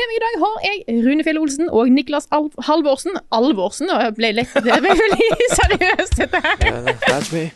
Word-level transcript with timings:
Med 0.00 0.08
meg 0.08 0.16
i 0.16 0.20
dag 0.22 0.36
har 0.40 0.62
jeg 0.64 1.02
Rune 1.04 1.24
Fjell 1.26 1.38
Olsen 1.42 1.66
og 1.68 1.90
Niklas 1.92 2.24
Al 2.32 2.46
Halvorsen. 2.64 3.18
Alvorsen? 3.36 3.90
Og 3.92 4.00
jeg 4.06 4.14
ble 4.16 4.32
lett, 4.38 4.54
Det 4.54 4.80
ble 4.80 4.94
veldig 4.96 5.50
seriøst, 5.58 6.16
dette 6.22 6.40
her. 6.46 6.96
That's 7.04 7.28
me. 7.36 7.50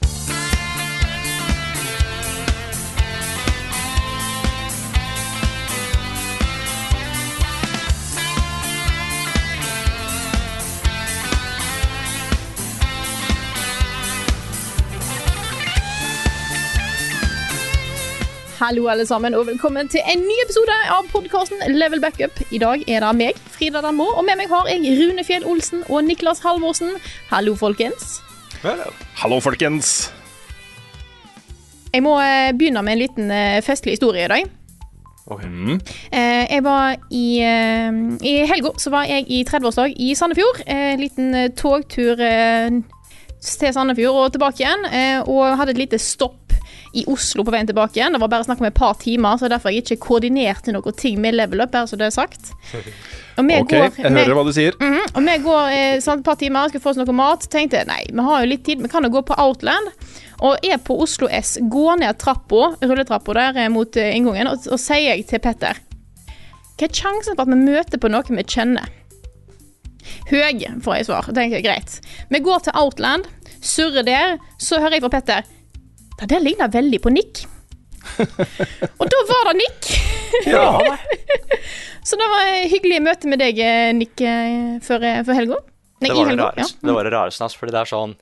Hallo, 18.64 18.86
alle 18.88 19.04
sammen, 19.06 19.34
og 19.36 19.44
velkommen 19.46 19.90
til 19.92 20.00
en 20.08 20.22
ny 20.24 20.34
episode 20.40 20.74
av 20.88 21.04
podkasten 21.12 21.58
Level 21.74 22.00
Backup. 22.00 22.38
I 22.48 22.56
dag 22.62 22.80
er 22.88 23.02
det 23.04 23.10
meg, 23.18 23.40
Frida 23.52 23.82
Danmo, 23.84 24.06
og 24.16 24.24
med 24.24 24.38
meg 24.40 24.48
har 24.48 24.70
jeg 24.70 24.94
Rune 24.96 25.24
Fjell 25.26 25.44
Olsen 25.44 25.82
og 25.92 26.06
Niklas 26.06 26.40
Halvorsen. 26.40 26.94
Hallo, 27.28 27.52
folkens. 27.60 28.22
Hallo, 29.20 29.36
folkens. 29.44 29.90
Jeg 31.92 32.06
må 32.06 32.14
eh, 32.22 32.54
begynne 32.56 32.80
med 32.86 32.96
en 32.96 33.02
liten 33.02 33.34
eh, 33.36 33.60
festlig 33.66 33.98
historie 33.98 34.24
i 34.24 34.32
dag. 34.32 34.48
Mm. 35.28 35.76
Eh, 36.08 36.44
jeg 36.54 36.64
var 36.64 36.96
i, 37.12 37.26
I 37.44 38.34
helga 38.48 38.72
så 38.80 38.94
var 38.96 39.04
jeg 39.10 39.28
i 39.28 39.42
30-årsdag 39.44 39.92
i 39.92 40.14
Sandefjord. 40.16 40.64
En 40.64 41.04
liten 41.04 41.36
togtur 41.52 42.16
til 42.16 43.76
Sandefjord 43.76 44.22
og 44.24 44.32
tilbake 44.32 44.64
igjen. 44.64 44.88
og 45.28 45.58
hadde 45.60 45.76
et 45.76 45.84
lite 45.84 46.00
stopp 46.00 46.43
i 46.94 47.04
Oslo 47.10 47.44
på 47.44 47.52
veien 47.54 47.68
tilbake 47.68 47.98
igjen. 47.98 48.14
Det 48.14 48.20
var 48.22 48.30
bare 48.32 48.46
snakk 48.46 48.62
om 48.62 48.68
et 48.68 48.76
par 48.76 48.94
timer, 49.00 49.38
så 49.38 49.50
derfor 49.50 49.74
jeg 49.74 49.84
ikke 49.84 50.00
koordinerte 50.06 50.74
noe 50.74 50.94
ting 50.96 51.20
med 51.22 51.36
level 51.36 51.64
up, 51.64 51.72
bare 51.74 51.90
så 51.90 51.98
det 51.98 52.08
er 52.08 52.14
sagt. 52.14 52.52
Ok, 53.34 53.48
går, 53.66 53.96
jeg 53.98 54.12
hører 54.14 54.36
hva 54.36 54.44
du 54.46 54.52
sier. 54.54 54.76
Mhm, 54.78 55.08
og 55.10 55.24
vi 55.26 55.38
går 55.42 55.72
eh, 55.74 55.94
sånn 56.04 56.22
et 56.22 56.26
par 56.26 56.38
timer, 56.38 56.70
skal 56.70 56.82
få 56.84 56.92
oss 56.92 57.00
noe 57.00 57.16
mat. 57.16 57.48
Tenkte 57.50 57.82
nei, 57.88 58.04
vi 58.10 58.26
har 58.28 58.44
jo 58.44 58.50
litt 58.52 58.62
tid, 58.66 58.84
vi 58.84 58.90
kan 58.92 59.06
jo 59.06 59.10
gå 59.16 59.24
på 59.26 59.38
Outland. 59.42 59.90
Og 60.44 60.66
er 60.66 60.78
på 60.82 60.96
Oslo 61.02 61.28
S, 61.30 61.56
går 61.70 62.00
ned 62.02 62.18
trappa, 62.22 62.74
rulletrappa 62.82 63.34
der 63.38 63.64
eh, 63.64 63.72
mot 63.72 63.98
eh, 63.98 64.14
inngangen, 64.14 64.50
og, 64.52 64.68
og 64.70 64.80
sier 64.82 65.14
jeg 65.14 65.26
til 65.30 65.42
Petter 65.42 65.80
Hva 66.74 66.86
er 66.86 66.94
sjansen 66.94 67.34
for 67.34 67.46
at 67.46 67.50
vi 67.54 67.58
møter 67.58 68.02
på 68.02 68.10
noe 68.10 68.26
vi 68.28 68.46
kjenner? 68.46 68.90
Høy, 70.28 70.60
får 70.84 70.98
jeg 70.98 71.06
svar. 71.08 71.28
Tenker 71.32 71.58
jeg, 71.58 71.64
greit. 71.64 71.98
Vi 72.30 72.40
går 72.44 72.66
til 72.66 72.76
Outland, 72.76 73.26
surrer 73.64 74.04
der, 74.06 74.38
så 74.60 74.78
hører 74.82 74.98
jeg 74.98 75.06
fra 75.06 75.14
Petter 75.16 75.52
Det 76.20 76.28
der 76.30 76.42
ligner 76.44 76.70
veldig 76.72 77.00
på 77.02 77.10
Nick. 77.12 77.44
og 79.00 79.06
da 79.10 79.20
var 79.30 79.48
det 79.50 79.54
Nick. 79.60 79.88
Ja. 80.46 80.66
så 82.06 82.18
det 82.20 82.28
var 82.30 82.50
et 82.52 82.68
hyggelig 82.72 83.00
møte 83.04 83.30
med 83.30 83.40
deg, 83.42 83.58
eh, 83.58 83.90
Nick, 83.96 84.20
eh, 84.20 84.76
før, 84.84 85.04
eh, 85.08 85.22
før 85.26 85.38
helga. 85.40 85.58
Nei, 86.04 86.10
Det 86.10 86.14
var 86.16 86.24
det 86.24 86.30
helga. 86.34 86.46
rareste, 86.50 86.78
Ja. 86.82 86.86
det 86.88 86.94
var 86.98 87.04
det 87.08 87.12
rareste 87.14 87.58
fordi 87.58 87.72
det 87.72 87.80
er 87.80 87.88
sånn 87.88 88.14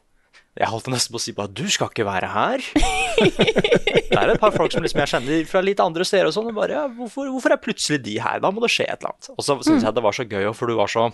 Jeg 0.60 0.68
holdt 0.68 0.88
nesten 0.92 1.14
på 1.14 1.16
å 1.16 1.22
si 1.24 1.32
bare 1.32 1.48
Du 1.48 1.64
skal 1.72 1.88
ikke 1.88 2.04
være 2.04 2.28
her. 2.28 2.58
det 4.12 4.18
er 4.20 4.32
et 4.34 4.40
par 4.42 4.52
folk 4.52 4.70
som 4.74 4.82
liksom 4.84 5.00
jeg 5.00 5.08
kjenner 5.14 5.46
fra 5.48 5.62
litt 5.64 5.80
andre 5.80 6.04
steder 6.04 6.28
og 6.28 6.34
sånn. 6.36 6.50
Og 6.52 6.54
bare 6.58 6.76
ja, 6.76 6.82
hvorfor, 6.92 7.30
hvorfor 7.32 7.54
er 7.54 7.60
plutselig 7.62 8.02
de 8.04 8.18
her? 8.20 8.38
Da 8.44 8.50
må 8.52 8.60
det 8.60 8.68
skje 8.70 8.84
et 8.84 9.00
eller 9.00 9.14
annet. 9.14 9.30
Og 9.32 9.40
så 9.46 9.56
syns 9.64 9.82
jeg 9.88 9.96
det 9.96 10.04
var 10.04 10.12
så 10.12 10.28
gøy, 10.28 10.50
for 10.54 10.68
du 10.68 10.76
var 10.76 10.92
så 10.92 11.08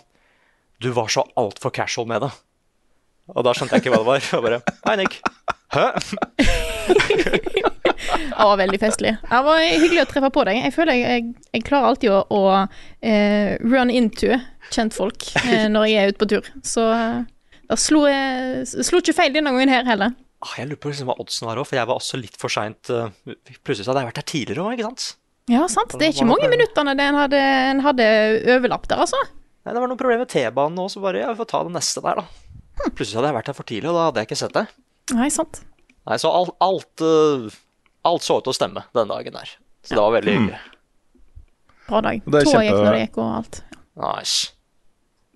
Du 0.82 0.90
var 0.94 1.06
så 1.10 1.22
altfor 1.38 1.70
casual 1.74 2.06
med 2.10 2.26
det. 2.26 2.32
Og 3.30 3.44
da 3.46 3.54
skjønte 3.54 3.78
jeg 3.78 3.86
ikke 3.86 3.94
hva 3.94 4.02
det 4.02 4.10
var. 4.10 4.28
Og 4.38 4.42
bare 4.42 4.60
Hei, 4.88 4.96
Nick. 5.04 5.20
Hæ? 5.70 6.66
Det 6.88 8.44
var 8.44 8.56
veldig 8.60 8.78
festlig. 8.80 9.12
Det 9.22 9.40
var 9.44 9.62
hyggelig 9.64 10.02
å 10.04 10.08
treffe 10.08 10.30
på 10.34 10.44
deg. 10.48 10.60
Jeg 10.62 10.74
føler 10.74 10.96
jeg, 10.96 11.08
jeg, 11.10 11.48
jeg 11.56 11.64
klarer 11.66 11.90
alltid 11.90 12.12
å, 12.14 12.20
å 12.30 12.42
uh, 12.62 13.50
run 13.66 13.90
into 13.92 14.38
kjentfolk 14.74 15.26
uh, 15.42 15.66
når 15.72 15.88
jeg 15.90 15.98
er 16.04 16.12
ute 16.12 16.22
på 16.22 16.28
tur. 16.30 16.48
Så 16.66 16.84
eh, 16.94 17.20
det 17.68 17.78
slo, 17.82 18.04
eh, 18.08 18.62
slo 18.64 19.00
ikke 19.02 19.16
feil 19.16 19.34
denne 19.34 19.52
gangen 19.54 19.72
her 19.72 19.86
heller. 19.88 20.14
Ah, 20.44 20.54
Jeg 20.60 20.68
lurer 20.70 20.80
på 20.80 20.92
liksom 20.92 21.10
hva 21.10 21.16
oddsen 21.20 21.48
var 21.48 21.58
òg, 21.58 21.66
for 21.66 21.80
jeg 21.80 21.88
var 21.90 21.98
også 21.98 22.20
litt 22.20 22.36
for 22.38 22.52
seint. 22.52 22.92
Plutselig 23.66 23.84
så 23.84 23.90
hadde 23.90 24.04
jeg 24.04 24.10
vært 24.12 24.20
her 24.22 24.28
tidligere 24.32 24.64
òg, 24.64 24.76
ikke 24.76 24.86
sant? 24.92 25.08
Ja, 25.50 25.64
sant. 25.72 25.96
Det 25.98 26.06
er 26.06 26.14
ikke 26.14 26.28
mange 26.28 26.48
minuttene 26.52 26.94
det 26.96 27.06
en 27.08 27.18
hadde, 27.18 27.40
en 27.72 27.82
hadde 27.84 28.06
overlapp 28.54 28.86
der, 28.90 29.02
altså. 29.04 29.18
Nei, 29.64 29.74
det 29.74 29.80
var 29.82 29.90
noen 29.90 30.00
problemer 30.00 30.22
med 30.24 30.30
T-banen 30.32 30.78
òg, 30.84 30.92
så 30.92 31.02
bare 31.02 31.24
ja, 31.24 31.32
vi 31.32 31.40
får 31.40 31.48
ta 31.50 31.64
det 31.66 31.74
neste 31.74 32.04
der, 32.04 32.20
da. 32.22 32.90
Plutselig 32.92 33.18
hadde 33.18 33.32
jeg 33.32 33.38
vært 33.40 33.50
her 33.50 33.56
for 33.58 33.68
tidlig, 33.68 33.90
og 33.90 33.98
da 33.98 34.06
hadde 34.06 34.22
jeg 34.22 34.30
ikke 34.30 34.40
sett 34.44 34.54
det. 34.54 34.64
Nei, 35.18 35.28
sant. 35.32 35.62
Nei, 36.08 36.16
så 36.20 36.30
alt, 36.32 36.54
alt, 36.64 37.02
eh, 37.04 37.48
alt 38.08 38.24
så 38.24 38.38
ut 38.40 38.46
til 38.48 38.54
å 38.54 38.56
stemme 38.56 38.84
den 38.96 39.08
dagen 39.12 39.34
der. 39.36 39.48
Så 39.84 39.94
det 39.94 40.00
var 40.04 40.14
veldig 40.16 40.34
hyggelig. 40.38 40.60
Bra 41.88 42.00
dag. 42.04 42.22
Toget 42.24 42.44
gikk 42.44 42.54
kjempe- 42.54 42.84
når 42.84 42.92
det 42.96 43.02
gikk, 43.06 43.18
og 43.18 43.34
alt. 43.40 43.60
Nice. 43.98 44.52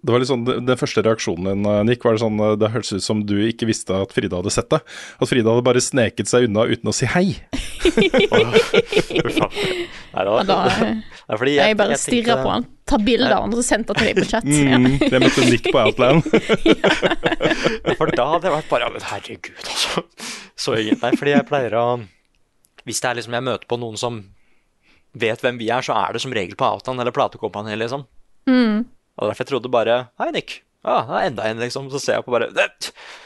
Det 0.02 0.10
var 0.10 0.18
litt 0.18 0.28
sånn, 0.32 0.42
Den 0.66 0.76
første 0.80 1.02
reaksjonen 1.06 1.44
din, 1.46 1.66
eh, 1.70 1.82
Nick, 1.86 2.02
var 2.02 2.16
det 2.16 2.22
sånn 2.24 2.40
eh, 2.42 2.56
Det 2.58 2.72
hørtes 2.72 2.92
ut 2.98 3.04
som 3.04 3.20
du 3.24 3.36
ikke 3.46 3.68
visste 3.68 3.94
at 4.02 4.10
Frida 4.12 4.40
hadde 4.40 4.50
sett 4.50 4.68
det. 4.72 4.80
At 5.20 5.28
Frida 5.30 5.52
hadde 5.52 5.62
bare 5.62 5.78
sneket 5.84 6.26
seg 6.26 6.48
unna 6.48 6.64
uten 6.66 6.90
å 6.90 6.94
si 6.96 7.06
hei. 7.06 7.38
Nei, 10.12 10.24
da, 10.26 10.42
da 10.42 10.56
det 10.68 10.88
er 11.28 11.38
fordi 11.38 11.54
jeg 11.56 11.76
bare 11.78 11.94
tenkte- 11.94 12.02
stirra 12.02 12.36
på 12.42 12.50
han, 12.50 12.66
tar 12.88 12.98
bilde 13.06 13.30
av 13.30 13.44
han 13.46 13.54
og 13.54 13.64
sendt 13.64 13.86
det 13.92 13.96
til 14.00 14.06
deg 14.10 14.16
på 14.18 14.26
chat. 14.32 14.44
Mm, 14.52 14.98
jeg 15.00 15.20
møtte 15.22 15.46
Nick 15.48 15.70
på 15.70 15.78
Outland. 15.80 16.26
For 17.98 18.10
da 18.12 18.26
hadde 18.34 18.48
jeg 18.48 18.54
vært 18.56 18.70
bare 18.72 18.90
Herregud, 19.12 19.62
altså. 19.62 20.02
Så. 20.62 20.76
Nei, 20.78 21.12
fordi 21.18 21.34
jeg 21.34 21.48
pleier 21.48 21.74
å 21.78 21.86
Hvis 22.86 23.02
det 23.02 23.08
er 23.10 23.18
liksom 23.18 23.34
jeg 23.34 23.46
møter 23.46 23.68
på 23.70 23.78
noen 23.82 23.98
som 23.98 24.22
vet 25.12 25.42
hvem 25.44 25.58
vi 25.60 25.68
er, 25.74 25.84
så 25.84 25.94
er 25.98 26.14
det 26.14 26.22
som 26.24 26.32
regel 26.34 26.56
på 26.58 26.66
Outan 26.66 27.00
eller 27.02 27.14
platekompaniet, 27.14 27.78
liksom. 27.82 28.06
Mm. 28.48 28.84
Og 29.18 29.28
derfor 29.28 29.44
jeg 29.44 29.50
trodde 29.50 29.72
bare 29.72 29.96
Hei, 30.20 30.30
Nick. 30.34 30.62
Ja, 30.82 31.02
det 31.06 31.18
er 31.18 31.26
enda 31.30 31.46
en, 31.46 31.60
liksom. 31.62 31.90
Så 31.92 32.00
ser 32.02 32.18
jeg 32.18 32.26
på 32.26 32.34
bare 32.34 32.48
Det, 32.54 32.68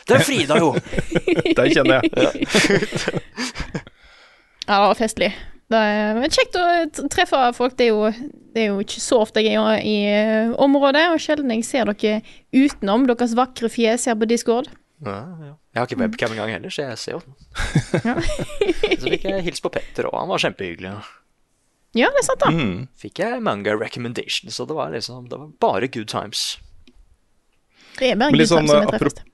det 0.08 0.16
er 0.18 0.24
Frida, 0.26 0.58
jo! 0.60 0.72
Den 1.58 1.70
kjenner 1.72 2.00
jeg. 2.00 2.10
Ja, 2.16 2.30
det 4.66 4.80
var 4.82 4.98
festlig. 4.98 5.30
Det 5.72 5.78
er 5.78 6.20
kjekt 6.30 6.58
å 6.60 6.64
treffe 7.10 7.38
folk. 7.56 7.74
Det 7.78 7.88
er, 7.88 7.94
jo, 7.94 8.32
det 8.54 8.62
er 8.62 8.68
jo 8.70 8.82
ikke 8.84 9.02
så 9.02 9.22
ofte 9.24 9.42
jeg 9.42 9.58
er 9.58 9.80
i 9.82 9.96
eh, 10.10 10.52
området, 10.62 11.08
og 11.14 11.22
sjelden 11.22 11.54
jeg 11.54 11.66
ser 11.66 11.90
dere 11.90 12.20
utenom 12.54 13.06
deres 13.08 13.34
vakre 13.38 13.70
fjes 13.72 14.06
her 14.10 14.18
på 14.18 14.28
Discord. 14.30 14.70
Ja, 15.04 15.16
ja. 15.44 15.52
Jeg 15.74 15.80
har 15.82 15.86
ikke 15.90 15.98
webcam 16.00 16.32
engang 16.32 16.50
heller, 16.54 16.72
så 16.72 16.86
jeg 16.86 16.98
ser 17.02 17.12
jo 17.12 17.20
den. 17.20 17.34
Så 19.02 19.10
fikk 19.12 19.26
jeg 19.28 19.42
hilse 19.44 19.60
på 19.64 19.72
Petter 19.74 20.08
òg, 20.08 20.16
han 20.22 20.30
var 20.30 20.40
kjempehyggelig. 20.40 20.92
Ja, 21.96 22.08
det 22.12 22.22
er 22.22 22.26
sant, 22.26 22.40
da. 22.42 22.48
Mm. 22.52 22.86
Fikk 23.00 23.20
jeg 23.20 23.42
manga 23.44 23.74
recommendations, 23.76 24.56
så 24.56 24.64
det 24.68 24.76
var 24.76 24.90
liksom 24.92 25.28
Det 25.30 25.38
var 25.40 25.48
bare 25.64 25.88
good 25.92 26.08
times. 26.12 26.58
Det 27.98 28.10
er 28.12 28.16
bare 28.16 28.30
Men 28.30 28.32
good 28.36 28.40
liksom, 28.42 28.64
times 28.66 28.72
som 28.72 28.88
eh, 28.88 29.00
er. 29.00 29.32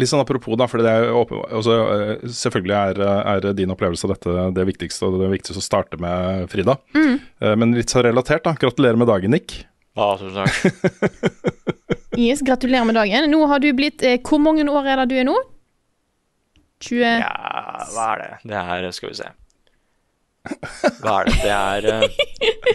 Litt 0.00 0.10
sånn 0.10 0.22
apropos, 0.24 0.56
da, 0.58 0.66
for 0.66 0.82
det 0.82 0.90
er 0.90 1.04
jo 1.08 1.20
åpen- 1.22 1.42
altså, 1.54 1.74
eh, 1.94 2.22
selvfølgelig 2.34 2.76
er, 2.76 3.02
er 3.36 3.48
din 3.54 3.70
opplevelse 3.70 4.08
av 4.08 4.14
dette 4.16 4.46
det 4.56 4.64
viktigste, 4.72 5.06
og 5.08 5.20
det 5.22 5.28
viktigste 5.36 5.60
å 5.60 5.64
starte 5.64 6.00
med 6.02 6.48
Frida. 6.52 6.74
Mm. 6.96 7.18
Eh, 7.40 7.54
Men 7.60 7.76
litt 7.76 7.92
så 7.92 8.02
relatert, 8.04 8.44
da. 8.48 8.56
Gratulerer 8.58 8.98
med 8.98 9.08
dagen, 9.08 9.30
Nick. 9.36 9.60
Ja, 9.98 10.12
tusen 10.18 10.36
takk. 10.44 11.54
Yes, 12.18 12.40
gratulerer 12.42 12.84
med 12.88 12.96
dagen. 12.98 13.28
Nå 13.30 13.44
har 13.46 13.60
du 13.62 13.68
blitt 13.78 14.02
eh, 14.02 14.18
Hvor 14.26 14.40
mange 14.42 14.64
år 14.66 14.86
er 14.90 15.02
det 15.04 15.12
du 15.12 15.18
er 15.22 15.26
nå? 15.28 15.36
20 16.82 17.02
Ja, 17.02 17.28
hva 17.94 18.06
er 18.14 18.22
det? 18.24 18.30
Det 18.50 18.58
er 18.58 18.88
Skal 18.94 19.12
vi 19.12 19.18
se. 19.20 19.28
Hva 21.02 21.14
er 21.20 21.28
det? 21.28 21.34
Det 21.42 21.52
er 21.52 21.86
uh, 21.92 22.04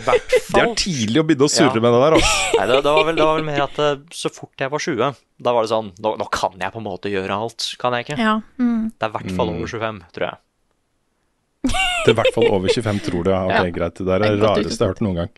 hvert 0.06 0.34
Det 0.54 0.62
er 0.62 0.74
tidlig 0.78 1.22
å 1.22 1.26
begynne 1.26 1.48
å 1.48 1.52
surre 1.52 1.80
Ja. 1.80 1.82
med 1.82 1.96
det 1.96 2.02
der, 2.04 2.16
altså. 2.20 2.34
Nei, 2.60 2.66
det, 2.70 2.76
det, 2.86 2.92
var 2.94 3.08
vel, 3.08 3.16
det 3.18 3.26
var 3.28 3.40
vel 3.40 3.48
mer 3.48 3.62
at 3.66 3.80
uh, 3.82 3.94
så 4.14 4.30
fort 4.36 4.64
jeg 4.64 4.70
var 4.74 4.84
20, 4.86 5.20
da 5.48 5.54
var 5.56 5.66
det 5.66 5.72
sånn 5.74 5.90
Nå, 6.04 6.12
nå 6.22 6.28
kan 6.36 6.60
jeg 6.62 6.76
på 6.76 6.82
en 6.84 6.86
måte 6.88 7.12
gjøre 7.12 7.40
alt, 7.48 7.68
kan 7.82 7.96
jeg 7.98 8.08
ikke? 8.08 8.20
Ja. 8.22 8.36
Mm. 8.62 8.92
Det 8.94 9.08
er 9.08 9.12
i 9.12 9.16
hvert 9.18 9.34
fall 9.40 9.54
over 9.56 9.72
25, 9.74 10.02
tror 10.16 10.28
jeg. 10.30 10.40
Det 11.64 12.12
er 12.12 12.14
i 12.14 12.18
hvert 12.20 12.36
fall 12.36 12.50
over 12.52 12.68
25, 12.78 13.02
tror 13.08 13.26
du. 13.26 13.32
Ja, 13.34 13.42
ok, 13.48 13.58
Ja. 13.58 13.76
greit. 13.80 14.00
Det 14.04 14.12
er 14.18 14.26
det 14.28 14.32
rareste 14.44 14.76
jeg 14.76 14.84
har 14.84 14.92
hørt 14.94 15.04
noen 15.08 15.20
gang. 15.24 15.32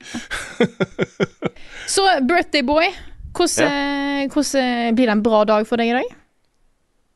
Så 1.96 2.06
birthday 2.26 2.66
boy, 2.66 2.90
hvordan, 3.36 4.30
hvordan 4.34 4.96
blir 4.96 5.10
det 5.10 5.16
en 5.16 5.26
bra 5.26 5.44
dag 5.48 5.68
for 5.68 5.82
deg 5.82 5.92
i 5.92 5.98
dag? 6.00 6.16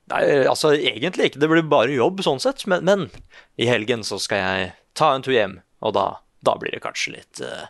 Nei, 0.09 0.23
altså 0.49 0.73
egentlig 0.73 1.29
ikke. 1.29 1.41
Det 1.41 1.49
blir 1.51 1.65
bare 1.69 1.93
jobb 1.93 2.23
sånn 2.25 2.41
sett. 2.41 2.65
Men, 2.69 2.85
men 2.87 3.07
i 3.61 3.69
helgen 3.69 4.05
så 4.07 4.17
skal 4.21 4.41
jeg 4.41 4.71
ta 4.97 5.13
en 5.13 5.25
tur 5.25 5.35
hjem, 5.35 5.59
og 5.85 5.93
da, 5.95 6.07
da 6.45 6.55
blir 6.59 6.73
det 6.73 6.81
kanskje 6.83 7.13
litt 7.19 7.41
uh, 7.45 7.67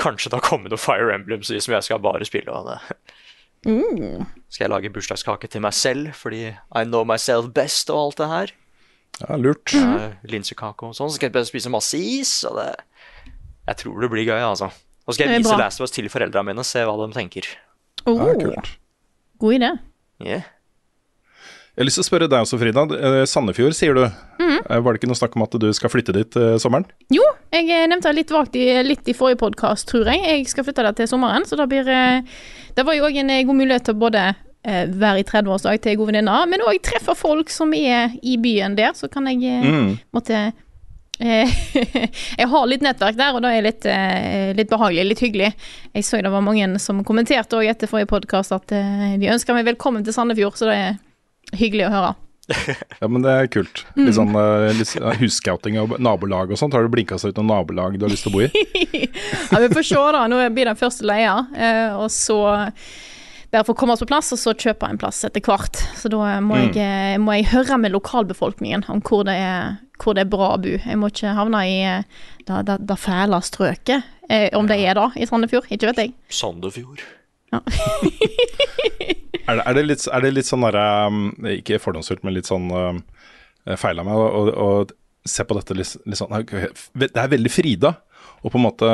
kanskje 0.00 0.32
det 0.32 0.40
har 0.40 0.46
kommet 0.46 0.72
noe 0.72 0.80
Fire 0.80 1.12
Emblems 1.14 1.52
i 1.52 1.60
som 1.62 1.76
jeg 1.76 1.86
skal 1.86 2.02
bare 2.02 2.26
spille. 2.28 2.50
Og 2.50 2.70
det. 2.70 2.78
Skal 4.50 4.66
jeg 4.66 4.72
lage 4.72 4.92
bursdagskake 4.94 5.50
til 5.50 5.62
meg 5.62 5.76
selv 5.76 6.16
fordi 6.18 6.48
I 6.50 6.82
know 6.82 7.06
myself 7.06 7.52
best 7.54 7.92
og 7.92 8.00
alt 8.06 8.22
det 8.22 8.30
her. 8.32 8.54
Ja, 9.20 9.36
lurt. 9.36 9.74
Uh, 9.76 10.16
Linsekake 10.26 10.88
og 10.88 10.96
sånn. 10.96 11.12
Så 11.12 11.20
skal 11.20 11.30
jeg 11.30 11.50
spise 11.50 11.72
masse 11.72 11.98
is. 11.98 12.40
Og 12.48 12.58
det 12.58 12.72
Jeg 13.68 13.78
tror 13.84 14.00
det 14.02 14.10
blir 14.10 14.26
gøy, 14.26 14.40
altså. 14.42 14.72
Og 15.06 15.12
så 15.14 15.18
skal 15.18 15.28
jeg 15.32 15.42
vise. 15.42 15.56
Last 15.58 15.80
of 15.80 15.84
Us 15.88 15.90
til 15.94 16.08
foreldrene 16.12 16.46
mine 16.52 16.62
og 16.62 16.68
se 16.68 16.82
hva 16.86 16.94
de 17.06 17.12
tenker. 17.16 17.48
Oh, 18.06 18.16
Ja, 18.18 18.34
kult. 18.38 18.68
god 19.38 19.54
idé. 19.58 19.70
Yeah. 20.22 20.42
Jeg 21.72 21.80
har 21.80 21.86
lyst 21.88 21.96
til 21.96 22.04
å 22.04 22.08
spørre 22.10 22.28
deg 22.28 22.42
også, 22.44 22.58
Frida. 22.60 22.82
Eh, 22.84 23.22
Sandefjord, 23.26 23.72
sier 23.74 23.94
du. 23.96 24.02
Mm 24.38 24.48
-hmm. 24.50 24.82
Var 24.84 24.92
det 24.92 25.00
ikke 25.00 25.08
noe 25.08 25.16
snakk 25.16 25.36
om 25.36 25.42
at 25.42 25.50
du 25.60 25.72
skal 25.72 25.90
flytte 25.90 26.12
dit 26.12 26.30
til 26.30 26.58
sommeren? 26.60 26.84
Jo, 27.10 27.22
jeg 27.52 27.64
eh, 27.70 27.86
nevnte 27.88 28.08
det 28.08 28.14
litt 28.16 28.30
vagt 28.30 28.54
i, 28.56 28.82
litt 28.82 29.08
i 29.08 29.12
forrige 29.14 29.38
podkast, 29.38 29.88
tror 29.88 30.04
jeg. 30.04 30.20
Jeg 30.22 30.46
skal 30.48 30.64
flytte 30.64 30.82
der 30.82 30.92
til 30.92 31.06
sommeren, 31.08 31.44
så 31.46 31.56
da 31.56 31.66
blir 31.66 31.88
eh, 31.88 32.20
Det 32.76 32.84
var 32.86 32.92
jo 32.94 33.04
òg 33.04 33.16
en 33.16 33.30
eh, 33.30 33.42
god 33.44 33.54
mulighet 33.56 33.84
til 33.84 33.94
å 33.94 33.98
både 33.98 34.34
eh, 34.64 34.86
være 34.86 35.18
i 35.20 35.22
30-årsdag 35.24 35.80
til 35.80 35.96
gode 35.96 36.12
venninne, 36.12 36.46
men 36.46 36.60
òg 36.60 36.80
treffe 36.82 37.14
folk 37.16 37.48
som 37.50 37.72
er 37.74 38.10
i 38.22 38.36
byen 38.36 38.76
der, 38.76 38.92
så 38.92 39.08
kan 39.10 39.26
jeg 39.26 39.42
eh, 39.42 39.70
Mm. 39.70 39.98
måtte 40.12 40.34
eh, 40.34 40.52
Jeg 42.40 42.48
har 42.50 42.66
litt 42.68 42.82
nettverk 42.84 43.18
der, 43.18 43.36
og 43.36 43.44
det 43.44 43.52
er 43.54 43.66
litt, 43.66 43.86
eh, 43.86 44.50
litt 44.58 44.70
behagelig, 44.72 45.06
litt 45.12 45.22
hyggelig. 45.22 45.52
Jeg 45.94 46.06
så 46.06 46.22
det 46.22 46.32
var 46.32 46.44
mange 46.44 46.66
som 46.82 47.04
kommenterte 47.06 47.60
òg 47.60 47.70
etter 47.70 47.90
forrige 47.90 48.10
podkast 48.10 48.54
at 48.56 48.74
eh, 48.74 49.14
de 49.22 49.30
ønsker 49.32 49.56
meg 49.56 49.68
velkommen 49.70 50.04
til 50.06 50.16
Sandefjord, 50.16 50.58
så 50.58 50.70
det 50.70 50.76
er 50.80 51.00
hyggelig 51.60 51.88
å 51.88 51.94
høre. 51.94 52.12
Ja, 53.02 53.08
men 53.08 53.22
det 53.24 53.32
er 53.32 53.48
kult. 53.50 53.84
Mm. 53.96 54.04
Litt 54.06 54.16
sånn 54.18 54.34
eh, 54.38 54.82
sånn 54.86 55.20
husscouting 55.20 55.78
og 55.82 55.96
nabolag 56.02 56.52
og 56.52 56.58
sånt. 56.60 56.74
Har 56.76 56.84
du 56.84 56.92
blinka 56.92 57.18
seg 57.18 57.32
ut 57.32 57.40
noen 57.40 57.50
nabolag 57.50 57.96
du 57.98 58.06
har 58.06 58.12
lyst 58.12 58.26
til 58.26 58.34
å 58.34 58.36
bo 58.36 58.44
i? 58.46 58.50
Ja, 59.52 59.60
vi 59.62 59.70
får 59.72 59.86
se, 59.86 60.02
da. 60.16 60.26
Nå 60.30 60.42
blir 60.54 60.68
den 60.70 60.78
første 60.78 61.06
leia, 61.08 61.34
eh, 61.54 61.96
og 61.98 62.10
så 62.12 62.38
bare 63.52 63.66
få 63.68 63.74
komme 63.76 63.92
oss 63.94 64.00
på 64.02 64.08
plass, 64.08 64.32
og 64.32 64.40
så 64.40 64.54
kjøpe 64.56 64.88
en 64.88 64.98
plass 65.00 65.22
etter 65.28 65.44
hvert. 65.44 65.76
Så 66.00 66.08
da 66.12 66.38
må, 66.40 66.56
jeg, 66.56 66.76
eh, 66.80 67.16
må 67.20 67.34
jeg 67.36 67.50
høre 67.52 67.76
med 67.82 67.92
lokalbefolkningen 67.92 68.86
om 68.92 69.02
hvor 69.04 69.26
det, 69.28 69.34
er, 69.36 69.74
hvor 70.02 70.16
det 70.16 70.24
er 70.26 70.30
bra 70.32 70.54
å 70.54 70.60
bo. 70.62 70.72
Jeg 70.80 70.98
må 71.00 71.10
ikke 71.12 71.34
havne 71.36 71.60
i 71.68 71.76
det, 72.48 72.62
det, 72.70 72.78
det 72.88 72.96
fæle 73.02 73.42
strøket, 73.44 74.08
eh, 74.32 74.48
om 74.56 74.66
det 74.70 74.80
er 74.80 74.96
da 74.98 75.10
i 75.20 75.28
Sandefjord. 75.28 75.68
Ikke 75.72 75.90
vet 75.92 76.00
jeg. 76.06 76.14
Sandefjord. 76.32 77.04
Er 79.42 79.56
det, 79.58 79.62
er 79.66 79.74
det, 79.74 79.82
litt, 79.88 80.02
er 80.06 80.22
det 80.22 80.30
litt 80.36 80.46
sånn 80.46 80.62
derre 80.62 80.82
um, 81.10 81.16
Ikke 81.50 81.80
fordomsfullt, 81.82 82.22
men 82.24 82.36
litt 82.36 82.46
sånn 82.48 82.68
uh, 82.70 82.94
feil 83.80 83.98
av 83.98 84.06
meg 84.06 84.14
å 84.20 84.26
å- 84.38 84.52
å 84.54 84.68
se 85.28 85.42
på 85.46 85.56
dette 85.58 85.74
litt, 85.74 85.96
litt 86.06 86.18
sånn 86.20 86.30
Det 86.94 87.08
er 87.18 87.28
veldig 87.32 87.50
Frida, 87.52 87.90
og 88.42 88.52
på 88.54 88.60
en 88.60 88.64
måte 88.68 88.92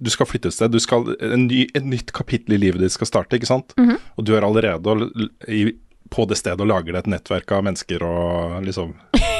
du 0.00 0.10
skal 0.10 0.26
flytte 0.26 0.48
et 0.48 0.54
sted. 0.56 0.72
Du 0.72 0.80
skal, 0.80 1.04
en 1.20 1.46
ny, 1.46 1.66
et 1.74 1.84
nytt 1.84 2.12
kapittel 2.16 2.54
i 2.56 2.60
livet 2.62 2.80
ditt 2.80 2.92
skal 2.96 3.06
starte, 3.10 3.36
ikke 3.36 3.50
sant? 3.50 3.74
Og 4.16 4.24
du 4.24 4.34
er 4.36 4.46
allerede 4.46 5.10
i, 5.48 5.66
på 6.10 6.24
det 6.26 6.38
stedet 6.40 6.60
og 6.60 6.66
lager 6.72 6.92
deg 6.96 7.04
et 7.04 7.10
nettverk 7.18 7.52
av 7.52 7.62
mennesker 7.68 8.02
og 8.02 8.64
liksom 8.66 8.94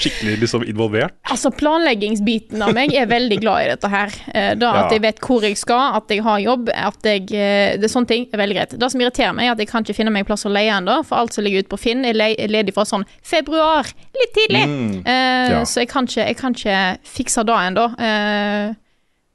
Skikkelig 0.00 0.36
liksom 0.44 0.62
involvert. 0.70 1.14
Altså, 1.30 1.50
planleggingsbiten 1.50 2.60
av 2.62 2.70
meg 2.76 2.92
er 2.94 3.08
veldig 3.10 3.38
glad 3.42 3.64
i 3.64 3.70
dette 3.72 3.88
her. 3.90 4.12
Eh, 4.34 4.52
Da 4.54 4.68
at 4.70 4.84
Ja. 4.84 4.90
jeg 4.94 5.02
vet 5.02 5.18
hvor 5.24 5.42
jeg 5.42 5.56
skal, 5.58 5.96
at 5.98 6.08
jeg 6.08 6.22
har 6.22 6.38
jobb, 6.38 6.68
at 6.72 7.02
jeg 7.02 7.22
eh, 7.34 7.76
Det 7.76 7.84
er 7.88 7.92
sånne 7.92 8.06
ting 8.12 8.26
er 8.32 8.38
veldig 8.38 8.56
greit. 8.56 8.76
Det 8.78 8.90
som 8.92 9.00
irriterer 9.02 9.34
meg, 9.34 9.46
er 9.48 9.52
at 9.56 9.58
jeg 9.58 9.68
kan 9.68 9.82
ikke 9.82 9.96
finne 9.96 10.12
meg 10.14 10.26
plass 10.28 10.46
å 10.46 10.52
leie 10.54 10.70
ennå, 10.70 11.00
for 11.04 11.18
alt 11.18 11.34
som 11.34 11.42
ligger 11.44 11.64
ute 11.64 11.72
på 11.72 11.78
Finn, 11.82 12.04
er 12.04 12.14
ledig 12.14 12.74
fra 12.76 12.84
sånn 12.86 13.04
februar. 13.26 13.90
Litt 14.20 14.34
tidlig. 14.38 14.62
Eh, 15.04 15.50
Ja. 15.50 15.64
Så 15.66 15.80
jeg 15.82 15.88
kan 15.90 16.06
ikke, 16.06 16.26
jeg 16.26 16.36
kan 16.38 16.54
ikke 16.54 16.98
fikse 17.02 17.44
det 17.44 17.58
ennå. 17.66 17.88
Eh, 17.98 18.74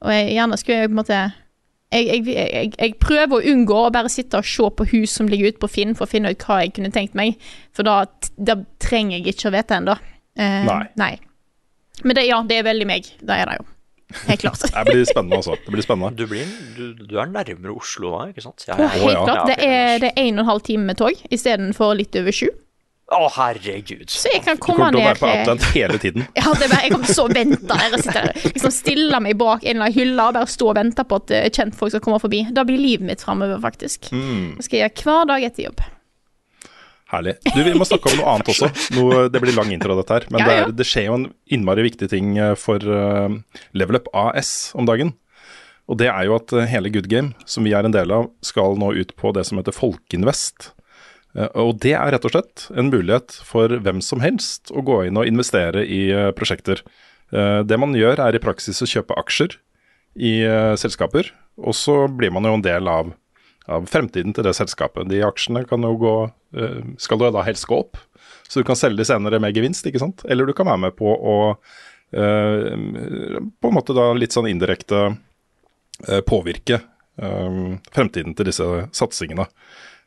og 0.04 0.12
jeg 0.14 0.36
gjerne 0.36 0.58
skulle 0.60 0.80
jeg 0.80 0.90
på 0.90 0.96
en 0.96 1.02
måte 1.02 1.20
jeg, 1.96 2.08
jeg, 2.10 2.24
jeg, 2.34 2.72
jeg 2.76 2.96
prøver 3.00 3.38
å 3.38 3.54
unngå 3.54 3.78
å 3.86 3.92
bare 3.94 4.10
sitte 4.12 4.42
og 4.42 4.48
se 4.50 4.68
på 4.78 4.88
hus 4.92 5.14
som 5.16 5.30
ligger 5.32 5.54
ute 5.54 5.62
på 5.62 5.70
Finn, 5.72 5.94
for 5.96 6.08
å 6.08 6.12
finne 6.12 6.34
ut 6.34 6.44
hva 6.44 6.64
jeg 6.64 6.74
kunne 6.76 6.92
tenkt 6.92 7.16
meg. 7.16 7.38
For 7.76 7.88
da, 7.88 8.02
da 8.36 8.58
trenger 8.84 9.20
jeg 9.20 9.36
ikke 9.36 9.52
å 9.52 9.54
vite 9.56 9.78
ennå. 9.78 9.96
Eh, 10.36 10.68
Nei. 11.00 11.14
Men 12.04 12.18
det, 12.18 12.26
ja, 12.28 12.42
det 12.44 12.60
er 12.60 12.68
veldig 12.68 12.90
meg. 12.90 13.08
Det 13.22 13.38
er 13.38 13.48
det 13.48 13.60
jo. 13.62 13.68
Helt 14.26 14.44
klart. 14.44 14.66
Det 14.76 14.84
blir 14.90 15.06
spennende, 15.08 15.40
altså. 15.40 15.56
Det 15.66 15.72
blir 15.72 15.86
spennende. 15.86 16.12
Du, 16.18 16.28
blir, 16.30 16.52
du, 16.76 17.06
du 17.06 17.16
er 17.22 17.32
nærmere 17.32 17.74
Oslo 17.74 18.12
da, 18.18 18.28
ikke 18.34 18.44
sant? 18.44 18.66
Ja, 18.68 18.78
ja, 18.80 18.90
ja. 18.92 19.02
helt 19.06 19.24
klart. 19.24 19.48
Det 19.50 19.58
er, 19.64 19.98
det 20.04 20.12
er 20.12 20.22
en 20.26 20.40
og 20.40 20.46
en 20.46 20.52
halv 20.52 20.68
time 20.68 20.90
med 20.90 21.00
tog 21.00 21.26
istedenfor 21.32 21.96
litt 22.02 22.18
over 22.20 22.36
sju. 22.36 22.50
Å, 23.06 23.28
herregud. 23.36 24.10
Så 24.10 24.32
jeg 24.34 24.42
kan 24.42 24.58
Du 24.58 24.64
komme 24.64 24.88
kommer 24.88 24.96
til 24.96 25.04
å 25.04 25.06
være 25.06 25.20
på 25.20 25.28
Outland 25.30 25.66
hele 25.76 25.98
tiden. 26.02 26.24
Ja, 26.40 26.54
det 26.58 26.70
bare, 26.72 26.86
jeg 26.88 26.94
kommer 26.96 27.12
til 27.12 27.22
å 27.22 27.26
vente 27.30 27.68
der 27.70 27.94
og 27.94 28.02
sitte 28.02 28.22
der. 28.24 28.46
Liksom 28.48 28.72
stille 28.74 29.20
meg 29.22 29.36
bak 29.38 29.62
en 29.62 29.76
eller 29.76 29.86
annen 29.86 29.98
hylle 30.00 30.24
og 30.26 30.38
bare 30.40 30.50
stå 30.50 30.70
og 30.72 30.80
vente 30.80 31.06
på 31.06 31.20
at 31.22 31.34
eh, 31.38 31.50
kjentfolk 31.54 31.94
skal 31.94 32.02
komme 32.02 32.18
forbi. 32.24 32.40
Da 32.56 32.64
blir 32.66 32.82
livet 32.82 33.06
mitt 33.06 33.22
framover, 33.22 33.60
faktisk. 33.62 34.10
Mm. 34.10 34.56
Det 34.58 34.66
skal 34.66 34.80
jeg 34.80 34.88
gjøre 34.88 35.06
hver 35.06 35.30
dag 35.30 35.46
etter 35.46 35.68
jobb. 35.68 35.84
Herlig. 37.14 37.36
Du, 37.46 37.60
Vi 37.68 37.76
må 37.78 37.86
snakke 37.86 38.10
om 38.10 38.18
noe 38.18 38.32
annet 38.34 38.50
også. 38.56 38.72
Noe, 38.98 39.20
det 39.30 39.42
blir 39.44 39.54
lang 39.54 39.70
intro, 39.76 39.94
dette 40.00 40.18
her. 40.18 40.26
Men 40.34 40.42
Ja, 40.42 40.48
det, 40.48 40.56
er, 40.64 40.74
det 40.80 40.88
skjer 40.90 41.06
jo 41.12 41.20
en 41.20 41.28
innmari 41.46 41.86
viktig 41.86 42.10
ting 42.10 42.34
eh, 42.42 42.56
for 42.58 42.82
uh, 42.82 43.30
Level 43.78 44.00
Up 44.02 44.10
AS 44.18 44.72
om 44.74 44.90
dagen. 44.90 45.14
Og 45.86 46.02
det 46.02 46.10
er 46.10 46.26
jo 46.26 46.40
at 46.40 46.50
hele 46.72 46.90
Good 46.90 47.06
Game, 47.12 47.38
som 47.46 47.70
vi 47.70 47.76
er 47.78 47.86
en 47.86 47.94
del 47.94 48.10
av, 48.10 48.32
skal 48.42 48.74
nå 48.82 48.96
ut 48.98 49.14
på 49.14 49.30
det 49.38 49.46
som 49.46 49.62
heter 49.62 49.78
Folkeinvest. 49.78 50.72
Eh, 51.36 51.52
Og 51.56 51.80
det 51.84 51.94
er 51.98 52.14
rett 52.16 52.26
og 52.26 52.34
slett 52.34 52.68
en 52.76 52.92
mulighet 52.92 53.38
for 53.46 53.70
hvem 53.70 54.02
som 54.04 54.24
helst 54.24 54.72
å 54.72 54.84
gå 54.86 55.06
inn 55.08 55.20
og 55.20 55.28
investere 55.30 55.86
i 55.86 56.08
eh, 56.12 56.32
prosjekter. 56.36 56.82
Eh, 57.32 57.62
Det 57.64 57.80
man 57.80 57.96
gjør 57.96 58.22
er 58.24 58.36
i 58.36 58.44
praksis 58.44 58.82
å 58.82 58.90
kjøpe 58.90 59.18
aksjer 59.20 59.60
i 60.16 60.48
selskaper, 60.80 61.28
og 61.60 61.76
så 61.76 62.06
blir 62.08 62.32
man 62.32 62.46
jo 62.48 62.54
en 62.56 62.64
del 62.64 62.88
av 62.88 63.14
av 63.68 63.88
fremtiden 63.90 64.30
til 64.32 64.46
det 64.46 64.54
selskapet. 64.54 65.08
De 65.10 65.24
aksjene 65.26 65.64
kan 65.66 65.82
jo 65.82 65.96
gå 65.98 66.12
Skal 67.02 67.18
jo 67.20 67.32
da 67.34 67.42
helst 67.42 67.66
gå 67.66 67.80
opp, 67.82 67.98
så 68.48 68.62
du 68.62 68.64
kan 68.64 68.78
selge 68.78 69.02
de 69.02 69.08
senere 69.10 69.40
med 69.42 69.58
gevinst, 69.58 69.84
ikke 69.90 70.00
sant? 70.00 70.22
Eller 70.30 70.46
du 70.46 70.54
kan 70.54 70.70
være 70.70 70.84
med 70.86 70.96
på 70.96 71.10
å 71.10 71.58
På 72.14 73.68
en 73.68 73.76
måte 73.76 73.96
da 73.98 74.14
litt 74.14 74.32
sånn 74.32 74.48
indirekte 74.48 75.18
påvirke 76.30 76.80
fremtiden 77.18 78.38
til 78.38 78.46
disse 78.46 78.70
satsingene. 78.94 79.50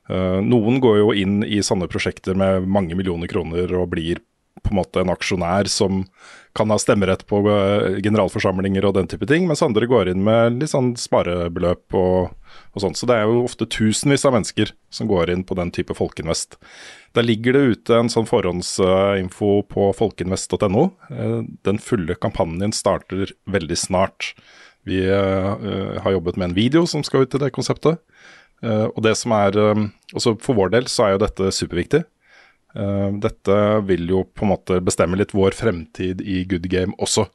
Eh, 0.09 0.41
noen 0.45 0.81
går 0.81 0.99
jo 1.03 1.13
inn 1.13 1.43
i 1.45 1.61
sånne 1.65 1.89
prosjekter 1.91 2.39
med 2.39 2.69
mange 2.69 2.97
millioner 2.99 3.31
kroner 3.31 3.73
og 3.77 3.91
blir 3.93 4.23
på 4.63 4.73
en 4.73 4.81
måte 4.81 5.03
en 5.03 5.13
aksjonær 5.13 5.69
som 5.71 6.03
kan 6.57 6.71
ha 6.73 6.79
stemmerett 6.81 7.25
på 7.29 7.41
eh, 7.53 7.99
generalforsamlinger 8.03 8.87
og 8.89 8.97
den 8.97 9.09
type 9.11 9.29
ting, 9.31 9.47
mens 9.49 9.63
andre 9.63 9.87
går 9.89 10.11
inn 10.13 10.25
med 10.27 10.59
litt 10.59 10.73
sånn 10.73 10.95
sparebeløp 10.99 11.97
og, 11.99 12.33
og 12.75 12.83
sånt. 12.83 12.99
Så 12.99 13.09
det 13.09 13.19
er 13.19 13.29
jo 13.29 13.45
ofte 13.45 13.69
tusenvis 13.71 14.27
av 14.27 14.35
mennesker 14.35 14.73
som 14.91 15.11
går 15.11 15.33
inn 15.35 15.45
på 15.47 15.57
den 15.59 15.71
type 15.75 15.95
Folkeinvest. 15.97 16.59
Der 17.17 17.27
ligger 17.27 17.55
det 17.55 17.77
ute 17.77 18.01
en 18.01 18.11
sånn 18.13 18.29
forhåndsinfo 18.29 19.53
på 19.71 19.91
folkeinvest.no. 19.99 20.89
Eh, 21.13 21.41
Den 21.69 21.83
fulle 21.83 22.19
kampanjen 22.19 22.75
starter 22.77 23.35
veldig 23.51 23.79
snart. 23.79 24.33
Vi 24.89 25.03
har 25.05 26.13
jobbet 26.15 26.39
med 26.41 26.47
en 26.47 26.55
video 26.57 26.87
som 26.89 27.03
skal 27.05 27.27
ut 27.27 27.33
til 27.35 27.43
det 27.43 27.51
konseptet. 27.53 27.99
Eh, 28.65 28.87
og 28.89 29.03
det 29.05 29.15
som 29.19 29.35
er, 29.37 29.57
eh, 29.57 29.89
også 30.15 30.37
For 30.43 30.59
vår 30.59 30.73
del 30.75 30.91
så 30.91 31.07
er 31.07 31.11
jo 31.15 31.25
dette 31.25 31.51
superviktig. 31.55 32.05
Eh, 32.75 33.11
dette 33.23 33.59
vil 33.87 34.09
jo 34.09 34.25
på 34.25 34.45
en 34.45 34.53
måte 34.55 34.81
bestemme 34.85 35.17
litt 35.19 35.35
vår 35.35 35.57
fremtid 35.57 36.23
i 36.23 36.45
good 36.45 36.69
game 36.69 36.95
også. 36.99 37.29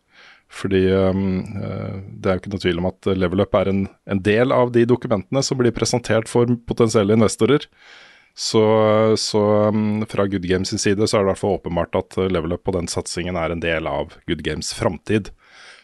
Fordi 0.54 0.86
det 0.86 2.30
er 2.30 2.36
jo 2.36 2.40
ikke 2.44 2.52
noe 2.54 2.62
tvil 2.62 2.78
om 2.78 2.86
at 2.86 3.08
Level 3.18 3.42
Up 3.42 3.56
er 3.58 3.72
en, 3.72 3.88
en 4.06 4.20
del 4.22 4.52
av 4.54 4.70
de 4.72 4.84
dokumentene 4.86 5.42
som 5.42 5.58
blir 5.58 5.74
presentert 5.74 6.30
for 6.30 6.46
potensielle 6.70 7.16
investorer. 7.18 7.66
Så, 8.38 8.62
så 9.18 9.42
um, 9.74 10.06
fra 10.06 10.28
Good 10.30 10.46
Games 10.46 10.70
sin 10.70 10.78
side 10.78 11.08
så 11.08 11.18
er 11.18 11.24
det 11.24 11.26
i 11.26 11.32
hvert 11.32 11.42
fall 11.42 11.58
åpenbart 11.58 11.98
at 11.98 12.20
Level 12.30 12.54
Up 12.54 12.68
på 12.70 12.76
den 12.78 12.86
satsingen 12.86 13.34
er 13.34 13.50
en 13.50 13.66
del 13.66 13.90
av 13.90 14.14
Good 14.30 14.44
Games 14.46 14.70
framtid. 14.78 15.32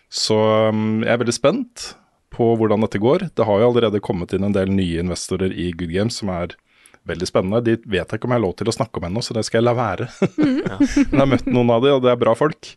Så 0.05 0.37
um, 0.69 1.01
jeg 1.01 1.15
er 1.15 1.23
veldig 1.23 1.37
spent 1.39 1.89
på 2.33 2.53
hvordan 2.59 2.85
dette 2.85 3.01
går. 3.01 3.29
Det 3.35 3.45
har 3.47 3.61
jo 3.61 3.69
allerede 3.71 4.01
kommet 4.03 4.33
inn 4.35 4.47
en 4.47 4.55
del 4.55 4.71
nye 4.73 5.03
investorer 5.03 5.53
i 5.53 5.71
Good 5.73 5.93
Games 5.93 6.19
som 6.21 6.31
er 6.33 6.55
veldig 7.09 7.29
spennende. 7.29 7.63
De 7.65 7.77
vet 7.89 8.05
jeg 8.05 8.19
ikke 8.19 8.29
om 8.29 8.35
jeg 8.35 8.41
har 8.41 8.47
lov 8.47 8.57
til 8.59 8.69
å 8.69 8.75
snakke 8.75 9.01
om 9.01 9.07
ennå, 9.09 9.23
så 9.25 9.35
det 9.37 9.45
skal 9.47 9.61
jeg 9.61 9.69
la 9.69 9.75
være. 9.77 10.09
Men 10.37 10.59
jeg 10.95 11.21
har 11.21 11.29
møtt 11.29 11.47
noen 11.49 11.71
av 11.73 11.85
de, 11.85 11.93
og 11.95 12.03
det 12.05 12.11
er 12.13 12.19
bra 12.21 12.35
folk. 12.37 12.73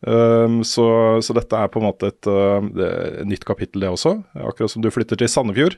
Um, 0.00 0.62
så, 0.64 0.84
så 1.20 1.36
dette 1.36 1.56
er 1.56 1.68
på 1.72 1.80
en 1.80 1.86
måte 1.90 2.08
et, 2.08 2.28
uh, 2.28 3.24
nytt 3.28 3.44
kapittel, 3.48 3.84
det 3.84 3.92
også. 3.92 4.14
Akkurat 4.48 4.72
som 4.72 4.84
du 4.84 4.90
flytter 4.92 5.20
til 5.20 5.28
Sandefjord, 5.28 5.76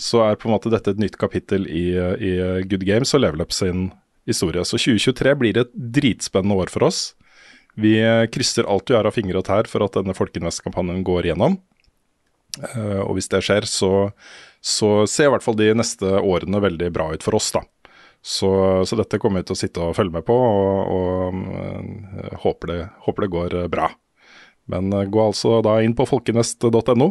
så 0.00 0.24
er 0.26 0.38
på 0.40 0.48
en 0.48 0.56
måte 0.56 0.72
dette 0.72 0.94
et 0.94 1.00
nytt 1.00 1.18
kapittel 1.20 1.68
i, 1.68 1.88
i 1.96 2.36
Good 2.68 2.86
Games 2.88 3.12
og 3.16 3.24
Level 3.24 3.44
Up 3.44 3.52
sin 3.56 3.90
historie. 4.28 4.64
Så 4.64 4.80
2023 4.80 5.34
blir 5.40 5.60
et 5.60 5.72
dritspennende 5.74 6.56
år 6.60 6.72
for 6.72 6.88
oss. 6.88 7.10
Vi 7.80 7.96
eh, 8.02 8.26
krysser 8.32 8.68
alt 8.68 8.90
vi 8.90 8.96
har 8.96 9.08
av 9.08 9.14
fingre 9.16 9.40
og 9.40 9.46
tær 9.46 9.68
for 9.70 9.84
at 9.84 9.96
denne 9.98 10.16
Folkeinvest-kampanjen 10.16 11.04
går 11.06 11.30
gjennom. 11.30 11.58
Eh, 12.60 13.00
og 13.02 13.16
hvis 13.16 13.30
det 13.32 13.42
skjer, 13.44 13.66
så, 13.68 14.10
så 14.60 15.04
ser 15.10 15.28
i 15.28 15.34
hvert 15.34 15.44
fall 15.44 15.58
de 15.58 15.70
neste 15.76 16.06
årene 16.20 16.62
veldig 16.62 16.90
bra 16.94 17.10
ut 17.14 17.26
for 17.26 17.38
oss, 17.38 17.50
da. 17.56 17.64
Så, 18.20 18.50
så 18.84 18.98
dette 19.00 19.16
kommer 19.20 19.40
vi 19.40 19.48
til 19.48 19.56
å 19.56 19.60
sitte 19.62 19.80
og 19.80 19.96
følge 19.96 20.18
med 20.18 20.26
på, 20.28 20.36
og, 20.36 20.92
og 20.92 21.40
eh, 21.56 22.38
håper, 22.44 22.72
det, 22.72 22.80
håper 23.06 23.26
det 23.26 23.32
går 23.36 23.58
eh, 23.62 23.70
bra. 23.72 23.90
Men 24.70 24.92
gå 24.92 25.22
altså 25.24 25.56
da 25.66 25.80
inn 25.82 25.96
på 25.98 26.06
folkenest.no 26.06 27.08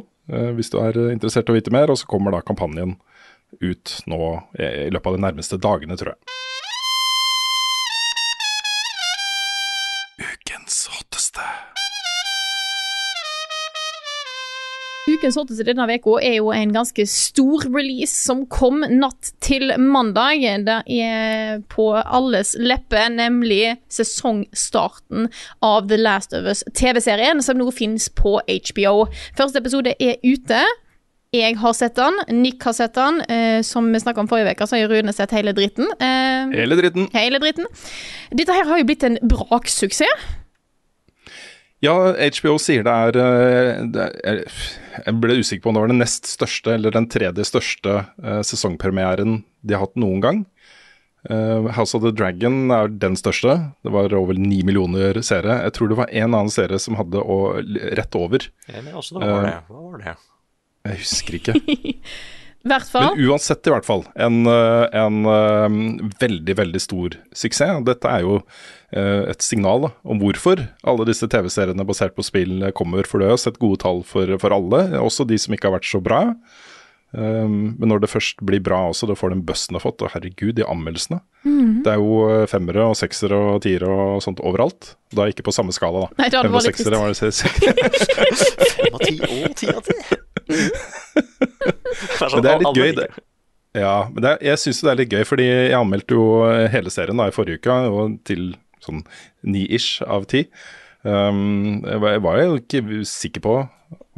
hvis 0.55 0.69
du 0.71 0.77
er 0.79 0.95
interessert 1.09 1.49
i 1.49 1.51
å 1.51 1.55
vite 1.57 1.73
mer. 1.73 1.91
Og 1.91 1.97
så 1.99 2.07
kommer 2.07 2.31
da 2.31 2.39
kampanjen 2.45 2.93
ut 3.59 3.95
nå 4.07 4.19
i 4.61 4.87
løpet 4.93 5.09
av 5.09 5.17
de 5.17 5.23
nærmeste 5.25 5.57
dagene, 5.59 5.97
tror 5.99 6.13
jeg. 6.13 6.37
Ukens 15.19 15.35
hotteste 15.35 15.65
denne 15.67 15.83
uka 15.83 16.13
er 16.23 16.37
jo 16.37 16.51
en 16.55 16.69
ganske 16.71 17.03
stor 17.11 17.65
release 17.73 18.13
som 18.15 18.45
kom 18.47 18.85
natt 18.87 19.33
til 19.43 19.73
mandag. 19.83 20.45
Det 20.63 20.77
er 20.95 21.59
på 21.67 21.89
alles 21.99 22.53
leppe, 22.55 23.01
nemlig 23.11 23.75
sesongstarten 23.91 25.27
av 25.65 25.89
The 25.91 25.99
Last 25.99 26.31
of 26.37 26.47
Us 26.47 26.63
TV-serien, 26.71 27.43
som 27.43 27.59
nå 27.59 27.67
finnes 27.75 28.07
på 28.15 28.37
HBO. 28.47 29.09
Første 29.35 29.59
episode 29.59 29.91
er 29.99 30.15
ute. 30.23 30.63
Jeg 31.35 31.59
har 31.61 31.75
sett 31.77 31.99
den, 31.99 32.15
Nick 32.39 32.63
har 32.65 32.73
sett 32.79 32.95
den. 32.95 33.19
Eh, 33.27 33.59
som 33.67 33.91
vi 33.93 33.99
snakka 34.01 34.23
om 34.23 34.31
forrige 34.31 34.55
uke, 34.55 34.65
så 34.71 34.79
har 34.79 34.87
Rune 34.89 35.11
sett 35.13 35.35
hele 35.35 35.51
dritten. 35.53 35.91
Eh, 35.99 36.55
Hele 36.55 36.79
dritten. 36.79 37.09
hele 37.13 37.43
dritten. 37.43 37.67
Dette 38.31 38.55
her 38.55 38.65
har 38.71 38.79
jo 38.79 38.87
blitt 38.87 39.03
en 39.05 39.19
braksuksess. 39.29 40.29
Ja, 41.83 41.95
HBO 42.11 42.57
sier 42.59 42.83
det 42.83 42.91
er, 42.91 43.17
eh, 43.23 43.83
det 43.87 44.05
er 44.27 44.41
Jeg 44.99 45.15
ble 45.23 45.37
usikker 45.39 45.63
på 45.63 45.71
om 45.71 45.77
det 45.77 45.83
var 45.85 45.91
den 45.93 46.01
nest 46.03 46.27
største 46.27 46.73
eller 46.75 46.91
den 46.91 47.07
tredje 47.07 47.45
største 47.47 48.01
uh, 48.19 48.41
sesongpremieren 48.43 49.43
de 49.63 49.75
har 49.75 49.85
hatt 49.85 49.95
noen 49.99 50.19
gang. 50.23 50.41
Uh, 51.29 51.69
House 51.75 51.95
of 51.95 52.03
the 52.03 52.11
Dragon 52.11 52.67
er 52.75 52.91
den 52.91 53.15
største. 53.19 53.55
Det 53.83 53.93
var 53.95 54.11
over 54.17 54.35
ni 54.35 54.59
millioner 54.67 55.21
seere. 55.23 55.61
Jeg 55.63 55.75
tror 55.77 55.91
det 55.91 55.99
var 56.01 56.11
en 56.11 56.33
annen 56.33 56.51
serie 56.51 56.79
som 56.83 56.99
hadde 56.99 57.23
å, 57.23 57.39
rett 57.95 58.19
over. 58.19 58.49
Ja, 58.67 58.81
mener 58.81 58.99
også 58.99 59.15
det 59.15 59.31
var 59.31 59.47
det. 59.47 59.55
Hva 59.69 59.85
var 59.85 60.03
det? 60.03 60.17
Jeg 60.89 61.01
husker 61.05 61.39
ikke. 61.39 61.55
I 62.59 62.67
hvert 62.73 62.89
fall. 62.91 63.15
Men 63.15 63.29
uansett, 63.31 63.67
i 63.67 63.71
hvert 63.71 63.87
fall. 63.87 64.01
En, 64.19 64.41
eh, 64.49 64.85
en 64.99 65.19
eh, 65.31 65.77
veldig, 66.19 66.55
veldig 66.59 66.81
stor 66.83 67.15
suksess. 67.31 67.79
Dette 67.87 68.11
er 68.11 68.25
jo 68.25 68.41
eh, 68.91 69.29
et 69.31 69.45
signal 69.45 69.85
da, 69.87 69.91
om 70.03 70.19
hvorfor 70.19 70.65
alle 70.83 71.07
disse 71.07 71.29
TV-seriene 71.31 71.87
basert 71.87 72.17
på 72.17 72.25
spill 72.27 72.67
kommer. 72.75 73.07
For 73.07 73.23
det 73.23 73.31
har 73.31 73.39
sett 73.39 73.61
gode 73.63 73.79
tall 73.85 74.03
for, 74.07 74.35
for 74.43 74.55
alle, 74.57 74.83
også 74.99 75.27
de 75.29 75.39
som 75.39 75.55
ikke 75.55 75.71
har 75.71 75.77
vært 75.79 75.87
så 75.87 76.03
bra. 76.03 76.25
Um, 77.09 77.73
men 77.81 77.89
når 77.89 78.03
det 78.03 78.11
først 78.11 78.43
blir 78.45 78.59
bra 78.61 78.83
også, 78.91 79.07
da 79.09 79.15
får 79.17 79.31
den 79.33 79.39
bussen 79.47 79.73
har 79.73 79.81
fått, 79.81 80.03
og 80.05 80.11
herregud, 80.13 80.51
de 80.59 80.67
anmeldelsene. 80.67 81.23
Det 81.81 81.95
er 81.95 81.97
jo 82.03 82.45
femmere 82.51 82.83
og 82.91 82.99
seksere 82.99 83.39
og 83.55 83.63
tiere 83.65 83.89
og 83.89 84.21
sånt 84.21 84.43
overalt. 84.45 84.91
Da 85.15 85.25
ikke 85.31 85.47
på 85.47 85.55
samme 85.55 85.73
skala, 85.73 86.05
da. 86.05 86.21
Nei, 86.21 86.29
det 86.29 86.43
var 86.43 86.51
og 86.51 86.59
litt 86.59 87.23
seks- 87.23 87.41
Fem 88.75 88.93
av 88.93 89.07
ti 89.07 89.17
og 89.25 89.57
ti 89.57 89.73
av 89.73 89.89
ti. 89.89 89.97
Det 91.99 92.21
er 92.21 92.31
sånn, 92.31 92.39
Men 92.39 92.45
det 92.47 92.51
er 92.53 92.63
litt 92.63 92.79
gøy, 92.81 92.91
det. 92.99 93.07
Ja, 93.77 93.95
men 94.09 94.23
det 94.25 94.29
er, 94.31 94.43
jeg 94.49 94.61
syns 94.63 94.81
det 94.81 94.91
er 94.91 94.99
litt 95.03 95.13
gøy, 95.13 95.23
fordi 95.29 95.45
jeg 95.49 95.75
anmeldte 95.77 96.15
jo 96.17 96.25
hele 96.73 96.89
serien 96.93 97.19
da 97.21 97.27
i 97.29 97.35
forrige 97.35 97.59
uke, 97.61 97.75
og 97.93 98.15
til 98.25 98.53
sånn 98.81 99.03
ni-ish 99.45 99.99
av 100.07 100.25
ti. 100.31 100.45
Um, 101.03 101.79
jeg 101.85 102.21
var- 102.25 102.41
jo 102.43 102.57
ikke 102.59 103.05
sikker 103.07 103.43
på 103.45 103.53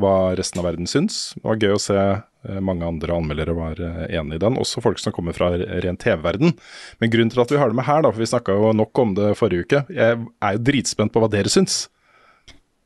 hva 0.01 0.35
resten 0.37 0.59
av 0.61 0.65
verden 0.65 0.87
syns. 0.89 1.33
Det 1.35 1.43
var 1.45 1.59
gøy 1.61 1.75
å 1.75 1.81
se 1.81 1.97
eh, 1.99 2.59
mange 2.59 2.87
andre 2.87 3.13
anmeldere 3.13 3.53
var 3.53 3.77
eh, 3.79 4.07
enig 4.17 4.39
i 4.39 4.41
den, 4.41 4.57
også 4.57 4.81
folk 4.81 4.97
som 4.99 5.13
kommer 5.13 5.35
fra 5.37 5.51
ren 5.53 5.97
TV-verden. 5.97 6.55
Men 6.99 7.11
grunnen 7.13 7.29
til 7.31 7.43
at 7.43 7.51
vi 7.53 7.59
har 7.61 7.69
det 7.69 7.77
med 7.77 7.85
her, 7.85 8.01
da, 8.01 8.09
for 8.11 8.19
vi 8.23 8.25
snakka 8.31 8.55
jo 8.57 8.71
nok 8.73 8.97
om 9.03 9.13
det 9.19 9.35
forrige 9.37 9.67
uke, 9.67 9.83
jeg 9.93 10.17
er 10.41 10.57
jo 10.57 10.63
dritspent 10.71 11.13
på 11.13 11.21
hva 11.21 11.29
dere 11.29 11.51
syns. 11.53 11.83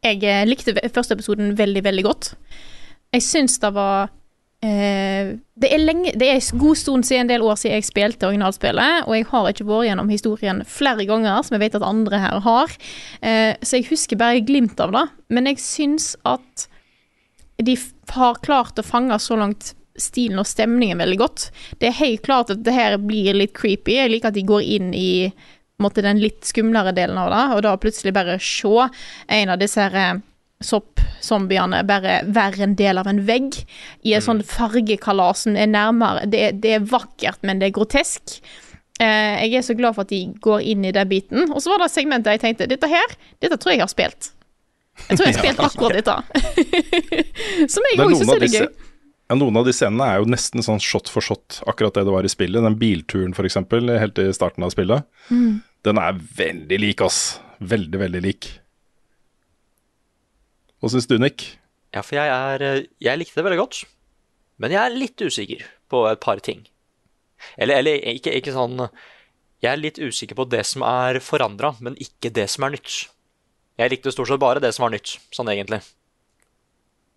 Jeg 0.04 0.22
eh, 0.28 0.44
likte 0.46 0.76
første 0.94 1.16
episoden 1.16 1.56
veldig, 1.58 1.86
veldig 1.88 2.04
godt. 2.06 2.34
Jeg 3.16 3.24
syns 3.24 3.58
det 3.64 3.72
var 3.78 4.12
eh, 4.64 5.34
det, 5.60 5.72
er 5.72 5.82
lenge, 5.82 6.14
det 6.16 6.30
er 6.32 6.60
god 6.60 6.80
stund 6.80 7.08
siden 7.08 7.26
en 7.26 7.34
del 7.34 7.46
år 7.46 7.58
siden 7.60 7.80
jeg 7.80 7.88
spilte 7.88 8.30
originalspillet, 8.30 9.08
og 9.08 9.18
jeg 9.18 9.28
har 9.32 9.50
ikke 9.52 9.68
vært 9.68 9.90
gjennom 9.90 10.12
historien 10.14 10.62
flere 10.70 11.08
ganger, 11.10 11.42
som 11.44 11.58
jeg 11.58 11.66
vet 11.66 11.80
at 11.80 11.88
andre 11.88 12.22
her 12.24 12.44
har. 12.46 12.76
Eh, 13.22 13.54
så 13.62 13.80
jeg 13.80 13.90
husker 13.92 14.22
bare 14.22 14.46
glimt 14.46 14.80
av 14.84 14.94
det. 14.96 15.08
Men 15.34 15.52
jeg 15.52 15.64
syns 15.64 16.14
at 16.28 16.68
de 17.64 17.78
har 18.12 18.40
klart 18.44 18.80
å 18.80 18.86
fange 18.86 19.18
så 19.24 19.38
langt 19.40 19.74
stilen 19.96 20.42
og 20.42 20.48
stemningen 20.48 21.00
veldig 21.00 21.20
godt. 21.20 21.50
Det 21.80 21.90
er 21.90 22.00
helt 22.02 22.24
klart 22.26 22.52
at 22.52 22.64
det 22.66 22.74
her 22.76 22.98
blir 23.00 23.36
litt 23.38 23.56
creepy. 23.56 23.96
Jeg 23.96 24.12
liker 24.12 24.32
at 24.32 24.38
de 24.38 24.44
går 24.48 24.66
inn 24.76 24.92
i 24.96 25.32
måtte, 25.82 26.04
den 26.04 26.22
litt 26.22 26.44
skumlere 26.48 26.94
delen 26.96 27.20
av 27.20 27.32
det, 27.32 27.44
og 27.56 27.64
da 27.66 27.76
plutselig 27.80 28.14
bare 28.16 28.38
se 28.44 28.88
en 29.40 29.52
av 29.52 29.60
disse 29.60 29.82
her 29.82 29.98
eh, 30.00 30.24
soppzombiene 30.66 31.84
bare 31.88 32.20
være 32.34 32.64
en 32.66 32.76
del 32.80 32.98
av 33.02 33.08
en 33.12 33.22
vegg 33.28 33.58
i 34.06 34.14
en 34.18 34.24
sånn 34.26 34.42
fargekalas 34.46 35.46
som 35.46 35.56
er 35.60 35.68
nærmere 35.72 36.26
det, 36.30 36.42
er- 36.50 36.56
det 36.62 36.72
er 36.80 36.88
vakkert, 36.92 37.42
men 37.46 37.60
det 37.62 37.70
er 37.70 37.76
grotesk. 37.78 38.40
Eh, 39.00 39.44
jeg 39.46 39.60
er 39.60 39.66
så 39.68 39.76
glad 39.76 39.96
for 39.98 40.06
at 40.06 40.12
de 40.14 40.22
går 40.42 40.62
inn 40.72 40.86
i 40.88 40.92
den 40.96 41.10
biten. 41.12 41.50
Og 41.52 41.60
så 41.64 41.74
var 41.74 41.84
det 41.84 41.92
segmentet 41.92 42.32
jeg 42.38 42.44
tenkte 42.46 42.68
dette 42.72 42.88
her, 42.92 43.16
dette 43.44 43.58
tror 43.60 43.74
jeg 43.74 43.82
jeg 43.82 43.88
har 43.88 43.92
spilt. 43.94 44.32
Jeg 45.10 45.18
tror 45.20 45.26
jeg 45.28 45.36
har 45.36 45.42
spilt 45.44 45.64
akkurat 45.68 45.98
dette. 46.00 46.18
Som 47.74 47.84
jeg 47.90 47.98
er 48.00 48.06
òg 48.06 48.16
syns 48.20 48.34
er 48.36 48.44
disse- 48.46 48.66
gøy. 48.66 48.92
Ja, 49.26 49.34
Noen 49.42 49.56
av 49.58 49.66
de 49.66 49.74
scenene 49.74 50.06
er 50.06 50.20
jo 50.22 50.28
nesten 50.30 50.62
sånn 50.62 50.78
shot 50.80 51.10
for 51.10 51.26
shot, 51.26 51.56
akkurat 51.66 51.96
det 51.98 52.04
det 52.06 52.14
var 52.14 52.28
i 52.28 52.30
spillet. 52.30 52.62
Den 52.62 52.76
bilturen 52.78 53.32
f.eks., 53.34 53.56
helt 53.58 54.20
i 54.22 54.28
starten 54.38 54.64
av 54.68 54.70
spillet. 54.76 55.02
Mm. 55.34 55.64
Den 55.84 55.98
er 56.02 56.20
veldig 56.38 56.78
lik, 56.84 57.02
ass. 57.02 57.40
Veldig, 57.60 58.00
veldig 58.04 58.22
lik. 58.22 58.52
Hva 60.86 60.92
syns 60.94 61.08
du, 61.10 61.16
Nick? 61.18 61.48
Ja, 61.96 62.04
for 62.06 62.14
jeg 62.14 62.30
er 62.30 62.62
eh, 62.62 62.84
Jeg 63.02 63.18
likte 63.18 63.40
det 63.40 63.46
veldig 63.48 63.58
godt, 63.58 63.80
men 64.62 64.70
jeg 64.70 64.78
er 64.78 64.94
litt 64.94 65.18
usikker 65.18 65.64
på 65.90 66.04
et 66.12 66.20
par 66.22 66.38
ting. 66.46 66.60
Eller, 67.58 67.80
eller 67.80 68.06
ikke, 68.14 68.36
ikke 68.38 68.54
sånn 68.54 68.78
Jeg 69.64 69.72
er 69.72 69.82
litt 69.82 69.98
usikker 69.98 70.38
på 70.38 70.46
det 70.52 70.62
som 70.70 70.86
er 70.86 71.18
forandra, 71.26 71.74
men 71.82 71.98
ikke 71.98 72.30
det 72.36 72.46
som 72.54 72.68
er 72.68 72.76
nytt. 72.76 73.00
Jeg 73.82 73.96
likte 73.96 74.14
stort 74.14 74.30
sett 74.30 74.44
bare 74.46 74.62
det 74.62 74.76
som 74.78 74.86
var 74.86 74.94
nytt, 74.94 75.16
sånn 75.34 75.50
egentlig. 75.50 75.82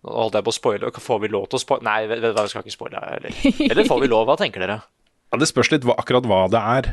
Nå 0.01 0.17
holdt 0.17 0.39
jeg 0.39 0.47
på 0.47 0.55
å 0.55 0.57
spoile. 0.57 0.91
Får 1.05 1.21
vi 1.21 1.29
lov 1.29 1.45
til 1.51 1.59
å 1.59 1.61
spoile? 1.61 1.85
Nei, 1.85 1.99
vet 2.09 2.23
vet 2.23 2.33
du 2.33 2.39
hva, 2.39 2.47
vi 2.47 2.55
skal 2.55 2.65
ikke 2.65 2.73
spoile. 2.73 3.03
Eller, 3.19 3.37
eller 3.69 3.85
får 3.85 4.01
vi 4.01 4.09
lov? 4.09 4.25
Hva 4.31 4.39
tenker 4.41 4.65
dere? 4.65 4.79
Ja, 5.29 5.37
Det 5.37 5.47
spørs 5.49 5.69
litt 5.73 5.85
hva, 5.85 5.95
akkurat 6.01 6.25
hva 6.29 6.39
det 6.49 6.59
er. 6.59 6.89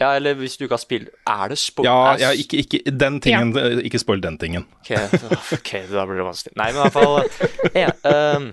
Ja, 0.00 0.12
eller 0.14 0.36
hvis 0.38 0.54
du 0.56 0.64
ikke 0.64 0.76
har 0.76 0.82
spilt 0.82 1.10
Er 1.28 1.50
det 1.52 1.58
spoil... 1.60 1.88
Ja, 1.88 2.14
ja 2.20 2.30
ikke, 2.38 2.62
ikke 2.62 2.94
den 2.94 3.18
tingen, 3.24 3.52
ja. 3.58 3.82
ikke 3.82 4.00
spoil 4.02 4.22
den 4.22 4.38
tingen. 4.38 4.66
Ok, 4.80 4.94
ok, 5.58 5.72
da 5.90 6.06
blir 6.08 6.22
det 6.22 6.28
vanskelig. 6.28 6.56
Nei, 6.60 6.70
men 6.70 6.78
i 6.78 6.84
hvert 6.86 6.96
fall 6.96 7.74
ja, 7.82 7.90
um, 8.38 8.48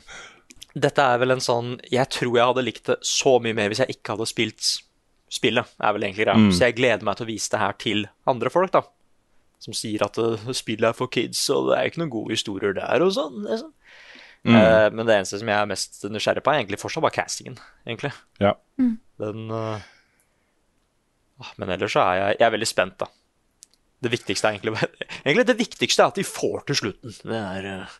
Dette 0.73 1.05
er 1.13 1.21
vel 1.21 1.35
en 1.35 1.43
sånn 1.43 1.73
Jeg 1.89 2.09
tror 2.13 2.37
jeg 2.37 2.51
hadde 2.51 2.65
likt 2.65 2.91
det 2.91 2.99
så 3.05 3.37
mye 3.43 3.57
mer 3.57 3.71
hvis 3.71 3.83
jeg 3.85 3.99
ikke 3.99 4.17
hadde 4.17 4.29
spilt 4.29 4.75
spillet. 5.29 5.75
er 5.77 5.93
vel 5.93 6.07
egentlig 6.07 6.25
greia. 6.25 6.49
Så 6.49 6.65
jeg 6.65 6.79
gleder 6.79 7.05
meg 7.05 7.19
til 7.19 7.27
å 7.27 7.29
vise 7.29 7.53
det 7.53 7.61
her 7.61 7.75
til 7.77 8.07
andre 8.29 8.49
folk, 8.49 8.71
da. 8.73 8.81
Som 9.61 9.75
sier 9.77 10.01
at 10.07 10.17
uh, 10.17 10.49
spillet 10.57 10.89
er 10.89 10.97
for 10.97 11.11
kids, 11.13 11.43
og 11.53 11.69
det 11.69 11.77
er 11.77 11.91
ikke 11.91 12.01
noen 12.01 12.15
gode 12.15 12.33
historier 12.33 12.73
der 12.73 13.05
og 13.05 13.13
sånn. 13.13 13.43
liksom. 13.45 13.75
Eh, 14.47 14.87
men 14.95 15.03
det 15.03 15.17
eneste 15.17 15.39
som 15.41 15.49
jeg 15.51 15.59
er 15.59 15.67
mest 15.67 16.05
nysgjerrig 16.07 16.43
på, 16.45 16.51
er 16.53 16.61
egentlig 16.61 16.79
fortsatt 16.79 17.03
bare 17.03 17.17
castingen, 17.17 17.57
egentlig. 17.87 18.13
Ja. 18.39 18.53
Den 19.19 19.51
ah, 19.51 19.79
Men 21.59 21.73
ellers 21.75 21.95
så 21.95 22.03
er 22.05 22.19
jeg, 22.19 22.37
jeg 22.39 22.47
er 22.47 22.53
veldig 22.57 22.69
spent, 22.69 22.97
da. 23.01 23.09
Det 23.99 24.11
viktigste 24.13 24.47
er 24.47 24.57
egentlig 24.57 24.75
Egentlig 25.25 25.47
det 25.49 25.57
viktigste 25.59 26.05
er 26.05 26.13
at 26.13 26.19
de 26.21 26.27
får 26.27 26.63
til 26.69 26.79
slutten. 26.83 27.17
Det 27.33 27.41
er 27.41 27.67
eh, 27.73 27.97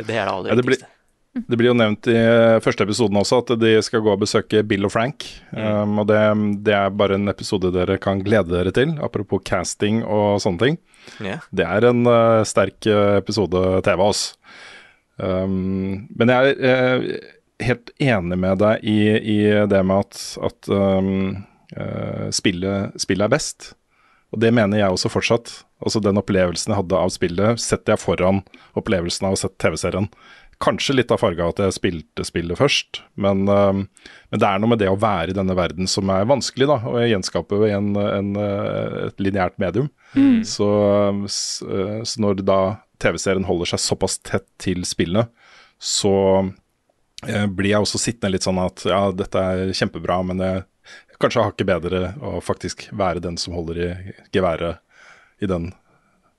Det 0.00 0.08
er 0.08 0.08
det 0.08 0.22
aller 0.24 0.50
Ja, 0.54 0.56
det 0.56 0.64
blir- 0.66 0.78
viktigste. 0.80 0.96
Det 1.30 1.54
blir 1.54 1.68
jo 1.70 1.76
nevnt 1.78 2.08
i 2.10 2.14
eh, 2.18 2.56
første 2.58 2.82
episoden 2.82 3.14
også 3.20 3.36
at 3.44 3.52
de 3.60 3.76
skal 3.86 4.00
gå 4.02 4.10
og 4.10 4.18
besøke 4.18 4.64
Bill 4.66 4.88
og 4.88 4.90
Frank. 4.90 5.22
Um, 5.54 6.00
og 6.02 6.08
det, 6.10 6.18
det 6.66 6.74
er 6.74 6.90
bare 6.90 7.14
en 7.20 7.30
episode 7.30 7.70
dere 7.70 8.00
kan 8.02 8.18
glede 8.26 8.50
dere 8.50 8.72
til, 8.74 8.96
apropos 8.98 9.44
casting 9.46 10.00
og 10.02 10.40
sånne 10.42 10.58
ting. 10.64 10.78
Yeah. 11.22 11.38
Det 11.54 11.68
er 11.68 11.86
en 11.92 12.02
uh, 12.02 12.42
sterk 12.42 12.82
episode 13.20 13.62
TV, 13.86 14.02
altså. 14.08 14.34
Um, 15.20 16.08
men 16.18 16.32
jeg 16.34 16.56
eh, 16.66 17.06
helt 17.64 17.92
enig 18.00 18.38
med 18.40 18.60
deg 18.62 18.84
i, 18.86 19.00
i 19.18 19.38
det 19.70 19.82
med 19.86 20.06
at, 20.06 20.20
at 20.48 20.70
um, 20.72 21.36
eh, 21.76 22.26
spillet, 22.34 22.96
spillet 23.00 23.26
er 23.26 23.32
best. 23.32 23.72
Og 24.30 24.42
det 24.42 24.52
mener 24.54 24.78
jeg 24.78 24.94
også 24.94 25.10
fortsatt. 25.10 25.52
Altså 25.82 26.02
Den 26.02 26.20
opplevelsen 26.20 26.72
jeg 26.72 26.80
hadde 26.82 27.00
av 27.00 27.10
spillet, 27.14 27.62
setter 27.62 27.96
jeg 27.96 28.02
foran 28.02 28.44
opplevelsen 28.78 29.26
av 29.26 29.34
å 29.34 29.40
sett 29.40 29.56
TV-serien. 29.62 30.10
Kanskje 30.60 30.98
litt 30.98 31.12
av 31.14 31.22
farga 31.22 31.48
at 31.48 31.62
jeg 31.62 31.76
spilte 31.78 32.24
spillet 32.28 32.58
først, 32.60 33.00
men, 33.16 33.46
um, 33.48 33.86
men 34.28 34.42
det 34.42 34.46
er 34.46 34.60
noe 34.60 34.74
med 34.74 34.82
det 34.82 34.90
å 34.92 34.98
være 35.00 35.32
i 35.32 35.36
denne 35.38 35.56
verden 35.56 35.88
som 35.88 36.10
er 36.12 36.28
vanskelig, 36.28 36.68
da, 36.68 36.76
å 36.84 37.00
gjenskape 37.00 37.62
i 37.64 37.72
en, 37.72 37.94
en, 37.96 38.34
et 39.06 39.24
lineært 39.24 39.56
medium. 39.62 39.88
Så, 40.44 40.68
um, 41.08 41.24
eh, 41.24 42.02
så 42.04 42.22
når 42.22 42.44
da 42.44 42.60
TV-serien 43.00 43.48
holder 43.48 43.72
seg 43.72 43.82
såpass 43.82 44.18
tett 44.20 44.44
til 44.60 44.84
spillet, 44.84 45.32
så 45.80 46.12
blir 47.22 47.70
jeg 47.74 47.80
også 47.84 47.98
sittende 48.00 48.32
litt 48.32 48.46
sånn 48.46 48.58
at 48.62 48.84
ja, 48.88 49.00
dette 49.12 49.42
er 49.52 49.72
kjempebra, 49.76 50.20
men 50.24 50.38
jeg 50.44 50.62
kanskje 51.20 51.42
hakket 51.44 51.68
bedre 51.68 51.98
å 52.24 52.38
faktisk 52.40 52.86
være 52.96 53.20
den 53.20 53.36
som 53.36 53.52
holder 53.58 53.80
i 53.84 53.88
geværet 54.32 54.78
i 55.44 55.48
den 55.50 55.70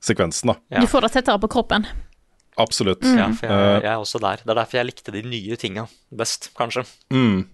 sekvensen, 0.01 0.49
da. 0.53 0.55
Ja. 0.73 0.81
Du 0.81 0.89
får 0.89 1.05
det 1.05 1.11
tettere 1.19 1.37
på 1.43 1.49
kroppen. 1.53 1.85
Absolutt. 2.59 3.05
Ja, 3.05 3.29
for 3.37 3.45
jeg, 3.47 3.53
Eh, 3.53 3.81
jeg 3.85 3.91
er 3.93 4.01
også 4.01 4.19
der. 4.21 4.41
Det 4.43 4.49
er 4.49 4.57
derfor 4.57 4.77
jeg 4.81 4.89
likte 4.89 5.13
de 5.13 5.21
nye 5.23 5.55
tinga 5.61 5.85
best, 6.11 6.49
kanskje. 6.57 6.83
mm, 7.13 7.45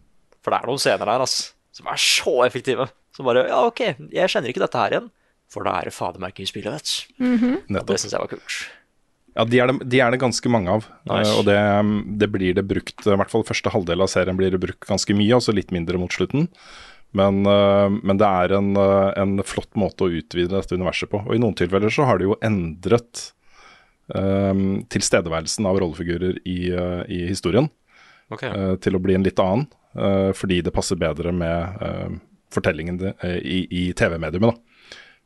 For 0.41 0.51
det 0.55 0.61
er 0.61 0.67
noen 0.71 0.79
scener 0.79 1.05
der 1.05 1.19
altså, 1.27 1.51
som 1.75 1.87
er 1.91 1.99
så 1.99 2.33
effektive. 2.47 2.87
Som 3.15 3.25
bare 3.27 3.47
Ja, 3.49 3.65
OK, 3.67 3.79
jeg 4.11 4.29
kjenner 4.31 4.49
ikke 4.49 4.63
dette 4.63 4.77
her 4.79 4.95
igjen. 4.95 5.11
For 5.51 5.63
da 5.63 5.77
er 5.79 5.85
det 5.87 5.93
fader 5.93 6.19
meg 6.19 6.33
ikke 6.33 6.43
i 6.43 6.49
spillet, 6.49 6.73
vet 6.73 6.87
du. 6.87 7.23
Og 7.23 7.69
nettopp. 7.71 7.87
det 7.87 7.99
syns 7.99 8.11
jeg 8.15 8.19
var 8.23 8.27
kult. 8.31 8.57
Ja, 9.37 9.45
de 9.45 9.59
er, 9.61 9.69
det, 9.69 9.85
de 9.93 9.99
er 10.01 10.13
det 10.13 10.21
ganske 10.21 10.49
mange 10.49 10.73
av. 10.73 10.87
Nice. 11.05 11.29
Eh, 11.29 11.37
og 11.37 11.45
det, 11.45 11.57
det 12.17 12.29
blir 12.33 12.57
det 12.57 12.65
brukt, 12.65 13.05
i 13.05 13.17
hvert 13.21 13.31
fall 13.31 13.45
første 13.45 13.69
halvdel 13.69 14.01
av 14.01 14.09
serien 14.09 14.37
blir 14.39 14.53
det 14.53 14.61
brukt 14.63 14.87
ganske 14.89 15.13
mye, 15.13 15.35
altså 15.37 15.53
litt 15.53 15.73
mindre 15.75 16.01
mot 16.01 16.13
slutten. 16.13 16.47
Men, 17.17 17.43
eh, 17.45 17.87
men 18.01 18.17
det 18.17 18.27
er 18.27 18.55
en, 18.57 18.71
eh, 18.81 19.09
en 19.21 19.37
flott 19.45 19.69
måte 19.77 20.07
å 20.07 20.13
utvide 20.19 20.55
dette 20.55 20.77
universet 20.77 21.11
på. 21.13 21.21
Og 21.21 21.35
i 21.37 21.41
noen 21.43 21.57
tilfeller 21.57 21.93
så 21.93 22.07
har 22.09 22.17
det 22.17 22.31
jo 22.31 22.39
endret 22.41 23.27
um, 24.07 24.81
tilstedeværelsen 24.89 25.67
av 25.69 25.77
rollefigurer 25.83 26.39
i, 26.47 26.59
i 27.11 27.21
historien 27.27 27.69
okay. 28.33 28.49
uh, 28.49 28.75
til 28.81 28.97
å 28.97 29.01
bli 29.03 29.19
en 29.19 29.27
litt 29.27 29.43
annen, 29.43 29.69
Uh, 29.97 30.29
fordi 30.35 30.59
det 30.61 30.69
passer 30.75 30.97
bedre 30.99 31.31
med 31.33 31.79
uh, 31.81 32.11
fortellingen 32.53 32.99
i, 33.25 33.63
i 33.65 33.83
TV-mediumet. 33.97 34.51
da. 34.53 34.76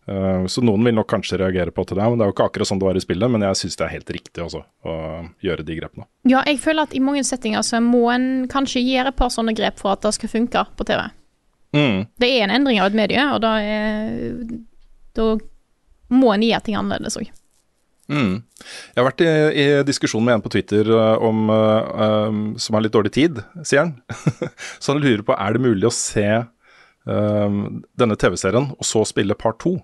Eh, 0.10 0.46
så 0.50 0.63
noen 0.65 0.84
vil 0.88 0.96
nok 0.98 1.08
kanskje 1.12 1.38
reagere 1.41 1.72
på 1.75 1.86
til 1.88 2.00
det, 2.00 2.03
men 2.10 2.17
det 2.17 2.25
er 2.25 2.31
jo 2.31 2.36
ikke 2.36 2.48
akkurat 2.50 2.67
sånn 2.72 2.79
det 2.81 2.88
var 2.88 2.98
i 3.00 3.03
spillet. 3.03 3.31
Men 3.31 3.46
jeg 3.46 3.60
syns 3.62 3.77
det 3.79 3.86
er 3.86 3.93
helt 3.96 4.13
riktig 4.17 4.43
også, 4.46 4.63
å 4.88 4.96
gjøre 5.46 5.65
de 5.67 5.77
grepene. 5.77 6.08
Ja, 6.29 6.41
jeg 6.48 6.60
føler 6.63 6.89
at 6.89 6.96
i 6.98 7.03
mange 7.03 7.24
settinger 7.27 7.62
så 7.67 7.81
må 7.86 8.08
en 8.13 8.48
kanskje 8.51 8.81
gjøre 8.84 9.13
et 9.13 9.20
par 9.20 9.29
sånne 9.34 9.53
grep 9.58 9.77
for 9.81 9.93
at 9.93 10.01
det 10.05 10.13
skal 10.17 10.31
funke 10.34 10.65
på 10.77 10.88
TV. 10.89 11.03
Mm, 11.72 12.00
Det 12.20 12.27
er 12.27 12.43
en 12.43 12.51
endring 12.58 12.81
av 12.81 12.89
et 12.89 12.98
medie, 13.00 13.22
og 13.31 13.39
da 13.46 13.53
er 13.63 14.34
Da 15.15 15.27
må 16.12 16.34
en 16.34 16.41
gjøre 16.43 16.63
ting 16.65 16.75
annerledes 16.75 17.15
òg. 17.20 17.29
mm. 18.12 18.34
Jeg 18.91 19.00
har 19.00 19.05
vært 19.08 19.22
i, 19.24 19.29
i 19.62 19.65
diskusjon 19.88 20.24
med 20.24 20.36
en 20.36 20.41
på 20.43 20.51
Twitter 20.51 20.84
eh, 20.91 21.24
om, 21.24 21.46
eh, 21.50 22.27
um, 22.27 22.41
som 22.60 22.75
har 22.75 22.84
litt 22.84 22.91
dårlig 22.93 23.12
tid, 23.15 23.39
sier 23.63 23.86
han. 23.86 23.93
så 24.81 24.91
han 24.93 25.01
lurer 25.01 25.24
på 25.24 25.36
er 25.38 25.53
det 25.55 25.63
mulig 25.63 25.88
å 25.88 25.93
se 25.96 26.25
um, 27.08 27.81
denne 27.98 28.17
TV-serien 28.20 28.70
og 28.75 28.86
så 28.86 29.05
spille 29.08 29.36
part 29.39 29.60
to. 29.63 29.77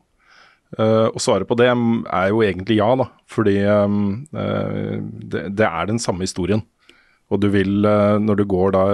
Eh, 0.75 1.07
og 1.07 1.21
svaret 1.23 1.47
på 1.47 1.55
det 1.59 1.69
er 1.69 2.31
jo 2.31 2.41
egentlig 2.43 2.79
ja, 2.81 2.89
da. 2.99 3.07
Fordi 3.31 3.55
um, 3.85 4.01
uh, 4.35 4.97
det, 4.99 5.47
det 5.55 5.67
er 5.67 5.89
den 5.89 6.01
samme 6.01 6.27
historien. 6.27 6.63
Og 7.31 7.41
du 7.43 7.49
vil, 7.51 7.79
uh, 7.85 8.17
når 8.23 8.39
du 8.39 8.45
går 8.47 8.75
da 8.75 8.85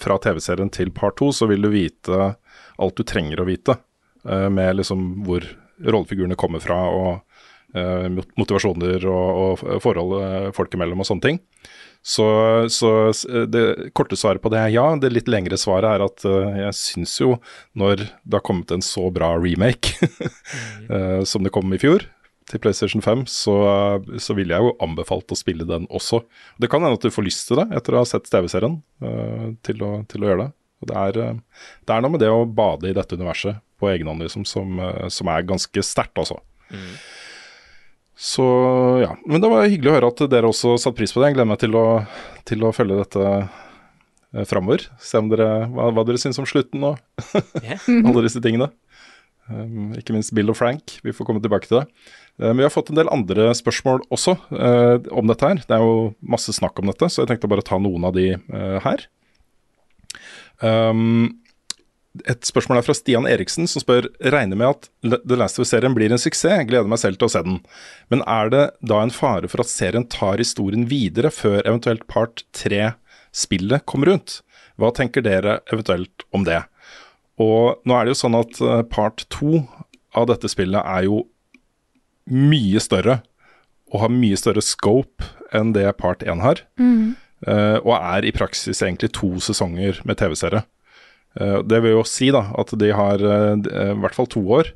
fra 0.00 0.18
TV-serien 0.22 0.70
til 0.74 0.92
part 0.94 1.18
to, 1.20 1.30
så 1.34 1.48
vil 1.50 1.62
du 1.64 1.70
vite 1.74 2.32
alt 2.78 2.98
du 2.98 3.06
trenger 3.06 3.42
å 3.42 3.48
vite. 3.48 3.74
med 4.28 4.76
liksom 4.76 5.22
hvor 5.24 5.44
rollefigurene 5.78 6.36
kommer 6.36 6.60
fra, 6.60 6.76
og 6.90 7.22
motivasjoner 8.36 9.04
og, 9.06 9.62
og 9.62 9.82
forhold 9.82 10.52
folk 10.56 10.74
imellom 10.74 11.02
og 11.02 11.06
sånne 11.06 11.24
ting. 11.24 11.38
Så, 12.04 12.24
så 12.72 12.90
det 13.50 13.90
korte 13.96 14.16
svaret 14.16 14.40
på 14.40 14.52
det 14.52 14.60
er 14.62 14.70
ja. 14.72 14.84
Det 14.96 15.10
litt 15.12 15.28
lengre 15.28 15.58
svaret 15.60 15.98
er 15.98 16.04
at 16.06 16.24
eh, 16.28 16.60
jeg 16.62 16.76
syns 16.78 17.16
jo, 17.20 17.34
når 17.76 18.06
det 18.06 18.38
har 18.38 18.44
kommet 18.46 18.72
en 18.72 18.84
så 18.84 19.08
bra 19.12 19.34
remake 19.36 19.98
eh, 20.94 21.20
som 21.28 21.44
det 21.44 21.52
kom 21.52 21.74
i 21.74 21.80
fjor, 21.82 22.06
til 22.48 22.62
PlayStation 22.64 23.02
5, 23.04 23.26
så, 23.28 23.56
så 24.20 24.36
ville 24.36 24.56
jeg 24.56 24.64
jo 24.64 24.76
anbefalt 24.84 25.32
å 25.32 25.38
spille 25.38 25.66
den 25.68 25.84
også. 25.94 26.22
Det 26.60 26.70
kan 26.72 26.84
hende 26.84 26.98
at 26.98 27.04
du 27.04 27.12
får 27.12 27.26
lyst 27.26 27.48
til 27.48 27.60
det 27.60 27.68
etter 27.76 27.96
å 27.96 28.02
ha 28.02 28.08
sett 28.08 28.28
TV-serien, 28.30 28.78
eh, 29.04 29.50
til, 29.66 29.84
til 30.08 30.24
å 30.24 30.30
gjøre 30.30 30.46
det. 30.46 30.50
Det, 30.88 30.94
er, 30.96 31.20
eh, 31.24 31.68
det 31.84 31.94
er 31.94 32.04
noe 32.04 32.14
med 32.14 32.24
det 32.24 32.32
å 32.32 32.46
bade 32.46 32.90
i 32.90 32.96
dette 32.96 33.18
universet 33.18 33.60
på 33.78 33.90
egen 33.92 34.10
hånd 34.10 34.24
liksom, 34.24 34.46
som, 34.48 34.78
eh, 34.82 35.06
som 35.12 35.30
er 35.32 35.46
ganske 35.48 35.84
sterkt, 35.84 36.16
altså. 36.20 36.40
Så 38.18 38.44
ja. 39.02 39.12
Men 39.30 39.42
det 39.42 39.50
var 39.52 39.68
hyggelig 39.68 39.92
å 39.92 39.96
høre 39.96 40.10
at 40.10 40.24
dere 40.32 40.50
også 40.50 40.74
satte 40.80 40.98
pris 40.98 41.14
på 41.14 41.22
det. 41.22 41.30
Jeg 41.30 41.38
gleder 41.38 41.52
meg 41.52 41.60
til 41.62 41.78
å, 41.78 41.86
til 42.48 42.66
å 42.66 42.74
følge 42.74 42.98
dette 42.98 43.26
eh, 43.38 44.44
framover. 44.50 44.88
Se 44.98 45.22
om 45.22 45.30
dere, 45.30 45.68
hva, 45.70 45.92
hva 45.94 46.04
dere 46.08 46.18
syns 46.18 46.40
om 46.42 46.48
slutten 46.48 46.82
og 46.90 46.98
alle 48.10 48.26
disse 48.26 48.42
tingene. 48.42 48.72
Um, 49.48 49.94
ikke 49.96 50.12
minst 50.12 50.34
Bill 50.36 50.50
og 50.52 50.58
Frank. 50.58 50.98
Vi 51.06 51.14
får 51.14 51.28
komme 51.28 51.40
tilbake 51.44 51.70
til 51.70 51.80
det. 51.80 51.86
Eh, 52.38 52.48
men 52.48 52.60
vi 52.62 52.66
har 52.66 52.74
fått 52.74 52.90
en 52.92 52.98
del 52.98 53.10
andre 53.12 53.50
spørsmål 53.56 54.04
også 54.14 54.36
eh, 54.54 55.08
om 55.14 55.30
dette 55.30 55.52
her. 55.52 55.62
Det 55.64 55.76
er 55.76 55.84
jo 55.84 56.10
masse 56.20 56.54
snakk 56.54 56.78
om 56.82 56.90
dette, 56.90 57.10
så 57.10 57.22
jeg 57.22 57.32
tenkte 57.32 57.50
bare 57.50 57.64
å 57.64 57.68
ta 57.70 57.80
noen 57.82 58.08
av 58.08 58.16
de 58.16 58.32
eh, 58.34 58.78
her. 58.84 59.06
Um, 60.58 61.38
et 62.26 62.46
spørsmål 62.46 62.80
er 62.80 62.86
fra 62.86 62.96
Stian 62.96 63.28
Eriksen, 63.28 63.68
som 63.70 63.82
spør 63.82 64.08
regner 64.32 64.58
med 64.58 64.70
at 64.72 64.88
The 65.04 65.36
Last 65.38 65.58
of 65.58 65.66
Us-serien 65.66 65.94
blir 65.96 66.12
en 66.12 66.20
suksess. 66.20 66.64
Gleder 66.68 66.88
meg 66.90 67.00
selv 67.02 67.20
til 67.20 67.28
å 67.28 67.32
se 67.32 67.42
den. 67.46 67.60
Men 68.12 68.24
er 68.26 68.52
det 68.54 68.64
da 68.80 69.02
en 69.04 69.14
fare 69.14 69.50
for 69.50 69.62
at 69.62 69.70
serien 69.70 70.06
tar 70.10 70.40
historien 70.42 70.88
videre 70.90 71.30
før 71.34 71.60
eventuelt 71.60 72.06
part 72.10 72.42
tre-spillet 72.56 73.86
kommer 73.86 74.12
rundt? 74.12 74.40
Hva 74.78 74.90
tenker 74.94 75.24
dere 75.26 75.60
eventuelt 75.72 76.26
om 76.34 76.46
det? 76.48 76.62
Og 77.38 77.78
nå 77.86 77.94
er 77.94 78.06
det 78.06 78.16
jo 78.16 78.22
sånn 78.24 78.38
at 78.38 78.60
eh, 78.62 78.82
part 78.90 79.26
to 79.30 79.62
av 80.16 80.26
dette 80.30 80.50
spillet 80.50 80.80
er 80.80 81.06
jo 81.06 81.22
mye 82.28 82.80
større 82.82 83.20
og 83.92 84.02
har 84.02 84.12
mye 84.12 84.36
større 84.36 84.64
scope 84.64 85.28
enn 85.54 85.72
det 85.76 85.86
part 86.00 86.24
én 86.26 86.42
har. 86.44 86.64
Mm. 86.80 87.16
og 87.86 87.92
er 87.94 88.24
i 88.26 88.32
praksis 88.34 88.82
egentlig 88.82 89.12
to 89.14 89.28
sesonger 89.38 90.00
med 90.04 90.18
TV-serie. 90.18 90.64
Eh, 91.38 91.60
det 91.64 91.80
vil 91.84 91.98
jo 91.98 92.04
si 92.08 92.32
da 92.34 92.48
at 92.58 92.74
de 92.80 92.92
har 92.94 93.22
eh, 93.22 93.54
eh, 93.54 93.94
i 93.94 94.02
hvert 94.02 94.18
fall 94.18 94.30
to 94.30 94.44
år 94.60 94.74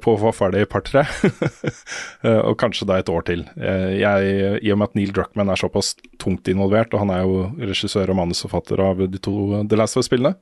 på 0.00 0.14
å 0.14 0.16
få 0.16 0.30
ferdig 0.32 0.62
part 0.72 0.86
tre. 0.88 1.02
Eh, 2.26 2.40
og 2.40 2.56
kanskje 2.58 2.86
da 2.88 2.96
et 2.98 3.10
år 3.12 3.22
til. 3.28 3.44
Jeg, 3.54 4.30
I 4.64 4.70
og 4.72 4.78
med 4.80 4.88
at 4.88 4.94
Neil 4.98 5.12
Druckman 5.14 5.52
er 5.52 5.60
såpass 5.60 5.92
tungt 6.18 6.48
involvert, 6.50 6.90
og 6.90 7.04
han 7.04 7.12
er 7.14 7.20
jo 7.22 7.44
regissør 7.60 8.10
og 8.10 8.18
manusforfatter 8.18 8.80
av 8.82 9.04
de 9.12 9.20
to 9.22 9.60
The 9.70 9.78
Last 9.78 9.94
of 9.94 10.02
Us-spillene, 10.02 10.34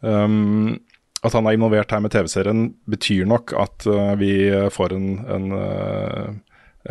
um, 0.00 0.72
at 1.22 1.36
han 1.38 1.46
er 1.46 1.54
involvert 1.54 1.94
her 1.94 2.02
med 2.02 2.10
TV-serien, 2.16 2.64
betyr 2.90 3.28
nok 3.30 3.54
at 3.54 3.86
vi 4.18 4.32
får 4.74 4.96
en, 4.96 5.06
en, 5.36 5.46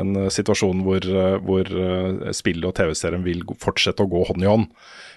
en 0.01 0.15
situasjon 0.33 0.81
hvor, 0.85 1.05
eh, 1.05 1.37
hvor 1.45 1.69
eh, 1.69 2.31
spillet 2.35 2.67
og 2.69 2.75
TV-serien 2.77 3.23
vil 3.25 3.43
fortsette 3.61 4.03
å 4.03 4.09
gå 4.11 4.23
hånd 4.29 4.43
i 4.43 4.49
hånd. 4.49 4.67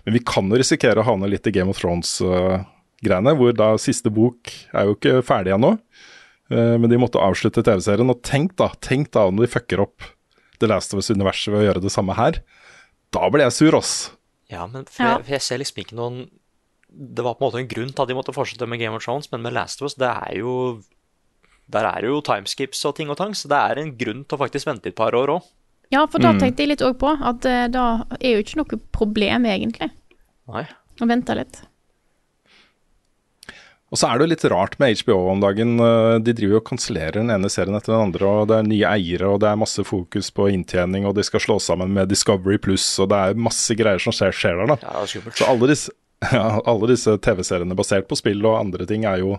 Men 0.06 0.14
vi 0.16 0.22
kan 0.24 0.48
jo 0.50 0.58
risikere 0.60 1.02
å 1.02 1.06
havne 1.08 1.28
litt 1.30 1.46
i 1.46 1.52
Game 1.54 1.70
of 1.72 1.80
Thrones-greiene, 1.80 3.34
hvor 3.38 3.56
da 3.56 3.72
siste 3.80 4.12
bok 4.14 4.52
er 4.72 4.88
jo 4.88 4.96
ikke 4.96 5.18
ferdig 5.26 5.54
ennå. 5.56 5.74
Eh, 6.50 6.76
Men 6.78 6.88
de 6.90 7.00
måtte 7.00 7.20
avslutte 7.20 7.64
TV-serien. 7.64 8.08
Og 8.10 8.22
tenk 8.22 8.56
da, 8.56 8.70
tenk 8.80 9.10
da 9.12 9.26
om 9.28 9.36
de 9.36 9.46
fucker 9.50 9.82
opp 9.84 10.06
The 10.60 10.66
Last 10.70 10.94
of 10.94 11.02
Us-universet 11.02 11.52
ved 11.52 11.62
å 11.62 11.66
gjøre 11.68 11.84
det 11.84 11.92
samme 11.94 12.16
her. 12.18 12.40
Da 13.14 13.28
blir 13.30 13.44
jeg 13.46 13.56
sur, 13.56 13.76
ass. 13.78 14.10
Ja, 14.50 14.66
men 14.66 14.86
for 14.88 15.04
Jeg, 15.04 15.24
for 15.26 15.34
jeg 15.36 15.44
ser 15.44 15.58
liksom 15.60 15.82
ikke 15.82 15.96
noen 15.98 16.30
Det 16.88 17.20
var 17.20 17.34
på 17.36 17.44
en 17.44 17.50
måte 17.50 17.58
en 17.60 17.68
grunn 17.68 17.90
til 17.92 18.00
at 18.00 18.08
de 18.08 18.14
måtte 18.16 18.32
fortsette 18.32 18.64
med 18.64 18.80
Game 18.80 18.96
of 18.96 19.04
Thrones, 19.04 19.28
men 19.30 19.42
med 19.44 19.52
Last 19.52 19.82
of 19.82 19.90
Us, 19.90 19.96
det 20.00 20.08
er 20.08 20.38
jo 20.40 20.80
Der 21.68 21.84
er 21.84 22.00
det 22.00 22.08
jo 22.08 22.20
timeskips 22.24 22.80
og 22.88 22.96
ting 22.96 23.10
og 23.12 23.18
tang, 23.20 23.34
så 23.36 23.50
det 23.50 23.58
er 23.60 23.80
en 23.82 23.94
grunn 24.00 24.22
til 24.24 24.38
å 24.38 24.40
faktisk 24.40 24.70
vente 24.70 24.88
et 24.88 24.96
par 24.96 25.16
år 25.18 25.34
òg. 25.36 25.48
Ja, 25.92 26.02
for 26.08 26.20
da 26.20 26.34
tenkte 26.36 26.64
jeg 26.64 26.74
litt 26.74 26.84
òg 26.84 26.98
på 27.00 27.14
at 27.16 27.44
eh, 27.48 27.66
da 27.72 28.04
er 28.20 28.36
jo 28.36 28.44
ikke 28.44 28.58
noe 28.60 28.78
problem, 28.92 29.46
egentlig, 29.48 29.88
Nei. 30.52 30.66
å 31.00 31.08
vente 31.08 31.36
litt. 31.36 31.62
Og 33.88 33.96
så 33.96 34.10
er 34.10 34.18
det 34.20 34.26
jo 34.26 34.32
litt 34.34 34.44
rart 34.52 34.74
med 34.80 34.98
HBO 35.00 35.16
om 35.32 35.40
dagen. 35.40 35.78
Eh, 35.80 36.18
De 36.24 36.34
driver 36.36 36.58
jo 36.58 36.60
og 36.60 36.66
kansellerer 36.68 37.16
den 37.22 37.32
ene 37.32 37.48
serien 37.52 37.76
etter 37.78 37.94
den 37.94 38.04
andre, 38.10 38.28
og 38.28 38.50
det 38.50 38.58
er 38.58 38.68
nye 38.68 38.90
eiere, 38.90 39.30
og 39.32 39.40
det 39.44 39.48
er 39.48 39.60
masse 39.60 39.84
fokus 39.88 40.28
på 40.36 40.50
inntjening, 40.52 41.06
og 41.08 41.16
de 41.16 41.24
skal 41.24 41.40
slå 41.44 41.56
sammen 41.64 41.94
med 41.96 42.12
Discovery 42.12 42.60
Pluss, 42.60 42.84
og 43.00 43.08
det 43.12 43.22
er 43.30 43.40
masse 43.48 43.76
greier 43.78 44.02
som 44.04 44.12
skjer, 44.12 44.36
skjer 44.36 44.60
der, 44.60 44.74
da. 44.74 44.78
Ja, 44.84 45.06
er. 45.08 45.32
Så 45.40 45.48
alle 45.48 45.70
disse, 45.72 45.96
ja, 46.36 46.46
alle 46.68 46.90
disse 46.92 47.16
TV-seriene 47.24 47.76
basert 47.78 48.08
på 48.10 48.18
spill 48.20 48.44
og 48.44 48.58
andre 48.60 48.84
ting 48.90 49.08
er 49.08 49.22
jo, 49.24 49.38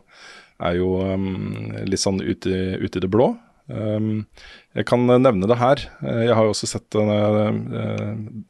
er 0.59 0.79
jo 0.79 0.95
um, 1.01 1.69
litt 1.87 2.01
sånn 2.01 2.19
ute 2.21 2.51
ut 2.81 2.97
i 2.97 3.03
det 3.03 3.11
blå. 3.11 3.31
Um, 3.69 4.25
jeg 4.73 4.87
kan 4.89 5.05
nevne 5.05 5.47
det 5.49 5.59
her. 5.59 5.83
Eh, 6.01 6.23
Jeg 6.25 6.35
har 6.35 6.47
jo 6.47 6.53
også 6.55 6.69
sett 6.71 6.97
uh, 6.97 7.51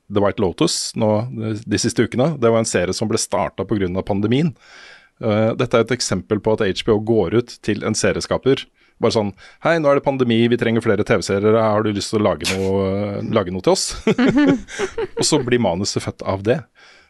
The 0.08 0.24
White 0.24 0.40
Lotus 0.40 0.94
nå 0.96 1.10
de, 1.36 1.80
siste 1.82 2.08
ukene. 2.08 2.32
Det 2.40 2.52
var 2.52 2.64
en 2.64 2.70
serie 2.70 2.96
som 2.96 3.12
ble 3.12 3.20
starta 3.20 3.68
pga. 3.68 3.92
pandemien. 4.08 4.54
Uh, 5.20 5.52
dette 5.60 5.76
er 5.76 5.84
et 5.84 5.98
eksempel 5.98 6.40
på 6.40 6.56
at 6.56 6.64
HBO 6.82 7.00
går 7.04 7.40
ut 7.42 7.58
til 7.66 7.84
en 7.84 7.98
serieskaper. 7.98 8.64
Bare 9.00 9.16
sånn 9.16 9.34
Hei, 9.64 9.78
nå 9.80 9.92
er 9.92 10.00
det 10.00 10.08
pandemi, 10.08 10.42
vi 10.52 10.60
trenger 10.60 10.84
flere 10.84 11.06
TV-serier. 11.08 11.56
Har 11.56 11.84
du 11.84 11.92
lyst 11.96 12.12
til 12.14 12.20
å 12.20 12.26
lage 12.26 12.48
noe, 12.56 13.20
lage 13.32 13.52
noe 13.56 13.64
til 13.64 13.76
oss? 13.76 13.94
og 15.20 15.24
så 15.28 15.40
blir 15.44 15.62
manuset 15.64 16.04
født 16.04 16.24
av 16.28 16.44
det. 16.48 16.62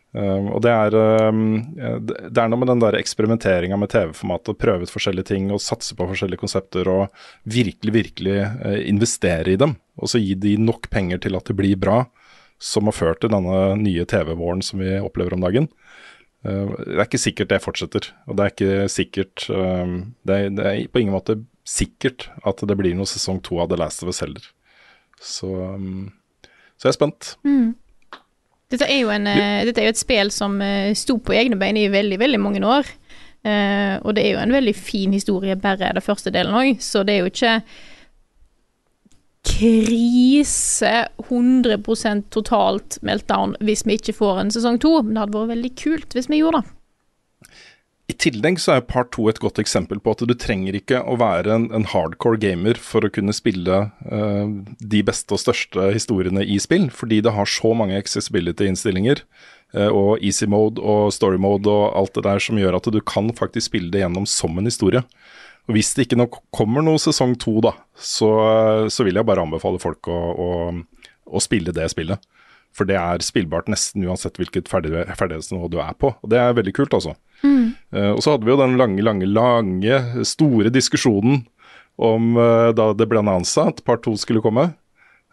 Um, 0.09 0.47
og 0.55 0.63
det 0.65 0.71
er, 0.73 0.95
um, 1.29 1.41
det 1.77 2.41
er 2.41 2.47
noe 2.49 2.57
med 2.57 2.71
den 2.71 2.81
der 2.81 2.95
eksperimenteringa 2.97 3.77
med 3.77 3.91
TV-formatet, 3.93 4.57
prøve 4.57 4.87
ut 4.87 4.93
forskjellige 4.93 5.29
ting 5.29 5.51
og 5.53 5.61
satse 5.61 5.93
på 5.97 6.07
forskjellige 6.09 6.41
konsepter 6.41 6.89
og 6.89 7.03
virkelig, 7.45 7.93
virkelig 7.93 8.39
uh, 8.41 8.79
investere 8.89 9.53
i 9.53 9.59
dem. 9.61 9.75
Og 10.01 10.09
så 10.09 10.21
gi 10.21 10.33
de 10.33 10.55
nok 10.61 10.89
penger 10.89 11.21
til 11.21 11.37
at 11.37 11.45
det 11.45 11.57
blir 11.59 11.77
bra, 11.77 12.01
som 12.57 12.89
har 12.89 12.97
ført 12.97 13.21
til 13.21 13.31
denne 13.31 13.59
nye 13.79 14.07
TV-våren 14.09 14.63
som 14.65 14.81
vi 14.81 14.95
opplever 14.97 15.35
om 15.37 15.45
dagen. 15.45 15.69
Uh, 16.41 16.73
det 16.87 16.95
er 16.97 17.05
ikke 17.05 17.21
sikkert 17.21 17.51
det 17.53 17.61
fortsetter, 17.61 18.09
og 18.25 18.39
det 18.39 18.47
er 18.47 18.55
ikke 18.55 18.87
sikkert 18.89 19.45
um, 19.53 20.15
det, 20.25 20.39
er, 20.39 20.55
det 20.57 20.65
er 20.65 20.79
på 20.89 21.03
ingen 21.03 21.13
måte 21.13 21.37
sikkert 21.69 22.31
at 22.49 22.65
det 22.65 22.79
blir 22.79 22.97
noe 22.97 23.09
sesong 23.09 23.43
to 23.45 23.59
av 23.61 23.69
The 23.69 23.77
Last 23.77 24.01
of 24.01 24.09
Us 24.09 24.23
heller. 24.25 24.41
Så 25.21 25.51
Så 26.79 26.87
jeg 26.87 26.93
er 26.93 26.97
spent. 26.97 27.33
Dette 28.69 28.85
er 28.85 28.99
jo, 29.01 29.09
en, 29.09 29.25
eh, 29.27 29.65
dette 29.65 29.81
er 29.81 29.89
jo 29.89 29.95
et 29.95 30.01
spill 30.01 30.29
som 30.33 30.59
eh, 30.61 30.93
sto 30.97 31.17
på 31.17 31.33
egne 31.33 31.57
bein 31.57 31.77
i 31.79 31.87
veldig, 31.89 32.19
veldig 32.21 32.41
mange 32.41 32.61
år. 32.65 32.89
Uh, 33.39 33.95
og 34.03 34.17
det 34.17 34.25
er 34.25 34.33
jo 34.33 34.39
en 34.41 34.51
veldig 34.51 34.73
fin 34.75 35.13
historie, 35.15 35.55
bare 35.55 35.93
det 35.95 36.03
første 36.03 36.27
delen 36.35 36.57
òg, 36.59 36.81
så 36.83 37.05
det 37.07 37.13
er 37.13 37.21
jo 37.21 37.29
ikke 37.31 37.53
krise 39.47 40.91
100% 41.23 42.27
totalt 42.35 42.97
meltdown 43.07 43.55
hvis 43.63 43.85
vi 43.87 43.95
ikke 43.95 44.17
får 44.17 44.41
en 44.41 44.51
sesong 44.51 44.81
to. 44.83 44.91
Men 45.01 45.15
det 45.15 45.23
hadde 45.23 45.37
vært 45.37 45.53
veldig 45.53 45.71
kult 45.79 46.17
hvis 46.17 46.27
vi 46.27 46.41
gjorde 46.41 46.61
det. 46.61 46.73
I 48.09 48.15
tillegg 48.17 48.57
så 48.57 48.73
er 48.73 48.87
part 48.89 49.11
to 49.13 49.27
et 49.29 49.37
godt 49.41 49.59
eksempel 49.61 49.99
på 50.01 50.15
at 50.15 50.23
du 50.25 50.33
trenger 50.33 50.73
ikke 50.79 51.03
å 51.05 51.13
være 51.21 51.53
en, 51.53 51.67
en 51.77 51.85
hardcore 51.91 52.39
gamer 52.41 52.79
for 52.81 53.05
å 53.05 53.11
kunne 53.13 53.35
spille 53.37 53.83
uh, 54.09 54.49
de 54.81 55.01
beste 55.05 55.35
og 55.35 55.41
største 55.43 55.91
historiene 55.93 56.41
i 56.41 56.57
spill, 56.61 56.87
fordi 56.89 57.21
det 57.25 57.35
har 57.35 57.49
så 57.49 57.75
mange 57.77 57.99
accessibility-innstillinger 58.01 59.21
uh, 59.77 59.91
og 59.91 60.25
easy 60.25 60.49
mode 60.49 60.81
og 60.81 61.13
story 61.13 61.37
mode 61.41 61.69
og 61.69 61.93
alt 62.01 62.17
det 62.17 62.25
der 62.25 62.41
som 62.41 62.57
gjør 62.57 62.79
at 62.79 62.89
du 62.89 62.97
kan 63.05 63.29
faktisk 63.37 63.69
spille 63.69 63.93
det 63.93 64.01
gjennom 64.01 64.25
som 64.29 64.57
en 64.57 64.71
historie. 64.71 65.05
Og 65.69 65.77
Hvis 65.77 65.93
det 65.93 66.07
ikke 66.07 66.17
nok 66.17 66.41
kommer 66.55 66.81
noe 66.81 66.97
sesong 66.97 67.37
to, 67.37 67.59
da, 67.61 67.75
så, 67.93 68.31
så 68.89 69.05
vil 69.05 69.21
jeg 69.21 69.29
bare 69.29 69.45
anbefale 69.45 69.77
folk 69.77 70.09
å, 70.09 70.17
å, 70.33 70.49
å 71.29 71.45
spille 71.45 71.75
det 71.77 71.85
spillet. 71.93 72.17
For 72.79 72.87
det 72.87 72.95
er 72.95 73.23
spillbart 73.25 73.67
nesten 73.67 74.05
uansett 74.07 74.39
hvilket 74.39 74.69
ferdig, 74.71 74.93
ferdighetsnivå 75.19 75.67
du 75.67 75.81
er 75.83 75.95
på. 75.99 76.13
Og 76.15 76.31
det 76.31 76.39
er 76.39 76.55
veldig 76.55 76.71
kult, 76.77 76.95
altså. 76.95 77.17
Eh, 77.91 78.11
og 78.13 78.21
så 78.23 78.33
hadde 78.33 78.47
vi 78.47 78.53
jo 78.53 78.59
den 78.61 78.77
lange, 78.79 79.03
lange, 79.03 79.27
lange, 79.27 80.25
store 80.27 80.71
diskusjonen 80.71 81.43
om 81.99 82.37
uh, 82.39 82.71
da 82.71 82.93
det 82.95 83.09
ble 83.11 83.19
annonsa 83.19 83.65
at 83.73 83.81
part 83.83 84.05
to 84.05 84.13
skulle 84.19 84.43
komme. 84.43 84.69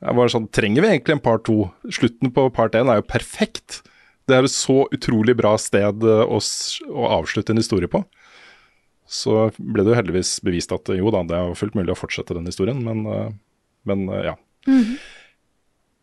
Jeg 0.02 0.18
var 0.18 0.32
sånn, 0.32 0.48
Trenger 0.50 0.82
vi 0.82 0.88
egentlig 0.90 1.14
en 1.14 1.22
part 1.22 1.44
to? 1.46 1.68
Slutten 1.86 2.32
på 2.34 2.48
part 2.54 2.74
én 2.74 2.90
er 2.90 2.98
jo 2.98 3.06
perfekt. 3.06 3.84
Det 4.26 4.34
er 4.34 4.48
et 4.48 4.52
så 4.52 4.82
utrolig 4.90 5.36
bra 5.38 5.54
sted 5.62 6.02
eh, 6.02 6.24
å, 6.26 6.40
å 6.90 7.10
avslutte 7.20 7.54
en 7.54 7.62
historie 7.62 7.90
på. 7.90 8.02
Så 9.06 9.52
ble 9.62 9.86
det 9.86 9.94
jo 9.94 10.00
heldigvis 10.00 10.32
bevist 10.42 10.74
at 10.74 10.90
jo 10.90 11.14
da, 11.14 11.22
det 11.22 11.38
er 11.38 11.54
fullt 11.54 11.78
mulig 11.78 11.94
å 11.94 12.00
fortsette 12.00 12.34
den 12.34 12.50
historien, 12.50 12.82
men, 12.82 13.06
men 13.86 14.02
ja. 14.26 14.34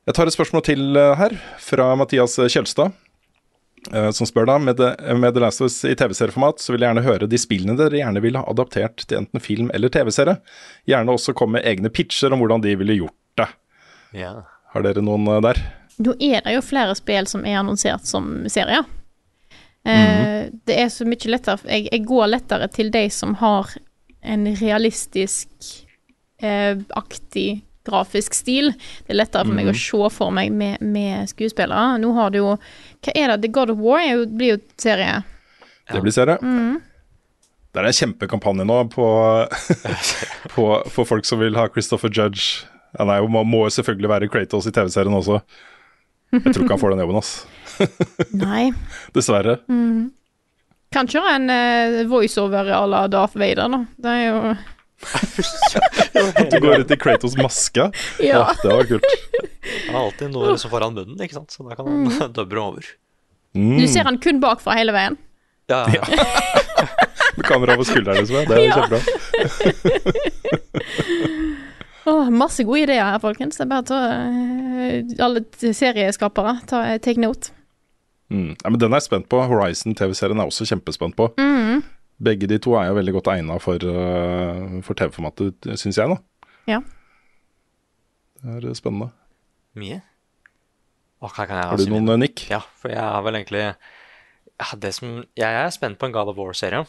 Jeg 0.03 0.15
tar 0.17 0.27
et 0.27 0.35
spørsmål 0.35 0.63
til 0.67 0.97
eh, 0.99 1.13
her, 1.19 1.35
fra 1.63 1.85
Mathias 1.99 2.35
Kjelstad. 2.51 2.91
eh, 3.93 4.09
Som 4.11 4.27
spør 4.27 4.49
da, 4.49 4.57
med, 4.59 4.75
The- 4.79 5.15
med 5.19 5.33
The 5.35 5.43
Last 5.45 5.61
of 5.63 5.69
Us 5.71 5.77
i 5.87 5.93
TV-serieformat, 5.95 6.59
så 6.59 6.73
vil 6.73 6.83
jeg 6.83 6.89
gjerne 6.91 7.05
høre 7.07 7.29
de 7.31 7.39
spillene 7.39 7.77
dere 7.79 8.01
gjerne 8.01 8.23
ville 8.23 8.41
ha 8.41 8.49
adaptert 8.51 9.05
til 9.07 9.21
enten 9.21 9.39
film 9.43 9.71
eller 9.73 9.89
TV-serie. 9.93 10.37
Gjerne 10.89 11.15
også 11.15 11.35
komme 11.37 11.59
med 11.59 11.69
egne 11.71 11.89
pitcher 11.93 12.33
om 12.35 12.43
hvordan 12.43 12.65
de 12.65 12.75
ville 12.81 12.97
gjort 12.99 13.15
det. 13.39 13.47
Ja. 14.19 14.33
Har 14.73 14.83
dere 14.85 15.03
noen 15.05 15.27
eh, 15.37 15.39
der? 15.47 15.61
Nå 16.03 16.15
er 16.19 16.41
det 16.43 16.55
jo 16.57 16.65
flere 16.65 16.95
spill 16.97 17.27
som 17.29 17.45
er 17.45 17.59
annonsert 17.61 18.07
som 18.09 18.33
serier. 18.51 18.83
Eh, 19.87 20.49
Det 20.67 20.77
er 20.83 20.89
så 20.91 21.05
mye 21.07 21.27
lettere 21.31 21.59
jeg, 21.67 21.87
jeg 21.91 22.03
går 22.07 22.27
lettere 22.31 22.67
til 22.71 22.91
de 22.91 23.07
som 23.11 23.35
har 23.39 23.71
en 24.23 24.45
realistisk 24.55 25.47
eh, 26.43 26.75
aktig 26.95 27.61
grafisk 27.87 28.35
stil. 28.37 28.71
Det 29.03 29.13
er 29.13 29.19
lettere 29.19 29.47
for 29.47 29.57
meg 29.57 29.69
å 29.71 29.75
se 29.75 30.09
for 30.15 30.33
meg 30.35 30.53
med, 30.55 30.81
med 30.81 31.29
skuespillere. 31.31 31.99
Nå 32.01 32.13
har 32.17 32.33
du 32.33 32.39
jo 32.41 32.55
Hva 33.03 33.13
er 33.15 33.33
det? 33.33 33.43
The 33.43 33.51
God 33.53 33.73
of 33.73 33.83
War 33.83 34.03
jo, 34.05 34.25
blir 34.29 34.55
jo 34.55 34.61
serie. 34.79 35.21
Det 35.91 36.01
blir 36.03 36.15
serie. 36.15 36.39
Det 37.73 37.81
er 37.81 37.89
en 37.89 37.97
kjempekampanje 37.97 38.65
nå 38.69 38.79
på, 38.93 39.07
på, 40.55 40.65
for 40.93 41.09
folk 41.09 41.25
som 41.25 41.41
vil 41.41 41.57
ha 41.57 41.67
Christopher 41.73 42.11
Judge. 42.13 42.67
ja, 42.93 43.05
Nei, 43.09 43.19
må, 43.25 43.41
må 43.43 43.65
jo 43.67 43.77
selvfølgelig 43.79 44.11
være 44.11 44.29
Kratos 44.31 44.69
i 44.69 44.75
TV-serien 44.75 45.17
også. 45.17 45.41
Jeg 46.33 46.49
tror 46.49 46.63
ikke 46.63 46.75
han 46.75 46.81
får 46.81 46.93
den 46.93 47.03
jobben, 47.03 47.17
ass. 47.19 47.31
Nei. 48.45 48.67
Dessverre. 49.13 49.59
Mm. 49.69 50.13
Kanskje 50.93 51.21
en 51.29 51.49
uh, 51.49 51.99
voiceover 52.09 52.69
à 52.73 52.85
la 52.85 53.07
Darth 53.09 53.37
Vader, 53.37 53.69
da. 53.69 53.81
Det 53.97 54.13
er 54.13 54.23
jo 54.27 54.55
Du 56.51 56.59
går 56.63 56.83
ut 56.83 56.91
i 56.91 56.97
Kratos' 56.99 57.35
maske. 57.41 57.89
Ja. 58.19 58.25
ja. 58.25 58.43
det 58.63 58.69
var 58.73 58.83
kult. 58.89 59.07
Han 59.87 59.95
har 59.95 60.03
alltid 60.07 60.31
noe 60.33 60.51
liksom 60.53 60.71
foran 60.73 60.93
munnen, 60.97 61.19
ikke 61.23 61.37
sant? 61.39 61.51
så 61.53 61.63
da 61.67 61.75
kan 61.79 61.87
han 61.87 62.33
dubbe 62.37 62.59
over. 62.61 62.87
Mm. 63.55 63.77
Du 63.81 63.87
ser 63.87 64.07
han 64.09 64.17
kun 64.21 64.39
bakfra 64.43 64.75
hele 64.79 64.93
veien. 64.95 65.17
Ja, 65.71 65.85
ja. 65.93 66.03
Med 67.37 67.45
kamera 67.47 67.75
på 67.79 67.85
skulderen, 67.87 68.17
liksom. 68.21 68.45
Det 68.45 68.57
er 68.57 68.59
Ja. 68.67 68.73
kjempebra. 68.77 68.99
oh, 72.05 72.29
masse 72.29 72.63
gode 72.67 72.83
ideer 72.85 73.05
her, 73.13 73.19
folkens. 73.23 73.57
Det 73.57 73.65
er 73.65 73.71
bare 73.71 73.85
å 73.85 73.89
ta 73.89 73.99
eh, 74.11 75.13
Alle 75.23 75.43
serieskapere, 75.63 76.57
ta, 76.69 76.83
eh, 76.93 76.99
take 77.01 77.21
note. 77.21 77.53
Mm. 78.33 78.53
Ja, 78.63 78.69
men 78.69 78.79
den 78.81 78.93
er 78.93 79.01
jeg 79.01 79.07
spent 79.09 79.29
på. 79.31 79.41
Horizon 79.49 79.95
TV-serien 79.97 80.39
er 80.39 80.47
jeg 80.47 80.53
også 80.55 80.69
kjempespent 80.73 81.17
på. 81.19 81.29
Begge 82.21 82.47
de 82.47 82.59
to 82.61 82.75
er 82.77 82.89
jo 82.89 82.97
veldig 82.99 83.13
godt 83.17 83.31
egna 83.33 83.57
for, 83.61 83.81
uh, 83.81 84.79
for 84.85 84.97
TV-formatet, 84.99 85.65
syns 85.79 85.97
jeg, 85.97 86.11
da. 86.13 86.17
Ja. 86.69 86.79
Det 88.43 88.69
er 88.69 88.77
spennende. 88.77 89.09
Mye. 89.79 90.01
Åh, 91.23 91.31
hva 91.31 91.45
kan 91.47 91.57
jeg 91.57 91.69
Har 91.71 91.79
du 91.79 91.85
noen, 91.87 92.03
min? 92.05 92.13
eh, 92.13 92.21
Nick? 92.25 92.45
Ja, 92.51 92.59
for 92.79 92.91
jeg 92.91 92.99
har 92.99 93.23
vel 93.23 93.37
egentlig 93.39 93.63
ja, 93.63 94.67
det 94.77 94.91
som, 94.93 95.21
Jeg 95.39 95.59
er 95.59 95.69
spent 95.71 95.97
på 95.97 96.09
en 96.09 96.15
God 96.15 96.33
of 96.33 96.37
War-serie, 96.37 96.83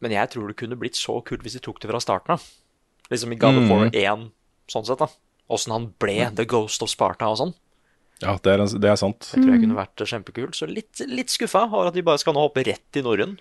men 0.00 0.14
jeg 0.14 0.30
tror 0.32 0.48
det 0.48 0.56
kunne 0.56 0.78
blitt 0.78 0.96
så 0.96 1.18
kult 1.26 1.42
hvis 1.44 1.58
de 1.58 1.64
tok 1.64 1.80
det 1.82 1.90
fra 1.90 2.00
starten 2.00 2.36
av. 2.38 2.46
Liksom 3.10 3.34
i 3.34 3.40
God 3.42 3.58
of 3.58 3.66
War 3.68 3.90
1, 3.90 4.30
sånn 4.70 4.86
sett, 4.86 5.02
da. 5.02 5.10
Åssen 5.50 5.74
han 5.74 5.90
ble 5.98 6.30
The 6.38 6.46
Ghost 6.46 6.82
of 6.86 6.92
Sparta 6.92 7.28
og 7.28 7.40
sånn. 7.40 7.52
Ja, 8.22 8.36
det 8.38 8.52
er, 8.52 8.62
det 8.78 8.88
er 8.92 8.98
sant. 9.00 9.26
Det 9.32 9.40
tror 9.40 9.54
jeg 9.54 9.62
kunne 9.64 9.78
vært 9.78 10.02
kjempekult. 10.06 10.54
Så 10.56 10.68
litt, 10.70 11.00
litt 11.10 11.32
skuffa 11.32 11.64
over 11.66 11.88
at 11.90 11.96
de 11.96 12.04
bare 12.06 12.20
skal 12.22 12.36
nå 12.36 12.44
hoppe 12.44 12.62
rett 12.68 12.98
i 13.00 13.02
norrøn. 13.02 13.34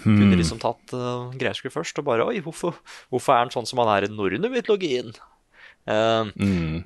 Kunne 0.00 0.38
liksom 0.38 0.60
tatt 0.62 0.94
uh, 0.96 1.32
greiskriv 1.36 1.74
først 1.74 1.98
og 2.00 2.06
bare 2.06 2.24
Oi, 2.30 2.38
hvorfor, 2.44 2.76
hvorfor 3.10 3.34
er 3.34 3.42
han 3.42 3.50
sånn 3.52 3.66
som 3.68 3.82
han 3.82 3.90
er 3.92 4.06
i 4.06 4.12
norrøn-mytologien? 4.12 5.12
Uh, 5.88 6.30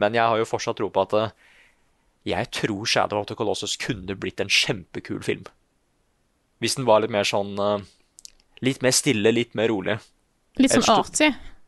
Men 0.00 0.16
jeg 0.16 0.24
har 0.24 0.40
jo 0.40 0.48
fortsatt 0.48 0.78
tro 0.80 0.88
på 0.90 1.04
at 1.04 1.14
uh, 1.18 1.50
jeg 2.24 2.48
tror 2.56 2.88
Shadow 2.88 3.20
of 3.20 3.28
the 3.28 3.36
Colossus 3.36 3.76
kunne 3.76 4.16
blitt 4.16 4.40
en 4.40 4.50
kjempekul 4.50 5.22
film. 5.22 5.44
Hvis 6.64 6.78
den 6.78 6.88
var 6.88 7.04
litt 7.04 7.12
mer 7.12 7.28
sånn 7.28 7.54
uh, 7.60 7.84
Litt 8.64 8.80
mer 8.80 8.94
stille, 8.96 9.28
litt 9.34 9.52
mer 9.58 9.68
rolig. 9.68 9.98
Litt 10.56 10.72
sånn 10.72 10.84
Et 10.86 10.92
artsy. 10.94 11.26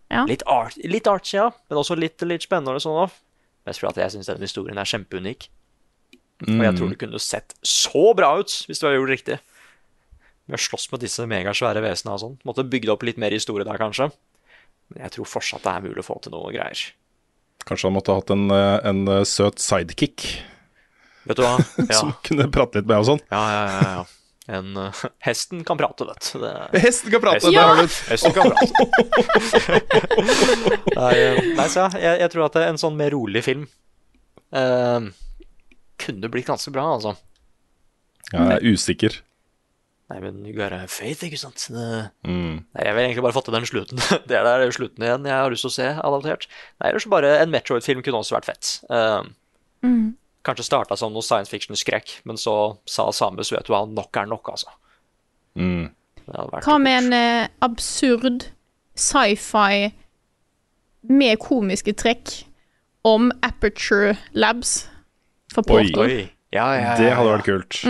Ja. 0.08 0.22
Litt, 0.24 0.44
art, 0.48 0.76
litt 0.86 1.08
artsy, 1.10 1.34
ja, 1.36 1.50
men 1.68 1.80
også 1.80 1.96
litt, 1.98 2.22
litt 2.24 2.46
spennende. 2.46 2.80
sånn 2.80 2.96
da. 2.96 3.08
Mest 3.66 3.82
fordi 3.82 4.04
jeg 4.04 4.14
syns 4.14 4.30
den 4.30 4.46
historien 4.46 4.78
er 4.78 4.88
kjempeunik. 4.88 5.48
Og 6.46 6.62
jeg 6.62 6.76
tror 6.78 6.92
det 6.92 6.98
kunne 7.00 7.20
sett 7.20 7.56
så 7.66 8.12
bra 8.16 8.34
ut 8.38 8.52
hvis 8.68 8.78
du 8.80 8.86
hadde 8.86 9.00
gjort 9.00 9.10
det 9.10 9.16
riktig. 9.16 9.38
Med 10.46 10.58
å 10.58 10.62
slåss 10.62 10.88
med 10.92 11.00
disse 11.02 11.24
megasvære 11.26 11.82
vesenene 11.82 12.14
og 12.14 12.22
sånn. 12.22 12.36
Måtte 12.46 12.62
bygd 12.70 12.92
opp 12.92 13.02
litt 13.06 13.18
mer 13.18 13.34
historie 13.34 13.66
der, 13.66 13.78
kanskje. 13.80 14.10
Men 14.92 15.02
jeg 15.06 15.16
tror 15.16 15.26
fortsatt 15.26 15.64
det 15.66 15.72
er 15.72 15.82
mulig 15.88 16.02
å 16.04 16.06
få 16.06 16.20
til 16.22 16.32
noe 16.36 16.52
greier. 16.54 16.82
Kanskje 17.66 17.88
han 17.88 17.96
måtte 17.96 18.14
hatt 18.14 18.30
en, 18.30 18.44
eh, 18.54 18.76
en 18.86 19.00
eh, 19.10 19.24
søt 19.26 19.58
sidekick 19.58 20.28
Vet 21.26 21.40
du 21.40 21.42
hva? 21.42 21.56
Ja, 21.90 21.96
som 21.98 22.12
kunne 22.22 22.46
prate 22.54 22.78
litt 22.78 22.86
med 22.86 23.00
og 23.02 23.08
sånn. 23.08 23.22
ja, 23.32 23.42
ja. 23.50 23.64
ja, 23.72 23.96
ja. 23.96 24.04
En, 24.46 24.68
uh, 24.78 24.94
hesten 25.26 25.64
kan 25.66 25.74
prate, 25.74 26.06
vet 26.06 26.28
du. 26.30 26.44
Det- 26.44 26.78
Hesten 26.84 27.10
kan 27.10 27.18
prate! 27.24 27.40
Hesten- 27.42 27.56
Der 27.56 27.66
har 27.66 27.74
du 27.74 27.82
det. 27.82 27.90
Hesten 28.12 28.30
kan 28.36 28.46
prate. 28.54 28.70
nei, 31.00 31.14
nei, 31.58 31.66
så 31.72 31.88
jeg, 31.98 32.20
jeg 32.22 32.30
tror 32.30 32.44
at 32.46 32.58
en 32.62 32.78
sånn 32.78 32.94
mer 32.98 33.10
rolig 33.14 33.42
film 33.42 33.64
uh, 34.54 35.02
kunne 35.98 36.30
blitt 36.30 36.46
ganske 36.46 36.70
bra, 36.70 36.84
altså. 36.94 37.16
Ja, 38.30 38.44
jeg 38.52 38.60
er 38.60 38.70
usikker. 38.76 39.18
Nei, 40.06 40.20
men 40.22 40.44
you 40.46 40.52
gotta 40.54 40.78
have 40.78 40.92
faith, 40.92 41.24
ikke 41.26 41.38
sant? 41.40 41.64
Det, 41.74 41.86
Mm. 42.26 42.60
Nei, 42.62 42.84
jeg 42.84 42.94
vil 42.94 43.04
egentlig 43.04 43.24
bare 43.26 43.42
til 43.42 43.56
den 43.56 43.66
slutten. 43.66 43.98
Det 44.30 44.36
der 44.38 44.46
er 44.52 44.64
jo 44.68 44.76
slutten 44.76 45.02
igjen 45.02 45.26
jeg 45.26 45.34
har 45.34 45.50
lyst 45.50 45.66
til 45.66 45.72
å 45.72 45.76
se 45.76 45.88
adaptert. 45.98 46.46
Nei, 46.78 46.92
ellers 46.92 47.06
så 47.06 47.10
bare 47.10 47.32
en 47.40 47.50
Metroid-film 47.50 48.04
kunne 48.06 48.22
også 48.22 48.36
vært 48.38 48.48
fett. 48.52 48.70
Eh, 48.90 49.26
Kanskje 50.46 50.62
starta 50.68 50.94
som 50.98 51.10
noe 51.10 51.26
science 51.26 51.50
fiction-skrekk, 51.50 52.20
men 52.24 52.38
så 52.38 52.76
sa 52.86 53.08
Samus 53.10 53.50
vet 53.50 53.66
du 53.66 53.72
hva, 53.74 53.82
nok 53.90 54.14
er 54.20 54.28
nok, 54.30 54.52
altså. 54.54 54.70
Mm. 55.58 55.88
Det 56.22 56.34
hadde 56.36 56.52
vært 56.52 56.68
Hva 56.68 56.76
med 56.82 56.98
en 57.00 57.16
uh, 57.16 57.48
absurd 57.66 58.46
sci-fi 58.94 59.90
med 61.10 61.38
komiske 61.42 61.94
trekk 61.98 62.44
om 63.06 63.32
Aperture 63.46 64.14
Labs 64.38 64.84
for 65.54 65.66
Oi. 65.66 65.86
Portal? 65.90 66.06
Oi. 66.06 66.24
Ja, 66.54 66.70
ja, 66.74 66.82
ja, 66.82 66.96
Det 67.00 67.10
hadde 67.18 67.32
vært 67.34 67.46
kult. 67.50 67.80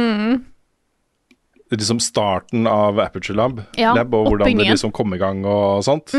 Liksom 1.75 1.99
starten 2.01 2.67
av 2.71 3.01
Aperture 3.03 3.35
Lab, 3.37 3.65
Ja, 3.77 3.91
Lab 3.97 4.15
og 4.15 4.29
hvordan 4.31 4.57
det 4.61 4.69
liksom 4.71 4.93
kom 4.95 5.15
i 5.15 5.19
gang 5.19 5.41
og 5.45 5.83
sånt. 5.83 6.13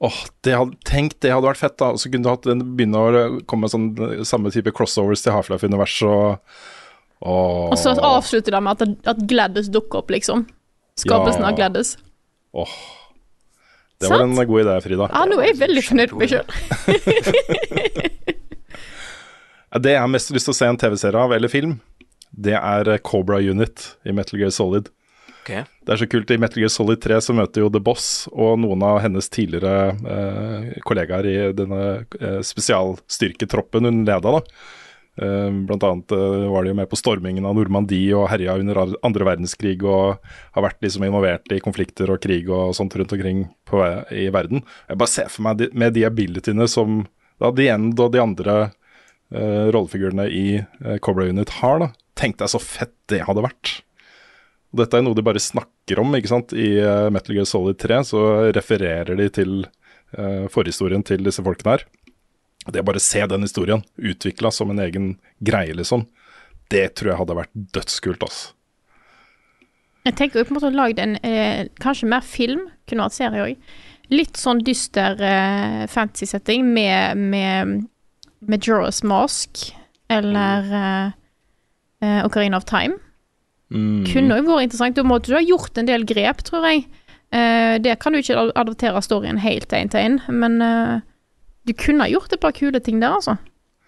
Åh, 0.00 0.20
det 0.46 0.54
hadde, 0.56 0.78
Tenk, 0.88 1.18
det 1.20 1.28
hadde 1.34 1.44
vært 1.50 1.60
fett, 1.60 1.74
da. 1.76 1.90
Så 2.00 2.08
kunne 2.08 2.24
du 2.24 2.30
hatt 2.32 2.46
begynne 2.48 2.96
å 2.96 3.24
komme 3.44 3.66
med 3.68 3.72
sånn 3.74 4.24
samme 4.24 4.48
type 4.54 4.72
crossovers 4.72 5.20
til 5.26 5.34
Half-Life-universet 5.36 6.08
og 6.08 6.38
Åh, 7.20 7.66
Og 7.68 7.76
så 7.76 7.92
avslutter 8.00 8.54
det 8.56 8.62
med 8.64 8.80
at, 8.80 8.94
at 9.12 9.18
Gladys 9.28 9.68
dukker 9.68 10.00
opp, 10.00 10.08
liksom. 10.14 10.46
Skapelsen 10.96 11.42
Ja. 11.44 11.50
av 11.52 11.56
Gladys. 11.60 11.98
åh. 12.56 12.72
Det 14.00 14.08
var 14.08 14.22
en 14.24 14.32
god 14.34 14.62
idé, 14.64 14.78
Frida. 14.80 15.10
Ja, 15.12 15.26
nå 15.28 15.36
er 15.42 15.50
jeg 15.50 15.58
veldig 15.60 15.82
fornøyd 15.84 16.12
med 16.16 16.20
meg 16.22 16.30
sjøl. 16.32 17.50
Det 19.80 19.92
jeg 19.92 20.00
har 20.02 20.08
mest 20.10 20.32
lyst 20.34 20.48
til 20.48 20.54
å 20.54 20.56
se 20.56 20.66
en 20.66 20.78
TV-serie 20.80 21.20
av, 21.20 21.32
eller 21.36 21.52
film, 21.52 21.76
det 22.40 22.56
er 22.58 22.94
eh, 22.94 23.02
Cobra 23.04 23.40
Unit 23.40 23.92
i 24.04 24.14
Metal 24.16 24.40
Gear 24.40 24.54
Solid. 24.54 24.90
Okay. 25.40 25.64
Det 25.86 25.94
er 25.94 26.02
så 26.02 26.08
kult. 26.10 26.30
I 26.30 26.40
Metal 26.40 26.62
Gear 26.62 26.72
Solid 26.72 27.00
3 27.02 27.20
så 27.24 27.36
møter 27.36 27.64
jo 27.64 27.70
The 27.72 27.80
Boss 27.82 28.28
og 28.30 28.58
noen 28.62 28.84
av 28.86 29.00
hennes 29.04 29.30
tidligere 29.32 29.94
eh, 30.14 30.76
kollegaer 30.86 31.28
i 31.28 31.38
denne 31.56 31.80
eh, 32.20 32.40
spesialstyrketroppen 32.46 33.88
hun 33.88 34.04
leda, 34.08 34.36
da. 34.38 34.42
Eh, 35.20 35.48
blant 35.66 35.84
annet 35.84 36.12
eh, 36.16 36.48
var 36.52 36.64
de 36.64 36.72
jo 36.72 36.78
med 36.78 36.90
på 36.90 36.98
stormingen 37.00 37.48
av 37.48 37.56
Normandie 37.58 38.14
og 38.16 38.28
herja 38.30 38.54
under 38.60 38.94
andre 39.04 39.26
verdenskrig 39.26 39.80
og 39.82 40.20
har 40.54 40.64
vært 40.64 40.80
liksom 40.84 41.04
involvert 41.08 41.50
i 41.52 41.62
konflikter 41.64 42.12
og 42.14 42.22
krig 42.22 42.48
og 42.52 42.76
sånt 42.78 42.94
rundt 42.96 43.16
omkring 43.16 43.46
på, 43.68 43.82
i 44.12 44.28
verden. 44.32 44.64
Jeg 44.88 45.00
bare 45.00 45.12
ser 45.12 45.32
for 45.32 45.48
meg 45.48 45.60
de, 45.60 45.72
med 45.74 45.96
de 45.96 46.06
abilityene 46.08 46.68
som 46.70 47.02
da 47.40 47.50
The 47.56 47.70
End 47.72 48.00
og 48.00 48.12
de 48.14 48.22
andre 48.22 48.56
eh, 49.34 49.68
rollefigurene 49.74 50.26
i 50.28 50.44
uh, 50.60 50.96
Cobra 51.02 51.28
Unit 51.30 51.52
har, 51.60 51.80
da. 51.82 51.90
Tenk 52.18 52.38
deg 52.40 52.52
så 52.52 52.60
fett 52.62 52.94
det 53.10 53.22
hadde 53.26 53.44
vært. 53.44 53.80
Og 54.70 54.82
Dette 54.82 54.98
er 54.98 55.04
noe 55.06 55.18
de 55.18 55.24
bare 55.26 55.42
snakker 55.42 56.02
om, 56.02 56.14
ikke 56.18 56.32
sant. 56.32 56.54
I 56.54 56.76
uh, 56.82 57.08
Metal 57.12 57.36
Gear 57.36 57.48
Solid 57.48 57.80
3 57.82 58.02
så 58.12 58.24
refererer 58.56 59.18
de 59.18 59.28
til 59.40 59.60
forhistorien 60.50 61.04
til 61.06 61.20
disse 61.22 61.38
folkene 61.46 61.76
her. 61.76 61.84
Det 62.66 62.80
å 62.82 62.86
bare 62.88 62.98
se 62.98 63.20
den 63.30 63.46
historien 63.46 63.84
utvikla 63.94 64.50
som 64.50 64.72
en 64.72 64.82
egen 64.82 65.12
greie, 65.38 65.70
liksom, 65.78 66.02
det 66.74 66.96
tror 66.98 67.12
jeg 67.12 67.20
hadde 67.20 67.36
vært 67.38 67.60
dødskult, 67.76 68.24
altså. 68.26 68.50
Jeg 70.08 70.16
tenker 70.16 70.46
på 70.46 70.54
en 70.54 70.56
måte 70.56 70.70
å 70.70 70.74
lage 70.74 71.04
en 71.04 71.16
eh, 71.26 71.68
kanskje 71.82 72.08
mer 72.08 72.24
film, 72.24 72.64
kunne 72.88 73.06
vært 73.06 73.16
serie 73.18 73.44
òg. 73.44 73.72
Litt 74.10 74.40
sånn 74.40 74.62
dyster 74.66 75.20
eh, 75.22 75.82
fantasy-setting 75.92 76.64
med, 76.66 77.20
med, 77.20 77.74
med 78.40 78.64
Joras 78.66 79.02
Mask 79.06 79.66
eller 80.10 80.72
eh, 80.74 81.12
eh, 82.02 82.24
Ocarina 82.26 82.56
of 82.58 82.66
Time. 82.68 82.96
Kunne 83.70 84.40
jo 84.40 84.46
vært 84.48 84.66
interessant. 84.66 84.96
Da 84.98 85.04
måtte 85.06 85.30
du 85.30 85.36
ha 85.36 85.44
gjort 85.44 85.78
en 85.78 85.86
del 85.86 86.02
grep, 86.08 86.42
tror 86.46 86.66
jeg. 86.66 86.86
Uh, 87.30 87.76
det 87.78 87.92
kan 88.02 88.10
du 88.10 88.18
ikke 88.18 88.34
ad- 88.34 88.56
adoptere 88.58 88.98
storyen 89.06 89.38
helt 89.38 89.70
én 89.70 89.86
til 89.92 90.02
én, 90.02 90.16
men 90.34 90.56
uh, 90.58 90.96
du 91.62 91.70
kunne 91.78 92.02
ha 92.02 92.10
gjort 92.10 92.32
et 92.34 92.42
par 92.42 92.56
kule 92.56 92.80
ting 92.82 92.98
der, 92.98 93.14
altså. 93.20 93.36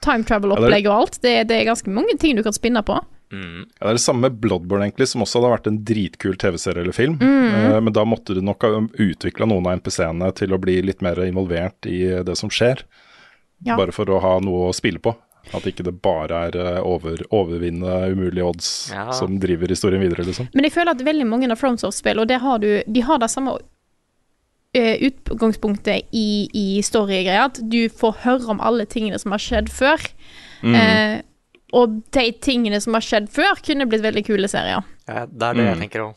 Time 0.07 0.23
travel-opplegg 0.29 0.87
og 0.87 0.95
alt. 1.01 1.19
Det, 1.25 1.33
det 1.51 1.57
er 1.57 1.67
ganske 1.67 1.91
mange 1.91 2.15
ting 2.23 2.39
du 2.39 2.45
kan 2.47 2.55
spinne 2.55 2.85
på. 2.87 3.01
Mm. 3.35 3.65
Ja, 3.65 3.87
det 3.87 3.91
er 3.91 3.99
det 3.99 4.05
samme 4.05 4.29
med 4.29 4.39
Bloodborne, 4.43 4.87
egentlig, 4.87 5.09
som 5.11 5.25
også 5.25 5.41
hadde 5.41 5.51
vært 5.57 5.69
en 5.71 5.81
dritkul 5.89 6.39
TV-serie 6.39 6.85
eller 6.85 6.95
film. 6.95 7.17
Eh, 7.23 7.79
men 7.81 7.95
da 7.97 8.05
måtte 8.07 8.35
du 8.37 8.43
nok 8.45 8.67
ha 8.67 8.83
utvikla 8.83 9.49
noen 9.49 9.67
av 9.67 9.79
NPC-ene 9.81 10.29
til 10.39 10.53
å 10.55 10.61
bli 10.63 10.77
litt 10.85 11.03
mer 11.03 11.19
involvert 11.25 11.89
i 11.91 12.03
det 12.27 12.35
som 12.39 12.51
skjer. 12.53 12.83
Ja. 13.65 13.77
Bare 13.77 13.93
for 13.93 14.05
å 14.11 14.21
ha 14.21 14.39
noe 14.41 14.71
å 14.71 14.75
spille 14.75 14.99
på. 14.99 15.15
At 15.55 15.63
ikke 15.67 15.83
det 15.85 15.97
bare 16.03 16.37
er 16.49 16.57
eh, 16.57 16.81
over, 16.87 17.17
overvinne 17.35 18.13
umulige 18.13 18.45
odds 18.47 18.91
Ja. 18.93 19.11
som 19.13 19.39
driver 19.43 19.69
historien 19.69 20.01
videre, 20.01 20.25
liksom. 20.25 20.49
Men 20.55 20.65
jeg 20.65 20.73
føler 20.73 20.91
at 20.95 21.03
veldig 21.03 21.27
mange 21.27 21.51
av 21.51 21.59
FromSoft-spill, 21.59 22.21
og 22.23 22.29
det 22.29 22.39
har 22.41 22.59
du 22.63 22.83
De 22.87 23.01
har 23.01 23.19
det 23.19 23.29
samme 23.31 23.57
eh, 24.75 24.97
utgangspunktet 25.09 26.07
i, 26.13 26.49
i 26.55 26.83
storygreia, 26.83 27.45
at 27.51 27.59
du 27.69 27.89
får 27.89 28.15
høre 28.25 28.49
om 28.55 28.61
alle 28.65 28.87
tingene 28.87 29.19
som 29.21 29.35
har 29.35 29.43
skjedd 29.43 29.69
før. 29.73 30.01
Eh, 30.63 31.21
og 31.75 31.99
de 32.15 32.27
tingene 32.45 32.79
som 32.81 32.95
har 32.95 33.03
skjedd 33.05 33.29
før, 33.33 33.59
kunne 33.67 33.87
blitt 33.91 34.05
veldig 34.05 34.25
kule 34.27 34.49
serier. 34.49 34.85
Ja, 35.09 35.27
det 35.27 35.43
er 35.49 35.55
det 35.59 35.65
jeg 35.67 35.77
Mm. 35.77 35.83
tenker 35.83 36.01
òg. 36.07 36.15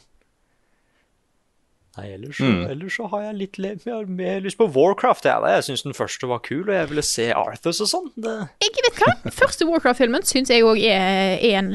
Nei, 1.95 2.10
ellers 2.12 2.36
så, 2.41 2.47
ellers 2.67 2.95
så 2.97 3.05
har 3.08 3.21
jeg 3.23 3.36
litt 3.39 3.58
mer, 3.88 4.08
mer 4.12 4.41
lyst 4.43 4.58
på 4.60 4.67
Warcraft. 4.75 5.29
Jeg, 5.29 5.43
jeg 5.53 5.63
syns 5.69 5.86
den 5.86 5.95
første 5.95 6.27
var 6.27 6.41
kul, 6.43 6.65
og 6.65 6.73
jeg 6.75 6.89
ville 6.91 7.05
se 7.08 7.29
Arthurs 7.31 7.79
og 7.86 7.88
sånn. 7.88 8.10
Det... 8.19 8.34
Jeg 8.65 8.84
vet 8.84 8.99
hva, 8.99 9.13
første 9.31 9.67
Warcraft-filmen 9.69 10.27
syns 10.27 10.51
jeg 10.51 10.65
òg 10.67 10.81
er, 10.84 11.38
er 11.39 11.62
en 11.62 11.71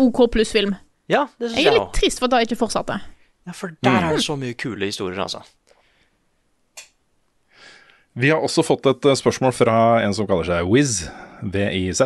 OK 0.00 0.22
pluss-film. 0.32 0.72
Ja, 1.12 1.26
det 1.36 1.50
synes 1.50 1.60
Jeg 1.60 1.66
jeg 1.66 1.74
er 1.74 1.76
litt 1.76 1.86
jeg 1.90 2.00
trist 2.00 2.22
for 2.22 2.28
at 2.28 2.38
det 2.38 2.48
ikke 2.48 2.60
fortsatte. 2.62 2.98
Ja, 3.48 3.54
for 3.56 3.76
der 3.84 4.00
er 4.00 4.16
det 4.16 4.24
så 4.24 4.36
mye 4.40 4.56
kule 4.56 4.88
historier, 4.88 5.20
altså. 5.24 5.44
Vi 8.18 8.32
har 8.32 8.42
også 8.42 8.64
fått 8.66 8.88
et 8.90 9.06
eh, 9.06 9.16
spørsmål 9.16 9.52
fra 9.54 9.76
en 10.02 10.16
som 10.16 10.26
kaller 10.28 10.48
seg 10.48 10.72
Wiz, 10.72 11.04
VIZ, 11.44 12.00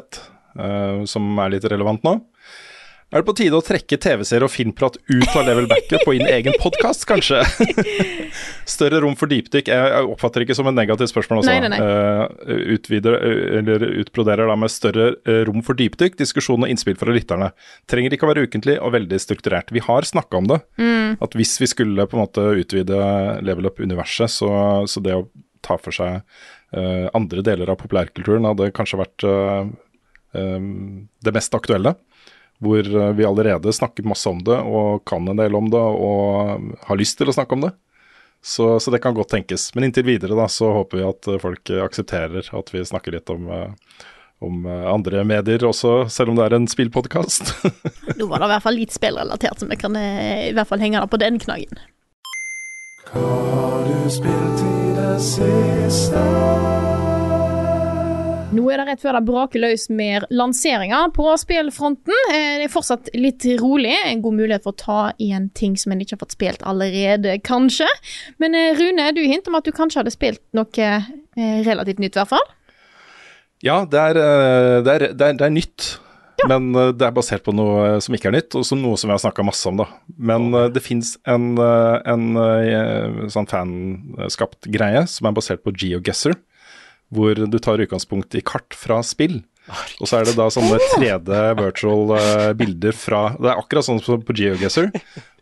eh, 0.58 1.04
som 1.08 1.38
er 1.40 1.54
litt 1.54 1.66
relevant 1.70 2.02
nå. 2.06 2.18
Er 3.12 3.20
det 3.20 3.28
på 3.28 3.34
tide 3.36 3.58
å 3.58 3.60
trekke 3.60 3.98
TV-serie 4.00 4.46
og 4.46 4.48
filmprat 4.48 4.94
ut 4.96 5.34
av 5.36 5.42
Level 5.44 5.66
Backup 5.68 6.06
og 6.08 6.14
inn 6.16 6.30
egen 6.32 6.54
podkast, 6.56 7.02
kanskje? 7.04 7.42
Større 8.74 9.02
rom 9.04 9.18
for 9.20 9.28
dypdykk. 9.28 9.68
Jeg 9.68 10.06
oppfatter 10.08 10.40
det 10.40 10.46
ikke 10.46 10.56
som 10.56 10.70
et 10.70 10.78
negativt 10.78 11.12
spørsmål, 11.12 11.42
også. 11.42 11.52
Nei, 11.52 11.68
nei, 11.68 11.76
nei. 11.76 11.90
Eh, 12.56 12.62
utvider, 12.72 13.18
eh, 13.18 13.58
eller 13.58 13.84
utbroderer 14.00 14.48
da 14.48 14.56
med 14.56 14.72
større 14.72 15.10
eh, 15.28 15.42
rom 15.44 15.60
for 15.66 15.76
dypdykk, 15.76 16.16
diskusjon 16.22 16.64
og 16.64 16.72
innspill 16.72 16.96
fra 16.96 17.12
lytterne. 17.12 17.50
Trenger 17.92 18.16
ikke 18.16 18.24
å 18.24 18.30
være 18.32 18.46
ukentlig 18.48 18.78
og 18.78 18.94
veldig 18.96 19.20
strukturert. 19.20 19.74
Vi 19.76 19.84
har 19.84 20.08
snakka 20.08 20.40
om 20.40 20.48
det. 20.48 20.62
At 21.20 21.36
hvis 21.36 21.58
vi 21.60 21.68
skulle 21.68 22.08
på 22.08 22.16
en 22.16 22.24
måte 22.24 22.46
utvide 22.62 23.02
Level 23.44 23.68
Up-universet, 23.68 24.32
så, 24.32 24.54
så 24.88 25.04
det 25.04 25.18
å 25.18 25.26
ta 25.60 25.76
for 25.76 25.92
seg 25.94 26.22
uh, 26.74 27.06
andre 27.14 27.44
deler 27.44 27.70
av 27.70 27.78
populærkulturen 27.78 28.48
hadde 28.48 28.72
kanskje 28.74 28.98
vært 28.98 29.26
uh, 29.28 29.68
um, 30.32 31.04
det 31.22 31.36
mest 31.36 31.54
aktuelle. 31.54 31.94
Hvor 32.62 32.86
eh, 32.86 33.14
vi 33.18 33.26
allerede 33.26 33.74
snakker 33.74 34.06
masse 34.06 34.30
om 34.30 34.42
det, 34.46 34.58
og 34.58 35.02
kan 35.08 35.26
en 35.28 35.40
del 35.40 35.56
om 35.58 35.70
det, 35.72 35.80
og 35.80 36.86
har 36.86 37.00
lyst 37.00 37.18
til 37.18 37.30
å 37.30 37.36
snakke 37.36 37.58
om 37.58 37.66
det. 37.66 37.72
Så, 38.44 38.80
så 38.80 38.90
det 38.90 38.98
kan 38.98 39.14
godt 39.14 39.30
tenkes. 39.30 39.74
Men 39.74 39.84
inntil 39.84 40.04
videre 40.04 40.34
da, 40.34 40.48
så 40.50 40.72
håper 40.74 40.98
vi 40.98 41.06
at 41.06 41.28
eh, 41.30 41.38
folk 41.42 41.70
eh, 41.70 41.84
aksepterer 41.84 42.50
at 42.58 42.74
vi 42.74 42.82
snakker 42.84 43.14
litt 43.14 43.30
om, 43.30 43.46
eh, 43.54 43.70
om 44.42 44.66
eh, 44.66 44.86
andre 44.90 45.22
medier 45.24 45.62
også, 45.68 46.08
selv 46.10 46.32
om 46.32 46.40
det 46.40 46.48
er 46.48 46.58
en 46.58 46.66
spillpodkast. 46.70 47.54
Nå 48.18 48.26
var 48.26 48.42
det 48.42 48.48
i 48.48 48.52
hvert 48.56 48.66
fall 48.66 48.78
litt 48.80 48.94
spillrelatert, 48.94 49.62
så 49.62 49.70
vi 49.70 49.78
kan 49.78 49.94
eh, 49.98 50.48
i 50.50 50.52
hvert 50.58 50.70
fall 50.70 50.82
henge 50.82 50.98
det 50.98 51.12
på 51.14 51.22
den 51.22 51.38
knaggen. 51.42 51.78
Nå 58.52 58.66
er 58.68 58.82
det 58.82 58.84
rett 58.90 59.00
før 59.00 59.16
det 59.16 59.24
braker 59.24 59.62
løs 59.62 59.86
med 59.88 60.26
lanseringer 60.28 61.08
på 61.16 61.24
spillfronten. 61.40 62.12
Eh, 62.28 62.58
Det 62.60 62.66
er 62.66 62.72
fortsatt 62.72 63.08
litt 63.16 63.46
rolig. 63.62 63.94
En 64.04 64.20
god 64.20 64.36
mulighet 64.36 64.66
for 64.66 64.74
å 64.74 64.82
ta 64.82 64.98
igjen 65.16 65.48
ting 65.56 65.76
som 65.80 65.94
en 65.94 66.02
ikke 66.04 66.18
har 66.18 66.20
fått 66.20 66.36
spilt 66.36 66.64
allerede, 66.68 67.38
kanskje. 67.40 67.88
Men 68.42 68.54
eh, 68.54 68.76
Rune, 68.76 69.08
du 69.16 69.22
hinter 69.24 69.48
om 69.48 69.56
at 69.56 69.64
du 69.64 69.72
kanskje 69.72 70.02
hadde 70.02 70.12
spilt 70.12 70.42
noe 70.52 70.68
eh, 70.84 71.08
relativt 71.64 72.02
nytt, 72.04 72.12
i 72.12 72.20
hvert 72.20 72.34
fall. 72.34 72.44
Ja, 73.64 73.86
det 73.88 74.04
er, 74.10 74.20
det 74.84 74.92
er, 74.98 75.08
det 75.16 75.26
er, 75.30 75.38
det 75.40 75.48
er 75.48 75.56
nytt. 75.56 75.88
Men 76.44 76.74
eh, 76.76 76.92
det 76.92 77.08
er 77.08 77.16
basert 77.16 77.48
på 77.48 77.56
noe 77.56 77.96
som 78.04 78.12
ikke 78.12 78.28
er 78.34 78.36
nytt, 78.36 78.52
og 78.52 78.68
noe 78.76 79.00
som 79.00 79.08
vi 79.08 79.16
har 79.16 79.24
snakka 79.24 79.48
masse 79.48 79.64
om. 79.72 79.80
da. 79.80 79.88
Men 80.18 80.52
okay. 80.52 80.76
det 80.76 80.84
fins 80.84 81.16
en, 81.24 81.54
en, 81.56 82.30
en 82.36 83.32
sånn 83.32 83.48
fanskapt 83.48 84.68
greie 84.76 85.06
som 85.08 85.32
er 85.32 85.40
basert 85.40 85.64
på 85.64 85.72
GeoGuessr, 85.72 86.36
hvor 87.12 87.36
du 87.36 87.58
tar 87.62 87.82
utgangspunkt 87.84 88.34
i 88.38 88.44
kart 88.44 88.76
fra 88.76 89.00
spill. 89.06 89.42
Og 90.02 90.08
så 90.10 90.18
er 90.18 90.26
det 90.26 90.34
da 90.38 90.48
sånne 90.50 90.80
3D 90.96 91.36
virtual 91.60 92.16
eh, 92.16 92.48
bilder 92.58 92.96
fra 92.98 93.20
Det 93.38 93.52
er 93.52 93.60
akkurat 93.60 93.86
sånn 93.86 94.02
som 94.02 94.24
på 94.26 94.34
GeoGuessr, 94.34 94.90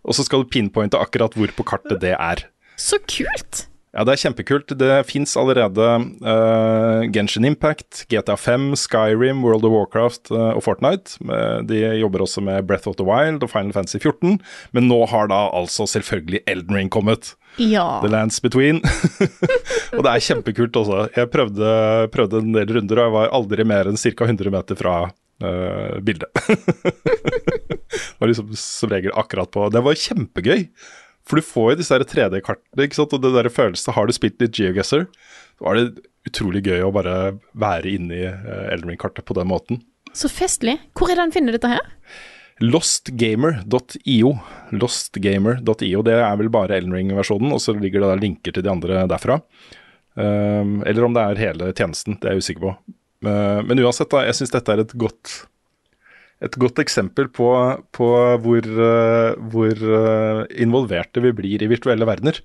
og 0.04 0.16
så 0.16 0.26
skal 0.26 0.44
du 0.44 0.52
pinpointe 0.52 1.00
akkurat 1.00 1.37
hvor 1.38 1.54
på 1.56 1.66
kartet 1.72 2.02
det 2.04 2.12
er. 2.18 2.44
Så 2.76 3.00
kult! 3.09 3.69
Ja, 3.90 4.05
det 4.07 4.14
er 4.14 4.20
kjempekult. 4.22 4.70
Det 4.79 4.90
fins 5.09 5.33
allerede 5.38 5.87
uh, 6.22 7.03
Genshin 7.11 7.48
Impact, 7.48 8.05
GTA5, 8.12 8.76
Skyrim, 8.79 9.42
World 9.42 9.66
of 9.66 9.74
Warcraft 9.74 10.31
uh, 10.31 10.53
og 10.55 10.62
Fortnite. 10.62 11.18
Eh, 11.26 11.57
de 11.66 11.81
jobber 11.98 12.22
også 12.22 12.42
med 12.44 12.68
Breath 12.68 12.87
of 12.87 12.94
the 13.00 13.07
Wild 13.07 13.42
og 13.42 13.50
Final 13.50 13.74
Fantasy 13.74 13.98
14. 13.98 14.38
Men 14.76 14.87
nå 14.87 15.00
har 15.11 15.26
da 15.33 15.42
altså 15.59 15.88
selvfølgelig 15.90 16.44
Elden 16.46 16.79
Ring 16.79 16.92
kommet. 16.92 17.33
Ja. 17.59 17.98
The 18.05 18.12
Lands 18.12 18.38
Between. 18.40 18.79
og 19.96 20.07
det 20.07 20.12
er 20.12 20.26
kjempekult 20.29 20.79
også. 20.79 21.09
Jeg 21.16 21.33
prøvde, 21.35 21.74
prøvde 22.14 22.44
en 22.44 22.55
del 22.55 22.70
runder, 22.76 23.03
og 23.03 23.09
jeg 23.09 23.16
var 23.18 23.35
aldri 23.40 23.66
mer 23.66 23.90
enn 23.90 23.98
ca. 23.98 24.31
100 24.31 24.55
meter 24.55 24.79
fra 24.79 24.96
uh, 25.11 25.98
bildet. 25.98 26.31
det 27.90 28.18
var 28.22 28.31
liksom 28.31 28.55
som 28.55 28.94
regel 28.94 29.18
akkurat 29.18 29.50
på 29.50 29.66
Det 29.74 29.83
var 29.83 29.98
kjempegøy. 29.98 30.68
For 31.30 31.38
du 31.38 31.46
får 31.46 31.68
jo 31.70 31.78
disse 31.78 31.94
her 31.94 32.02
3D-kartene, 32.02 32.88
ikke 32.88 32.98
sant? 32.98 33.12
og 33.14 33.22
det 33.22 33.30
der 33.36 33.48
følelsen 33.54 33.94
Har 33.94 34.08
du 34.08 34.14
spilt 34.16 34.42
litt 34.42 34.56
GeoGuessr, 34.58 35.06
så 35.06 35.66
var 35.66 35.78
det 35.78 36.02
utrolig 36.26 36.64
gøy 36.66 36.82
å 36.82 36.90
bare 36.94 37.14
være 37.54 37.92
inni 37.94 38.24
uh, 38.26 38.66
Elden 38.72 38.90
Ring-kartet 38.90 39.24
på 39.28 39.36
den 39.38 39.48
måten. 39.52 39.80
Så 40.16 40.28
festlig. 40.32 40.80
Hvor 40.98 41.12
er 41.12 41.20
det 41.20 41.28
en 41.28 41.34
finner 41.36 41.54
dette 41.54 41.70
her? 41.70 41.84
Lostgamer.io. 42.60 44.32
Lostgamer.io, 44.74 46.02
Det 46.04 46.16
er 46.18 46.40
vel 46.42 46.50
bare 46.52 46.80
Elden 46.80 46.96
Ring-versjonen, 46.98 47.54
og 47.54 47.62
så 47.62 47.76
ligger 47.78 48.02
det 48.02 48.10
der 48.10 48.24
linker 48.26 48.56
til 48.56 48.66
de 48.66 48.72
andre 48.72 49.06
derfra. 49.08 49.38
Um, 50.18 50.80
eller 50.82 51.06
om 51.06 51.14
det 51.14 51.22
er 51.22 51.44
hele 51.46 51.70
tjenesten, 51.70 52.18
det 52.20 52.26
er 52.26 52.36
jeg 52.36 52.44
usikker 52.44 52.66
på. 52.66 52.74
Uh, 53.24 53.62
men 53.64 53.80
uansett, 53.80 54.10
da, 54.12 54.26
jeg 54.26 54.40
syns 54.40 54.52
dette 54.52 54.74
er 54.74 54.82
et 54.82 54.98
godt, 54.98 55.44
et 56.40 56.57
godt 56.61 56.81
eksempel 56.81 57.29
på, 57.33 57.50
på 57.96 58.09
hvor, 58.44 58.68
uh, 58.81 59.37
hvor 59.53 59.83
uh, 59.85 60.46
involverte 60.57 61.22
vi 61.24 61.35
blir 61.37 61.64
i 61.64 61.68
virtuelle 61.70 62.09
verdener. 62.09 62.40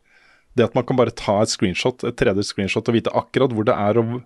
Det 0.56 0.64
at 0.70 0.76
man 0.76 0.86
kan 0.88 1.00
bare 1.00 1.16
ta 1.16 1.42
et 1.44 1.52
screenshot, 1.52 2.04
et 2.08 2.16
3D-screenshot 2.20 2.88
og 2.88 2.96
vite 2.96 3.12
akkurat 3.16 3.52
hvor 3.56 3.68
det 3.68 3.76
er. 3.76 4.00
Og? 4.00 4.22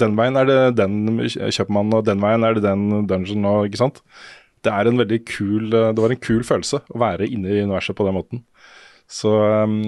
Den 0.00 0.16
veien 0.16 0.40
er 0.40 0.48
det 0.48 0.60
den 0.78 1.20
kjøper 1.28 1.74
man, 1.76 1.92
og 1.92 2.06
den 2.08 2.22
veien 2.24 2.46
er 2.48 2.56
det 2.56 2.64
den 2.64 3.04
dungeon. 3.08 3.44
Og, 3.44 3.68
ikke 3.68 3.82
sant? 3.82 4.00
Det, 4.64 4.72
er 4.72 4.88
en 4.88 5.04
kul, 5.28 5.68
det 5.68 6.00
var 6.00 6.12
en 6.12 6.24
kul 6.24 6.40
følelse 6.48 6.80
å 6.80 7.00
være 7.00 7.28
inne 7.28 7.52
i 7.52 7.60
universet 7.60 7.96
på 7.96 8.08
den 8.08 8.16
måten. 8.16 8.42
Så, 9.06 9.30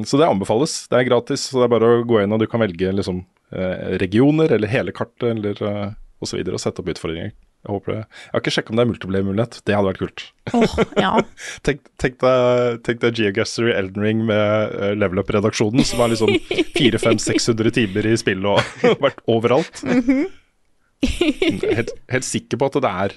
så 0.07 0.21
det 0.21 0.29
anbefales. 0.29 0.77
Det 0.93 1.01
er 1.01 1.09
gratis, 1.09 1.49
så 1.49 1.63
det 1.63 1.71
er 1.71 1.75
bare 1.79 1.89
å 1.97 2.05
gå 2.07 2.21
inn 2.21 2.37
og 2.37 2.45
du 2.45 2.47
kan 2.53 2.63
velge 2.63 2.93
liksom, 2.95 3.25
eh, 3.57 3.97
regioner 4.05 4.53
eller 4.55 4.71
hele 4.71 4.95
kartet 4.95 5.33
eller 5.33 5.65
osv. 6.21 6.37
Og, 6.37 6.53
og 6.53 6.63
sette 6.63 6.85
opp 6.85 6.93
utfordringer. 6.93 7.33
Jeg, 7.59 7.73
håper 7.75 7.91
det. 7.93 8.03
jeg 8.07 8.33
har 8.33 8.43
ikke 8.43 8.53
sjekka 8.55 8.71
om 8.73 8.79
det 8.79 8.83
er 8.85 8.89
multiplayer-mulighet. 8.89 9.57
Det 9.67 9.75
hadde 9.75 9.91
vært 9.91 10.01
kult. 10.01 10.25
Oh, 10.55 10.75
ja. 10.97 11.11
tenk, 11.67 11.81
tenk 12.01 12.19
deg, 12.23 12.79
tenk 12.87 13.01
deg 13.03 13.19
Geogaster 13.19 13.69
i 13.69 13.75
Elden 13.75 14.05
Ring 14.07 14.21
med 14.29 14.75
uh, 14.79 14.93
level 14.97 15.23
up-redaksjonen, 15.25 15.83
som 15.87 16.03
har 16.05 16.13
liksom 16.13 16.31
400-500-600 16.79 17.75
timer 17.81 18.09
i 18.09 18.15
spill 18.21 18.47
og 18.49 18.63
vært 19.05 19.25
overalt. 19.29 19.83
helt, 21.03 21.91
helt 22.15 22.27
sikker 22.27 22.61
på 22.61 22.71
at 22.71 22.79
det 22.83 22.93
er 23.05 23.17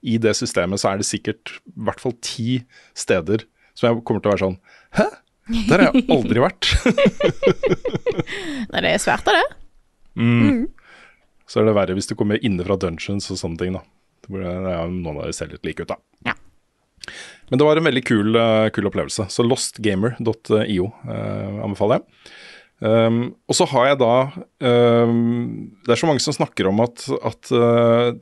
I 0.00 0.14
det 0.22 0.36
systemet 0.38 0.80
så 0.80 0.92
er 0.92 1.00
det 1.00 1.08
sikkert 1.08 1.56
i 1.68 1.88
hvert 1.88 2.00
fall 2.00 2.14
ti 2.24 2.60
steder 2.96 3.44
som 3.76 3.88
jeg 3.88 4.04
kommer 4.08 4.22
til 4.24 4.30
å 4.30 4.34
være 4.36 4.44
sånn 4.46 4.60
Hæ? 4.96 5.08
Der 5.68 5.80
har 5.80 5.94
jeg 5.96 6.04
aldri 6.12 6.42
vært. 6.44 6.66
Nei, 8.72 8.82
det 8.84 8.90
er 8.90 9.00
svært 9.00 9.28
av 9.30 9.38
det. 9.38 9.46
Mm. 10.20 10.66
Så 11.48 11.60
er 11.60 11.68
det 11.68 11.76
verre 11.78 11.96
hvis 11.96 12.10
du 12.10 12.16
kommer 12.18 12.40
inne 12.44 12.66
fra 12.66 12.76
dungeons 12.80 13.30
og 13.32 13.40
sånne 13.40 13.60
ting, 13.62 13.78
da. 13.78 13.84
Det 14.28 14.44
er 14.44 14.90
noen 14.92 15.16
av 15.16 15.24
de 15.24 15.36
ser 15.36 15.48
litt 15.52 15.64
like 15.64 15.84
ut, 15.84 15.94
da. 15.94 15.96
Ja. 16.28 16.36
Men 17.48 17.60
det 17.60 17.64
var 17.64 17.80
en 17.80 17.88
veldig 17.88 18.04
kul, 18.04 18.36
uh, 18.36 18.68
kul 18.74 18.88
opplevelse. 18.90 19.28
Så 19.32 19.46
lostgamer.io 19.46 20.90
uh, 21.08 21.64
anbefaler 21.64 22.00
jeg. 22.00 22.34
Um, 22.78 23.22
og 23.50 23.56
så 23.58 23.66
har 23.72 23.88
jeg 23.88 23.96
da 23.98 24.10
um, 24.30 25.64
Det 25.82 25.90
er 25.90 25.98
så 25.98 26.06
mange 26.06 26.22
som 26.22 26.36
snakker 26.36 26.68
om 26.70 26.78
at, 26.84 27.08
at 27.26 27.48
uh, 27.50 28.12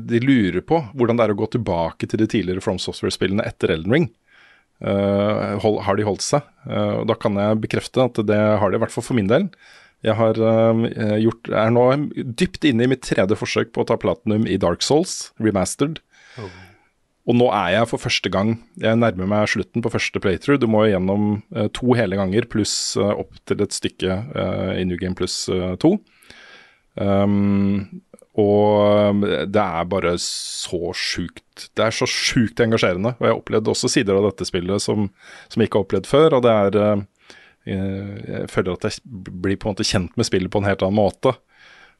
de 0.00 0.20
lurer 0.24 0.64
på 0.64 0.78
hvordan 0.96 1.20
det 1.20 1.26
er 1.26 1.34
å 1.34 1.36
gå 1.36 1.50
tilbake 1.52 2.08
til 2.08 2.22
de 2.22 2.30
tidligere 2.32 2.64
From 2.64 2.80
Software-spillene 2.80 3.44
etter 3.44 3.74
Elden 3.74 3.96
Ring. 3.96 4.08
Hold, 4.80 5.82
har 5.84 5.98
de 5.98 6.06
holdt 6.06 6.24
seg? 6.24 6.46
Da 6.64 7.14
kan 7.20 7.34
jeg 7.36 7.58
bekrefte 7.60 8.06
at 8.06 8.16
det 8.24 8.38
har 8.40 8.72
de, 8.72 8.78
i 8.78 8.80
hvert 8.80 8.94
fall 8.94 9.04
for 9.04 9.18
min 9.18 9.28
del. 9.28 9.50
Jeg 10.06 10.16
har 10.16 10.40
uh, 10.40 10.84
gjort, 11.20 11.50
er 11.52 11.70
nå 11.74 11.84
dypt 12.40 12.64
inne 12.68 12.86
i 12.86 12.90
mitt 12.94 13.04
tredje 13.04 13.36
forsøk 13.36 13.74
på 13.74 13.84
å 13.84 13.88
ta 13.90 13.98
platinum 14.00 14.46
i 14.48 14.58
Dark 14.60 14.84
Souls, 14.86 15.30
remastered. 15.42 16.00
Oh. 16.40 16.50
Og 17.28 17.36
nå 17.36 17.50
er 17.52 17.74
jeg 17.74 17.88
for 17.90 18.00
første 18.00 18.30
gang 18.32 18.54
Jeg 18.80 18.96
nærmer 18.96 19.28
meg 19.28 19.50
slutten 19.52 19.84
på 19.84 19.90
første 19.92 20.22
playthrough. 20.24 20.58
Du 20.58 20.64
må 20.72 20.86
gjennom 20.88 21.42
to 21.76 21.92
hele 21.94 22.16
ganger 22.18 22.48
pluss 22.50 22.72
opp 22.96 23.36
til 23.46 23.60
et 23.62 23.76
stykke 23.76 24.16
i 24.80 24.86
New 24.88 24.98
Game 24.98 25.14
pluss 25.18 25.44
to. 25.84 25.92
Um, 26.96 28.00
og 28.40 29.20
det 29.50 29.62
er 29.62 29.88
bare 29.90 30.12
så 30.22 30.92
sjukt 30.96 31.68
Det 31.76 31.84
er 31.84 31.94
så 31.94 32.06
sjukt 32.08 32.60
engasjerende. 32.62 33.14
Og 33.18 33.26
jeg 33.26 33.32
har 33.32 33.40
opplevd 33.40 33.70
også 33.72 33.90
sider 33.90 34.16
av 34.16 34.28
dette 34.28 34.46
spillet 34.48 34.82
som, 34.82 35.08
som 35.50 35.60
jeg 35.60 35.70
ikke 35.70 35.80
har 35.80 35.88
opplevd 35.88 36.08
før. 36.08 36.36
Og 36.38 36.44
det 36.46 36.54
er 36.54 36.78
eh, 36.80 37.02
Jeg 37.70 38.50
føler 38.50 38.74
at 38.74 38.88
jeg 38.88 39.04
blir 39.04 39.58
på 39.60 39.68
en 39.68 39.76
måte 39.76 39.86
kjent 39.86 40.16
med 40.18 40.26
spillet 40.28 40.52
på 40.52 40.62
en 40.62 40.68
helt 40.68 40.82
annen 40.86 40.98
måte. 40.98 41.34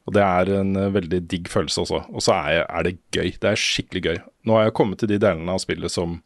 Og 0.09 0.17
det 0.17 0.23
er 0.25 0.53
en 0.61 0.77
eh, 0.79 0.93
veldig 0.95 1.23
digg 1.31 1.49
følelse 1.53 1.85
også. 1.85 2.03
Og 2.11 2.25
så 2.25 2.37
er, 2.37 2.65
er, 2.65 2.87
det 2.87 2.99
gøy. 3.15 3.35
Det 3.41 3.51
er 3.51 3.61
skikkelig 3.61 4.05
gøy. 4.07 4.21
Nå 4.49 4.57
har 4.57 4.69
jeg 4.69 4.77
kommet 4.79 5.03
til 5.03 5.11
de 5.13 5.21
delene 5.21 5.55
av 5.55 5.63
spillet 5.63 5.93
som 5.93 6.19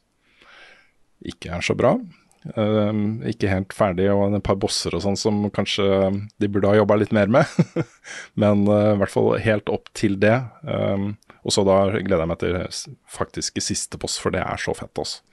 ikke 1.25 1.57
er 1.57 1.65
så 1.65 1.77
bra. 1.79 1.97
Um, 2.55 3.23
ikke 3.25 3.49
helt 3.49 3.73
ferdig, 3.73 4.11
og 4.13 4.35
et 4.37 4.45
par 4.45 4.59
bosser 4.61 4.93
og 4.93 5.01
sånn 5.01 5.17
som 5.17 5.47
kanskje 5.55 5.87
de 6.43 6.51
burde 6.53 6.69
ha 6.69 6.77
jobba 6.77 6.99
litt 7.01 7.15
mer 7.17 7.31
med. 7.33 7.49
Men 8.41 8.67
uh, 8.69 8.93
i 8.93 8.99
hvert 9.01 9.15
fall 9.15 9.31
helt 9.41 9.73
opp 9.73 9.89
til 9.97 10.19
det. 10.21 10.37
Um, 10.69 11.15
og 11.45 11.57
så 11.57 11.65
da 11.67 11.79
gleder 11.97 12.25
jeg 12.25 12.33
meg 12.33 12.43
til 12.43 12.59
faktisk 13.11 13.61
siste 13.65 14.01
boss, 14.01 14.19
for 14.21 14.35
det 14.35 14.45
er 14.45 14.61
så 14.61 14.77
fett, 14.77 14.93
også. 15.01 15.25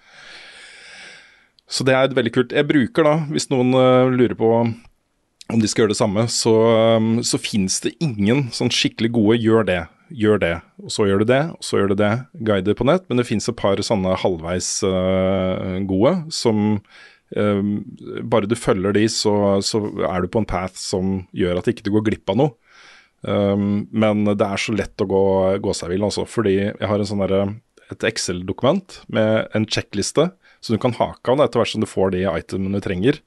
Så 1.71 1.85
det 1.87 1.95
er 1.95 2.11
veldig 2.15 2.33
kult. 2.35 2.55
Jeg 2.55 2.67
bruker 2.67 3.07
da, 3.07 3.15
hvis 3.31 3.47
noen 3.51 3.71
uh, 3.77 4.11
lurer 4.11 4.35
på 4.37 4.51
om 4.61 5.59
de 5.59 5.67
skal 5.67 5.83
gjøre 5.83 5.93
det 5.93 5.99
samme, 5.99 6.27
så, 6.31 6.53
um, 6.99 7.17
så 7.27 7.39
fins 7.41 7.79
det 7.83 7.97
ingen 8.03 8.49
sånn 8.55 8.71
skikkelig 8.71 9.11
gode 9.17 9.39
'gjør 9.41 9.67
det' 9.67 9.85
gjør 10.11 10.41
det, 10.41 10.55
og 10.83 10.91
så 10.93 11.05
gjør 11.07 11.23
du 11.23 11.29
det, 11.31 11.41
og 11.55 11.65
så 11.65 11.79
gjør 11.79 11.91
du 11.91 11.97
det, 12.01 12.11
guider 12.47 12.77
på 12.77 12.87
nett. 12.87 13.05
Men 13.09 13.21
det 13.21 13.27
fins 13.29 13.47
et 13.49 13.57
par 13.59 13.79
sånne 13.85 14.17
halvveis 14.21 14.69
uh, 14.87 15.79
gode 15.87 16.15
som 16.35 16.81
uh, 17.37 17.61
Bare 18.27 18.49
du 18.49 18.57
følger 18.59 18.95
de, 18.97 19.05
så, 19.11 19.33
så, 19.65 19.83
er 20.07 20.23
du 20.23 20.31
på 20.31 20.41
en 20.43 20.49
path 20.49 20.77
som 20.79 21.21
gjør 21.37 21.61
at 21.61 21.71
ikke 21.71 21.87
du 21.87 21.93
går 21.95 22.07
glipp 22.09 22.33
av 22.33 22.41
noe. 22.41 22.55
Um, 23.21 23.85
men 23.93 24.25
det 24.27 24.45
er 24.45 24.61
så 24.61 24.73
lett 24.75 25.03
å 25.03 25.09
gå, 25.09 25.25
gå 25.61 25.75
seg 25.77 25.93
vill, 25.93 26.07
altså. 26.07 26.25
Fordi 26.27 26.57
jeg 26.57 26.89
har 26.89 27.05
sånn 27.07 27.23
der, 27.23 27.55
et 27.91 28.07
Excel-dokument 28.07 29.01
med 29.11 29.51
en 29.57 29.67
sjekkliste, 29.67 30.31
så 30.61 30.75
du 30.75 30.81
kan 30.81 30.93
hake 30.95 31.33
av 31.33 31.41
etter 31.41 31.61
hvert 31.61 31.73
som 31.73 31.83
du 31.83 31.89
får 31.89 32.13
de 32.13 32.23
itemene 32.29 32.79
du 32.79 32.85
trenger. 32.85 33.19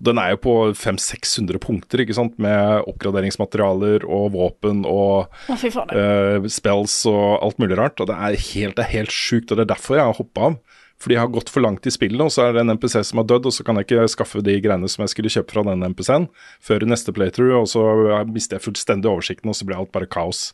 Den 0.00 0.16
er 0.16 0.32
jo 0.32 0.38
på 0.40 0.52
500-600 0.72 1.60
punkter, 1.60 2.00
ikke 2.00 2.16
sant, 2.16 2.38
med 2.40 2.86
oppgraderingsmaterialer 2.88 4.06
og 4.08 4.30
våpen 4.32 4.80
og 4.88 5.28
uh, 5.52 6.46
spells 6.48 6.94
og 7.10 7.24
alt 7.44 7.60
mulig 7.60 7.76
rart. 7.76 8.00
Og 8.00 8.08
det 8.08 8.16
er 8.16 8.38
helt, 8.46 8.78
det 8.78 8.86
er 8.86 8.94
helt 8.94 9.12
sjukt, 9.12 9.52
og 9.52 9.60
det 9.60 9.66
er 9.66 9.74
derfor 9.74 10.00
jeg 10.00 10.08
har 10.08 10.16
hoppa 10.16 10.46
av. 10.48 10.56
Fordi 11.00 11.16
jeg 11.16 11.22
har 11.22 11.32
gått 11.32 11.52
for 11.52 11.64
langt 11.64 11.86
i 11.88 11.92
spillet, 11.92 12.20
og 12.20 12.32
så 12.32 12.46
er 12.46 12.56
det 12.56 12.64
en 12.64 12.74
NPC 12.76 12.98
som 13.08 13.20
har 13.20 13.28
dødd, 13.28 13.46
og 13.48 13.54
så 13.56 13.64
kan 13.64 13.76
jeg 13.76 13.88
ikke 13.88 14.08
skaffe 14.12 14.42
de 14.44 14.56
greiene 14.60 14.88
som 14.92 15.04
jeg 15.04 15.12
skulle 15.14 15.32
kjøpe 15.32 15.54
fra 15.54 15.64
den 15.68 15.84
NPC-en 15.92 16.26
før 16.64 16.84
neste 16.88 17.14
playthrough, 17.16 17.62
og 17.62 17.70
så 17.72 17.84
mister 18.28 18.58
jeg 18.58 18.66
fullstendig 18.66 19.08
oversikten, 19.08 19.52
og 19.52 19.56
så 19.56 19.68
blir 19.68 19.80
alt 19.80 19.92
bare 19.96 20.08
kaos. 20.08 20.50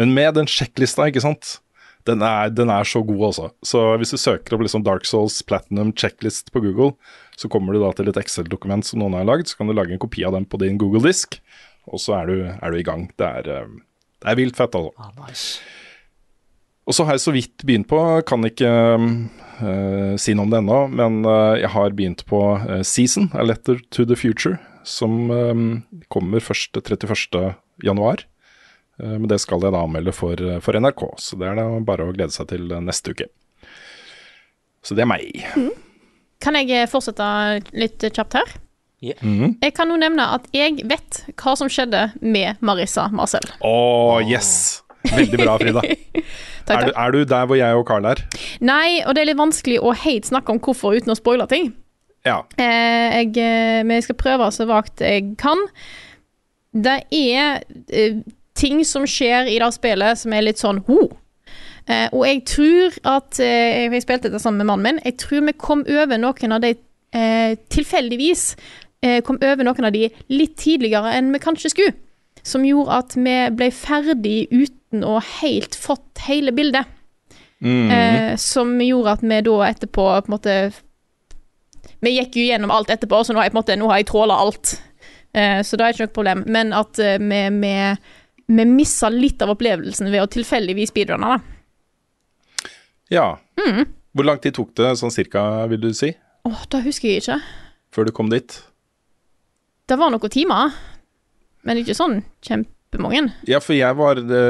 Men 0.00 0.14
med 0.16 0.38
den 0.38 0.48
sjekklista, 0.48 1.08
ikke 1.08 1.24
sant, 1.24 1.58
den 2.08 2.22
er, 2.26 2.50
den 2.50 2.70
er, 2.72 2.86
så 2.88 3.02
god, 3.06 3.22
altså. 3.28 3.48
Så 3.66 3.82
hvis 4.00 4.14
du 4.14 4.18
søker 4.18 4.56
opp 4.56 4.64
liksom 4.64 4.84
Dark 4.86 5.06
Souls 5.06 5.38
Platinum 5.46 5.92
checklist 5.94 6.50
på 6.54 6.62
Google, 6.64 6.92
så 7.38 7.50
kommer 7.52 7.74
du 7.74 7.82
da 7.82 7.92
til 7.96 8.10
et 8.10 8.18
Excel-dokument 8.18 8.86
som 8.86 9.02
noen 9.02 9.16
har 9.20 9.28
lagd. 9.28 9.50
Så 9.50 9.58
kan 9.58 9.70
du 9.70 9.76
lage 9.76 9.94
en 9.94 10.02
kopi 10.02 10.24
av 10.26 10.34
den 10.36 10.48
på 10.48 10.60
din 10.62 10.80
Google-disk, 10.80 11.38
og 11.90 12.02
så 12.02 12.18
er 12.20 12.32
du, 12.32 12.42
er 12.50 12.74
du, 12.74 12.80
i 12.80 12.86
gang. 12.86 13.06
Det 13.18 13.28
er, 13.28 13.52
eh, 13.54 13.70
det 14.22 14.32
er 14.32 14.40
vilt 14.40 14.58
fett, 14.58 14.74
altså. 14.78 14.92
Ah, 14.98 15.14
nice. 15.22 15.62
Og 16.82 16.96
så 16.96 17.06
har 17.06 17.14
jeg 17.14 17.22
så 17.22 17.34
vidt 17.36 17.62
begynt 17.62 17.86
på, 17.90 18.00
kan 18.26 18.42
ikke 18.48 18.70
uh, 18.98 20.14
si 20.18 20.34
noe 20.34 20.48
om 20.48 20.50
det 20.50 20.58
ennå, 20.58 20.78
men 20.90 21.20
uh, 21.22 21.54
jeg 21.54 21.70
har 21.70 21.94
begynt 21.94 22.24
på 22.26 22.40
uh, 22.58 22.80
Season, 22.82 23.28
A 23.38 23.46
Letter 23.46 23.78
to 23.94 24.02
the 24.02 24.18
Future, 24.18 24.58
som 24.82 25.30
kommer 26.10 26.42
først 26.42 26.74
31. 26.74 27.54
januar. 27.86 28.24
Eh, 29.00 29.14
men 29.14 29.28
det 29.30 29.40
skal 29.42 29.62
jeg 29.62 29.74
da 29.74 29.84
anmelde 29.84 30.14
for, 30.16 30.42
for, 30.64 30.78
NRK, 30.78 31.06
så 31.22 31.38
det 31.40 31.48
er 31.48 31.60
da 31.60 31.68
bare 31.86 32.08
å 32.08 32.12
glede 32.16 32.34
seg 32.34 32.50
til 32.52 32.68
neste 32.82 33.14
uke. 33.14 33.30
Så 34.82 34.98
det 34.98 35.04
er 35.04 35.12
meg. 35.12 35.44
Mm. 35.56 35.72
Kan 36.42 36.58
jeg 36.58 36.74
eh, 36.74 36.90
fortsette 36.90 37.24
litt 37.78 38.02
kjapt 38.10 38.40
her? 38.40 38.54
Yeah. 39.02 39.18
Mm. 39.22 39.56
Jeg 39.58 39.74
kan 39.74 39.90
jo 39.90 39.98
nevne 39.98 40.28
at 40.36 40.44
jeg 40.54 40.84
vet 40.86 41.24
hva 41.34 41.56
som 41.58 41.70
skjedde 41.70 42.12
med 42.22 42.60
Marissa 42.62 43.08
Marcel. 43.10 43.46
Å, 43.58 43.72
oh, 43.72 44.18
yes! 44.22 44.82
Veldig 45.10 45.40
bra, 45.40 45.56
Frida. 45.58 45.82
takk, 46.68 46.76
er, 46.76 46.84
du, 46.86 46.92
er, 46.92 47.14
du, 47.14 47.24
der 47.26 47.48
hvor 47.50 47.58
jeg 47.58 47.78
og 47.78 47.86
Carl 47.88 48.06
er? 48.06 48.22
Nei, 48.62 49.02
og 49.02 49.16
det 49.16 49.24
er 49.24 49.32
litt 49.32 49.40
vanskelig 49.40 49.80
å 49.82 49.94
helt 50.04 50.28
snakke 50.30 50.54
om 50.54 50.60
hvorfor 50.62 50.94
uten 50.94 51.14
å 51.14 51.18
spoile 51.18 51.48
ting. 51.50 51.72
Ja. 52.26 52.44
Eh, 52.54 53.18
jeg, 53.18 53.32
eh, 53.42 53.80
men 53.82 53.98
jeg 53.98 54.06
skal 54.06 54.20
prøve 54.20 54.50
så 54.54 54.68
vagt 54.70 55.02
jeg 55.02 55.32
kan. 55.42 55.66
Det 56.72 57.00
er 57.10 57.64
eh, 57.90 58.22
ting 58.62 58.84
som 58.86 59.04
skjer 59.08 59.50
i 59.50 59.58
det 59.60 59.72
spillet 59.74 60.22
som 60.22 60.34
er 60.36 60.46
litt 60.46 60.62
sånn 60.62 60.80
ho. 60.86 61.08
Eh, 61.90 62.06
og 62.14 62.22
jeg 62.28 62.44
tror 62.46 62.94
at 63.10 63.40
eh, 63.42 63.88
Jeg 63.90 64.04
spilte 64.04 64.28
dette 64.28 64.38
sammen 64.42 64.62
med 64.62 64.70
mannen 64.70 64.86
min. 64.86 65.02
Jeg 65.02 65.18
tror 65.18 65.42
vi 65.48 65.56
kom 65.58 65.82
over 65.82 66.20
noen 66.20 66.54
av 66.54 66.62
de 66.62 66.76
eh, 66.76 67.58
tilfeldigvis 67.74 68.44
eh, 69.02 69.18
kom 69.26 69.40
over 69.42 69.66
noen 69.66 69.88
av 69.88 69.94
de 69.94 70.06
litt 70.30 70.54
tidligere 70.62 71.14
enn 71.16 71.32
vi 71.34 71.42
kanskje 71.42 71.72
skulle. 71.74 71.96
Som 72.46 72.64
gjorde 72.66 73.02
at 73.02 73.16
vi 73.18 73.36
ble 73.54 73.70
ferdig 73.74 74.38
uten 74.50 75.04
å 75.06 75.18
helt 75.40 75.76
fått 75.78 76.24
hele 76.26 76.54
bildet. 76.54 76.86
Mm. 77.62 77.90
Eh, 77.90 78.30
som 78.42 78.74
gjorde 78.82 79.18
at 79.18 79.26
vi 79.26 79.42
da 79.46 79.58
etterpå 79.68 80.06
på 80.06 80.26
en 80.26 80.32
måte 80.32 80.54
Vi 82.02 82.10
gikk 82.16 82.34
jo 82.34 82.46
gjennom 82.48 82.72
alt 82.74 82.90
etterpå, 82.90 83.20
så 83.22 83.30
nå 83.30 83.38
har 83.38 83.46
jeg 83.46 83.52
på 83.52 83.58
en 83.60 83.62
måte 83.62 83.76
Nå 83.78 83.90
har 83.90 84.00
jeg 84.00 84.08
tråla 84.10 84.38
alt. 84.42 84.72
Eh, 85.34 85.60
så 85.62 85.78
det 85.78 85.84
er 85.84 85.94
ikke 85.94 86.08
noe 86.08 86.16
problem. 86.16 86.42
Men 86.50 86.74
at 86.74 86.98
vi, 86.98 87.42
vi 87.62 87.76
vi 88.46 88.66
missa 88.68 89.10
litt 89.12 89.42
av 89.42 89.52
opplevelsen 89.54 90.10
ved 90.12 90.24
å 90.24 90.30
tilfeldigvis 90.30 90.92
speedrunne, 90.92 91.36
da. 91.36 92.70
Ja. 93.12 93.26
Mm. 93.60 93.86
Hvor 94.12 94.28
lang 94.28 94.40
tid 94.42 94.56
tok 94.56 94.74
det 94.78 94.94
sånn 95.00 95.12
cirka, 95.12 95.42
vil 95.70 95.80
du 95.82 95.90
si? 95.96 96.12
Åh, 96.48 96.62
det 96.72 96.82
husker 96.86 97.12
jeg 97.12 97.22
ikke. 97.22 97.40
Før 97.92 98.08
du 98.08 98.12
kom 98.16 98.30
dit? 98.32 98.58
Det 99.88 99.98
var 100.00 100.12
noen 100.12 100.32
timer, 100.32 100.76
men 101.66 101.80
ikke 101.80 101.96
sånn 101.96 102.20
kjempemange. 102.44 103.24
Ja, 103.48 103.60
for 103.62 103.76
jeg 103.76 103.96
var 103.98 104.20
det, 104.20 104.42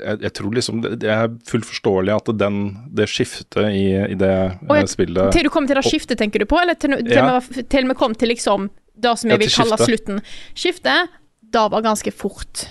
jeg, 0.00 0.20
jeg, 0.24 0.32
tror 0.38 0.54
liksom 0.56 0.80
det, 0.84 0.94
det, 1.04 1.10
er 1.12 1.34
fullt 1.48 1.68
forståelig 1.68 2.14
at 2.14 2.30
den, 2.40 2.62
det 2.96 3.08
skiftet 3.12 3.68
i, 3.68 3.86
i 4.14 4.16
det 4.20 4.32
oh, 4.68 4.78
jeg, 4.78 4.90
spillet 4.92 5.34
Til 5.34 5.48
du 5.48 5.52
kom 5.52 5.68
til 5.68 5.80
det 5.80 5.84
skiftet, 5.86 6.18
tenker 6.20 6.44
du 6.44 6.48
på? 6.50 6.60
Eller 6.60 6.78
til, 6.78 6.96
til, 7.02 7.12
ja. 7.18 7.40
vi, 7.44 7.66
til 7.74 7.90
vi 7.90 7.98
kom 7.98 8.16
til 8.16 8.32
liksom 8.32 8.70
det 8.94 9.16
som 9.18 9.30
Ja, 9.30 9.36
jeg 9.36 9.44
vil 9.44 9.52
kalle 9.52 9.76
skiftet. 9.76 9.90
slutten. 9.90 10.24
Skiftet, 10.54 11.20
da 11.54 11.66
var 11.72 11.84
ganske 11.84 12.12
fort. 12.14 12.66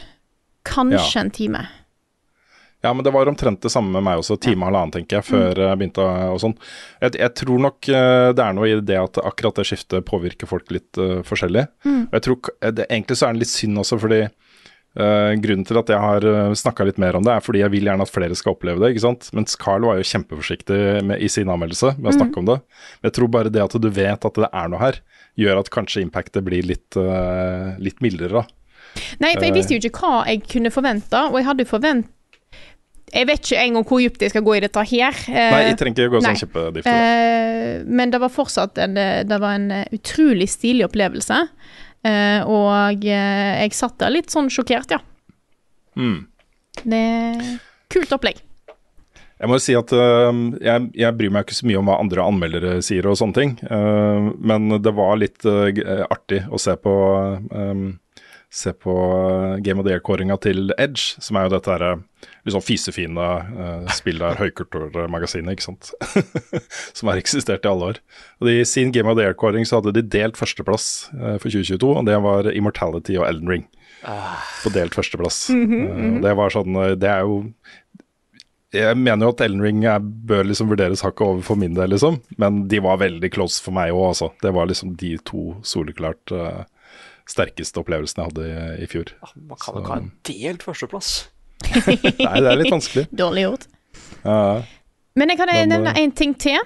Kanskje 0.68 1.16
Ja. 1.16 1.22
en 1.22 1.32
time. 1.32 1.66
Ja, 2.84 2.92
men 2.94 3.04
det 3.04 3.14
var 3.16 3.30
omtrent 3.32 3.62
det 3.64 3.72
samme 3.72 3.94
med 3.96 4.04
meg 4.04 4.20
også. 4.20 4.36
Time 4.44 4.66
og 4.66 4.68
halvannen, 4.74 4.92
tenker 4.92 5.22
jeg, 5.22 5.24
før 5.30 5.56
jeg 5.56 5.80
begynte 5.80 6.04
og 6.04 6.40
sånn. 6.44 6.56
Jeg, 7.00 7.14
jeg 7.16 7.32
tror 7.40 7.62
nok 7.64 7.88
eh, 7.88 8.32
det 8.36 8.44
er 8.44 8.56
noe 8.58 8.68
i 8.68 8.82
det 8.84 8.98
at 9.00 9.20
akkurat 9.24 9.56
det 9.56 9.64
skiftet 9.70 10.04
påvirker 10.04 10.50
folk 10.50 10.68
litt 10.76 11.00
uh, 11.00 11.22
forskjellig. 11.24 11.64
Og 11.88 12.18
jeg 12.18 12.26
tror 12.26 12.50
det, 12.76 12.88
Egentlig 12.90 13.16
så 13.16 13.30
er 13.30 13.38
det 13.38 13.46
litt 13.46 13.54
synd 13.54 13.80
også, 13.80 14.00
fordi 14.04 14.20
uh, 14.28 15.32
grunnen 15.46 15.64
til 15.70 15.80
at 15.80 15.94
jeg 15.94 16.02
har 16.04 16.28
snakka 16.60 16.90
litt 16.90 17.00
mer 17.00 17.16
om 17.16 17.24
det, 17.24 17.38
er 17.38 17.46
fordi 17.46 17.62
jeg 17.64 17.72
vil 17.72 17.88
gjerne 17.88 18.04
at 18.04 18.12
flere 18.12 18.36
skal 18.36 18.52
oppleve 18.58 18.84
det. 18.84 18.92
ikke 18.92 19.06
sant? 19.06 19.30
Mens 19.32 19.56
Carl 19.56 19.88
var 19.88 20.02
jo 20.02 20.10
kjempeforsiktig 20.12 20.82
med, 21.08 21.24
i 21.24 21.32
sin 21.32 21.48
anmeldelse 21.56 21.96
med 22.02 22.12
å 22.12 22.18
snakke 22.18 22.44
om 22.44 22.52
det. 22.52 22.58
Men 23.00 23.14
jeg 23.14 23.16
tror 23.16 23.32
bare 23.32 23.54
det 23.54 23.64
at 23.64 23.80
du 23.80 23.88
vet 23.96 24.28
at 24.28 24.42
det 24.44 24.52
er 24.52 24.68
noe 24.68 24.84
her, 24.84 25.00
gjør 25.40 25.64
at 25.64 25.72
kanskje 25.72 26.04
impactet 26.04 26.44
blir 26.44 26.68
litt, 26.68 27.00
uh, 27.00 27.80
litt 27.80 28.04
mildere, 28.04 28.44
da. 28.44 28.60
Nei, 29.24 29.34
for 29.36 29.46
jeg 29.48 29.56
visste 29.56 29.76
jo 29.76 29.82
ikke 29.82 30.04
hva 30.04 30.24
jeg 30.30 30.44
kunne 30.50 30.72
forvente, 30.74 31.24
og 31.30 31.40
jeg 31.40 31.50
hadde 31.52 31.66
forvent... 31.70 32.10
Jeg 33.14 33.28
vet 33.30 33.44
ikke 33.46 33.62
engang 33.62 33.84
hvor 33.86 34.00
dypt 34.02 34.24
jeg 34.26 34.32
skal 34.34 34.42
gå 34.42 34.56
i 34.58 34.62
dette 34.64 34.84
her. 34.90 35.18
eh, 35.30 35.52
Nei, 35.54 35.60
jeg 35.68 35.76
trenger 35.78 36.08
ikke 36.08 36.14
gå 36.16 36.22
sånn 36.26 36.40
kjempedypt. 36.40 36.88
Eh, 36.90 37.84
men 37.86 38.10
det 38.10 38.18
var 38.24 38.32
fortsatt 38.34 38.80
en, 38.82 38.96
det 38.98 39.38
var 39.44 39.54
en 39.60 39.68
eh, 39.76 39.84
utrolig 39.94 40.48
stilig 40.50 40.88
opplevelse. 40.88 41.38
Eh, 42.10 42.42
og 42.50 43.06
eh, 43.06 43.52
jeg 43.62 43.78
satt 43.78 44.00
der 44.02 44.16
litt 44.16 44.34
sånn 44.34 44.50
sjokkert, 44.50 44.96
ja. 44.98 45.00
Mm. 45.94 46.26
Det 46.82 47.04
er 47.04 47.54
kult 47.94 48.18
opplegg. 48.18 48.42
Jeg 49.44 49.52
må 49.52 49.60
jo 49.60 49.66
si 49.68 49.78
at 49.78 49.94
jeg, 49.94 50.90
jeg 50.98 51.16
bryr 51.20 51.34
meg 51.36 51.46
ikke 51.46 51.60
så 51.60 51.70
mye 51.70 51.80
om 51.84 51.90
hva 51.92 52.00
andre 52.02 52.26
anmeldere 52.26 52.76
sier 52.86 53.06
og 53.12 53.18
sånne 53.20 53.36
ting, 53.36 53.56
men 54.40 54.78
det 54.80 54.94
var 54.96 55.18
litt 55.20 55.44
artig 55.44 56.46
å 56.48 56.60
se 56.62 56.78
på 56.80 56.94
Se 58.54 58.70
på 58.78 58.94
Game 59.66 59.82
of 59.82 59.88
the 59.88 59.96
Year-kåringa 59.96 60.36
til 60.44 60.70
Edge, 60.78 61.16
som 61.18 61.40
er 61.40 61.48
jo 61.48 61.56
dette 61.56 61.72
herre 61.74 61.94
liksom 62.44 62.60
sånn 62.60 62.66
fisefine 62.68 63.24
uh, 63.50 63.88
spillet 63.98 64.22
av 64.28 64.38
høykulturmagasinet, 64.38 65.56
ikke 65.56 65.66
sant. 65.66 65.90
som 66.98 67.10
har 67.10 67.18
eksistert 67.18 67.66
i 67.66 67.72
alle 67.72 67.94
år. 67.94 68.02
Og 68.44 68.52
I 68.52 68.60
sin 68.70 68.94
Game 68.94 69.10
of 69.10 69.18
the 69.18 69.26
Year-kåring 69.26 69.66
så 69.66 69.80
hadde 69.80 69.96
de 69.98 70.06
delt 70.06 70.38
førsteplass 70.38 70.90
uh, 71.16 71.40
for 71.42 71.50
2022, 71.50 71.90
og 71.90 72.06
det 72.06 72.20
var 72.28 72.52
Immortality 72.54 73.18
og 73.18 73.26
Elden 73.32 73.56
Ring. 73.56 73.66
På 74.04 74.74
delt 74.76 74.96
førsteplass. 74.98 75.48
Eh, 75.54 76.10
og 76.18 76.22
det 76.24 76.32
var 76.36 76.52
sånn 76.52 76.76
Det 77.00 77.08
er 77.08 77.24
jo 77.24 77.38
jeg 78.74 78.98
mener 78.98 79.28
jo 79.28 79.32
at 79.36 79.42
Elden 79.46 79.62
Ring 79.62 79.84
er, 79.86 80.02
bør 80.02 80.48
liksom 80.50 80.72
vurderes 80.72 81.04
hakket 81.06 81.28
over 81.28 81.44
for 81.46 81.60
min 81.62 81.76
del, 81.78 81.92
liksom. 81.94 82.18
Men 82.42 82.64
de 82.72 82.80
var 82.82 83.02
veldig 83.04 83.30
close 83.34 83.62
for 83.62 83.76
meg 83.76 83.94
òg, 83.94 84.08
altså. 84.10 84.32
Det 84.42 84.50
var 84.56 84.70
liksom 84.70 84.96
de 84.98 85.12
to 85.30 85.44
soleklart 85.68 86.34
eh, 86.34 86.64
sterkeste 87.30 87.80
opplevelsene 87.82 88.26
jeg 88.26 88.32
hadde 88.32 88.48
i, 88.50 88.84
i 88.84 88.90
fjor. 88.92 89.14
Man 89.36 89.60
kan 89.62 89.78
jo 89.78 89.84
ikke 89.84 89.94
ha 89.94 90.00
en 90.02 90.12
delt 90.28 90.66
førsteplass. 90.66 91.12
Nei, 91.74 92.38
det 92.44 92.50
er 92.52 92.60
litt 92.60 92.74
vanskelig. 92.74 93.08
Dårlig 93.16 93.46
gjort. 93.48 93.68
Ja, 94.24 94.38
Men 95.16 95.30
jeg 95.32 95.40
kan 95.40 95.52
Men, 95.52 95.70
nevne 95.70 95.94
én 95.96 96.10
en 96.10 96.16
ting 96.18 96.34
til. 96.40 96.60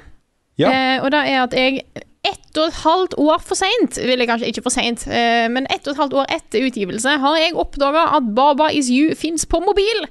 ja. 0.57 0.71
Eh, 0.71 1.03
og 1.03 1.11
det 1.13 1.23
er 1.29 1.43
at 1.43 1.53
jeg 1.53 1.83
ett 2.27 2.57
og 2.57 2.67
et 2.67 2.79
halvt 2.83 3.13
år 3.21 3.43
for 3.45 3.55
seint, 3.55 3.99
vil 4.03 4.19
jeg 4.19 4.27
kanskje 4.27 4.49
ikke 4.51 4.63
for 4.65 4.73
seint, 4.73 5.05
eh, 5.07 5.45
men 5.53 5.67
ett 5.71 5.85
og 5.87 5.93
et 5.93 6.01
halvt 6.01 6.15
år 6.17 6.33
etter 6.33 6.65
utgivelse 6.65 7.13
har 7.21 7.37
jeg 7.39 7.55
oppdaga 7.55 8.07
at 8.17 8.33
Baba 8.35 8.71
Is 8.73 8.89
You 8.91 9.15
fins 9.15 9.45
på 9.45 9.61
mobil. 9.63 10.07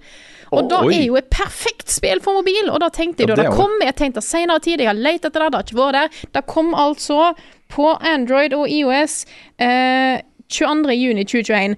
Og 0.54 0.62
oh, 0.62 0.68
da 0.70 0.78
oi. 0.86 0.94
er 0.94 1.04
jo 1.08 1.16
et 1.18 1.26
perfekt 1.32 1.90
spill 1.90 2.20
for 2.22 2.38
mobil, 2.38 2.70
og 2.70 2.78
da 2.80 2.88
tenkte 2.94 3.24
jeg 3.24 3.32
Ja, 3.32 3.34
da 3.34 3.42
det 3.42 3.50
det 3.50 3.58
kom, 3.58 3.74
jeg 3.82 3.96
tenkte 3.98 4.22
senere 4.22 4.62
tid, 4.62 4.78
jeg 4.78 4.86
har 4.92 4.96
lett 4.96 5.26
etter 5.26 5.42
det, 5.42 5.50
det 5.50 5.58
har 5.58 5.66
ikke 5.66 5.80
vært 5.80 5.98
der. 5.98 6.20
Det 6.38 6.44
kom 6.46 6.70
altså 6.78 7.32
på 7.74 7.90
Android 7.98 8.54
og 8.54 8.70
IOS 8.70 9.24
eh, 9.58 10.22
22.6.2021. 10.52 11.76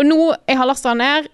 Og 0.00 0.06
nå 0.08 0.20
jeg 0.48 0.56
har 0.60 0.68
lasta 0.70 0.94
ned, 0.96 1.28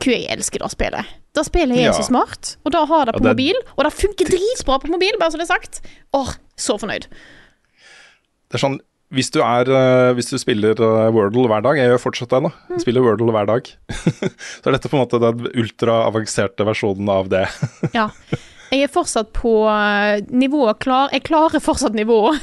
Gud, 0.00 0.14
jeg 0.14 0.28
elsker 0.32 0.62
det 0.64 0.70
spillet. 0.72 1.10
Det 1.36 1.44
spillet 1.46 1.76
er 1.78 1.88
Ja. 1.90 1.92
så 1.96 2.04
smart, 2.06 2.56
og 2.64 2.72
da 2.72 2.84
har 2.88 3.06
det 3.06 3.14
Ja, 3.14 3.18
på 3.18 3.24
det 3.24 3.30
er 3.30 3.34
mobil, 3.36 3.58
og 3.76 3.84
det 3.84 3.92
funker 3.92 4.24
dritbra 4.28 4.78
på 4.80 4.88
mobil, 4.92 5.12
bare 5.20 5.30
så 5.32 5.38
det 5.40 5.48
er 5.48 5.54
sagt. 5.54 5.80
Åh, 6.14 6.32
så 6.56 6.78
fornøyd. 6.80 7.06
Det 8.48 8.54
er 8.58 8.58
sånn 8.68 8.80
hvis 9.12 9.28
du, 9.30 9.42
er, 9.44 9.68
eh, 9.68 10.14
hvis 10.16 10.30
du 10.32 10.38
spiller 10.40 10.72
eh, 10.72 11.10
Wordle 11.12 11.44
hver 11.46 11.60
dag, 11.62 11.76
jeg 11.76 11.84
gjør 11.90 12.00
fortsatt 12.00 12.30
det 12.32 12.38
nå, 12.46 12.50
jeg 12.70 12.80
spiller 12.80 13.02
Wordle 13.04 13.28
hver 13.34 13.44
dag, 13.50 13.68
så 14.62 14.66
er 14.70 14.72
dette 14.72 14.88
på 14.88 14.96
en 14.96 15.02
måte 15.04 15.20
den 15.20 15.50
ultraavanserte 15.52 16.64
versjonen 16.64 17.08
av 17.12 17.28
det. 17.28 17.44
Ja. 17.92 18.08
Jeg 18.72 18.86
er 18.86 18.92
fortsatt 18.92 19.34
på 19.36 19.52
eh, 19.68 20.22
nivået 20.32 20.78
klar 20.80 21.12
Jeg 21.12 21.26
klarer 21.28 21.60
fortsatt 21.60 21.96
nivået. 21.96 22.40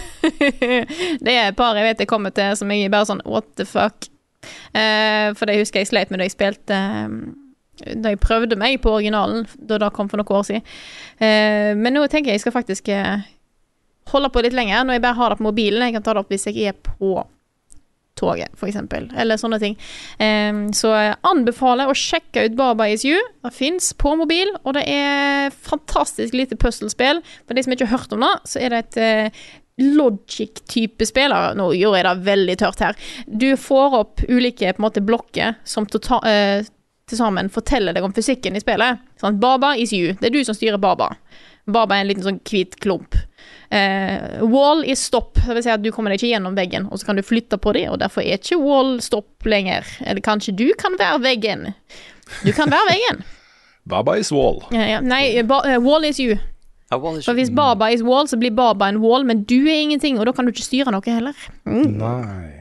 det 1.25 1.33
er 1.33 1.49
et 1.49 1.57
par 1.57 1.77
jeg 1.77 1.87
vet 1.87 2.03
jeg 2.03 2.11
kommer 2.11 2.33
til 2.35 2.53
som 2.59 2.69
jeg 2.69 2.91
bare 2.93 3.09
sånn 3.09 3.23
what 3.25 3.47
the 3.57 3.65
fuck. 3.65 4.11
Uh, 4.71 5.33
for 5.35 5.49
det 5.49 5.57
husker 5.59 5.81
jeg 5.81 5.89
sleit 5.89 6.13
med 6.13 6.21
da 6.21 6.27
jeg 6.29 6.31
spilte 6.31 6.75
eh, 6.77 7.95
Da 7.99 8.13
jeg 8.13 8.21
prøvde 8.23 8.55
meg 8.59 8.77
på 8.79 8.93
originalen, 8.93 9.43
da 9.57 9.81
det 9.81 9.89
kom 9.97 10.07
for 10.11 10.21
noen 10.21 10.37
år 10.37 10.45
siden. 10.47 10.69
Uh, 11.17 11.73
men 11.79 11.97
nå 11.97 12.05
tenker 12.07 12.31
jeg 12.31 12.39
jeg 12.39 12.45
skal 12.45 12.55
faktisk 12.59 12.93
holde 14.13 14.29
på 14.33 14.45
litt 14.45 14.55
lenger, 14.55 14.85
når 14.85 14.97
jeg 14.97 15.05
bare 15.05 15.19
har 15.19 15.33
det 15.33 15.41
på 15.41 15.49
mobilen. 15.49 15.83
Jeg 15.87 15.97
kan 15.97 16.05
ta 16.05 16.13
det 16.13 16.23
opp 16.23 16.31
hvis 16.33 16.47
jeg 16.49 16.69
er 16.69 16.77
på 16.77 17.25
toget, 18.19 18.51
eksempel, 18.67 19.07
eller 19.17 19.39
sånne 19.39 19.59
ting. 19.61 19.77
Så 20.75 20.91
jeg 20.93 21.15
anbefaler 21.29 21.89
å 21.89 21.95
sjekke 21.97 22.43
ut 22.45 22.57
Baba 22.59 22.89
Is 22.91 23.05
You. 23.07 23.17
Det 23.45 23.53
fins 23.55 23.91
på 23.97 24.13
mobil, 24.19 24.51
og 24.63 24.75
det 24.77 24.83
er 24.91 25.55
fantastisk 25.55 26.35
lite 26.35 26.57
puslespill. 26.59 27.23
For 27.47 27.55
de 27.57 27.63
som 27.65 27.73
ikke 27.75 27.87
har 27.87 27.97
hørt 27.97 28.13
om 28.15 28.25
det, 28.25 28.33
så 28.51 28.61
er 28.61 28.75
det 28.75 28.81
et 28.83 28.99
eh, 29.03 29.43
Logic-type 29.79 31.05
spiller. 31.07 31.55
Nå 31.55 31.69
gjorde 31.77 32.01
jeg 32.01 32.07
det 32.09 32.25
veldig 32.27 32.57
tørt 32.59 32.83
her. 32.83 32.97
Du 33.27 33.49
får 33.59 33.95
opp 34.01 34.25
ulike 34.27 34.73
måte, 34.83 35.03
blokker 35.05 35.55
som 35.63 35.87
tota- 35.87 36.23
eh, 36.27 36.65
til 37.09 37.17
sammen 37.17 37.49
forteller 37.49 37.93
deg 37.95 38.03
om 38.05 38.13
fysikken 38.13 38.55
i 38.55 38.61
spillet. 38.61 38.99
Sånn, 39.19 39.39
Baba 39.39 39.73
is 39.75 39.93
you. 39.93 40.13
Det 40.19 40.29
er 40.29 40.35
du 40.35 40.43
som 40.43 40.53
styrer 40.55 40.77
Baba. 40.77 41.15
Baba 41.65 41.95
er 41.95 42.01
en 42.01 42.07
liten 42.11 42.23
sånn 42.23 42.41
hvit 42.43 42.75
klump. 42.81 43.15
Eh, 43.69 44.41
wall 44.49 44.83
is 44.85 45.01
stop. 45.05 45.37
Det 45.45 45.53
vil 45.53 45.63
si 45.65 45.71
at 45.73 45.83
du 45.83 45.91
kommer 45.93 46.13
deg 46.13 46.21
ikke 46.21 46.31
gjennom 46.33 46.55
veggen, 46.57 46.87
og 46.89 46.99
så 46.99 47.09
kan 47.09 47.19
du 47.19 47.25
flytte 47.25 47.59
på 47.61 47.73
dem, 47.77 47.91
og 47.93 47.99
derfor 48.01 48.25
er 48.25 48.39
ikke 48.39 48.57
wall 48.61 48.97
stopp 49.05 49.45
lenger. 49.45 49.87
Eller 50.05 50.25
kanskje 50.25 50.55
du 50.57 50.67
kan 50.79 50.97
være 50.99 51.21
veggen. 51.25 51.69
Du 52.45 52.53
kan 52.55 52.71
være 52.71 52.93
veggen. 52.93 53.25
Baba 53.89 54.17
is 54.21 54.31
wall. 54.31 54.63
Ja, 54.73 54.85
ja. 54.85 55.01
Nei, 55.01 55.41
ba, 55.47 55.61
uh, 55.65 55.77
wall 55.81 56.05
is 56.05 56.19
you. 56.21 56.37
For 56.89 57.37
hvis 57.37 57.51
Baba 57.53 57.91
is 57.93 58.01
wall, 58.01 58.25
så 58.27 58.37
blir 58.37 58.53
Baba 58.57 58.87
en 58.89 58.97
wall, 59.03 59.25
men 59.25 59.43
du 59.45 59.59
er 59.67 59.77
ingenting, 59.83 60.17
og 60.19 60.25
da 60.25 60.33
kan 60.33 60.45
du 60.45 60.53
ikke 60.53 60.65
styre 60.65 60.93
noe 60.93 61.05
heller. 61.05 61.37
Mm. 61.69 61.99
Nei. 62.01 62.58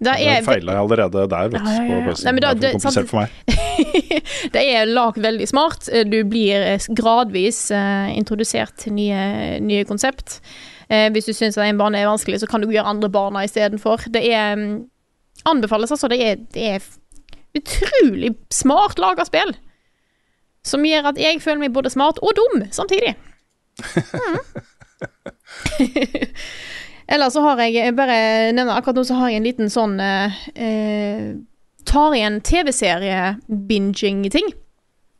Det 0.00 0.12
er, 0.24 0.38
feila 0.46 0.72
jeg 0.72 0.80
allerede 0.80 1.24
der, 1.28 1.48
vet. 1.52 1.66
Ja, 1.66 1.82
ja, 1.84 1.96
ja. 2.06 2.12
Nei, 2.24 2.32
men 2.32 2.40
da- 2.40 2.54
det 2.56 2.70
er 2.72 2.78
det- 2.80 3.08
for 3.10 3.20
meg. 3.20 3.28
det 4.54 4.62
er 4.74 4.88
lagd 4.88 5.18
veldig 5.20 5.48
smart. 5.50 5.90
Du 6.08 6.16
blir 6.24 6.56
eh, 6.70 6.86
gradvis 6.96 7.58
uh, 7.74 8.08
introdusert 8.16 8.72
til 8.80 8.94
nye, 8.96 9.58
nye 9.60 9.84
konsept. 9.84 10.38
Uh, 10.88 11.10
hvis 11.12 11.28
du 11.28 11.34
syns 11.36 11.58
en 11.60 11.76
bane 11.78 12.00
er 12.00 12.08
vanskelig, 12.08 12.40
så 12.40 12.48
kan 12.48 12.64
du 12.64 12.70
gjøre 12.72 12.88
andre 12.94 13.10
baner 13.12 13.44
istedenfor. 13.44 14.08
Det 14.08 14.24
er 14.32 14.56
um, 14.56 14.86
Anbefales, 15.48 15.92
altså. 15.92 16.08
Det 16.08 16.20
er, 16.24 16.40
det 16.56 16.64
er 16.76 16.80
utrolig 17.60 18.34
smart 18.52 18.98
laga 19.00 19.24
spill. 19.28 19.52
Som 20.64 20.84
gjør 20.84 21.12
at 21.12 21.20
jeg 21.20 21.40
føler 21.44 21.66
meg 21.66 21.72
både 21.76 21.92
smart 21.92 22.18
og 22.24 22.32
dum 22.40 22.64
samtidig. 22.72 23.16
Mm. 24.20 24.36
Ellers 27.10 27.34
så 27.34 27.42
har 27.42 27.58
jeg 27.64 27.74
jeg 27.74 27.96
bare 27.98 28.16
nevner 28.54 28.76
akkurat 28.78 28.96
nå 29.00 29.04
så 29.08 29.16
har 29.18 29.32
jeg 29.32 29.40
en 29.40 29.48
liten 29.48 29.70
sånn 29.72 29.96
eh, 30.02 30.30
eh, 30.54 31.30
Tar 31.90 32.12
igjen 32.14 32.36
TV-serie-binging-ting. 32.44 34.50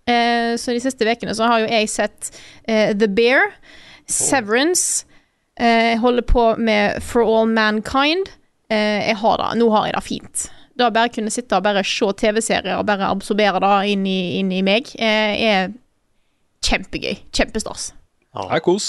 Eh, 0.07 0.53
så 0.61 0.75
de 0.77 0.81
siste 0.83 1.07
ukene 1.09 1.35
så 1.35 1.45
har 1.49 1.63
jo 1.63 1.71
jeg 1.71 1.89
sett 1.91 2.29
eh, 2.69 2.93
The 2.95 3.09
Bear, 3.09 3.41
Severance 4.11 5.07
eh, 5.59 5.95
Jeg 5.95 5.99
holder 6.05 6.25
på 6.29 6.45
med 6.61 7.01
For 7.03 7.25
All 7.25 7.49
Mankind. 7.51 8.29
Eh, 8.71 9.09
jeg 9.09 9.17
har 9.23 9.37
det. 9.41 9.51
Nå 9.59 9.71
har 9.75 9.89
jeg 9.89 9.97
det 9.97 10.05
fint. 10.07 10.45
Da 10.79 10.91
bare 10.95 11.11
kunne 11.13 11.33
sitte 11.33 11.57
og 11.59 11.65
bare 11.67 11.83
se 11.85 12.07
TV-serier 12.23 12.77
og 12.79 12.87
bare 12.89 13.11
absorbere 13.11 13.59
det 13.65 13.75
inn 13.97 14.05
i, 14.09 14.21
inn 14.39 14.53
i 14.55 14.63
meg, 14.65 14.93
eh, 15.01 15.33
er 15.51 15.73
kjempegøy. 16.65 17.17
Kjempestas. 17.35 17.91
Ja. 18.31 18.47
Det 18.47 18.61
er 18.61 18.65
kos. 18.69 18.87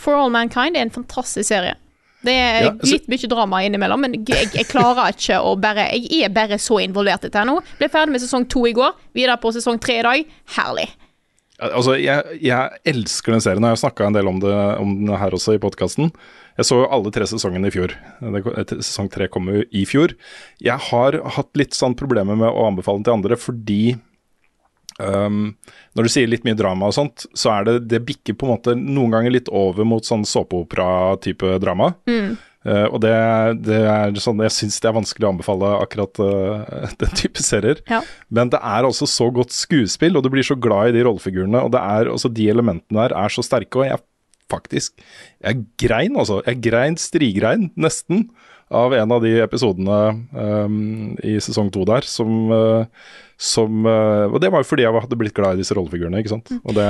For 0.00 0.16
All 0.16 0.32
Mankind 0.32 0.76
er 0.76 0.86
en 0.86 0.94
fantastisk 0.94 1.48
serie. 1.48 1.76
Det 2.26 2.32
er 2.34 2.62
Ja, 2.64 2.70
så, 2.80 2.90
litt 2.96 3.08
mye 3.12 3.28
drama 3.30 3.62
innimellom, 3.62 4.02
men 4.02 4.14
jeg, 4.26 4.50
jeg 4.56 4.66
klarer 4.70 5.12
ikke 5.14 5.38
å 5.46 5.52
bare 5.60 5.90
Jeg 5.94 6.24
er 6.26 6.32
bare 6.34 6.58
så 6.58 6.80
involvert 6.82 7.22
i 7.24 7.28
dette 7.30 7.44
nå. 7.46 7.58
Ble 7.78 7.88
ferdig 7.92 8.16
med 8.16 8.24
sesong 8.24 8.48
to 8.50 8.64
i 8.66 8.74
går, 8.76 8.96
videre 9.14 9.36
på 9.42 9.52
sesong 9.54 9.78
tre 9.82 10.00
i 10.00 10.06
dag. 10.06 10.32
Herlig. 10.56 10.88
Altså, 11.62 11.94
jeg, 11.96 12.40
jeg 12.44 12.80
elsker 12.92 13.32
den 13.32 13.40
serien, 13.44 13.64
og 13.64 13.70
jeg 13.70 13.78
har 13.78 13.84
snakka 13.86 14.08
en 14.10 14.16
del 14.18 14.28
om 14.28 14.40
det, 14.42 14.52
om 14.82 14.90
den 15.06 15.14
her 15.16 15.32
også 15.32 15.54
i 15.56 15.60
podkasten. 15.62 16.10
Jeg 16.58 16.68
så 16.68 16.82
jo 16.82 16.88
alle 16.92 17.12
tre 17.12 17.24
sesongene 17.28 17.70
i 17.70 17.72
fjor. 17.72 17.94
Sesong 18.80 19.08
tre 19.12 19.28
kom 19.32 19.48
jo 19.52 19.62
i 19.72 19.86
fjor. 19.88 20.12
Jeg 20.60 20.76
har 20.90 21.16
hatt 21.36 21.56
litt 21.56 21.76
sånn 21.76 21.96
problemer 21.96 22.36
med 22.36 22.48
å 22.50 22.66
anbefale 22.68 23.00
den 23.00 23.08
til 23.08 23.16
andre 23.16 23.38
fordi 23.40 23.80
Um, 24.96 25.56
når 25.96 26.06
du 26.06 26.12
sier 26.12 26.28
litt 26.30 26.44
mye 26.46 26.56
drama 26.56 26.88
og 26.88 26.96
sånt, 26.96 27.26
så 27.36 27.52
er 27.52 27.68
det 27.68 27.76
det 27.92 28.04
bikker 28.08 28.36
på 28.38 28.46
en 28.46 28.54
måte 28.54 28.76
noen 28.78 29.12
ganger 29.12 29.34
litt 29.34 29.50
over 29.52 29.84
mot 29.88 30.04
sånn 30.06 30.24
såpeopera-type 30.28 31.58
drama. 31.62 31.92
Uh, 32.66 32.86
og 32.88 32.98
det, 33.04 33.12
det 33.62 33.76
er 33.86 34.16
sånn 34.18 34.40
Jeg 34.42 34.50
syns 34.50 34.80
det 34.82 34.88
er 34.90 34.96
vanskelig 34.96 35.28
å 35.28 35.28
anbefale 35.36 35.68
akkurat 35.84 36.18
uh, 36.18 36.88
den 37.02 37.14
type 37.18 37.44
serier. 37.44 37.82
Ja. 37.90 38.00
Men 38.32 38.50
det 38.54 38.58
er 38.62 38.88
altså 38.88 39.08
så 39.10 39.28
godt 39.34 39.54
skuespill, 39.54 40.18
og 40.18 40.26
du 40.26 40.32
blir 40.32 40.46
så 40.46 40.58
glad 40.58 40.90
i 40.90 40.96
de 40.96 41.06
rollefigurene. 41.06 41.62
Og 41.62 41.74
det 41.76 41.84
er 41.84 42.10
også 42.12 42.32
de 42.32 42.50
elementene 42.52 43.04
der 43.04 43.16
er 43.20 43.32
så 43.32 43.44
sterke, 43.46 43.82
og 43.82 43.90
jeg 43.90 44.02
faktisk 44.46 45.00
Jeg 45.42 45.64
grein, 45.82 46.16
altså. 46.16 46.40
Jeg 46.46 46.62
grein 46.62 46.94
strigrein, 46.98 47.70
nesten, 47.74 48.28
av 48.70 48.94
en 48.94 49.12
av 49.14 49.22
de 49.22 49.36
episodene 49.42 49.98
um, 50.34 51.14
i 51.22 51.36
sesong 51.42 51.68
to 51.74 51.84
der 51.86 52.06
som, 52.06 52.50
uh, 52.50 52.86
som 53.36 53.84
uh, 53.86 54.26
Og 54.32 54.40
det 54.40 54.48
var 54.52 54.62
jo 54.64 54.68
fordi 54.70 54.86
jeg 54.86 54.92
hadde 54.96 55.18
blitt 55.20 55.34
glad 55.36 55.56
i 55.56 55.60
disse 55.62 55.74
rollefigurene, 55.76 56.22
ikke 56.22 56.32
sant. 56.36 56.52
Og 56.64 56.74
det 56.76 56.86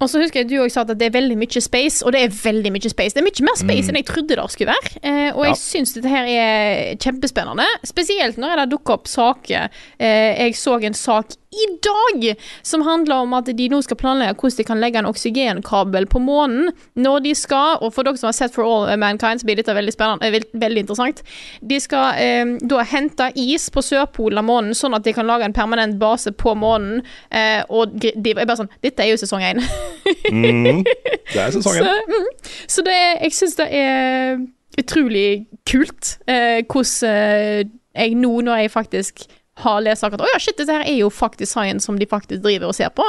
Og 0.00 0.08
så 0.12 0.20
husker 0.20 0.42
jeg 0.42 0.48
du 0.50 0.56
også 0.60 0.74
sa 0.74 0.84
at 0.84 0.92
det 0.98 1.06
er 1.08 1.14
veldig 1.14 1.36
mye 1.40 1.60
space, 1.64 2.04
og 2.04 2.12
det 2.12 2.20
er 2.24 2.32
veldig 2.36 2.72
mye 2.74 2.90
space. 2.92 3.14
Det 3.16 3.22
er 3.22 3.28
mye 3.28 3.46
mer 3.48 3.56
space 3.56 3.88
enn 3.88 3.96
jeg 3.96 4.08
trodde 4.10 4.36
det 4.36 4.46
skulle 4.52 4.74
være. 4.74 4.90
Eh, 5.02 5.30
og 5.32 5.44
jeg 5.46 5.54
Ja. 5.54 5.60
syns 5.60 5.94
dette 5.96 6.08
her 6.12 6.26
er 6.28 6.96
kjempespennende. 7.00 7.64
Spesielt 7.84 8.36
når 8.36 8.56
det 8.60 8.66
dukker 8.74 8.98
opp 8.98 9.08
saker. 9.08 9.70
Eh, 9.98 10.36
jeg 10.44 10.52
så 10.60 10.76
en 10.84 10.92
sak 10.94 11.32
i 11.54 11.66
dag 11.84 12.34
som 12.62 12.82
handler 12.82 13.22
om 13.22 13.34
at 13.38 13.48
de 13.58 13.68
nå 13.70 13.78
skal 13.84 13.98
planlegge 14.00 14.34
hvordan 14.40 14.56
de 14.58 14.66
kan 14.66 14.80
legge 14.82 14.98
en 15.00 15.08
oksygenkabel 15.08 16.08
på 16.10 16.20
månen 16.22 16.72
når 16.98 17.22
de 17.26 17.34
skal, 17.38 17.78
og 17.80 17.94
for 17.94 18.06
dere 18.06 18.18
som 18.18 18.28
har 18.30 18.36
sett 18.36 18.54
For 18.54 18.66
All 18.66 18.98
Mankind, 18.98 19.40
så 19.40 19.48
blir 19.48 19.60
dette 19.60 19.74
veldig 19.74 19.94
eh, 20.26 20.38
veldig 20.52 20.82
interessant. 20.82 21.22
De 21.60 21.78
skal 21.80 22.18
eh, 22.22 22.56
da 22.66 22.82
hente 22.86 23.30
is 23.38 23.68
på 23.70 23.84
sørpolen 23.84 24.42
av 24.42 24.48
månen, 24.48 24.74
sånn 24.74 24.96
at 24.96 25.06
de 25.06 25.14
kan 25.16 25.28
lage 25.28 25.46
en 25.46 25.56
permanent 25.56 25.98
base 26.00 26.32
på 26.32 26.54
månen. 26.58 27.02
Eh, 27.30 27.62
og 27.70 27.94
de 28.00 28.34
er 28.34 28.42
bare 28.44 28.58
sånn 28.62 28.72
Dette 28.82 29.04
er 29.04 29.12
jo 29.12 29.20
sesong 29.20 29.44
én. 29.46 29.62
Det 31.26 31.40
er 31.42 31.50
sesongen. 31.54 31.86
Så, 31.86 31.94
mm, 32.06 32.28
så 32.70 32.82
det 32.86 32.96
jeg 32.96 33.34
syns 33.34 33.56
det 33.58 33.66
er 33.74 34.38
utrolig 34.78 35.46
kult 35.68 36.16
eh, 36.28 36.62
hvordan 36.66 37.10
eh, 37.10 37.66
jeg 37.96 38.16
nå, 38.20 38.32
når 38.44 38.62
jeg 38.62 38.70
faktisk 38.70 39.24
har 39.64 39.80
lest 39.84 40.04
akkurat 40.04 40.26
Å 40.26 40.30
ja, 40.34 40.40
shit, 40.42 40.56
dette 40.58 40.74
her 40.74 40.84
er 40.84 40.98
jo 40.98 41.08
faktisk 41.12 41.52
science 41.54 41.88
som 41.88 41.98
de 42.00 42.08
faktisk 42.08 42.42
driver 42.44 42.70
og 42.70 42.76
ser 42.76 42.92
på. 42.96 43.06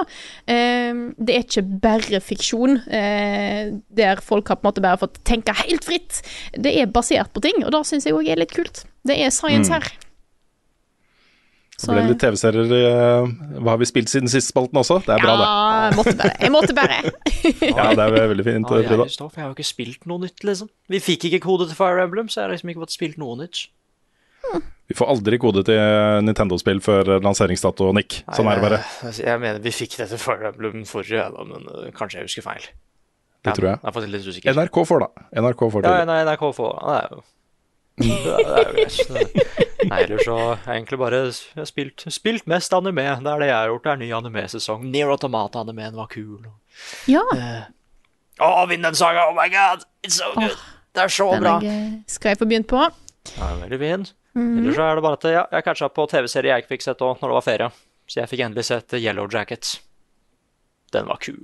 Eh, 0.47 1.03
det 1.19 1.35
er 1.35 1.45
ikke 1.45 1.65
bare 1.83 2.21
fiksjon, 2.23 2.79
eh, 2.87 3.73
der 3.99 4.21
folk 4.23 4.47
har 4.51 4.59
på 4.61 4.67
en 4.67 4.71
måte 4.71 4.83
bare 4.85 5.01
fått 5.01 5.19
tenke 5.27 5.55
helt 5.65 5.87
fritt. 5.87 6.21
Det 6.55 6.71
er 6.79 6.91
basert 6.91 7.33
på 7.35 7.43
ting, 7.43 7.63
og 7.65 7.73
det 7.75 7.83
syns 7.89 8.07
jeg 8.07 8.15
òg 8.15 8.29
er 8.31 8.39
litt 8.39 8.55
kult. 8.55 8.85
Det 9.07 9.17
er 9.19 9.33
science 9.35 9.71
her. 9.73 9.87
Så 11.77 11.93
ble 11.93 12.01
det 12.01 12.09
litt 12.15 12.23
TV-serier 12.23 12.71
i 12.73 12.79
eh, 12.89 13.27
Hva 13.61 13.75
har 13.75 13.77
vi 13.77 13.85
spilt 13.85 14.09
siden 14.09 14.31
sist 14.31 14.49
spalten 14.49 14.79
også? 14.81 14.97
Det 15.05 15.13
er 15.13 15.21
bra, 15.21 15.35
det. 15.37 15.45
ja, 15.45 15.83
jeg 15.85 15.97
måtte 15.99 16.15
bare. 16.17 16.37
Jeg 16.41 16.53
måtte 16.55 16.77
bare. 16.77 16.97
Ja, 17.77 17.85
det 17.93 18.07
er 18.07 18.31
veldig 18.31 18.45
fint, 18.47 18.71
Ja, 18.71 18.79
jeg, 18.81 18.87
Frida. 18.89 19.05
just 19.05 19.21
jeg 19.21 19.43
har 19.43 19.51
jo 19.51 19.57
ikke 19.59 19.67
spilt 19.67 20.07
noe 20.09 20.23
nytt, 20.23 20.41
liksom. 20.47 20.71
Vi 20.89 21.03
fikk 21.03 21.27
ikke 21.29 21.43
kode 21.45 21.67
til 21.69 21.77
Fire 21.77 22.01
Emblem, 22.07 22.31
så 22.33 22.41
jeg 22.41 22.47
har 22.47 22.55
liksom 22.55 22.73
ikke 22.73 22.81
fått 22.87 22.95
spilt 22.97 23.21
noe 23.21 23.37
nytt. 23.43 23.67
Vi 24.87 24.95
får 24.95 25.09
aldri 25.11 25.39
kode 25.41 25.65
til 25.67 25.79
Nintendo-spill 26.23 26.79
før 26.83 27.17
lanseringsdato, 27.19 27.89
Nick. 27.95 28.21
Sånn 28.31 28.47
er 28.47 28.59
det 28.59 28.63
bare. 28.63 28.81
Jeg, 29.19 29.39
mener 29.43 29.63
vi 29.63 29.73
fikk 29.75 29.97
det 29.99 30.07
til 30.13 30.21
Fire 30.21 30.53
Emblem 30.53 30.85
forrige, 30.87 31.25
da, 31.33 31.47
men 31.47 31.67
øh, 31.67 31.89
kanskje 31.95 32.21
jeg 32.21 32.29
husker 32.29 32.45
feil. 32.45 32.69
Det 33.43 33.55
tror 33.57 33.67
jeg. 33.73 33.81
Jeg 33.83 34.03
er 34.03 34.13
litt 34.13 34.29
usikker. 34.29 34.55
NRK 34.55 34.79
får 34.87 35.03
da. 35.03 35.09
NRK 35.43 35.65
får 35.73 35.83
det. 35.83 35.91
Ja, 35.91 36.05
nei, 36.07 36.21
NRK 36.27 36.45
får 36.55 36.79
er 36.93 37.17
det 37.97 38.05
er, 38.05 38.59
jo 38.61 38.73
greit. 38.75 38.97
Nei, 39.89 40.01
ellers 40.03 40.25
så 40.27 40.35
har 40.37 40.59
jeg 40.67 40.75
egentlig 40.75 40.99
bare 41.01 41.21
jeg 41.23 41.31
har 41.57 41.65
spilt, 41.69 42.03
spilt 42.13 42.45
mest 42.49 42.73
anime. 42.77 43.07
Det 43.23 43.31
er 43.31 43.41
det 43.41 43.47
jeg 43.49 43.57
har 43.57 43.71
gjort. 43.71 43.83
Det 43.87 43.91
er 43.93 44.01
ny 44.03 44.09
anime-sesong. 44.19 44.85
Near 44.93 45.13
Automata-animeen 45.15 45.97
var 45.97 46.09
kul. 46.11 46.45
Ja, 47.09 47.23
Å, 48.37 48.67
Vinland 48.69 48.99
Saga! 48.99 49.23
Oh 49.31 49.33
my 49.33 49.47
god! 49.49 49.87
It's 50.05 50.19
so 50.21 50.29
good! 50.35 50.53
Det 50.93 51.07
er 51.07 51.13
så 51.13 51.25
den 51.33 51.41
bra! 51.41 51.55
skal 52.09 52.35
jeg 52.35 52.37
få 52.37 52.45
begynt 52.49 52.69
på. 52.69 52.83
Ja, 53.33 53.47
veldig 53.63 53.79
fin. 54.37 54.61
Ellers 54.61 54.77
så 54.77 54.85
er 54.87 54.99
det 54.99 55.05
bare 55.07 55.19
at 55.19 55.27
ja, 55.33 55.43
jeg 55.57 55.67
catcha 55.67 55.89
på 55.93 56.07
TV-serie 56.13 56.53
jeg 56.53 56.65
ikke 56.65 56.75
fikk 56.75 56.87
sett 56.87 57.03
òg 57.05 57.17
når 57.21 57.33
det 57.33 57.39
var 57.39 57.47
ferie. 57.47 57.69
Så 58.07 58.21
jeg 58.21 58.31
fikk 58.31 58.45
endelig 58.45 58.67
sett 58.69 58.95
Yellow 58.99 59.27
Jacket. 59.31 59.77
Den 60.95 61.09
var 61.09 61.19
kul. 61.19 61.43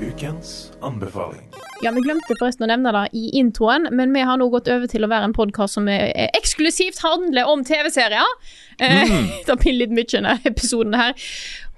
Ukens 0.00 0.72
anbefaling. 0.80 1.48
Ja, 1.82 1.90
Vi 1.90 2.00
glemte 2.04 2.36
forresten 2.38 2.64
å 2.64 2.68
nevne 2.70 2.92
det 2.94 3.02
i 3.18 3.24
introen, 3.40 3.88
men 3.92 4.14
vi 4.14 4.22
har 4.24 4.38
nå 4.40 4.46
gått 4.52 4.68
over 4.72 4.88
til 4.88 5.04
å 5.04 5.10
være 5.10 5.28
en 5.28 5.34
podkast 5.36 5.76
som 5.76 5.88
er, 5.92 6.12
er 6.14 6.30
eksklusivt 6.38 7.02
handler 7.04 7.50
om 7.50 7.64
TV-serier. 7.66 8.36
Mm. 8.80 9.26
det 9.48 9.58
blir 9.64 9.80
litt 9.80 9.92
mye 9.96 10.08
denne 10.12 10.38
episoden 10.48 10.96
her. 10.96 11.16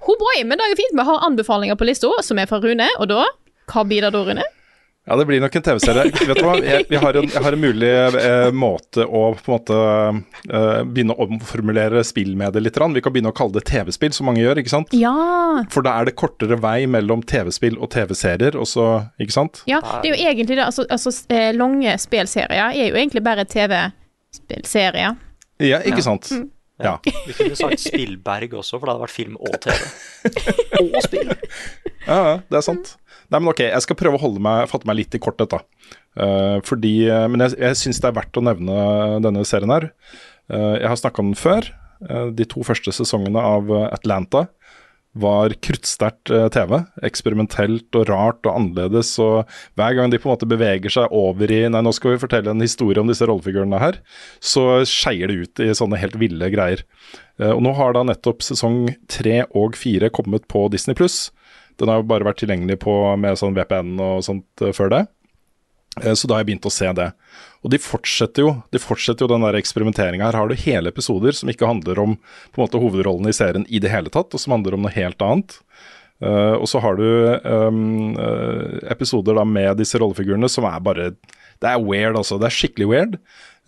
Ho 0.05 0.15
boy, 0.19 0.43
men 0.45 0.59
det 0.59 0.67
er 0.67 0.75
jo 0.75 0.79
fint. 0.83 0.95
Vi 0.95 1.07
har 1.09 1.25
anbefalinger 1.27 1.79
på 1.79 1.87
lista, 1.89 2.11
som 2.23 2.39
er 2.39 2.47
fra 2.51 2.61
Rune. 2.63 2.87
Og 2.99 3.09
da 3.11 3.25
Hva 3.69 3.83
blir 3.87 4.05
det 4.05 4.13
da, 4.15 4.23
Rune? 4.23 4.45
Ja, 5.07 5.15
det 5.15 5.25
blir 5.25 5.39
nok 5.41 5.55
en 5.55 5.63
TV-serie. 5.65 6.03
Vet 6.11 6.37
du 6.37 6.45
hva, 6.45 6.57
jeg, 6.61 6.85
vi 6.89 6.97
har 7.01 7.17
en, 7.17 7.29
jeg 7.31 7.41
har 7.41 7.55
en 7.55 7.61
mulig 7.63 7.87
eh, 7.89 8.49
måte 8.53 9.07
å 9.07 9.21
på 9.33 9.49
en 9.49 9.55
måte 9.55 9.77
eh, 10.51 10.81
begynne 10.85 11.15
å 11.15 11.25
omformulere 11.25 12.03
spill 12.05 12.35
med 12.37 12.53
det 12.53 12.61
litt. 12.61 12.75
grann. 12.77 12.93
Vi 12.93 13.01
kan 13.01 13.15
begynne 13.15 13.31
å 13.33 13.37
kalle 13.37 13.57
det 13.57 13.63
TV-spill, 13.71 14.13
som 14.13 14.29
mange 14.29 14.43
gjør, 14.43 14.61
ikke 14.61 14.73
sant? 14.75 14.93
Ja. 14.93 15.15
For 15.73 15.87
da 15.87 15.95
er 15.97 16.09
det 16.09 16.13
kortere 16.19 16.59
vei 16.61 16.83
mellom 16.85 17.23
TV-spill 17.25 17.79
og 17.79 17.89
TV-serier, 17.95 18.59
og 18.59 18.69
så, 18.69 18.85
ikke 19.17 19.37
sant? 19.39 19.63
ja 19.69 19.81
det 19.81 20.11
er 20.11 20.13
jo 20.13 20.29
egentlig 20.29 20.59
det. 20.59 20.67
Altså, 20.67 20.85
altså 20.91 21.15
eh, 21.33 21.49
lange 21.57 21.97
spillserier 21.97 22.69
er 22.69 22.91
jo 22.91 23.01
egentlig 23.01 23.25
bare 23.25 23.49
TV-spillserier. 23.49 25.17
Ja, 25.65 25.81
ikke 25.89 26.05
sant? 26.05 26.29
Ja. 26.79 26.99
Vi 27.03 27.33
kunne 27.33 27.57
sagt 27.59 27.81
Spillberg 27.81 28.53
også, 28.61 28.77
for 28.77 28.87
det 28.87 28.93
hadde 28.93 29.03
vært 29.03 29.17
film 29.17 29.35
og 29.41 29.57
TV. 29.65 29.89
og 30.85 31.01
spill. 31.03 31.33
Ja, 32.05 32.19
ja, 32.29 32.35
det 32.45 32.61
er 32.61 32.63
sant. 32.63 32.93
Nei, 33.29 33.37
men 33.37 33.51
ok, 33.51 33.61
jeg 33.67 33.85
skal 33.85 33.97
prøve 33.99 34.17
å 34.17 34.23
holde 34.23 34.41
meg, 34.41 34.65
fatte 34.71 34.89
meg 34.89 35.03
litt 35.03 35.15
i 35.15 35.21
korthet, 35.21 35.53
da. 35.53 35.61
Uh, 36.17 36.57
fordi, 36.65 36.93
eh, 37.07 37.27
men 37.29 37.45
jeg, 37.45 37.59
jeg 37.61 37.77
syns 37.77 38.01
det 38.01 38.09
er 38.09 38.17
verdt 38.17 38.39
å 38.39 38.45
nevne 38.45 38.77
denne 39.23 39.45
serien 39.45 39.73
her. 39.73 39.91
Uh, 40.49 40.79
jeg 40.81 40.89
har 40.89 40.97
snakka 40.97 41.21
om 41.21 41.33
den 41.33 41.39
før. 41.39 41.69
Uh, 42.01 42.29
de 42.33 42.47
to 42.49 42.65
første 42.65 42.93
sesongene 42.95 43.43
av 43.43 43.69
Atlanta 43.91 44.47
var 45.19 45.53
kruttsterkt 45.65 46.31
TV. 46.53 46.75
Eksperimentelt 47.05 47.97
og 47.97 48.09
rart 48.09 48.45
og 48.45 48.55
annerledes. 48.55 49.11
Og 49.21 49.49
hver 49.77 49.97
gang 49.97 50.09
de 50.09 50.19
på 50.21 50.29
en 50.29 50.33
måte 50.33 50.49
beveger 50.49 50.93
seg 50.93 51.13
over 51.13 51.53
i 51.53 51.63
Nei, 51.69 51.81
nå 51.85 51.93
skal 51.97 52.13
vi 52.13 52.21
fortelle 52.21 52.53
en 52.53 52.61
historie 52.65 53.01
om 53.01 53.09
disse 53.09 53.25
rollefigurene 53.27 53.81
her, 53.81 53.97
så 54.37 54.83
skeier 54.89 55.29
det 55.29 55.39
ut 55.41 55.63
i 55.65 55.73
sånne 55.75 55.99
helt 56.01 56.17
ville 56.21 56.51
greier. 56.53 56.85
Og 57.41 57.61
nå 57.65 57.73
har 57.75 57.97
da 57.97 58.05
nettopp 58.05 58.45
sesong 58.45 58.83
tre 59.09 59.41
og 59.49 59.77
fire 59.81 60.11
kommet 60.13 60.45
på 60.51 60.67
Disney 60.71 60.97
pluss. 60.97 61.31
Den 61.79 61.91
har 61.91 62.01
jo 62.01 62.09
bare 62.09 62.27
vært 62.27 62.41
tilgjengelig 62.43 62.79
på, 62.83 62.93
med 63.19 63.39
sånn 63.39 63.55
VPN 63.57 63.95
og 64.03 64.25
sånt 64.25 64.65
eh, 64.65 64.75
før 64.75 64.93
det. 64.93 65.05
Eh, 66.03 66.13
Så 66.13 66.27
da 66.27 66.35
har 66.35 66.43
jeg 66.43 66.51
begynt 66.51 66.67
å 66.69 66.73
se 66.73 66.91
det. 66.95 67.09
Og 67.63 67.73
de 67.73 67.79
fortsetter 67.81 68.45
jo 68.45 68.55
de 68.71 68.81
fortsetter 68.81 69.25
jo 69.25 69.31
den 69.31 69.45
der 69.45 69.57
eksperimenteringa. 69.59 70.29
Her 70.29 70.39
har 70.39 70.49
du 70.49 70.59
hele 70.59 70.91
episoder 70.93 71.35
som 71.35 71.51
ikke 71.51 71.69
handler 71.69 71.99
om 71.99 72.17
på 72.53 72.59
en 72.59 72.65
måte 72.65 72.81
hovedrollen 72.81 73.29
i 73.29 73.35
serien 73.35 73.67
i 73.69 73.81
det 73.83 73.91
hele 73.93 74.11
tatt, 74.13 74.33
og 74.33 74.41
som 74.41 74.55
handler 74.55 74.77
om 74.77 74.85
noe 74.85 74.95
helt 74.95 75.21
annet. 75.25 75.59
Uh, 76.19 76.59
og 76.59 76.65
så 76.67 76.81
har 76.83 76.97
du 76.99 77.05
um, 77.47 78.17
episoder 78.91 79.37
da 79.37 79.45
med 79.47 79.77
disse 79.79 79.95
rollefigurene 80.01 80.49
som 80.51 80.65
er 80.67 80.81
bare 80.83 81.05
Det 81.63 81.69
er 81.69 81.79
weird, 81.79 82.17
altså. 82.19 82.35
Det 82.39 82.49
er 82.49 82.55
skikkelig 82.57 82.87
weird. 82.91 83.15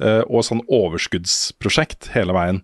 Uh, 0.04 0.24
og 0.28 0.44
sånn 0.44 0.64
overskuddsprosjekt 0.68 2.10
hele 2.16 2.36
veien. 2.36 2.60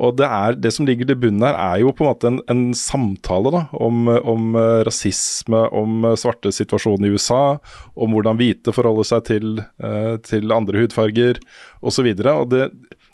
Og 0.00 0.16
det, 0.16 0.24
er, 0.24 0.56
det 0.56 0.72
som 0.72 0.86
ligger 0.88 1.08
til 1.08 1.18
bunnen 1.20 1.44
her, 1.44 1.56
er 1.58 1.82
jo 1.82 1.92
på 1.92 2.04
en 2.04 2.10
måte 2.12 2.30
en, 2.30 2.38
en 2.50 2.62
samtale 2.76 3.52
da, 3.52 3.62
om, 3.76 4.08
om 4.08 4.56
eh, 4.56 4.80
rasisme, 4.88 5.66
om 5.68 6.06
eh, 6.08 6.16
svarte 6.20 6.52
situasjonen 6.54 7.08
i 7.08 7.12
USA, 7.12 7.58
om 7.92 8.14
hvordan 8.16 8.38
hvite 8.40 8.72
forholder 8.72 9.08
seg 9.10 9.26
til, 9.28 9.50
eh, 9.84 10.14
til 10.24 10.54
andre 10.54 10.84
hudfarger 10.84 11.42
osv. 11.82 12.08
Og, 12.08 12.22
så 12.24 12.32
og 12.32 12.46
det, 12.54 12.70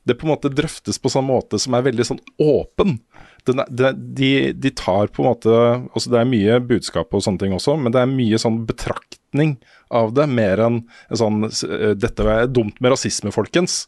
det 0.06 0.16
på 0.20 0.28
en 0.28 0.34
måte 0.36 0.52
drøftes 0.54 1.00
på 1.02 1.10
sånn 1.10 1.26
måte 1.26 1.58
som 1.58 1.74
er 1.74 1.88
veldig 1.88 2.06
sånn 2.06 2.22
åpen. 2.38 3.00
Den 3.48 3.64
de, 4.14 4.30
de 4.54 4.72
tar 4.76 5.08
på 5.08 5.22
en 5.22 5.30
måte 5.30 5.52
altså 5.56 6.10
Det 6.12 6.18
er 6.20 6.26
mye 6.28 6.58
budskap 6.68 7.14
og 7.16 7.22
sånne 7.24 7.40
ting 7.40 7.54
også, 7.56 7.78
men 7.80 7.94
det 7.94 8.02
er 8.02 8.10
mye 8.10 8.38
sånn 8.38 8.60
betraktning 8.68 9.56
av 9.94 10.12
det, 10.14 10.26
mer 10.30 10.60
enn 10.60 10.78
en 11.08 11.20
sånn 11.20 11.40
'Dette 11.48 12.26
er 12.28 12.50
dumt 12.52 12.76
med 12.80 12.92
rasisme, 12.92 13.32
folkens'. 13.32 13.86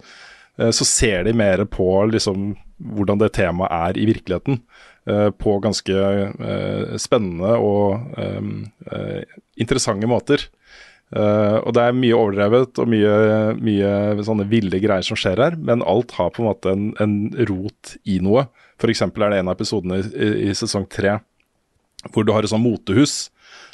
Så 0.56 0.84
ser 0.84 1.24
de 1.24 1.32
mer 1.36 1.62
på 1.68 1.86
liksom, 2.10 2.54
hvordan 2.80 3.20
det 3.20 3.32
temaet 3.36 3.72
er 3.72 4.00
i 4.00 4.06
virkeligheten. 4.10 4.62
eh, 5.06 5.30
På 5.30 5.58
ganske 5.60 5.96
eh, 5.96 6.96
spennende 6.96 7.56
og 7.58 8.18
eh, 8.18 9.22
interessante 9.56 10.06
måter. 10.10 10.48
Og 11.10 11.72
det 11.74 11.82
er 11.82 11.96
mye 11.98 12.14
overdrevet 12.14 12.78
og 12.78 12.86
mye, 12.86 13.14
mye 13.58 14.22
sånne 14.22 14.44
ville 14.46 14.78
greier 14.78 15.02
som 15.02 15.18
skjer 15.18 15.40
her, 15.42 15.56
men 15.58 15.82
alt 15.82 16.12
har 16.14 16.30
på 16.30 16.44
en 16.44 16.46
måte 16.46 16.70
en, 16.70 16.84
en 17.02 17.16
rot 17.48 17.96
i 18.06 18.20
noe. 18.22 18.44
F.eks. 18.78 19.02
er 19.08 19.10
det 19.18 19.40
en 19.40 19.50
av 19.50 19.56
episodene 19.56 19.98
i, 19.98 20.30
i 20.46 20.54
sesong 20.54 20.86
tre 20.86 21.16
hvor 22.14 22.24
du 22.24 22.30
har 22.32 22.46
et 22.46 22.52
sånt 22.52 22.62
motehus 22.62 23.26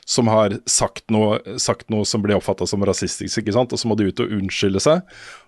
som 0.07 0.29
har 0.31 0.55
sagt 0.71 1.11
noe, 1.11 1.41
sagt 1.59 1.91
noe 1.91 2.07
som 2.07 2.23
blir 2.23 2.39
oppfatta 2.39 2.67
som 2.69 2.83
rasistisk, 2.87 3.41
ikke 3.43 3.55
sant? 3.57 3.73
og 3.75 3.81
så 3.81 3.91
må 3.91 3.97
de 3.99 4.07
ut 4.07 4.23
og 4.23 4.35
unnskylde 4.39 4.83
seg. 4.83 5.03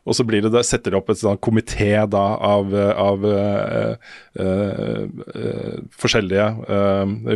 Og 0.09 0.17
så 0.17 0.25
blir 0.27 0.45
det, 0.45 0.53
det 0.55 0.65
setter 0.67 0.95
de 0.95 1.01
opp 1.01 1.11
et 1.13 1.21
sånn 1.21 1.41
komité 1.45 1.93
da 2.11 2.25
av, 2.49 2.73
av 2.73 3.27
uh, 3.29 3.93
uh, 4.41 5.03
uh, 5.29 5.75
forskjellige 6.01 6.47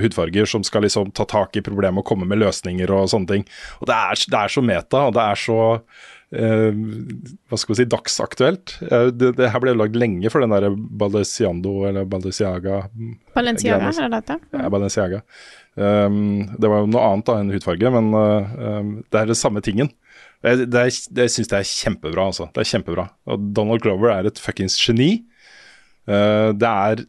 hudfarger 0.03 0.49
som 0.49 0.65
skal 0.67 0.87
liksom 0.87 1.13
ta 1.17 1.27
tak 1.29 1.59
i 1.59 1.65
problemet 1.65 2.03
og 2.03 2.09
komme 2.09 2.29
med 2.29 2.41
løsninger 2.43 2.91
og 2.95 3.11
sånne 3.13 3.31
ting. 3.35 3.47
Og 3.83 3.91
det 3.91 3.99
er, 3.99 4.25
det 4.33 4.41
er 4.41 4.57
så 4.57 4.65
meta, 4.65 5.07
og 5.09 5.17
det 5.19 5.29
er 5.29 5.47
så 5.49 5.61
hva 6.33 7.59
skal 7.61 7.75
vi 7.75 7.77
si, 7.77 7.85
dagsaktuelt. 7.93 8.73
det, 8.81 9.35
det, 9.37 9.51
her 9.53 9.61
ble 9.61 9.75
lagd 9.77 9.99
lenge 10.01 10.31
for 10.33 10.41
den 10.41 10.55
der 10.55 10.65
Balenciando 10.73 11.83
eller 11.85 12.07
Balenciaga 12.09 12.87
Balenciaga, 13.35 13.91
er 13.91 14.07
det 14.07 14.15
dette? 14.15 14.39
Ja, 14.57 14.71
Balenciaga. 14.73 15.21
Um, 15.75 16.49
det 16.61 16.69
var 16.69 16.83
jo 16.83 16.89
noe 16.93 17.05
annet 17.09 17.29
da 17.29 17.39
enn 17.41 17.53
hudfarge, 17.53 17.93
men 17.95 18.11
uh, 18.13 18.57
um, 18.81 18.97
det 19.09 19.21
er 19.23 19.31
det 19.31 19.39
samme 19.41 19.63
tingen. 19.65 19.89
Det, 20.43 20.67
det, 20.67 20.85
det 21.15 21.29
syns 21.31 21.51
jeg 21.51 21.63
er 21.63 21.71
kjempebra, 21.71 22.29
altså. 22.33 22.49
Det 22.53 22.65
er 22.65 22.71
kjempebra. 22.73 23.09
Og 23.31 23.51
Donald 23.55 23.83
Glover 23.85 24.13
er 24.15 24.29
et 24.29 24.41
fuckings 24.43 24.77
geni. 24.83 25.25
Uh, 26.11 26.51
det 26.59 26.69
er 26.69 27.05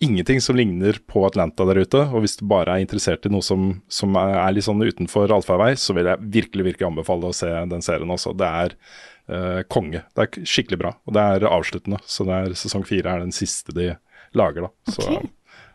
ingenting 0.00 0.40
som 0.44 0.56
ligner 0.56 0.98
på 1.08 1.24
Atlanta 1.28 1.64
der 1.68 1.80
ute, 1.84 2.02
og 2.12 2.24
hvis 2.24 2.36
du 2.40 2.44
bare 2.48 2.74
er 2.74 2.84
interessert 2.84 3.28
i 3.28 3.32
noe 3.32 3.44
som, 3.44 3.68
som 3.88 4.16
er 4.20 4.52
litt 4.52 4.66
sånn 4.66 4.84
utenfor 4.84 5.32
allfarvei, 5.32 5.70
så 5.80 5.96
vil 5.96 6.08
jeg 6.10 6.30
virkelig 6.36 6.66
virkelig 6.70 6.88
anbefale 6.90 7.30
å 7.30 7.36
se 7.36 7.48
den 7.70 7.84
serien 7.84 8.12
også. 8.12 8.34
Det 8.36 8.50
er 8.62 8.76
uh, 8.76 9.62
konge. 9.72 10.04
Det 10.16 10.26
er 10.26 10.48
skikkelig 10.48 10.80
bra, 10.84 10.94
og 11.04 11.16
det 11.16 11.26
er 11.36 11.48
avsluttende. 11.48 12.00
Så 12.08 12.28
det 12.28 12.40
er, 12.40 12.56
sesong 12.60 12.84
fire 12.88 13.14
er 13.14 13.24
den 13.24 13.36
siste 13.36 13.76
de 13.76 13.94
lager, 14.36 14.68
da. 14.68 14.96
Så 14.96 15.20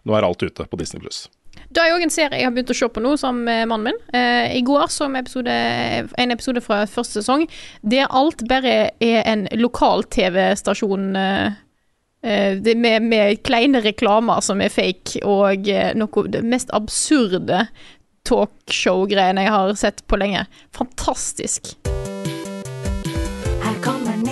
nå 0.01 0.17
er 0.17 0.25
alt 0.25 0.41
ute 0.41 0.65
på 0.65 0.81
Disney 0.81 1.01
pluss. 1.01 1.25
Det 1.69 1.83
er 1.83 1.95
òg 1.95 2.03
en 2.05 2.13
serie 2.13 2.39
jeg 2.41 2.47
har 2.47 2.53
begynt 2.55 2.73
å 2.73 2.77
se 2.77 2.89
på 2.91 3.03
nå 3.03 3.13
som 3.19 3.43
mannen 3.45 3.91
min. 3.91 3.99
Eh, 4.13 4.57
I 4.57 4.63
går 4.65 4.87
så 4.91 5.07
vi 5.11 5.19
en 5.19 6.31
episode 6.33 6.61
fra 6.61 6.85
første 6.89 7.21
sesong 7.21 7.47
der 7.81 8.09
alt 8.09 8.43
bare 8.49 8.91
er 8.99 9.21
en 9.25 9.47
lokal 9.59 10.03
TV-stasjon 10.03 11.15
eh, 11.15 11.59
eh 12.23 12.75
med, 12.75 13.01
med, 13.01 13.43
kleine 13.43 13.81
reklamer 13.81 14.41
som 14.41 14.61
er 14.61 14.69
fake, 14.69 15.23
og 15.25 15.67
eh, 15.69 15.93
noe 15.95 16.27
det 16.29 16.43
mest 16.43 16.69
absurde 16.73 17.65
talkshow-greiene 18.29 19.47
jeg 19.47 19.55
har 19.55 19.73
sett 19.75 20.05
på 20.07 20.19
lenge. 20.21 20.45
Fantastisk. 20.77 21.75
og 23.81 24.30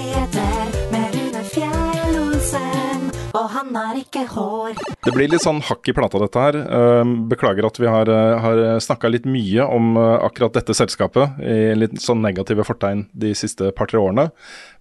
han 3.69 3.77
har 3.77 3.97
ikke 3.99 4.23
hår. 4.31 4.77
Det 5.05 5.11
blir 5.13 5.29
litt 5.29 5.43
sånn 5.43 5.61
hakk 5.65 5.89
i 5.91 5.93
plata, 5.95 6.19
dette 6.21 6.41
her. 6.41 6.57
Ehm, 6.57 7.13
beklager 7.29 7.67
at 7.67 7.77
vi 7.79 7.87
har, 7.87 8.09
eh, 8.09 8.39
har 8.41 8.79
snakka 8.81 9.11
litt 9.11 9.25
mye 9.25 9.65
om 9.65 9.97
eh, 9.97 10.25
akkurat 10.25 10.53
dette 10.53 10.73
selskapet 10.73 11.39
i 11.39 11.75
litt 11.75 11.99
sånn 12.01 12.21
negative 12.21 12.65
fortegn 12.65 13.07
de 13.13 13.33
siste 13.33 13.71
par-tre 13.71 13.99
årene. 13.99 14.31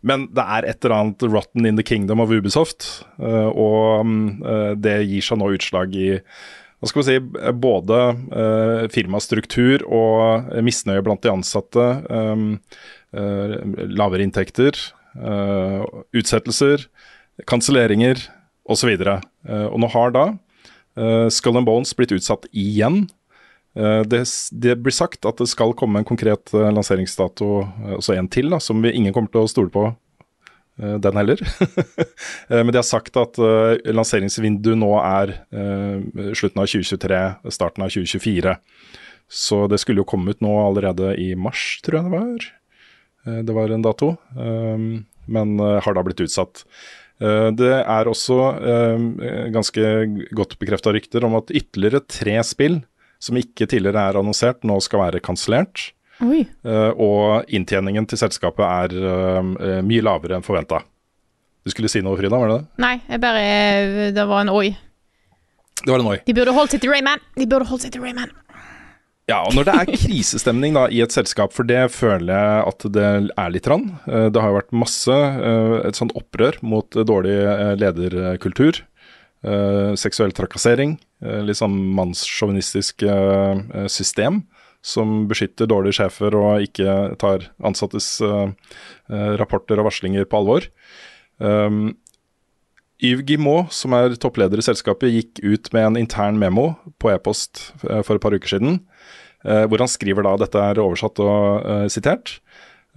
Men 0.03 0.29
det 0.33 0.45
er 0.45 0.65
et 0.65 0.85
eller 0.85 0.97
annet 0.97 1.23
rotten 1.29 1.67
in 1.67 1.77
the 1.77 1.83
kingdom 1.83 2.21
of 2.21 2.31
Ubisoft, 2.31 3.05
eh, 3.21 3.51
og 3.51 4.07
mm, 4.07 4.81
det 4.81 5.03
gir 5.07 5.23
seg 5.23 5.39
nå 5.39 5.53
utslag 5.57 5.95
i 5.95 6.21
hva 6.79 6.87
skal 6.87 7.03
vi 7.03 7.07
si, 7.09 7.19
både 7.59 7.97
firmastruktur 8.95 9.83
og 9.83 10.47
misnøye 10.63 11.03
blant 11.03 11.25
de 11.25 11.33
ansatte. 11.33 11.87
Uh, 12.07 12.55
lavere 13.91 14.23
inntekter, 14.23 14.79
utsettelser, 16.15 16.87
kanselleringer, 17.51 18.23
osv. 18.69 18.91
Og, 18.95 19.29
uh, 19.49 19.69
og 19.69 19.79
nå 19.83 19.91
har 19.95 20.13
da 20.15 20.25
uh, 20.33 21.29
Skull 21.33 21.61
and 21.61 21.69
Bones 21.69 21.95
blitt 21.97 22.15
utsatt 22.15 22.49
igjen. 22.53 23.07
Uh, 23.79 24.03
det, 24.09 24.25
det, 24.53 24.77
blir 24.83 24.95
sagt 24.95 25.29
at 25.29 25.41
det 25.41 25.49
skal 25.51 25.77
komme 25.79 26.03
en 26.03 26.09
konkret 26.09 26.53
lanseringsdato, 26.53 27.63
også 27.99 28.17
en 28.17 28.31
til, 28.33 28.53
da, 28.53 28.61
som 28.63 28.83
vi 28.85 28.95
ingen 28.97 29.17
kommer 29.17 29.33
til 29.33 29.47
å 29.47 29.51
stole 29.51 29.75
på 29.75 29.91
den 30.79 31.17
heller. 31.19 31.41
Men 32.53 32.69
de 32.71 32.79
har 32.79 32.85
sagt 32.87 33.17
at 33.19 33.35
lanseringsvinduet 33.83 34.79
nå 34.79 34.93
er 35.01 35.33
slutten 36.39 36.63
av 36.63 36.69
2023, 36.71 37.19
starten 37.51 37.83
av 37.83 37.91
2024. 37.91 38.53
Så 39.27 39.59
det 39.73 39.81
skulle 39.83 40.05
jo 40.05 40.07
komme 40.07 40.31
ut 40.31 40.45
nå 40.45 40.53
allerede 40.63 41.17
i 41.19 41.33
mars, 41.35 41.81
tror 41.83 41.99
jeg 41.99 42.07
det 42.07 42.15
var. 42.15 42.47
Det 43.51 43.57
var 43.59 43.75
en 43.75 43.83
dato, 43.89 44.13
men 45.27 45.59
har 45.59 45.99
da 45.99 46.07
blitt 46.07 46.23
utsatt. 46.29 46.63
Eh, 47.19 47.49
det 47.59 47.73
er 47.81 48.11
også 48.11 48.39
eh, 48.63 49.07
ganske 49.55 49.85
godt 50.37 50.59
bekrefta 50.61 50.95
rykter 50.95 51.27
om 51.27 51.39
at 51.41 51.51
ytterligere 51.51 52.05
tre 52.07 52.39
spill 52.47 52.81
som 53.19 53.39
ikke 53.41 53.67
tidligere 53.67 54.05
er 54.11 54.19
annonsert, 54.21 54.63
nå 54.69 54.79
skal 54.85 55.09
være 55.09 55.23
kansellert. 55.25 55.91
Uh, 56.19 56.91
og 56.99 57.51
inntjeningen 57.55 58.07
til 58.11 58.19
selskapet 58.19 58.63
er 58.67 59.83
mye 59.87 60.03
lavere 60.03 60.35
enn 60.35 60.43
forventa. 60.47 60.81
Du 61.63 61.71
skulle 61.71 61.91
si 61.91 62.03
noe, 62.03 62.19
Frida? 62.19 62.39
var 62.39 62.51
det 62.51 62.57
det? 62.57 62.67
Nei, 62.83 62.95
jeg 63.07 63.23
bare 63.23 63.43
Det 64.15 64.25
var 64.27 64.43
en 64.43 64.51
oi. 64.51 64.73
Det 65.79 65.91
var 65.93 66.03
en 66.03 66.11
oi. 66.11 66.17
De 66.27 66.35
burde 66.35 66.55
holdt 66.55 66.75
seg 66.75 66.83
til 66.83 66.95
Rayman. 66.95 67.23
De 67.39 67.47
burde 67.47 67.67
holdt 67.71 67.87
seg 67.87 67.95
til 67.95 68.03
Rayman. 68.03 68.35
Ja, 69.29 69.43
og 69.45 69.53
når 69.53 69.67
det 69.69 69.73
er 69.77 69.91
krisestemning 69.93 70.73
da, 70.73 70.87
i 70.89 71.03
et 71.05 71.13
selskap, 71.13 71.53
for 71.53 71.69
det 71.69 71.91
føler 71.93 72.33
jeg 72.33 72.61
at 72.71 72.87
det 72.95 73.09
er 73.29 73.51
litt. 73.53 73.67
Rann. 73.69 73.91
Eh, 74.09 74.29
det 74.33 74.41
har 74.41 74.55
jo 74.55 74.57
vært 74.57 74.77
masse 74.85 75.13
eh, 75.13 75.75
et 75.85 75.99
sånt 75.99 76.15
opprør 76.17 76.57
mot 76.65 76.89
dårlig 76.89 77.37
eh, 77.37 77.75
lederkultur. 77.81 78.85
Seksuell 79.95 80.33
trakassering. 80.35 80.97
Litt 81.47 81.61
sånn 81.61 81.77
mannssjåvinistisk 81.95 83.05
system 83.87 84.41
som 84.83 85.13
beskytter 85.31 85.71
dårlige 85.71 86.01
sjefer 86.01 86.35
og 86.35 86.65
ikke 86.67 86.97
tar 87.23 87.47
ansattes 87.63 88.09
rapporter 89.39 89.79
og 89.79 89.87
varslinger 89.87 90.27
på 90.27 90.41
alvor. 90.41 90.67
Yves 92.99 93.25
Guimot, 93.31 93.71
som 93.79 93.95
er 93.95 94.19
toppleder 94.19 94.59
i 94.59 94.67
selskapet, 94.67 95.15
gikk 95.15 95.39
ut 95.47 95.71
med 95.71 95.87
en 95.87 96.03
intern 96.03 96.43
memo 96.43 96.73
på 96.99 97.15
e-post 97.15 97.69
for 97.79 98.17
et 98.19 98.25
par 98.27 98.35
uker 98.35 98.57
siden 98.57 98.81
hvor 99.43 99.79
han 99.79 99.91
skriver 99.91 100.27
da, 100.27 100.35
dette 100.41 100.59
er 100.59 100.81
oversatt 100.83 101.21
og 101.23 101.63
uh, 101.63 101.85
sitert, 101.93 102.39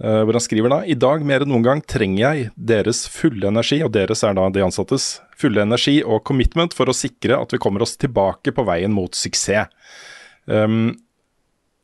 uh, 0.02 0.24
hvor 0.26 0.34
han 0.34 0.42
skriver 0.42 0.72
da 0.72 0.80
i 0.82 0.96
dag 0.98 1.22
mer 1.26 1.44
enn 1.44 1.52
noen 1.54 1.66
gang 1.66 1.84
trenger 1.86 2.22
jeg 2.24 2.50
deres 2.56 3.04
fulle 3.12 3.46
energi, 3.52 3.78
og 3.86 3.92
deres 3.94 4.24
er 4.26 4.34
da 4.38 4.48
de 4.50 4.64
ansattes, 4.66 5.20
fulle 5.38 5.62
energi 5.62 6.00
og 6.02 6.24
commitment 6.26 6.74
for 6.74 6.90
å 6.90 6.96
sikre 6.96 7.38
at 7.38 7.54
vi 7.54 7.62
kommer 7.62 7.86
oss 7.86 7.94
tilbake 7.94 8.54
på 8.56 8.66
veien 8.66 8.94
mot 8.94 9.14
suksess. 9.14 9.70
Um, 10.50 10.96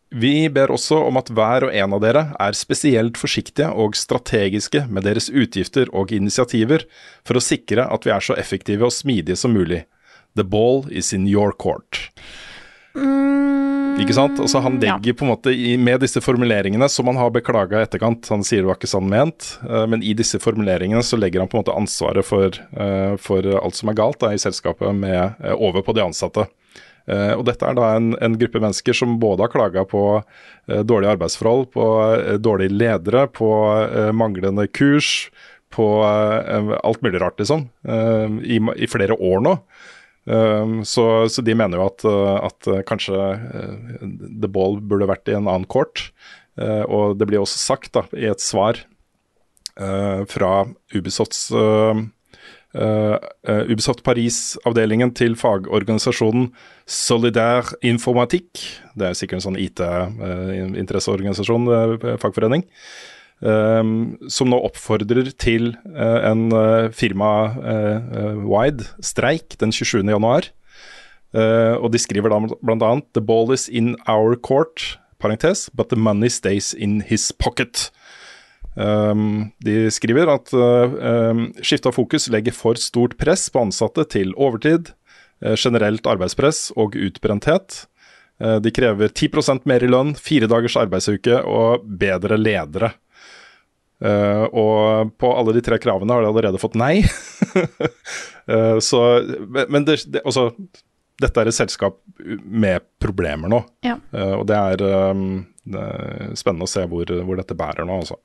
vi 0.09 0.48
ber 0.48 0.72
også 0.72 1.02
om 1.04 1.18
at 1.20 1.28
hver 1.28 1.66
og 1.66 1.74
en 1.76 1.92
av 1.92 2.00
dere 2.00 2.22
er 2.40 2.56
spesielt 2.56 3.18
forsiktige 3.20 3.68
og 3.76 3.96
strategiske 3.96 4.86
med 4.88 5.04
deres 5.04 5.28
utgifter 5.28 5.90
og 5.92 6.14
initiativer 6.16 6.86
for 7.28 7.36
å 7.36 7.44
sikre 7.44 7.84
at 7.84 8.09
vi 8.09 8.14
er 8.14 8.24
så 8.24 8.36
effektive 8.40 8.88
og 8.88 8.94
smidige 8.94 9.36
som 9.36 9.52
mulig. 9.52 9.84
The 10.34 10.44
ball 10.44 10.86
is 10.88 11.12
in 11.12 11.28
your 11.28 11.52
court. 11.52 12.09
Mm, 12.96 13.67
ikke 14.05 14.16
sant? 14.16 14.38
Altså 14.42 14.61
Han 14.64 14.78
legger 14.80 15.12
ja. 15.12 15.16
på 15.16 15.26
en 15.26 15.32
måte 15.32 15.53
i, 15.55 15.76
med 15.80 16.03
disse 16.05 16.20
formuleringene, 16.24 16.88
som 16.92 17.09
han 17.11 17.18
har 17.20 17.32
beklaga 17.34 17.80
i 17.80 17.86
etterkant, 17.86 18.28
han 18.32 18.44
sier 18.46 18.62
det 18.62 18.70
var 18.70 18.78
ikke 18.78 18.90
sånn 18.90 19.09
ment, 19.11 19.55
uh, 19.66 19.84
men 19.90 20.05
i 20.05 20.14
disse 20.18 20.40
formuleringene 20.42 21.03
så 21.05 21.18
legger 21.20 21.42
han 21.42 21.51
på 21.51 21.59
en 21.59 21.64
måte 21.64 21.76
ansvaret 21.76 22.26
for, 22.26 22.55
uh, 22.78 23.14
for 23.20 23.49
alt 23.59 23.78
som 23.78 23.92
er 23.92 23.99
galt 23.99 24.20
da, 24.22 24.32
i 24.34 24.40
selskapet, 24.42 24.90
med, 24.96 25.38
uh, 25.44 25.55
over 25.57 25.84
på 25.86 25.96
de 25.96 26.05
ansatte. 26.07 26.49
og 27.09 27.42
Dette 27.49 27.64
er 27.64 27.76
da 27.78 27.86
en, 27.96 28.11
en 28.20 28.34
gruppe 28.36 28.61
mennesker 28.61 28.92
som 28.92 29.14
både 29.20 29.46
har 29.46 29.53
klaga 29.55 29.86
på 29.88 30.03
dårlige 30.68 31.14
arbeidsforhold, 31.14 31.62
på 31.72 31.86
dårlige 32.44 32.74
ledere, 32.74 33.22
på 33.32 33.49
manglende 34.12 34.66
kurs, 34.68 35.30
på 35.72 35.86
alt 36.05 37.01
mulig 37.01 37.22
rart, 37.22 37.40
liksom, 37.40 37.64
i, 38.44 38.61
i 38.61 38.90
flere 38.92 39.16
år 39.16 39.40
nå. 39.40 39.55
Um, 40.29 40.85
så, 40.85 41.24
så, 41.33 41.41
de 41.41 41.55
mener 41.57 41.81
jo 41.81 41.87
at, 41.89 42.05
uh, 42.05 42.37
at 42.45 42.68
uh, 42.68 42.85
kanskje 42.85 43.16
uh, 43.16 44.05
The 44.05 44.45
Ball 44.53 44.76
burde 44.85 45.09
vært 45.09 45.24
i 45.31 45.33
en 45.39 45.49
annen 45.49 45.64
court. 45.64 46.12
og 46.59 47.14
det 47.20 47.26
blir 47.31 47.39
også 47.39 47.59
sagt 47.62 47.93
da, 47.95 48.03
i 48.18 48.26
et 48.26 48.43
svar 48.43 48.74
fra 50.26 50.66
Ubisofts 50.91 51.55
Ubisoft 52.74 54.03
Paris-avdelingen 54.03 55.14
til 55.14 55.39
fagorganisasjonen 55.39 56.51
Solidaire 56.83 57.79
Informatikk. 57.87 58.59
Det 58.99 59.07
er 59.07 59.14
sikkert 59.14 59.39
en 59.39 59.47
sånn 59.47 59.62
IT-interesseorganisasjon, 59.68 61.70
fagforening. 62.18 62.66
Um, 63.39 64.16
som 64.26 64.51
nå 64.51 64.59
oppfordrer 64.66 65.28
til 65.39 65.70
uh, 65.86 66.18
en 66.26 66.49
uh, 66.51 66.89
firma-wide 66.91 68.82
uh, 68.82 68.97
streik 68.99 69.55
den 69.61 69.70
27.1. 69.70 70.49
Uh, 71.30 71.76
og 71.78 71.93
de 71.95 72.01
skriver 72.03 72.34
da 72.34 72.41
bl.a.: 72.51 72.91
The 73.14 73.22
ball 73.22 73.53
is 73.55 73.68
in 73.68 73.95
our 74.09 74.34
court, 74.34 74.99
parentes, 75.22 75.68
but 75.70 75.89
the 75.91 75.97
money 75.97 76.28
stays 76.28 76.74
in 76.74 77.01
his 77.01 77.30
pocket. 77.30 77.93
Um, 78.74 79.53
de 79.62 79.86
skriver 79.91 80.30
at 80.34 80.51
um, 80.55 81.49
skifte 81.62 81.91
av 81.91 81.95
fokus 81.95 82.28
legger 82.30 82.55
for 82.55 82.78
stort 82.78 83.16
press 83.18 83.49
på 83.51 83.62
ansatte 83.62 84.05
til 84.11 84.34
overtid, 84.34 84.95
generelt 85.55 86.07
arbeidspress 86.11 86.72
og 86.74 86.99
utbrenthet. 86.99 87.84
Uh, 88.43 88.59
De 88.59 88.74
krever 88.74 89.14
10% 89.14 89.62
mer 89.66 89.84
i 89.84 89.91
lønn, 89.91 90.16
fire 90.18 90.51
dagers 90.51 90.78
arbeidsuke 90.78 91.45
og 91.47 91.86
bedre 91.86 92.34
ledere. 92.39 92.97
Eh, 93.99 94.44
og 94.55 95.11
på 95.18 95.30
alle 95.34 95.57
de 95.57 95.62
tre 95.66 95.78
kravene 95.82 96.14
har 96.14 96.22
de 96.22 96.28
allerede 96.30 96.61
fått 96.62 96.76
nei. 96.78 97.01
uh, 98.49 98.78
så, 98.90 99.01
men- 99.68 99.84
det, 99.88 99.99
det, 100.07 100.22
altså, 100.24 100.51
dette 101.18 101.40
er 101.42 101.51
et 101.51 101.57
selskap 101.57 101.99
med 102.44 102.84
problemer 103.03 103.51
nå. 103.51 103.62
Ja. 103.86 103.96
Uh, 104.14 104.36
og 104.38 104.46
det 104.51 104.59
er, 104.59 104.84
um, 105.11 105.40
det 105.66 105.82
er 105.82 106.30
spennende 106.38 106.68
å 106.68 106.70
se 106.70 106.84
hvor, 106.86 107.11
hvor 107.26 107.40
dette 107.40 107.57
bærer 107.59 107.88
nå, 107.88 107.99
altså. 108.05 108.20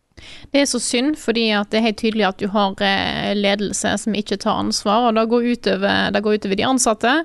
Det 0.54 0.62
er 0.62 0.70
så 0.70 0.78
synd, 0.78 1.18
fordi 1.18 1.48
at 1.58 1.72
det 1.74 1.80
er 1.82 1.88
helt 1.88 2.00
tydelig 2.04 2.28
at 2.30 2.38
du 2.44 2.46
har 2.54 2.78
ledelse 3.34 3.96
som 4.04 4.14
ikke 4.16 4.38
tar 4.44 4.62
ansvar, 4.62 5.10
og 5.10 5.18
det 5.18 5.26
går 5.32 5.50
utover, 5.56 6.14
det 6.14 6.22
går 6.22 6.38
utover 6.38 6.60
de 6.60 6.68
ansatte. 6.70 7.16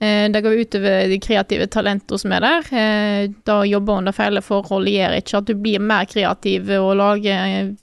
Det 0.00 0.40
går 0.40 0.62
utover 0.62 1.10
de 1.12 1.18
kreative 1.20 1.66
talentene 1.68 2.16
som 2.22 2.32
er 2.32 2.40
der. 2.40 2.70
Eh, 2.72 3.24
Da 3.44 3.58
jobber 3.68 4.00
under 4.00 4.16
feil 4.16 4.40
forhold 4.40 4.88
gjør 4.88 5.18
ikke 5.18 5.36
at 5.42 5.50
du 5.50 5.52
blir 5.60 5.84
mer 5.84 6.08
kreativ 6.08 6.72
og 6.78 6.94
lager 6.96 7.74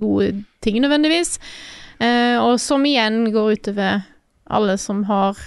gode 0.00 0.44
ting 0.64 0.80
nødvendigvis. 0.82 1.38
Eh, 2.00 2.36
Og 2.42 2.58
som 2.60 2.84
igjen 2.84 3.32
går 3.32 3.52
utover 3.58 4.02
alle 4.50 4.76
som 4.78 5.04
har 5.08 5.38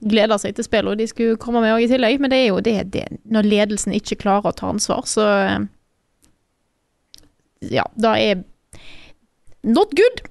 gleda 0.00 0.38
seg 0.40 0.54
til 0.56 0.64
spillet, 0.64 0.90
og 0.94 0.98
de 0.98 1.06
skulle 1.06 1.36
komme 1.36 1.60
med 1.60 1.74
også 1.74 1.84
i 1.84 1.90
tillegg. 1.92 2.20
Men 2.20 2.30
det 2.32 2.38
er 2.40 2.48
jo 2.48 2.60
det, 2.64 2.76
det 2.94 3.04
når 3.28 3.42
ledelsen 3.50 3.92
ikke 3.92 4.16
klarer 4.22 4.48
å 4.48 4.56
ta 4.56 4.70
ansvar, 4.72 5.04
så 5.06 5.26
eh, 5.44 5.60
ja, 7.70 7.84
da 8.00 8.14
er 8.18 8.44
Not 9.62 9.90
good. 9.92 10.22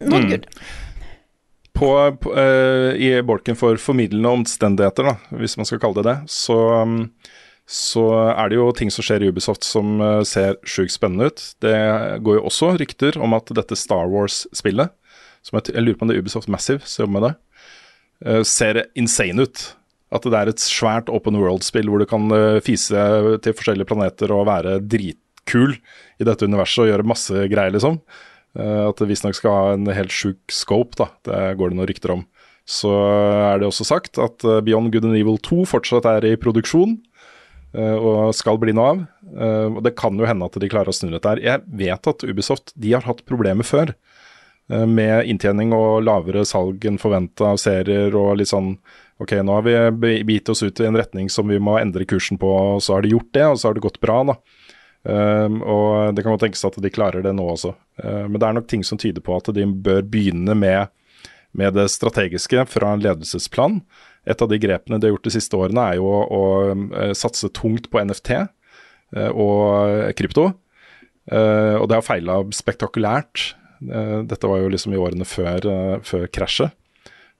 Not 0.00 0.22
Mm. 0.22 0.30
good. 0.30 0.44
På, 1.74 1.88
på, 2.20 2.30
uh, 2.36 2.94
I 2.94 3.22
bolken 3.22 3.56
for 3.56 3.74
formidlende 3.76 4.28
omstendigheter, 4.28 5.02
da, 5.10 5.14
hvis 5.40 5.56
man 5.58 5.66
skal 5.66 5.80
kalle 5.82 6.02
det 6.02 6.04
det, 6.06 6.16
så, 6.30 6.56
um, 6.82 7.10
så 7.70 8.02
er 8.32 8.50
det 8.50 8.56
jo 8.58 8.70
ting 8.74 8.90
som 8.90 9.04
skjer 9.06 9.22
i 9.22 9.28
Ubisoft 9.30 9.62
som 9.62 10.00
eh, 10.02 10.22
ser 10.26 10.56
sjukt 10.66 10.90
spennende 10.90 11.28
ut. 11.30 11.42
Det 11.62 11.74
går 12.26 12.40
jo 12.40 12.46
også 12.48 12.72
rykter 12.80 13.18
om 13.22 13.36
at 13.36 13.52
dette 13.54 13.78
Star 13.78 14.08
Wars-spillet, 14.10 14.90
som 15.46 15.58
jeg, 15.60 15.76
jeg 15.76 15.84
lurer 15.84 15.98
på 15.98 16.02
om 16.04 16.10
det 16.10 16.16
er 16.18 16.24
Ubisoft 16.24 16.50
Massive 16.50 16.82
som 16.82 17.04
jobber 17.04 17.14
med 17.14 17.26
det, 17.28 17.34
eh, 18.26 18.40
ser 18.42 18.80
insane 18.98 19.46
ut. 19.46 19.62
At 20.10 20.26
det 20.26 20.34
er 20.34 20.50
et 20.50 20.62
svært 20.64 21.12
open 21.14 21.38
world-spill 21.38 21.86
hvor 21.92 22.02
du 22.02 22.08
kan 22.10 22.26
eh, 22.34 22.58
fise 22.66 23.04
til 23.44 23.54
forskjellige 23.54 23.86
planeter 23.92 24.34
og 24.34 24.48
være 24.50 24.80
dritkul 24.82 25.76
i 25.78 26.26
dette 26.26 26.50
universet 26.50 26.88
og 26.88 26.90
gjøre 26.90 27.06
masse 27.06 27.46
greier, 27.52 27.70
liksom. 27.76 28.02
At 28.58 28.98
det 28.98 29.06
visstnok 29.06 29.36
skal 29.38 29.52
ha 29.54 29.66
en 29.76 29.86
helt 29.94 30.10
sjuk 30.10 30.50
scope, 30.50 30.98
da. 30.98 31.06
Det 31.22 31.38
går 31.54 31.70
det 31.70 31.76
noen 31.78 31.86
rykter 31.86 32.12
om. 32.16 32.24
Så 32.66 32.90
er 32.90 33.60
det 33.62 33.68
også 33.68 33.86
sagt 33.86 34.18
at 34.18 34.42
Beyond 34.66 34.90
Good 34.90 35.06
and 35.06 35.14
Evil 35.14 35.38
2 35.46 35.62
fortsatt 35.70 36.08
er 36.10 36.26
i 36.26 36.34
produksjon. 36.34 36.96
Eh, 37.74 37.96
og 37.96 38.34
skal 38.36 38.58
bli 38.60 38.74
noe 38.76 38.92
av. 38.92 39.02
Eh, 39.30 39.66
og 39.70 39.82
det 39.86 39.96
kan 39.98 40.18
jo 40.18 40.28
hende 40.28 40.46
at 40.46 40.58
de 40.60 40.70
klarer 40.70 40.92
å 40.92 40.96
snu 40.96 41.10
dette 41.12 41.28
her. 41.28 41.42
Jeg 41.42 41.62
vet 41.80 42.10
at 42.12 42.24
Ubisoft 42.26 42.74
de 42.74 42.94
har 42.94 43.06
hatt 43.06 43.24
problemer 43.28 43.66
før. 43.66 43.94
eh, 44.70 44.86
med 44.86 45.26
inntjening 45.26 45.72
og 45.74 46.04
lavere 46.06 46.44
salg 46.46 46.84
enn 46.86 46.98
forventa 46.98 47.52
av 47.52 47.58
serier 47.58 48.14
og 48.14 48.36
litt 48.38 48.52
sånn 48.52 48.76
Ok, 49.20 49.34
nå 49.44 49.52
har 49.52 49.62
vi 49.66 49.74
begitt 50.24 50.48
oss 50.48 50.62
ut 50.62 50.80
i 50.80 50.86
en 50.88 50.96
retning 50.96 51.26
som 51.28 51.44
vi 51.46 51.58
må 51.60 51.74
endre 51.76 52.06
kursen 52.08 52.38
på, 52.40 52.48
og 52.48 52.78
så 52.80 52.94
har 52.94 53.02
de 53.04 53.10
gjort 53.12 53.28
det, 53.36 53.42
og 53.44 53.58
så 53.60 53.68
har 53.68 53.74
det 53.76 53.82
gått 53.84 54.00
bra, 54.00 54.14
da. 54.24 54.36
Og 55.60 56.14
det 56.16 56.24
kan 56.24 56.32
godt 56.32 56.46
tenkes 56.46 56.64
at 56.64 56.78
de 56.80 56.88
klarer 56.88 57.20
det 57.26 57.34
nå 57.36 57.44
også. 57.52 57.74
Men 58.00 58.38
det 58.38 58.46
er 58.48 58.56
nok 58.56 58.70
ting 58.72 58.80
som 58.80 58.96
tyder 58.96 59.20
på 59.20 59.36
at 59.36 59.52
de 59.52 59.66
bør 59.68 60.00
begynne 60.08 60.56
med, 60.56 60.88
med 61.52 61.76
det 61.76 61.90
strategiske 61.92 62.64
fra 62.72 62.94
en 62.94 63.04
ledelsesplan. 63.04 63.82
Et 64.28 64.42
av 64.42 64.50
de 64.50 64.58
grepene 64.60 64.98
de 65.00 65.08
har 65.08 65.14
gjort 65.14 65.28
de 65.28 65.34
siste 65.34 65.56
årene, 65.56 65.84
er 65.92 66.00
jo 66.00 66.08
å, 66.08 66.18
å 66.24 66.42
uh, 66.74 67.12
satse 67.16 67.48
tungt 67.56 67.88
på 67.90 68.02
NFT 68.04 68.34
uh, 68.36 69.30
og 69.30 70.12
krypto. 70.18 70.50
Uh, 71.30 71.76
og 71.80 71.88
det 71.88 71.98
har 71.98 72.06
feila 72.06 72.42
spektakulært. 72.54 73.54
Dette 73.80 74.44
var 74.44 74.60
jo 74.60 74.68
liksom 74.68 74.92
i 74.92 74.98
årene 75.00 75.24
før, 75.24 75.64
før 76.04 76.26
krasjet. 76.28 76.74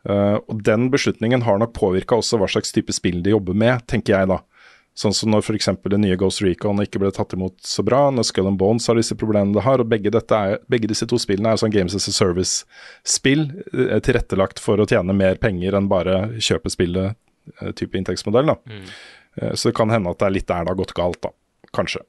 Og 0.08 0.62
den 0.64 0.86
beslutningen 0.88 1.42
har 1.44 1.58
nok 1.60 1.74
påvirka 1.76 2.16
også 2.16 2.38
hva 2.40 2.46
slags 2.48 2.72
type 2.72 2.94
spill 2.96 3.18
de 3.20 3.34
jobber 3.34 3.58
med, 3.60 3.82
tenker 3.92 4.14
jeg 4.14 4.30
da. 4.30 4.38
Sånn 5.00 5.14
som 5.16 5.30
når 5.32 5.46
f.eks. 5.46 5.70
det 5.88 5.98
nye 6.02 6.16
Ghost 6.20 6.42
Recon 6.44 6.82
ikke 6.82 7.00
ble 7.00 7.12
tatt 7.16 7.32
imot 7.32 7.56
så 7.64 7.84
bra, 7.86 8.02
når 8.12 8.26
Skull 8.28 8.50
and 8.50 8.60
Bones 8.60 8.88
har 8.90 8.98
disse 8.98 9.16
problemene 9.16 9.56
det 9.56 9.64
har, 9.64 9.80
og 9.80 9.88
begge, 9.88 10.12
er, 10.12 10.58
begge 10.68 10.90
disse 10.90 11.08
to 11.08 11.16
spillene 11.20 11.54
er 11.54 11.62
sånn 11.62 11.72
Games 11.72 11.96
as 11.96 12.08
a 12.10 12.12
Service-spill, 12.12 13.46
eh, 13.72 13.96
tilrettelagt 14.04 14.60
for 14.60 14.82
å 14.82 14.88
tjene 14.90 15.16
mer 15.16 15.40
penger 15.40 15.78
enn 15.78 15.88
bare 15.88 16.18
kjøpe 16.36 16.72
spillet, 16.74 17.16
eh, 17.62 17.84
inntektsmodell. 17.88 18.52
da. 18.52 18.60
Mm. 18.68 18.92
så 19.54 19.70
det 19.70 19.76
kan 19.78 19.92
hende 19.94 20.10
at 20.10 20.18
det 20.18 20.26
er 20.26 20.34
litt 20.34 20.48
der 20.50 20.64
det 20.66 20.72
har 20.74 20.80
gått 20.82 20.96
galt, 20.98 21.20
da. 21.22 21.30
Kanskje. 21.72 22.02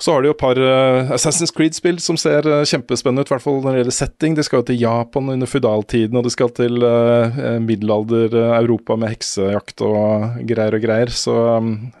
Så 0.00 0.14
har 0.14 0.22
de 0.24 0.30
jo 0.30 0.32
et 0.32 0.40
par 0.40 0.56
uh, 0.56 1.10
Assassin's 1.12 1.52
Creed-spill 1.52 1.98
som 2.00 2.16
ser 2.16 2.46
uh, 2.48 2.62
kjempespennende 2.64 3.20
ut, 3.20 3.28
i 3.28 3.34
hvert 3.34 3.44
fall 3.44 3.58
når 3.60 3.74
det 3.76 3.80
gjelder 3.82 3.96
setting. 3.98 4.36
De 4.38 4.44
skal 4.46 4.62
jo 4.62 4.66
til 4.70 4.78
Japan 4.80 5.28
under 5.34 5.50
føydaltiden, 5.50 6.16
og 6.16 6.24
de 6.24 6.32
skal 6.32 6.52
til 6.56 6.80
uh, 6.80 7.36
middelalder-Europa 7.66 8.96
med 9.02 9.12
heksejakt 9.12 9.84
og 9.84 10.38
greier 10.48 10.78
og 10.78 10.86
greier. 10.86 11.12
Så, 11.12 11.34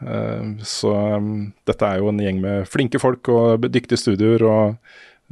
eh, 0.00 0.48
så 0.64 0.94
um, 1.20 1.28
dette 1.68 1.90
er 1.90 2.00
jo 2.00 2.08
en 2.08 2.22
gjeng 2.24 2.40
med 2.40 2.68
flinke 2.72 3.02
folk 3.02 3.28
og 3.34 3.68
dyktige 3.68 4.00
studioer 4.00 4.46
og 4.48 4.64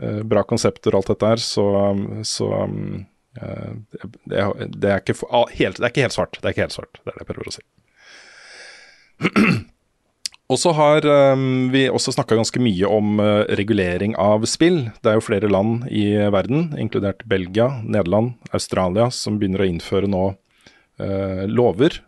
eh, 0.02 0.20
bra 0.28 0.44
konsepter 0.48 0.92
og 0.92 1.00
alt 1.00 1.14
dette 1.14 1.32
her, 1.32 1.40
så, 1.48 1.64
um, 1.94 2.04
så 2.28 2.50
um, 2.66 3.06
eh, 3.40 3.72
det, 4.28 4.44
er- 4.44 4.68
det, 4.76 4.92
er 4.92 5.16
for, 5.16 5.48
helt, 5.56 5.80
det 5.80 5.88
er 5.88 5.94
ikke 5.94 6.04
helt 6.04 6.18
svart. 6.20 6.36
Det 6.36 6.44
er 6.44 6.52
ikke 6.56 6.66
helt 6.68 6.76
svart, 6.76 7.00
det 7.00 7.14
er 7.14 7.16
det 7.16 7.24
jeg 7.24 7.32
prøver 7.32 7.48
å 7.48 7.56
si. 7.56 7.66
Og 10.48 10.56
så 10.56 10.72
har 10.72 11.04
um, 11.36 11.68
vi 11.74 11.84
også 11.92 12.14
snakka 12.16 12.38
ganske 12.38 12.60
mye 12.62 12.88
om 12.88 13.18
uh, 13.20 13.44
regulering 13.60 14.14
av 14.16 14.46
spill. 14.48 14.86
Det 15.04 15.10
er 15.10 15.18
jo 15.18 15.26
flere 15.26 15.50
land 15.52 15.84
i 15.92 16.06
verden, 16.32 16.70
inkludert 16.80 17.20
Belgia, 17.28 17.68
Nederland, 17.84 18.38
Australia, 18.56 19.10
som 19.12 19.36
begynner 19.36 19.66
å 19.66 19.68
innføre 19.68 20.08
nå 20.08 20.22
uh, 20.32 21.44
lover 21.52 22.00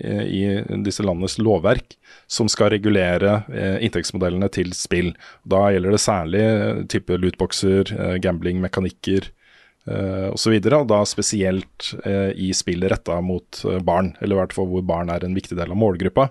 eh, 0.00 0.24
i 0.26 0.42
disse 0.82 1.06
landenes 1.06 1.38
lovverk 1.38 1.94
som 2.26 2.50
skal 2.50 2.72
regulere 2.74 3.42
eh, 3.52 3.78
inntektsmodellene 3.84 4.50
til 4.52 4.74
spill. 4.76 5.12
Da 5.46 5.68
gjelder 5.70 5.94
det 5.94 6.02
særlig 6.02 6.44
eh, 6.44 6.82
type 6.90 7.18
lootboxer, 7.20 7.94
eh, 7.94 8.18
gambling, 8.24 8.58
mekanikker 8.64 9.30
eh, 9.30 10.28
osv. 10.32 10.58
Og, 10.58 10.70
og 10.80 10.86
da 10.90 11.02
spesielt 11.08 11.94
eh, 12.02 12.30
i 12.34 12.50
spill 12.56 12.86
retta 12.90 13.20
mot 13.24 13.64
eh, 13.68 13.80
barn, 13.84 14.14
eller 14.20 14.38
i 14.38 14.42
hvert 14.42 14.56
fall 14.56 14.70
hvor 14.72 14.86
barn 14.86 15.12
er 15.12 15.26
en 15.26 15.36
viktig 15.36 15.58
del 15.58 15.74
av 15.74 15.78
målgruppa. 15.78 16.30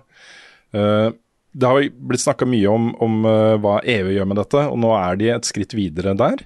Eh, 0.74 1.10
det 1.54 1.70
har 1.70 1.84
blitt 2.08 2.22
snakka 2.24 2.46
mye 2.50 2.70
om, 2.70 2.88
om 3.02 3.20
eh, 3.30 3.56
hva 3.62 3.76
EU 3.86 4.10
gjør 4.10 4.26
med 4.26 4.40
dette, 4.40 4.62
og 4.70 4.78
nå 4.82 4.90
er 4.98 5.18
de 5.20 5.28
et 5.36 5.46
skritt 5.46 5.74
videre 5.78 6.16
der. 6.18 6.42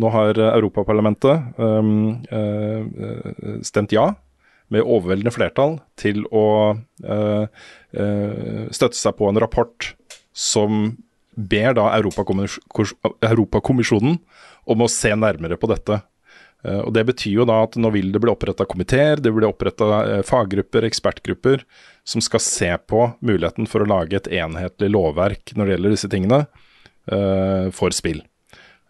Nå 0.00 0.10
har 0.12 0.36
eh, 0.36 0.50
Europaparlamentet 0.58 1.56
um, 1.56 2.20
eh, 2.28 3.54
stemt 3.64 3.94
ja, 3.96 4.10
med 4.70 4.84
overveldende 4.84 5.32
flertall, 5.34 5.78
til 5.98 6.22
å 6.30 6.46
uh, 6.76 7.46
uh, 7.98 8.60
støtte 8.70 8.94
seg 9.00 9.16
på 9.18 9.26
en 9.26 9.40
rapport 9.42 9.88
som 10.36 10.92
ber 11.34 11.74
da 11.74 11.88
Europakommis- 11.96 12.60
Europakommisjonen 13.26 14.20
om 14.70 14.84
å 14.84 14.90
se 14.92 15.10
nærmere 15.16 15.58
på 15.58 15.72
dette. 15.72 15.98
Eh, 16.64 16.80
og 16.80 16.92
Det 16.96 17.06
betyr 17.12 17.40
jo 17.40 17.48
da 17.48 17.62
at 17.64 17.78
nå 17.80 17.92
vil 17.94 18.12
det 18.12 18.22
bli 18.22 18.32
oppretta 18.32 18.66
komiteer, 18.68 19.20
det 19.22 19.32
blir 19.32 19.48
oppretta 19.48 20.22
faggrupper, 20.26 20.86
ekspertgrupper, 20.88 21.64
som 22.04 22.24
skal 22.24 22.42
se 22.44 22.70
på 22.90 23.06
muligheten 23.20 23.68
for 23.70 23.84
å 23.84 23.90
lage 23.90 24.16
et 24.18 24.30
enhetlig 24.40 24.90
lovverk 24.92 25.54
når 25.56 25.66
det 25.66 25.76
gjelder 25.76 25.96
disse 25.96 26.12
tingene, 26.12 26.40
eh, 27.10 27.70
for 27.70 27.90
spill. 27.96 28.22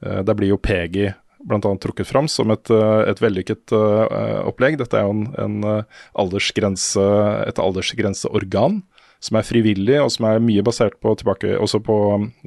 Eh, 0.03 0.23
Der 0.23 0.35
blir 0.35 0.55
jo 0.55 0.59
PEGI 0.61 1.13
bl.a. 1.41 1.59
trukket 1.81 2.07
fram 2.07 2.29
som 2.29 2.51
et, 2.53 2.71
eh, 2.71 3.03
et 3.11 3.21
vellykket 3.21 3.73
eh, 3.73 4.41
opplegg. 4.45 4.79
Dette 4.81 4.99
er 4.99 5.07
jo 5.07 5.15
en, 5.17 5.27
en 5.41 5.65
eh, 5.65 6.01
aldersgrense, 6.21 7.05
et 7.47 7.61
aldersgrenseorgan 7.61 8.83
som 9.21 9.37
er 9.37 9.45
frivillig, 9.45 9.99
og 10.01 10.09
som 10.15 10.27
er 10.31 10.41
mye 10.41 10.65
basert 10.65 10.97
på, 11.05 11.13
tilbake, 11.21 11.53
også 11.61 11.83
på 11.85 11.97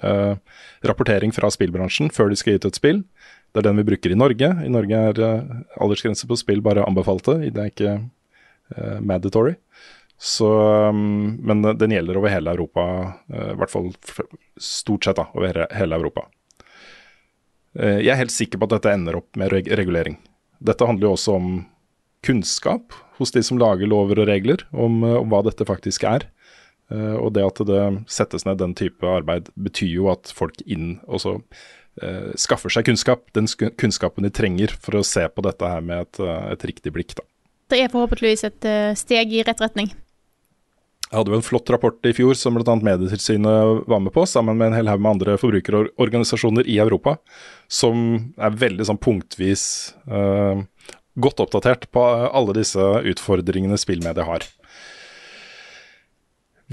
eh, 0.04 0.34
rapportering 0.86 1.34
fra 1.36 1.52
spillbransjen 1.54 2.10
før 2.14 2.32
de 2.32 2.40
skal 2.40 2.56
gi 2.56 2.62
ut 2.64 2.70
et 2.72 2.80
spill. 2.80 3.04
Det 3.54 3.62
er 3.62 3.68
den 3.70 3.80
vi 3.82 3.88
bruker 3.92 4.14
i 4.14 4.18
Norge. 4.18 4.50
I 4.66 4.72
Norge 4.74 5.02
er 5.10 5.20
eh, 5.22 5.56
aldersgrense 5.86 6.30
på 6.30 6.38
spill 6.40 6.64
bare 6.66 6.86
anbefalte, 6.88 7.38
det 7.46 7.62
er 7.62 7.70
ikke 7.70 7.92
uh, 8.02 9.00
mandatory. 9.00 9.54
Så, 10.18 10.48
um, 10.90 11.36
men 11.44 11.62
den 11.78 11.94
gjelder 11.94 12.18
over 12.18 12.34
hele 12.34 12.54
Europa, 12.56 12.86
uh, 13.30 13.52
i 13.52 13.58
hvert 13.60 13.74
fall 13.74 13.92
stort 14.58 15.06
sett 15.06 15.20
da, 15.20 15.28
over 15.38 15.66
hele, 15.70 16.00
Europa. 16.00 16.26
Uh, 17.78 18.00
jeg 18.00 18.10
er 18.16 18.22
helt 18.24 18.34
sikker 18.34 18.58
på 18.58 18.70
at 18.70 18.80
dette 18.80 18.96
ender 18.96 19.20
opp 19.22 19.38
med 19.38 19.54
reg 19.54 19.70
regulering. 19.78 20.18
Dette 20.64 20.88
handler 20.88 21.12
jo 21.12 21.16
også 21.18 21.38
om 21.38 21.54
kunnskap 22.24 22.96
hos 23.20 23.34
de 23.36 23.44
som 23.46 23.60
lager 23.62 23.90
lover 23.90 24.24
og 24.24 24.30
regler, 24.30 24.64
om, 24.72 25.04
eh, 25.04 25.20
om 25.20 25.30
hva 25.32 25.44
dette 25.46 25.68
faktisk 25.68 26.06
er. 26.08 26.28
Eh, 26.92 27.16
og 27.20 27.34
det 27.36 27.46
at 27.46 27.62
det 27.68 27.84
settes 28.12 28.46
ned 28.46 28.60
den 28.62 28.76
type 28.76 29.04
arbeid, 29.08 29.50
betyr 29.56 29.92
jo 29.92 30.10
at 30.12 30.32
folk 30.34 30.64
inn 30.66 31.00
også 31.08 31.38
eh, 31.40 31.68
skaffer 32.40 32.74
seg 32.74 32.88
kunnskap. 32.88 33.28
Den 33.38 33.48
kunnskapen 33.78 34.26
de 34.26 34.32
trenger 34.34 34.74
for 34.82 34.98
å 34.98 35.06
se 35.06 35.28
på 35.30 35.44
dette 35.46 35.68
her 35.70 35.84
med 35.86 36.08
et, 36.08 36.20
eh, 36.20 36.52
et 36.56 36.66
riktig 36.66 36.94
blikk. 36.94 37.16
da. 37.16 37.26
Det 37.70 37.82
er 37.82 37.90
forhåpentligvis 37.90 38.44
et 38.44 38.66
eh, 38.66 38.94
steg 38.98 39.34
i 39.34 39.44
rett 39.44 39.62
retning. 39.62 39.94
Jeg 41.14 41.20
hadde 41.20 41.30
jo 41.30 41.38
en 41.38 41.46
flott 41.46 41.70
rapport 41.70 42.06
i 42.10 42.14
fjor 42.14 42.34
som 42.34 42.56
bl.a. 42.56 42.76
Medietilsynet 42.76 43.86
var 43.86 44.00
med 44.02 44.14
på, 44.14 44.26
sammen 44.26 44.58
med 44.58 44.72
en 44.72 44.78
hel 44.80 44.90
haug 44.90 45.00
med 45.00 45.12
andre 45.12 45.38
forbrukerorganisasjoner 45.38 46.66
i 46.66 46.80
Europa, 46.82 47.20
som 47.70 48.34
er 48.42 48.56
veldig 48.58 48.88
sånn 48.90 48.98
punktvis 48.98 49.94
uh, 50.10 50.66
godt 51.14 51.44
oppdatert 51.46 51.86
på 51.94 52.02
alle 52.02 52.56
disse 52.58 52.82
utfordringene 52.82 53.78
spillmediet 53.78 54.26
har. 54.26 54.48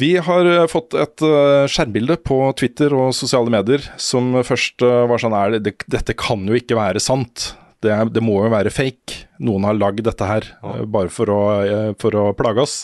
Vi 0.00 0.16
har 0.16 0.46
eh, 0.46 0.66
fått 0.70 0.94
et 0.96 1.22
eh, 1.26 1.66
skjermbilde 1.68 2.16
på 2.24 2.38
Twitter 2.56 2.94
og 2.96 3.12
sosiale 3.16 3.52
medier 3.52 3.84
som 4.00 4.32
først 4.46 4.84
eh, 4.86 5.00
var 5.10 5.20
sånn 5.20 5.36
er 5.36 5.58
det, 5.60 5.74
Dette 5.92 6.16
kan 6.16 6.46
jo 6.48 6.56
ikke 6.56 6.78
være 6.78 7.02
sant. 7.04 7.50
Det, 7.84 7.92
det 8.14 8.22
må 8.24 8.38
jo 8.44 8.52
være 8.52 8.72
fake. 8.72 9.26
Noen 9.44 9.66
har 9.68 9.76
lagd 9.76 10.04
dette 10.06 10.28
her 10.28 10.46
ja. 10.48 10.78
bare 10.84 11.12
for 11.12 11.32
å, 11.32 11.40
for 12.00 12.16
å 12.16 12.30
plage 12.36 12.64
oss. 12.64 12.78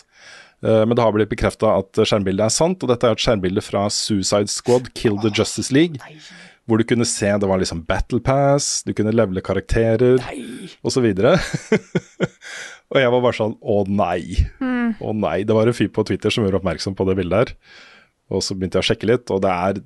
Men 0.64 0.94
det 0.96 1.04
har 1.04 1.12
blitt 1.12 1.28
bekrefta 1.28 1.74
at 1.82 2.00
skjermbildet 2.00 2.46
er 2.46 2.54
sant, 2.54 2.80
og 2.80 2.88
dette 2.88 3.04
er 3.04 3.12
et 3.12 3.20
skjermbilde 3.20 3.60
fra 3.60 3.82
Suicide 3.92 4.48
Squad, 4.48 4.88
Kill 4.96 5.18
the 5.20 5.28
Justice 5.28 5.68
League. 5.68 6.00
Hvor 6.64 6.80
du 6.80 6.86
kunne 6.88 7.04
se 7.06 7.28
det 7.28 7.50
var 7.50 7.60
liksom 7.60 7.84
Battle 7.86 8.22
Pass, 8.24 8.80
du 8.88 8.94
kunne 8.96 9.12
levele 9.12 9.44
karakterer 9.44 10.16
osv. 10.80 11.10
og 11.12 11.36
jeg 13.02 13.12
var 13.12 13.24
bare 13.24 13.38
sånn 13.38 13.56
å 13.60 13.82
nei. 13.88 14.38
Å 15.02 15.12
nei. 15.16 15.40
Det 15.46 15.56
var 15.56 15.68
en 15.68 15.76
fyr 15.76 15.90
på 15.92 16.04
Twitter 16.08 16.32
som 16.32 16.44
gjorde 16.44 16.60
oppmerksom 16.60 16.96
på 16.98 17.06
det 17.08 17.16
bildet 17.18 17.38
her. 17.42 17.54
Og 18.32 18.42
så 18.42 18.56
begynte 18.56 18.80
jeg 18.80 18.86
å 18.86 18.88
sjekke 18.90 19.10
litt, 19.10 19.30
og 19.34 19.42
det 19.44 19.52
er 19.52 19.82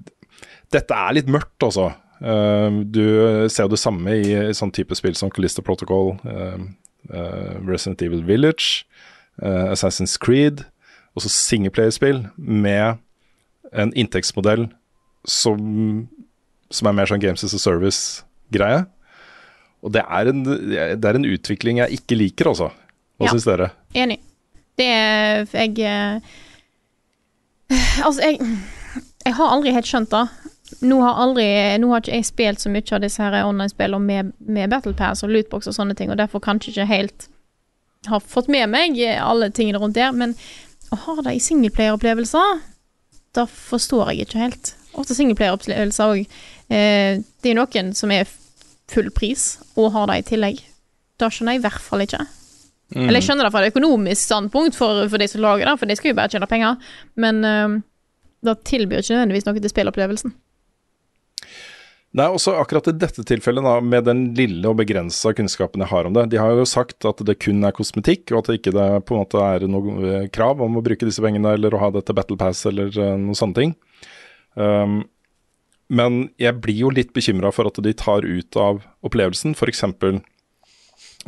Dette 0.70 0.94
er 0.94 1.16
litt 1.16 1.28
mørkt, 1.30 1.58
altså. 1.66 1.90
Uh, 2.20 2.84
du 2.86 3.02
ser 3.50 3.66
jo 3.66 3.72
det 3.72 3.80
samme 3.80 4.12
i, 4.20 4.28
i 4.52 4.54
sånn 4.56 4.70
type 4.76 4.94
spill 4.94 5.16
som 5.18 5.32
Calista 5.34 5.64
Protocol, 5.66 6.12
uh, 6.28 6.61
uh, 7.11 7.54
Resident 7.66 8.04
Evil 8.06 8.22
Village, 8.28 8.84
eh, 9.42 9.66
Assassin's 9.72 10.14
Creed, 10.20 10.62
også 11.18 11.32
singleplayerspill 11.32 12.22
med 12.36 13.00
en 13.72 13.92
inntektsmodell 13.98 14.68
som, 15.26 16.06
som 16.70 16.88
er 16.88 16.96
mer 16.96 17.11
sånn 17.11 17.22
Games 17.22 17.44
as 17.46 17.56
a 17.56 17.61
Service-greie. 17.61 18.84
Og 19.80 19.94
det 19.96 20.04
er, 20.04 20.30
en, 20.30 20.44
det 20.44 21.08
er 21.08 21.16
en 21.16 21.28
utvikling 21.28 21.80
jeg 21.80 22.00
ikke 22.00 22.18
liker, 22.18 22.52
altså. 22.52 22.70
Hva 23.20 23.28
Ja. 23.28 23.34
syns 23.34 23.44
dere? 23.46 23.70
Enig. 23.94 24.18
Det 24.80 24.86
er 24.88 25.44
Jeg 25.52 25.78
eh, 25.84 26.20
Altså, 28.06 28.20
jeg 28.24 28.40
Jeg 29.26 29.34
har 29.36 29.52
aldri 29.52 29.72
helt 29.76 29.86
skjønt 29.86 30.10
det. 30.10 30.24
Nå 30.86 31.00
har, 31.02 31.18
aldri, 31.20 31.44
nå 31.82 31.90
har 31.90 32.00
ikke 32.00 32.14
jeg 32.14 32.24
spilt 32.24 32.62
så 32.62 32.70
mye 32.72 32.94
av 32.96 33.02
disse 33.02 33.20
her 33.20 33.44
online-spillene 33.44 34.06
med, 34.06 34.32
med 34.38 34.70
Battle 34.70 34.94
Pass 34.96 35.20
og 35.26 35.32
lootbox 35.34 35.66
og 35.68 35.74
sånne 35.76 35.96
ting, 35.98 36.12
og 36.12 36.16
derfor 36.16 36.40
kanskje 36.40 36.70
ikke 36.72 36.86
helt 36.88 37.26
har 38.08 38.22
fått 38.24 38.48
med 38.48 38.70
meg 38.72 38.96
alle 39.20 39.50
tingene 39.52 39.80
rundt 39.82 39.98
der, 39.98 40.14
men 40.16 40.32
å 40.94 40.96
ha 41.04 41.16
det 41.26 41.34
i 41.36 41.42
singleplayer-opplevelser, 41.42 42.62
da 43.36 43.44
forstår 43.50 44.12
jeg 44.14 44.28
ikke 44.28 44.40
helt. 44.40 44.72
Ofte 44.94 45.18
singleplayer-opplevelser 45.18 46.14
òg. 46.14 46.38
Eh, 46.70 47.20
det 47.42 47.52
er 47.52 47.58
noen 47.58 47.92
som 47.98 48.14
er 48.14 48.30
full 48.90 49.10
pris 49.14 49.58
og 49.76 49.92
har 49.94 50.08
det 50.10 50.20
i 50.22 50.26
tillegg. 50.32 50.62
Da 51.20 51.28
skjønner 51.28 51.58
jeg 51.58 51.60
i 51.60 51.66
hvert 51.66 51.82
fall 51.84 52.06
ikke. 52.06 52.24
Eller 52.97 53.20
jeg 53.20 53.28
skjønner 53.28 53.47
det 53.47 53.55
fra 53.55 53.62
et 53.62 53.72
økonomisk 53.72 54.22
standpunkt 54.24 54.78
for, 54.78 55.05
for 55.11 55.22
de 55.22 55.28
som 55.30 55.43
lager 55.45 55.68
det, 55.68 55.76
for 55.78 55.91
de 55.91 55.97
skal 55.99 56.12
jo 56.12 56.18
bare 56.18 56.32
tjene 56.32 56.49
penger, 56.51 56.95
men 57.22 57.43
uh, 57.47 57.80
det 58.47 58.57
tilbyr 58.66 59.03
ikke 59.03 59.14
nødvendigvis 59.14 59.47
noe 59.47 59.62
til 59.62 59.72
spillopplevelsen. 59.72 60.34
Nei, 62.18 62.26
også 62.26 62.57
akkurat 62.59 62.88
i 62.91 62.97
dette 62.99 63.22
tilfellet, 63.22 63.62
da, 63.62 63.76
med 63.86 64.09
den 64.09 64.22
lille 64.34 64.66
og 64.66 64.80
begrensa 64.80 65.30
kunnskapen 65.36 65.84
jeg 65.84 65.93
har 65.93 66.09
om 66.09 66.16
det. 66.16 66.24
De 66.32 66.41
har 66.43 66.57
jo 66.59 66.66
sagt 66.66 67.07
at 67.07 67.22
det 67.26 67.36
kun 67.38 67.62
er 67.62 67.74
kosmetikk, 67.76 68.32
og 68.32 68.41
at 68.41 68.51
det 68.51 68.57
ikke 68.59 68.74
det 68.74 68.88
på 69.07 69.14
en 69.14 69.22
måte 69.22 69.45
er 69.45 69.66
noe 69.70 69.95
eh, 70.09 70.26
krav 70.34 70.59
om 70.64 70.80
å 70.80 70.82
bruke 70.82 71.07
disse 71.07 71.22
pengene 71.22 71.55
eller 71.55 71.76
å 71.76 71.82
ha 71.84 71.93
dette 71.95 72.16
Battle 72.16 72.38
Pass 72.41 72.64
eller 72.66 72.91
uh, 72.99 73.14
noen 73.14 73.38
sånne 73.38 73.59
ting. 73.61 73.76
Um, 74.59 75.05
men 75.91 76.24
jeg 76.43 76.59
blir 76.62 76.82
jo 76.82 76.91
litt 76.95 77.14
bekymra 77.14 77.55
for 77.55 77.70
at 77.70 77.78
de 77.78 77.95
tar 77.95 78.26
ut 78.26 78.59
av 78.59 78.82
opplevelsen, 79.07 79.55
f.eks. 79.55 79.86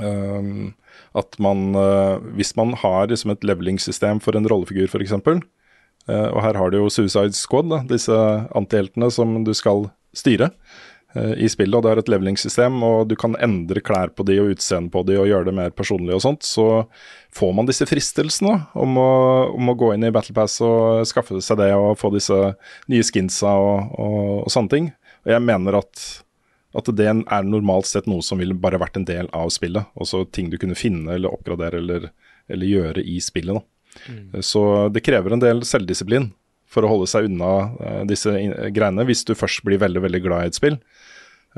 Um, 0.03 0.73
at 1.19 1.39
man, 1.43 1.73
uh, 1.77 2.21
hvis 2.37 2.55
man 2.59 2.77
har 2.79 3.11
liksom 3.11 3.35
et 3.35 3.45
levelingssystem 3.47 4.23
for 4.25 4.37
en 4.37 4.49
rollefigur, 4.49 4.89
f.eks., 4.89 5.13
uh, 5.19 6.29
og 6.33 6.41
her 6.45 6.59
har 6.59 6.73
du 6.73 6.81
jo 6.81 6.93
Suicide 6.93 7.37
Squad, 7.37 7.69
da, 7.73 7.83
disse 7.89 8.17
antiheltene 8.57 9.11
som 9.13 9.43
du 9.45 9.53
skal 9.57 9.91
styre 10.17 10.51
uh, 11.17 11.35
i 11.37 11.51
spillet, 11.53 11.77
og 11.77 11.85
det 11.85 11.93
er 11.93 12.03
et 12.03 12.11
levelingssystem, 12.15 12.81
og 12.87 13.13
du 13.13 13.17
kan 13.21 13.37
endre 13.45 13.85
klær 13.85 14.15
på 14.17 14.27
de 14.29 14.39
og 14.43 14.55
utseende 14.55 14.93
på 14.93 15.05
de 15.09 15.21
og 15.21 15.29
gjøre 15.29 15.51
det 15.51 15.57
mer 15.61 15.77
personlig 15.77 16.17
og 16.17 16.25
sånt, 16.25 16.49
så 16.49 16.87
får 17.37 17.55
man 17.59 17.69
disse 17.69 17.89
fristelsene 17.89 18.57
om 18.73 18.99
å, 19.01 19.13
om 19.53 19.73
å 19.73 19.79
gå 19.79 19.93
inn 19.95 20.09
i 20.09 20.15
Battle 20.15 20.37
Pass 20.37 20.59
og 20.65 21.05
skaffe 21.09 21.41
seg 21.45 21.61
det 21.61 21.73
og 21.77 21.95
få 22.01 22.13
disse 22.17 22.41
nye 22.93 23.05
skinsa 23.05 23.53
og, 23.61 23.97
og, 24.01 24.21
og 24.47 24.53
sånne 24.53 24.77
ting. 24.77 24.93
Og 25.23 25.37
jeg 25.37 25.45
mener 25.45 25.83
at 25.85 26.07
at 26.79 26.89
det 26.97 27.09
er 27.09 27.49
normalt 27.49 27.89
sett 27.91 28.09
noe 28.09 28.25
som 28.25 28.41
ville 28.41 28.57
bare 28.57 28.81
vært 28.81 28.97
en 28.97 29.09
del 29.09 29.29
av 29.37 29.51
spillet. 29.53 29.91
Også 30.01 30.25
ting 30.33 30.51
du 30.53 30.59
kunne 30.61 30.79
finne 30.79 31.17
eller 31.17 31.33
oppgradere 31.33 31.83
eller, 31.83 32.09
eller 32.49 32.71
gjøre 32.71 33.05
i 33.05 33.19
spillet. 33.21 33.59
Da. 33.59 34.41
Så 34.41 34.63
det 34.89 35.05
krever 35.05 35.35
en 35.35 35.43
del 35.43 35.61
selvdisiplin 35.69 36.31
for 36.73 36.85
å 36.85 36.93
holde 36.95 37.09
seg 37.11 37.29
unna 37.29 37.53
eh, 37.85 38.03
disse 38.09 38.33
greiene, 38.73 39.05
hvis 39.09 39.27
du 39.29 39.35
først 39.37 39.65
blir 39.67 39.83
veldig 39.83 40.05
veldig 40.07 40.23
glad 40.25 40.45
i 40.47 40.53
et 40.53 40.59
spill. 40.59 40.79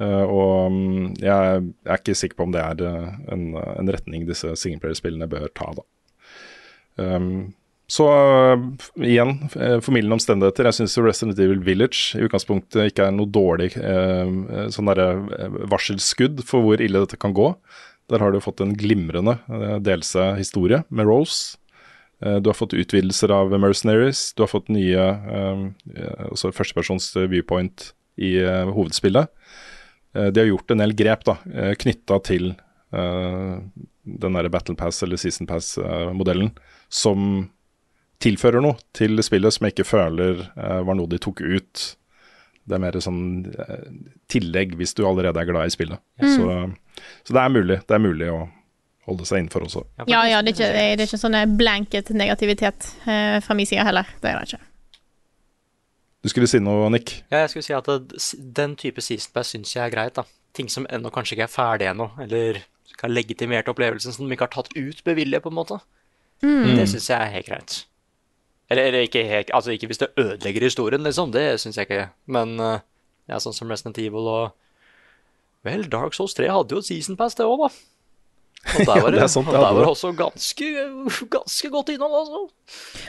Eh, 0.03 0.25
og 0.25 0.75
mm, 0.75 1.03
jeg 1.23 1.61
er 1.87 2.01
ikke 2.01 2.17
sikker 2.19 2.41
på 2.41 2.49
om 2.49 2.55
det 2.55 2.65
er 2.65 2.83
eh, 2.89 3.11
en, 3.35 3.45
en 3.55 3.93
retning 3.95 4.27
disse 4.27 4.51
singleplayer-spillene 4.59 5.31
bør 5.31 5.47
ta. 5.55 5.71
da. 5.79 5.87
Um, 6.95 7.55
så 7.95 8.05
uh, 8.11 8.63
igjen, 8.99 9.37
uh, 9.55 9.79
formildende 9.85 10.17
omstendigheter. 10.19 10.67
Jeg 10.67 10.79
syns 10.81 10.97
Resident 10.99 11.39
Evil 11.39 11.63
Village 11.63 12.19
i 12.19 12.25
utgangspunktet 12.27 12.91
ikke 12.91 13.07
er 13.07 13.15
noe 13.15 13.31
dårlig 13.31 13.75
uh, 13.79 14.67
sånn 14.75 14.91
derre 14.91 15.51
varselskudd 15.71 16.43
for 16.49 16.65
hvor 16.65 16.83
ille 16.83 17.05
dette 17.05 17.21
kan 17.21 17.37
gå. 17.37 17.53
Der 18.11 18.21
har 18.21 18.35
du 18.35 18.41
fått 18.43 18.63
en 18.65 18.75
glimrende 18.79 19.37
uh, 19.47 19.77
delelse-historie 19.85 20.83
med 20.91 21.11
Rose. 21.11 21.61
Du 22.25 22.47
har 22.49 22.57
fått 22.57 22.73
utvidelser 22.73 23.29
av 23.35 23.51
Mercenaries. 23.61 24.31
Du 24.33 24.45
har 24.45 24.49
fått 24.49 24.71
nye 24.73 25.03
eh, 25.29 25.65
førstepersons 26.41 27.11
viewpoint 27.29 27.91
i 28.17 28.39
hovedspillet. 28.47 29.29
De 30.15 30.41
har 30.41 30.49
gjort 30.49 30.73
en 30.73 30.81
del 30.81 30.95
grep 30.97 31.27
da, 31.27 31.35
knytta 31.83 32.21
til 32.25 32.55
den 32.95 34.39
der 34.39 34.49
Battle 34.55 34.79
Pass 34.79 35.03
eller 35.05 35.21
Season 35.21 35.51
Pass-modellen, 35.51 36.55
som 36.89 37.51
tilfører 38.25 38.65
noe 38.65 38.79
til 38.97 39.21
spillet 39.25 39.55
som 39.55 39.67
jeg 39.67 39.77
ikke 39.77 39.89
føler 39.89 40.43
eh, 40.49 40.81
var 40.87 40.99
noe 40.99 41.11
de 41.11 41.21
tok 41.23 41.45
ut. 41.45 41.85
Det 42.65 42.77
er 42.77 42.81
mer 42.81 42.97
sånn 43.05 43.23
eh, 43.53 43.89
tillegg 44.33 44.77
hvis 44.81 44.97
du 44.97 45.05
allerede 45.07 45.41
er 45.41 45.51
glad 45.51 45.69
i 45.69 45.75
spillet. 45.75 46.01
Så, 46.21 46.49
så 47.27 47.37
det 47.37 47.43
er 47.43 47.53
mulig. 47.53 47.81
Det 47.85 47.97
er 47.97 48.05
mulig 48.05 48.31
å 48.33 48.45
holde 49.09 49.27
seg 49.29 49.43
innenfor 49.43 49.67
også. 49.67 49.83
Ja, 50.09 50.23
ja, 50.29 50.41
det 50.41 50.55
er 50.55 50.57
ikke, 50.57 50.71
det 50.73 50.85
er 51.05 51.09
ikke 51.09 51.21
sånn 51.21 51.37
blanket 51.59 52.13
negativitet 52.17 52.89
eh, 53.05 53.41
fra 53.45 53.57
min 53.57 53.69
side 53.69 53.85
heller. 53.85 54.09
Det 54.23 54.31
er 54.31 54.41
det 54.41 54.55
ikke. 54.55 54.63
Du 56.25 56.31
skulle 56.33 56.49
si 56.49 56.61
noe, 56.63 56.89
Nick? 56.93 57.19
Ja, 57.29 57.43
jeg 57.43 57.53
skulle 57.53 57.67
si 57.67 57.75
at 57.77 57.89
det, 57.91 58.23
den 58.57 58.79
type 58.81 59.05
season 59.05 59.35
pass 59.37 59.53
syns 59.53 59.75
jeg 59.77 59.85
er 59.85 59.93
greit. 59.93 60.17
da. 60.17 60.25
Ting 60.57 60.71
som 60.73 60.87
ennå 60.89 61.13
kanskje 61.13 61.37
ikke 61.37 61.49
er 61.51 61.53
ferdig 61.53 61.91
ennå, 61.91 62.07
eller 62.25 62.63
kan 62.95 63.11
ha 63.11 63.17
legitimert 63.19 63.69
opplevelsen 63.69 64.15
som 64.15 64.25
de 64.25 64.37
ikke 64.37 64.47
har 64.47 64.55
tatt 64.55 64.73
ut 64.73 65.03
bevilje, 65.05 65.43
på 65.45 65.53
en 65.53 65.59
måte. 65.59 65.83
Det 66.41 66.87
syns 66.89 67.11
jeg 67.11 67.19
er 67.19 67.35
helt 67.35 67.51
greit. 67.51 67.77
Eller, 68.83 69.07
ikke 69.07 69.25
helt 69.29 69.51
Altså 69.55 69.75
ikke 69.75 69.89
hvis 69.91 70.01
det 70.03 70.13
ødelegger 70.21 70.69
historien, 70.69 71.03
liksom. 71.03 71.33
Det 71.33 71.61
syns 71.63 71.79
jeg 71.79 71.89
ikke. 71.89 72.07
Men 72.27 72.59
eh, 72.61 72.85
ja, 73.31 73.41
sånn 73.41 73.57
som 73.57 73.71
Resident 73.71 73.99
Evil 74.03 74.29
og 74.29 74.55
Vel, 75.65 75.87
Dark 75.89 76.13
Souls 76.13 76.35
3 76.37 76.51
hadde 76.53 76.77
jo 76.77 76.83
et 76.83 76.89
season 76.91 77.17
pass, 77.17 77.37
det 77.39 77.47
òg, 77.49 77.63
da. 77.65 77.71
Og 78.75 78.81
der 78.85 78.99
var 79.05 79.13
det 79.13 79.17
det, 79.17 79.23
er 79.25 79.31
sant, 79.33 79.49
og 79.49 79.55
der 79.57 79.63
var 79.63 79.79
det 79.79 79.81
det. 79.81 79.93
også 79.95 80.11
ganske, 80.19 80.67
ganske 81.33 81.71
godt 81.73 81.93
innhold, 81.95 82.17
altså. 82.21 82.43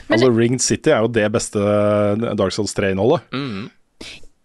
altså 0.08 0.30
Ringed 0.32 0.64
City 0.64 0.92
er 0.92 1.04
jo 1.04 1.10
det 1.12 1.26
beste 1.34 1.60
Dark 2.40 2.56
Souls 2.56 2.72
3-innholdet. 2.78 3.28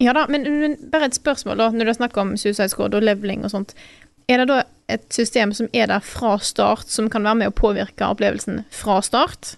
Ja 0.02 0.16
da, 0.18 0.26
men, 0.28 0.44
men 0.44 0.76
bare 0.92 1.08
et 1.12 1.16
spørsmål, 1.16 1.60
da, 1.62 1.70
når 1.72 1.92
du 1.92 1.94
snakker 2.00 2.24
om 2.24 2.36
Suicide 2.36 2.72
Squad 2.74 2.96
og 2.98 3.06
leveling 3.06 3.46
og 3.46 3.54
sånt. 3.54 3.76
Er 4.32 4.42
det 4.42 4.50
da 4.50 4.62
et 4.92 5.08
system 5.14 5.54
som 5.56 5.70
er 5.76 5.88
der 5.92 6.04
fra 6.04 6.38
start, 6.44 6.90
som 6.92 7.10
kan 7.12 7.24
være 7.28 7.44
med 7.44 7.52
å 7.52 7.56
påvirke 7.56 8.08
opplevelsen 8.08 8.64
fra 8.76 9.00
start? 9.06 9.56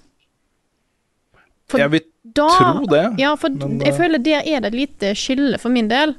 For 1.72 1.80
Jeg 1.80 1.92
vil 1.92 2.04
da, 2.24 2.48
tro 2.50 2.86
det. 2.92 3.06
Ja, 3.22 3.36
for 3.40 3.50
men, 3.50 3.80
jeg 3.80 3.94
eh, 3.94 3.98
føler 3.98 4.20
der 4.24 4.44
er 4.46 4.62
det 4.64 4.74
et 4.74 4.78
lite 4.80 5.14
skille 5.16 5.58
for 5.62 5.70
min 5.74 5.88
del. 5.92 6.16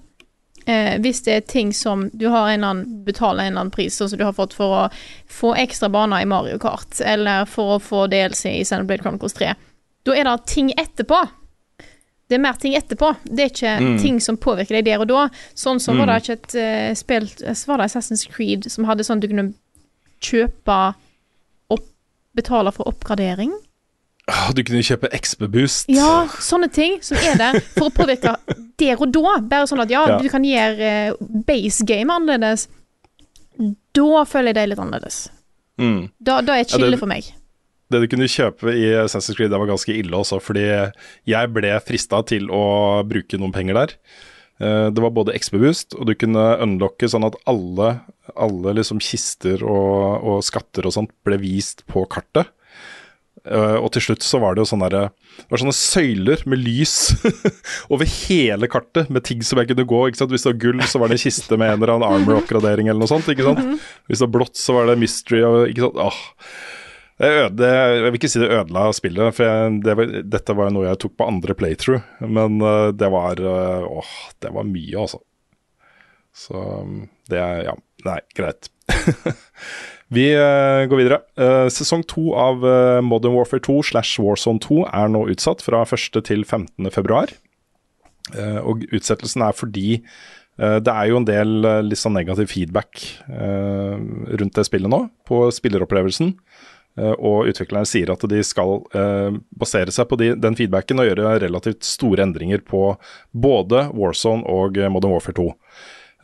Eh, 0.67 0.97
hvis 1.05 1.21
det 1.27 1.35
er 1.37 1.41
ting 1.45 1.75
som 1.77 2.07
du 2.17 2.29
har 2.33 2.49
en 2.49 2.55
eller 2.63 2.71
annen, 2.71 3.05
betaler 3.05 3.45
en 3.45 3.53
eller 3.53 3.67
annen 3.67 3.75
pris, 3.75 3.97
sånn 4.01 4.09
som 4.09 4.19
du 4.19 4.25
har 4.25 4.33
fått 4.33 4.55
for 4.57 4.73
å 4.73 4.83
få 5.29 5.53
ekstra 5.61 5.91
baner 5.93 6.23
i 6.25 6.29
Mario 6.31 6.57
Kart, 6.59 7.01
eller 7.05 7.45
for 7.45 7.77
å 7.77 7.81
få 7.85 8.07
DLC 8.09 8.47
i 8.55 8.65
Xenoblade 8.65 9.05
Chronicles 9.05 9.37
3, 9.37 9.53
da 10.09 10.17
er 10.17 10.25
det 10.25 10.39
ting 10.49 10.71
etterpå. 10.73 11.21
Det 12.29 12.39
er 12.39 12.41
mer 12.41 12.57
ting 12.57 12.73
etterpå. 12.79 13.11
Det 13.25 13.45
er 13.45 13.51
ikke 13.53 13.75
Mm. 13.81 13.99
ting 14.01 14.21
som 14.21 14.37
påvirker 14.41 14.79
deg 14.81 14.87
der 14.87 15.01
og 15.05 15.09
da. 15.09 15.29
Sånn 15.55 15.79
som 15.81 15.99
var 16.01 16.07
det 16.07 16.23
ikke 16.23 16.33
et 16.33 16.55
uh, 16.57 16.95
spill 16.97 17.27
Var 17.29 17.77
det 17.79 17.85
Assassin's 17.85 18.25
Creed 18.27 18.65
som 18.73 18.85
hadde 18.89 19.05
sånn 19.05 19.21
at 19.21 19.27
du 19.27 19.29
kunne 19.29 19.53
kjøpe 20.25 20.95
opp, 21.71 21.85
Betale 22.35 22.73
for 22.73 22.89
oppgradering? 22.89 23.53
Du 24.57 24.63
kunne 24.65 24.81
kjøpe 24.81 25.11
XB-boost. 25.13 25.91
Ja, 25.93 26.25
sånne 26.41 26.71
ting 26.73 26.95
som 27.05 27.19
er 27.21 27.37
der 27.37 27.59
for 27.75 27.91
å 27.91 27.93
påvirke 27.93 28.33
der 28.81 28.97
og 29.05 29.11
da. 29.13 29.35
Bare 29.51 29.67
sånn 29.69 29.83
at 29.85 29.91
ja, 29.93 30.07
Ja. 30.09 30.19
du 30.23 30.29
kan 30.33 30.43
gjøre 30.47 30.81
eh, 30.81 31.13
base 31.45 31.85
game 31.85 32.09
annerledes. 32.15 32.67
Da 33.95 34.25
føler 34.27 34.51
jeg 34.51 34.57
det 34.57 34.63
er 34.65 34.71
litt 34.73 34.83
annerledes. 34.83 35.19
Mm. 35.79 36.09
Da, 36.25 36.41
da 36.41 36.57
er 36.57 36.65
et 36.65 36.73
Ja, 36.73 36.79
det- 36.79 36.99
for 36.99 37.07
meg. 37.11 37.25
Det 37.93 38.01
du 38.01 38.09
kunne 38.09 38.27
kjøpe 38.27 38.73
i 38.73 38.87
Assassin's 39.05 39.37
Creed, 39.37 39.51
det 39.53 39.59
var 39.61 39.69
ganske 39.69 39.93
ille 39.95 40.11
også, 40.17 40.41
fordi 40.43 40.65
jeg 41.29 41.53
ble 41.53 41.75
frista 41.85 42.23
til 42.27 42.49
å 42.49 43.05
bruke 43.07 43.39
noen 43.39 43.53
penger 43.53 43.75
der. 43.75 43.93
Eh, 44.59 44.91
Det 44.91 45.03
var 45.03 45.11
både 45.11 45.35
XB-boost, 45.37 45.95
og 46.01 46.07
du 46.07 46.15
kunne 46.15 46.59
unlocke 46.65 47.07
sånn 47.07 47.27
at 47.27 47.37
alle, 47.47 48.01
alle 48.37 48.73
liksom 48.75 48.99
kister 49.01 49.63
og, 49.63 50.25
og 50.25 50.43
skatter 50.43 50.87
og 50.87 50.93
sånt 50.97 51.11
ble 51.25 51.37
vist 51.39 51.85
på 51.87 52.09
kartet. 52.09 52.49
Eh, 53.45 53.77
og 53.77 53.91
til 53.93 54.07
slutt 54.07 54.25
så 54.25 54.39
var 54.41 54.55
det 54.55 54.63
jo 54.65 54.71
sånne, 54.71 54.89
der, 54.93 55.11
det 55.37 55.53
var 55.53 55.61
sånne 55.61 55.77
søyler 55.77 56.45
med 56.49 56.63
lys 56.65 57.13
over 57.93 58.09
hele 58.09 58.69
kartet, 58.73 59.11
med 59.13 59.27
ting 59.29 59.43
som 59.45 59.61
jeg 59.61 59.73
kunne 59.73 59.89
gå. 59.91 60.01
ikke 60.09 60.23
sant? 60.23 60.33
Hvis 60.33 60.47
det 60.47 60.55
var 60.55 60.63
gull, 60.63 60.85
så 60.89 61.03
var 61.03 61.13
det 61.13 61.19
en 61.19 61.25
kiste 61.27 61.59
med 61.61 61.75
en 61.75 61.83
eller 61.83 61.97
annen 61.97 62.09
armor-oppgradering 62.09 62.89
eller 62.89 63.05
noe 63.05 63.11
sånt. 63.11 63.29
ikke 63.29 63.47
sant? 63.51 63.85
Hvis 64.09 64.23
det 64.23 64.29
var 64.29 64.35
blått, 64.39 64.57
så 64.61 64.79
var 64.79 64.89
det 64.89 64.97
mystery. 65.03 65.43
Og, 65.45 65.59
ikke 65.73 65.87
sant? 65.89 66.01
Åh. 66.07 66.23
Det 67.21 67.31
øde, 67.31 67.69
jeg 67.71 68.03
vil 68.03 68.17
ikke 68.19 68.29
si 68.33 68.41
det 68.43 68.51
ødela 68.51 68.89
spillet, 68.97 69.37
for 69.37 69.47
jeg, 69.47 69.75
det 69.87 69.93
var, 70.01 70.15
dette 70.35 70.57
var 70.59 70.73
noe 70.75 70.89
jeg 70.89 70.99
tok 71.05 71.13
på 71.21 71.29
andre 71.31 71.55
playthrough. 71.55 72.09
Men 72.27 72.59
uh, 72.65 72.91
det 72.91 73.11
var 73.15 73.39
uh, 73.39 73.87
Åh, 74.01 74.15
det 74.43 74.51
var 74.57 74.67
mye, 74.67 75.05
altså. 75.05 75.21
Så 76.35 76.59
um, 76.59 77.05
det 77.31 77.39
er 77.39 77.69
Ja, 77.69 77.77
nei, 78.09 78.19
greit. 78.35 78.73
Vi 80.13 80.27
eh, 80.35 80.85
går 80.91 81.01
videre. 81.01 81.21
Eh, 81.41 81.67
sesong 81.73 82.05
to 82.09 82.33
av 82.37 82.65
eh, 82.69 83.01
Modern 83.05 83.35
Warfare 83.37 83.63
2 83.65 83.81
slash 83.91 84.21
Warzone 84.21 84.61
2 84.63 84.85
er 84.91 85.11
nå 85.13 85.25
utsatt 85.33 85.65
fra 85.65 85.85
1. 85.87 86.21
til 86.27 86.45
15. 86.45 86.91
februar. 86.93 87.33
Og 88.65 88.87
utsettelsen 88.89 89.43
er 89.45 89.53
fordi 89.53 89.99
det 90.57 90.89
er 90.89 91.11
jo 91.11 91.19
en 91.19 91.27
del 91.29 91.51
litt 91.85 92.01
sånn 92.01 92.15
negativ 92.17 92.49
feedback 92.49 93.03
rundt 93.29 94.57
det 94.57 94.65
spillet 94.65 94.89
nå, 94.89 95.03
på 95.29 95.43
spilleropplevelsen. 95.53 96.31
Og 97.19 97.51
utviklerne 97.53 97.85
sier 97.85 98.15
at 98.15 98.25
de 98.33 98.41
skal 98.49 98.81
basere 99.53 99.93
seg 99.93 100.09
på 100.09 100.17
de, 100.23 100.31
den 100.41 100.57
feedbacken 100.57 101.05
og 101.05 101.11
gjøre 101.11 101.35
relativt 101.45 101.85
store 101.85 102.25
endringer 102.25 102.65
på 102.65 102.95
både 103.37 103.91
Warzone 103.93 104.49
og 104.49 104.81
Modern 104.89 105.13
Warfare 105.19 105.37
2. 105.43 105.51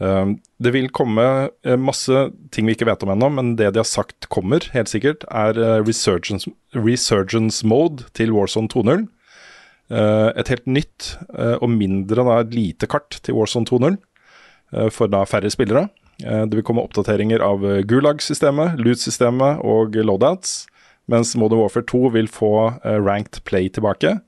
Eh, 0.01 0.27
det 0.61 0.73
vil 0.73 0.91
komme 0.97 1.25
eh, 1.65 1.77
masse 1.77 2.27
ting 2.55 2.69
vi 2.69 2.77
ikke 2.77 2.89
vet 2.89 3.05
om 3.05 3.13
ennå, 3.15 3.31
men 3.37 3.55
det 3.61 3.73
de 3.75 3.83
har 3.83 3.89
sagt 3.89 4.29
kommer, 4.33 4.65
helt 4.75 4.93
sikkert, 4.93 5.27
er 5.29 5.59
eh, 5.61 5.79
resurgence, 5.85 6.51
resurgence 6.77 7.67
mode 7.67 8.09
til 8.17 8.33
Warzone 8.37 8.71
2.0. 8.73 9.07
Eh, 9.91 10.29
et 10.41 10.53
helt 10.53 10.69
nytt 10.71 11.15
og 11.35 11.69
mindre 11.73 12.25
da, 12.27 12.41
lite 12.47 12.89
kart 12.91 13.19
til 13.27 13.37
Warzone 13.37 13.69
2.0 13.69 13.97
eh, 13.97 14.91
for 14.95 15.11
da 15.13 15.25
færre 15.29 15.53
spillere. 15.53 15.89
Det 16.21 16.53
vil 16.53 16.65
komme 16.69 16.83
oppdateringer 16.85 17.41
av 17.41 17.63
Gulag-systemet, 17.89 18.75
Loot-systemet 18.77 19.63
og 19.65 19.95
loadouts, 19.97 20.67
mens 21.09 21.31
Modern 21.33 21.63
Warfare 21.63 21.87
2 21.89 22.11
vil 22.13 22.29
få 22.29 22.51
ranked 22.85 23.41
play 23.49 23.71
tilbake. 23.73 24.19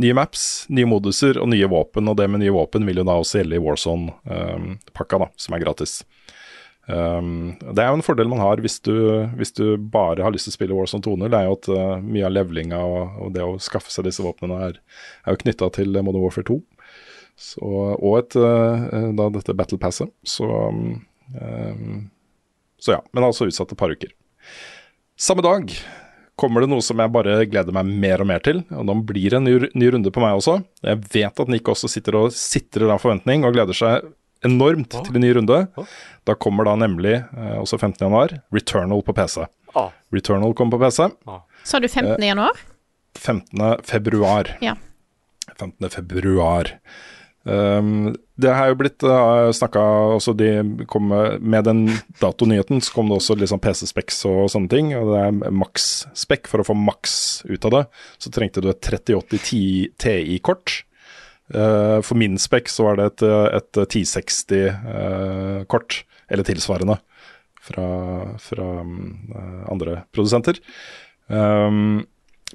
Nye 0.00 0.14
maps, 0.16 0.64
nye 0.72 0.88
moduser 0.88 1.36
og 1.36 1.50
nye 1.52 1.68
våpen, 1.68 2.06
og 2.08 2.16
det 2.16 2.24
med 2.32 2.40
nye 2.40 2.54
våpen 2.54 2.86
vil 2.88 3.02
jo 3.02 3.04
da 3.04 3.18
også 3.20 3.42
gjelde 3.42 3.58
i 3.58 3.60
Warzone-pakka, 3.60 5.18
da, 5.20 5.28
som 5.36 5.56
er 5.56 5.60
gratis. 5.60 5.98
Um, 6.88 7.52
det 7.60 7.78
er 7.78 7.92
jo 7.92 7.98
en 8.00 8.02
fordel 8.02 8.26
man 8.26 8.40
har 8.42 8.58
hvis 8.58 8.80
du, 8.82 8.94
hvis 9.38 9.54
du 9.54 9.76
bare 9.78 10.24
har 10.24 10.32
lyst 10.34 10.48
til 10.48 10.54
å 10.54 10.56
spille 10.56 10.78
Warzone 10.78 11.04
2.0. 11.04 11.28
Det 11.28 11.38
er 11.38 11.46
jo 11.46 11.58
at 11.58 11.68
uh, 11.70 12.00
mye 12.02 12.24
av 12.26 12.34
levelinga 12.34 12.80
og, 12.88 13.20
og 13.22 13.36
det 13.36 13.44
å 13.44 13.60
skaffe 13.62 13.92
seg 13.92 14.08
disse 14.08 14.24
våpnene 14.24 14.58
er, 14.70 14.80
er 15.22 15.36
jo 15.36 15.42
knytta 15.44 15.68
til 15.76 15.92
Modern 16.00 16.24
Warfare 16.24 16.48
2. 16.48 16.58
Så, 17.38 17.62
og 17.62 18.18
et, 18.18 18.36
uh, 18.40 19.12
da 19.18 19.28
dette 19.36 19.56
Battle 19.56 19.80
Passet. 19.82 20.10
Så, 20.24 20.48
um, 20.48 21.02
um, 21.36 22.06
så 22.80 22.96
ja. 22.96 23.02
Men 23.12 23.28
altså 23.28 23.46
utsatt 23.50 23.76
et 23.76 23.78
par 23.78 23.92
uker. 23.92 24.16
Samme 25.20 25.44
dag 25.44 25.70
kommer 26.42 26.64
det 26.64 26.70
noe 26.72 26.82
som 26.84 26.98
jeg 26.98 27.12
bare 27.14 27.36
gleder 27.46 27.74
meg 27.76 27.88
mer 28.02 28.22
og 28.24 28.28
mer 28.28 28.42
til. 28.44 28.64
Og 28.74 28.84
nå 28.88 28.96
blir 29.06 29.30
det 29.30 29.38
en 29.38 29.46
ny, 29.46 29.54
ny 29.78 29.92
runde 29.94 30.12
på 30.12 30.22
meg 30.22 30.40
også. 30.40 30.58
Jeg 30.82 31.00
vet 31.14 31.42
at 31.44 31.52
Nick 31.52 31.70
også 31.70 31.90
sitter 31.90 32.18
og 32.18 32.34
sitrer 32.36 32.90
av 32.92 33.00
forventning 33.02 33.46
og 33.46 33.54
gleder 33.56 33.78
seg 33.78 34.10
enormt 34.46 34.90
til 35.06 35.14
en 35.18 35.22
ny 35.22 35.30
runde. 35.38 35.58
Da 36.26 36.34
kommer 36.34 36.66
da 36.66 36.74
nemlig, 36.78 37.14
eh, 37.22 37.56
også 37.62 37.78
15. 37.78 38.02
januar, 38.08 38.34
Returnal 38.54 39.02
på 39.06 39.14
PC. 39.14 39.46
Ah. 39.78 39.90
Returnal 40.12 40.54
kommer 40.58 40.78
på 40.78 40.82
PC. 40.84 41.08
Sa 41.64 41.78
du 41.80 41.88
15. 41.88 42.18
januar? 42.26 42.58
15. 43.18 43.78
februar. 43.86 44.56
Ja. 44.60 44.74
15. 45.58 45.88
februar. 45.90 46.74
Um, 47.42 48.14
det 48.38 48.52
har 48.54 48.68
jo 48.70 48.76
blitt 48.78 49.02
uh, 49.02 49.50
snakka 49.50 49.80
også 50.14 50.30
De 50.38 50.62
kom 50.90 51.08
med, 51.10 51.42
med 51.42 51.64
den 51.66 51.80
datonyheten, 52.20 52.78
så 52.84 52.94
kom 52.94 53.08
det 53.10 53.16
også 53.18 53.34
litt 53.38 53.50
sånn 53.50 53.62
PC-specs 53.62 54.20
og 54.30 54.50
sånne 54.52 54.70
ting. 54.72 54.86
Og 54.98 55.04
det 55.10 55.18
er 55.26 55.56
maks-spekk. 55.62 56.44
For 56.50 56.58
å 56.62 56.68
få 56.70 56.76
maks 56.78 57.14
ut 57.48 57.64
av 57.68 57.72
det, 57.76 57.84
så 58.22 58.28
trengte 58.34 58.62
du 58.62 58.68
et 58.70 58.84
3080 58.84 59.92
TI-kort. 60.02 60.68
Uh, 61.52 61.98
for 62.04 62.14
min 62.20 62.34
spekk 62.40 62.66
så 62.72 62.80
var 62.88 62.94
det 62.98 63.06
et, 63.10 63.22
et 63.58 63.72
1060-kort, 63.82 65.90
eller 66.32 66.44
tilsvarende, 66.48 66.96
fra, 67.62 67.86
fra 68.40 68.66
um, 68.80 68.92
andre 69.70 69.92
produsenter. 70.14 70.56
Um, 71.28 72.00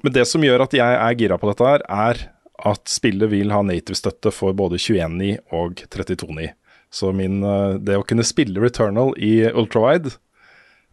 men 0.04 0.14
det 0.14 0.24
som 0.30 0.44
gjør 0.44 0.66
at 0.66 0.74
jeg 0.76 0.98
er 0.98 1.16
gira 1.18 1.38
på 1.40 1.48
dette 1.50 1.66
her, 1.66 1.80
er 1.86 2.20
at 2.66 2.90
spillet 2.90 3.30
vil 3.30 3.52
ha 3.54 3.60
native-støtte 3.62 4.32
for 4.34 4.56
både 4.56 4.80
21.9 4.82 5.34
og 5.54 5.82
32.9. 5.86 6.48
Så 6.90 7.12
min, 7.12 7.42
uh, 7.44 7.76
det 7.78 7.98
å 7.98 8.06
kunne 8.06 8.24
spille 8.26 8.62
Returnal 8.62 9.12
i 9.20 9.32
ultrawide, 9.50 10.14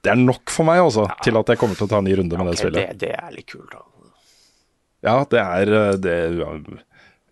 det 0.05 0.11
er 0.13 0.19
nok 0.21 0.51
for 0.53 0.67
meg 0.67 0.83
også, 0.83 1.07
til 1.25 1.39
at 1.39 1.49
jeg 1.49 1.61
kommer 1.61 1.77
til 1.79 1.87
å 1.87 1.91
ta 1.91 2.01
en 2.01 2.05
ny 2.05 2.17
runde 2.19 2.37
med 2.37 2.51
det 2.51 2.59
spillet. 2.59 2.91
det, 2.93 3.07
det 3.07 3.13
er 3.17 3.31
litt 3.33 3.47
kult, 3.49 3.71
da. 3.71 3.85
Ja, 5.05 5.15
det 5.29 5.41
er, 5.41 5.71
uh, 5.71 5.93
det 6.01 6.17
er 6.25 6.37
ja, 6.41 6.51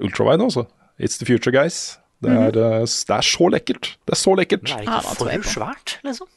ultrawide 0.04 0.48
også. 0.48 0.66
It's 1.02 1.20
the 1.20 1.28
future, 1.28 1.54
guys. 1.54 2.00
Det 2.24 2.32
er, 2.32 2.56
uh, 2.56 2.82
det 2.88 3.18
er 3.18 3.28
så 3.28 3.52
lekkert. 3.52 3.94
Det 4.08 4.16
er 4.16 4.22
så 4.24 4.34
lekkert. 4.40 4.66
Det 4.70 4.80
er 4.80 4.88
ikke 4.88 5.20
for 5.20 5.54
svært, 5.54 5.98
liksom? 6.08 6.30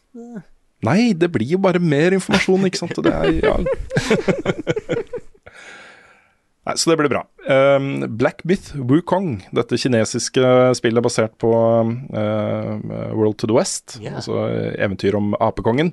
Nei, 0.85 1.13
det 1.17 1.31
blir 1.33 1.55
jo 1.55 1.59
bare 1.63 1.81
mer 1.81 2.15
informasjon, 2.17 2.67
ikke 2.69 2.83
sant. 2.83 2.99
Og 3.01 3.07
Det 3.07 3.13
er, 3.15 3.39
ja. 3.47 3.57
Nei, 6.67 6.75
så 6.75 6.91
det 6.91 6.97
blir 6.99 7.13
bra. 7.13 7.23
Um, 7.47 8.17
Black 8.19 8.43
Myth 8.45 8.75
Wukong, 8.75 9.37
dette 9.55 9.79
kinesiske 9.79 10.49
spillet 10.75 11.05
basert 11.05 11.37
på 11.39 11.53
uh, 11.55 12.73
World 13.15 13.39
to 13.39 13.47
the 13.47 13.55
West, 13.55 14.01
yeah. 14.03 14.17
altså 14.19 14.49
eventyr 14.75 15.15
om 15.15 15.37
apekongen. 15.39 15.93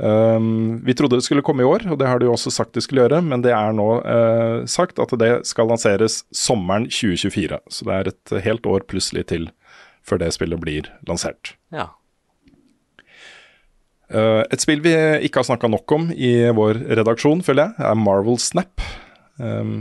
Um, 0.00 0.80
vi 0.84 0.94
trodde 0.94 1.16
det 1.16 1.24
skulle 1.24 1.44
komme 1.44 1.64
i 1.64 1.68
år, 1.68 1.86
og 1.92 1.98
det 2.00 2.08
har 2.08 2.20
de 2.20 2.28
jo 2.28 2.34
også 2.36 2.52
sagt 2.52 2.76
de 2.76 2.84
skulle 2.84 3.06
gjøre, 3.06 3.22
men 3.24 3.44
det 3.44 3.52
er 3.56 3.72
nå 3.76 3.88
uh, 4.00 4.68
sagt 4.68 5.00
at 5.00 5.16
det 5.20 5.32
skal 5.48 5.68
lanseres 5.72 6.22
sommeren 6.32 6.88
2024. 6.88 7.60
Så 7.68 7.88
det 7.88 7.96
er 7.96 8.12
et 8.12 8.36
helt 8.46 8.68
år 8.68 8.84
plutselig 8.88 9.26
til 9.32 9.50
før 10.04 10.20
det 10.20 10.32
spillet 10.36 10.60
blir 10.60 10.92
lansert. 11.08 11.54
Ja. 11.72 11.90
Uh, 14.12 14.42
et 14.48 14.60
spill 14.60 14.80
vi 14.84 14.96
ikke 15.24 15.40
har 15.40 15.54
snakka 15.54 15.68
nok 15.72 15.92
om 15.96 16.10
i 16.12 16.50
vår 16.56 16.80
redaksjon, 17.00 17.44
føler 17.44 17.68
jeg, 17.70 17.92
er 17.92 18.00
Marvel 18.08 18.40
Snap. 18.40 18.90
Um, 19.40 19.74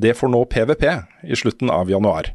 det 0.00 0.14
får 0.16 0.32
nå 0.32 0.42
PVP 0.52 0.84
i 1.28 1.36
slutten 1.38 1.70
av 1.72 1.90
januar. 1.92 2.32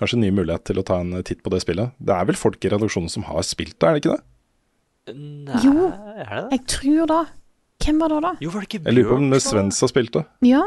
Kanskje 0.00 0.16
en 0.18 0.24
ny 0.24 0.30
mulighet 0.34 0.64
til 0.70 0.80
å 0.80 0.84
ta 0.86 1.00
en 1.02 1.14
titt 1.26 1.42
på 1.44 1.52
det 1.52 1.62
spillet. 1.64 1.92
Det 1.98 2.14
er 2.14 2.28
vel 2.28 2.38
folk 2.38 2.62
i 2.64 2.70
redaksjonen 2.72 3.10
som 3.12 3.26
har 3.28 3.42
spilt 3.46 3.76
det, 3.78 3.88
er 3.88 3.96
det 3.96 4.02
ikke 4.04 4.16
det? 4.16 4.24
Nei, 5.16 5.60
Jo. 5.64 5.88
er 5.90 6.28
det 6.34 6.42
det? 6.42 6.58
Jeg 6.58 6.66
tror 6.74 7.10
det. 7.10 7.22
Hvem 7.80 8.02
var 8.02 8.12
det, 8.12 8.20
da? 8.26 8.30
Jo, 8.44 8.50
var 8.52 8.62
det 8.62 8.68
ikke 8.68 8.82
Jeg 8.84 8.94
lurer 8.96 9.08
på 9.10 9.16
om 9.16 9.30
Bjørn 9.32 9.40
Svens 9.46 9.80
har 9.80 9.90
spilt 9.90 10.12
det. 10.18 10.22
Ja. 10.46 10.62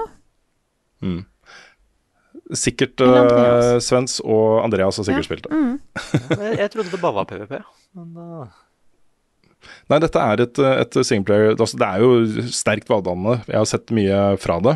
Sikkert 2.54 3.02
Eller 3.02 3.30
uh, 3.32 3.80
Svens 3.84 4.18
og 4.24 4.64
Andreas 4.64 4.98
har 5.00 5.08
sikkert 5.08 5.24
Ja. 5.24 5.30
spilt 5.30 5.48
det. 5.48 5.54
Mm. 5.54 5.76
Jeg, 6.60 6.70
trodde 6.74 6.92
det 6.92 7.02
bare 7.02 7.18
var 7.20 7.28
PVP. 7.30 7.54
Men 7.98 8.18
uh, 8.18 8.48
Nei, 9.90 10.00
dette 10.04 10.20
er 10.20 10.42
et, 10.44 10.60
et 10.60 10.98
singleplayer 11.08 11.54
altså, 11.56 11.78
Det 11.80 11.88
er 11.88 12.02
jo 12.04 12.50
sterkt 12.52 12.90
valgdannende. 12.92 13.44
Jeg 13.48 13.58
har 13.62 13.70
sett 13.70 13.94
mye 13.96 14.24
fra 14.42 14.58
det. 14.66 14.76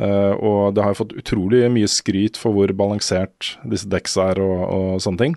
Eh, 0.00 0.34
og 0.34 0.74
det 0.76 0.84
har 0.84 0.98
fått 0.98 1.16
utrolig 1.18 1.66
mye 1.74 1.88
skryt 1.90 2.38
for 2.40 2.56
hvor 2.56 2.72
balansert 2.76 3.56
disse 3.68 3.88
decks 3.90 4.16
er 4.20 4.40
og, 4.42 4.62
og 4.68 5.02
sånne 5.04 5.24
ting. 5.24 5.36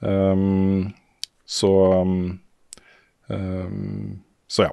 Um, 0.00 0.94
så 1.44 1.70
um, 2.00 2.40
um, 3.28 4.20
Så 4.48 4.64
ja. 4.64 4.72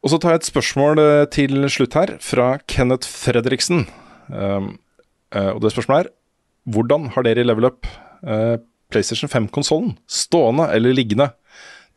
Og 0.00 0.12
så 0.12 0.18
tar 0.20 0.34
jeg 0.34 0.40
et 0.40 0.48
spørsmål 0.48 1.00
eh, 1.02 1.26
til 1.32 1.66
slutt 1.68 1.96
her, 1.98 2.14
fra 2.24 2.54
Kenneth 2.70 3.08
Fredriksen. 3.08 3.84
Um, 4.32 4.78
eh, 5.34 5.50
og 5.52 5.60
det 5.60 5.74
spørsmålet 5.74 6.06
er 6.08 6.14
hvordan 6.70 7.10
har 7.12 7.26
dere 7.26 7.42
i 7.42 7.46
level 7.48 7.66
up 7.68 7.88
uh, 8.24 8.56
PlayStation 8.92 9.30
5-konsollen, 9.32 9.94
stående 10.08 10.68
eller 10.72 10.94
liggende. 10.96 11.30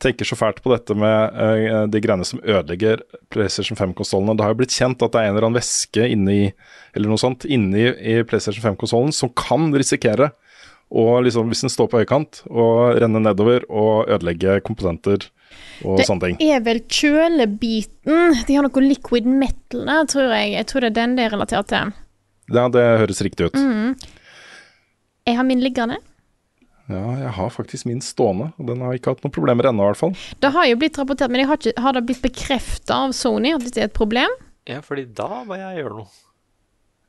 Tenker 0.02 0.26
så 0.28 0.36
fælt 0.38 0.60
på 0.64 0.72
dette 0.72 0.96
med 0.98 1.36
uh, 1.38 1.84
de 1.90 2.00
greiene 2.02 2.26
som 2.26 2.40
ødelegger 2.42 3.02
PlayStation 3.32 3.78
5-konsollene. 3.78 4.36
Det 4.36 4.44
har 4.44 4.54
jo 4.54 4.60
blitt 4.62 4.74
kjent 4.74 5.02
at 5.04 5.14
det 5.14 5.20
er 5.20 5.28
en 5.28 5.36
eller 5.36 5.48
annen 5.48 5.58
væske 5.60 6.08
inni 6.10 6.40
eller 6.94 7.10
noe 7.10 7.20
sånt, 7.20 7.46
inni 7.46 7.86
i 7.90 8.18
PlayStation 8.26 8.64
5-konsollen 8.64 9.14
som 9.14 9.32
kan 9.38 9.70
risikere 9.74 10.32
å, 10.94 11.04
liksom, 11.24 11.48
hvis 11.50 11.64
den 11.64 11.72
står 11.72 11.88
på 11.90 12.02
høykant, 12.02 12.44
å 12.50 12.66
renne 13.00 13.22
nedover 13.24 13.64
og 13.72 14.10
ødelegge 14.14 14.60
komponenter 14.66 15.30
og 15.84 15.98
Det 15.98 16.06
sånne 16.06 16.28
ting. 16.28 16.36
er 16.54 16.62
vel 16.62 16.80
kjølebiten. 16.86 18.36
De 18.46 18.56
har 18.56 18.66
noe 18.66 18.82
liquid 18.84 19.26
metal 19.26 19.86
der, 19.88 20.06
tror 20.10 20.34
jeg. 20.34 20.52
Jeg 20.54 20.68
tror 20.70 20.84
det 20.84 20.90
er 20.92 20.98
den 21.00 21.16
det 21.18 21.24
er 21.26 21.34
relatert 21.34 21.70
til. 21.70 21.94
Ja, 22.54 22.66
det 22.68 22.84
høres 23.02 23.22
riktig 23.24 23.48
ut. 23.48 23.58
Mm. 23.58 23.94
Jeg 25.24 25.38
har 25.38 25.46
min 25.48 25.62
liggende. 25.64 25.98
Ja, 26.92 27.04
jeg 27.16 27.32
har 27.38 27.52
faktisk 27.52 27.86
min 27.88 28.02
stående, 28.04 28.50
og 28.60 28.68
den 28.68 28.82
har 28.84 28.96
ikke 28.96 29.14
hatt 29.14 29.22
noen 29.24 29.32
problemer 29.32 29.70
ennå, 29.70 29.86
i 29.86 29.92
hvert 29.92 30.00
fall. 30.02 30.16
Det 30.44 30.50
har 30.52 30.66
jo 30.68 30.76
blitt 30.82 30.98
rapportert, 31.00 31.32
men 31.32 31.40
jeg 31.40 31.48
har, 31.48 31.60
ikke, 31.60 31.80
har 31.80 31.96
det 31.96 32.04
blitt 32.10 32.24
bekrefta 32.24 32.98
av 33.06 33.14
Sony 33.16 33.54
at 33.56 33.64
dette 33.64 33.80
er 33.80 33.88
et 33.88 33.96
problem? 33.96 34.34
Ja, 34.68 34.82
fordi 34.84 35.06
da 35.16 35.44
må 35.48 35.56
jeg 35.56 35.80
gjøre 35.80 36.02
noe. 36.02 36.10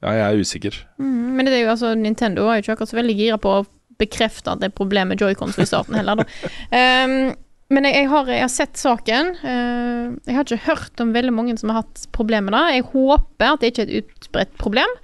Ja, 0.04 0.14
jeg 0.14 0.26
er 0.26 0.44
usikker. 0.44 0.78
Mm, 1.02 1.36
men 1.36 1.48
det 1.48 1.58
er 1.58 1.66
jo 1.66 1.74
altså, 1.74 1.92
Nintendo 1.98 2.46
er 2.48 2.60
jo 2.60 2.66
ikke 2.66 2.78
akkurat 2.78 2.92
så 2.94 3.00
veldig 3.00 3.16
gira 3.18 3.40
på 3.42 3.52
å 3.52 3.66
bekrefte 4.00 4.52
at 4.52 4.62
det 4.62 4.70
er 4.70 4.78
problem 4.78 5.12
med 5.12 5.24
joycons 5.24 5.60
i 5.60 5.68
starten 5.68 5.98
heller, 6.00 6.22
da. 6.22 6.28
Um, 6.72 7.34
men 7.76 7.88
jeg, 7.88 7.98
jeg, 7.98 8.10
har, 8.12 8.32
jeg 8.32 8.44
har 8.46 8.54
sett 8.54 8.80
saken. 8.80 9.34
Uh, 9.44 10.16
jeg 10.28 10.38
har 10.38 10.48
ikke 10.48 10.68
hørt 10.70 11.04
om 11.04 11.12
veldig 11.16 11.36
mange 11.36 11.58
som 11.60 11.72
har 11.74 11.84
hatt 11.84 12.08
problemer 12.16 12.52
med 12.52 12.60
det. 12.60 12.80
Jeg 12.80 12.90
håper 12.94 13.52
at 13.52 13.64
det 13.64 13.74
ikke 13.74 13.86
er 13.86 13.92
et 13.92 14.10
utbredt 14.14 14.58
problem, 14.62 14.98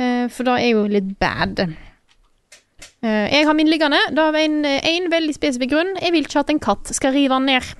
uh, 0.00 0.26
for 0.32 0.48
det 0.48 0.56
er 0.56 0.72
jo 0.72 0.88
litt 0.88 1.14
bad. 1.20 1.64
Uh, 3.00 3.26
jeg 3.32 3.46
har 3.48 3.56
min 3.56 3.70
liggende. 3.70 4.00
Det 4.12 4.26
er 4.28 4.38
en, 4.44 4.60
en 4.66 5.10
veldig 5.12 5.34
spesifikk 5.36 5.72
grunn. 5.72 5.94
Jeg 6.02 6.12
vil 6.14 6.26
ikke 6.28 6.42
at 6.44 6.52
en 6.52 6.62
katt 6.62 6.92
skal 6.94 7.14
rive 7.16 7.36
den 7.38 7.48
ned. 7.54 7.74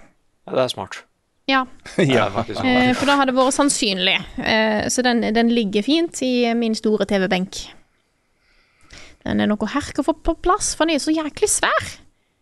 Ja, 0.48 0.56
det 0.56 0.64
er 0.64 0.72
smart. 0.72 1.02
Ja, 1.50 1.66
Det 1.96 2.32
faktisk. 2.34 2.64
Eh, 2.64 2.92
for 2.94 3.08
da 3.08 3.16
hadde 3.18 3.32
det 3.32 3.40
vært 3.40 3.56
sannsynlig. 3.56 4.16
Eh, 4.38 4.86
så 4.92 5.02
den, 5.02 5.24
den 5.34 5.50
ligger 5.54 5.82
fint 5.82 6.22
i 6.22 6.52
min 6.54 6.76
store 6.78 7.06
TV-benk. 7.10 7.64
Den 9.26 9.42
er 9.42 9.50
noe 9.50 9.68
herk 9.68 9.98
å 10.00 10.06
få 10.06 10.14
på 10.16 10.36
plass, 10.44 10.72
for 10.76 10.86
den 10.86 10.96
er 10.96 11.02
så 11.02 11.12
jæklig 11.12 11.50
svær. 11.50 11.90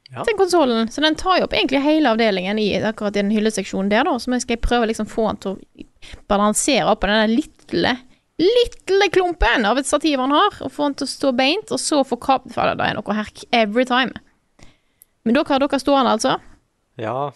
Ja. 0.09 0.25
Den 0.25 0.39
konsollen. 0.39 0.89
Så 0.93 1.03
den 1.05 1.19
tar 1.21 1.41
jo 1.41 1.49
opp 1.49 1.57
egentlig 1.57 1.83
hele 1.85 2.15
avdelingen 2.15 2.61
i 2.61 2.71
akkurat 2.81 3.17
i 3.17 3.21
den 3.21 3.33
hylleseksjonen 3.35 3.91
der, 3.93 4.07
da. 4.09 4.15
Så 4.21 4.33
jeg 4.39 4.61
prøve 4.65 4.87
å 4.87 4.91
liksom 4.91 5.09
få 5.11 5.27
den 5.29 5.41
til 5.43 5.57
å 5.57 6.21
balansere 6.31 6.89
oppå 6.93 7.11
den 7.11 7.25
der 7.25 7.35
lille, 7.35 7.97
lille 8.39 9.09
klumpen 9.15 9.67
av 9.67 9.79
et 9.81 9.87
stativ 9.89 10.21
han 10.23 10.31
har, 10.35 10.55
og 10.63 10.71
få 10.75 10.89
den 10.89 10.99
til 11.01 11.09
å 11.09 11.13
stå 11.13 11.33
beint, 11.39 11.73
og 11.75 11.81
så 11.83 12.03
få 12.07 12.19
kap... 12.23 12.47
For 12.55 12.75
det 12.79 12.85
er 12.87 12.95
noe 12.99 13.17
herk 13.19 13.43
every 13.55 13.85
time. 13.89 14.15
Men 15.27 15.35
dere 15.37 15.51
har 15.51 15.65
dere 15.65 15.81
stående, 15.83 16.15
altså? 16.17 16.37
Ja, 16.99 17.31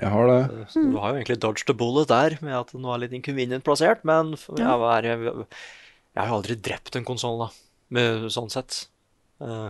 Jeg 0.00 0.08
har 0.14 0.26
det. 0.30 0.66
så 0.72 0.80
du 0.80 0.96
har 0.96 1.12
jo 1.12 1.18
egentlig 1.20 1.38
dodged 1.42 1.66
the 1.68 1.74
bullet 1.76 2.08
der, 2.08 2.38
med 2.40 2.56
at 2.56 2.72
den 2.72 2.86
var 2.88 2.98
litt 3.02 3.12
inconvenient 3.12 3.64
plassert, 3.66 4.00
men 4.08 4.32
Ja. 4.56 4.64
jeg, 4.64 4.78
var, 4.80 5.02
jeg, 5.04 5.18
jeg 6.16 6.22
har 6.22 6.28
jo 6.32 6.38
aldri 6.40 6.56
drept 6.56 6.96
en 6.96 7.04
konsoll, 7.04 7.38
da, 7.44 7.50
med 7.92 8.30
sånn 8.32 8.48
sett. 8.50 8.86
Uh. 9.40 9.68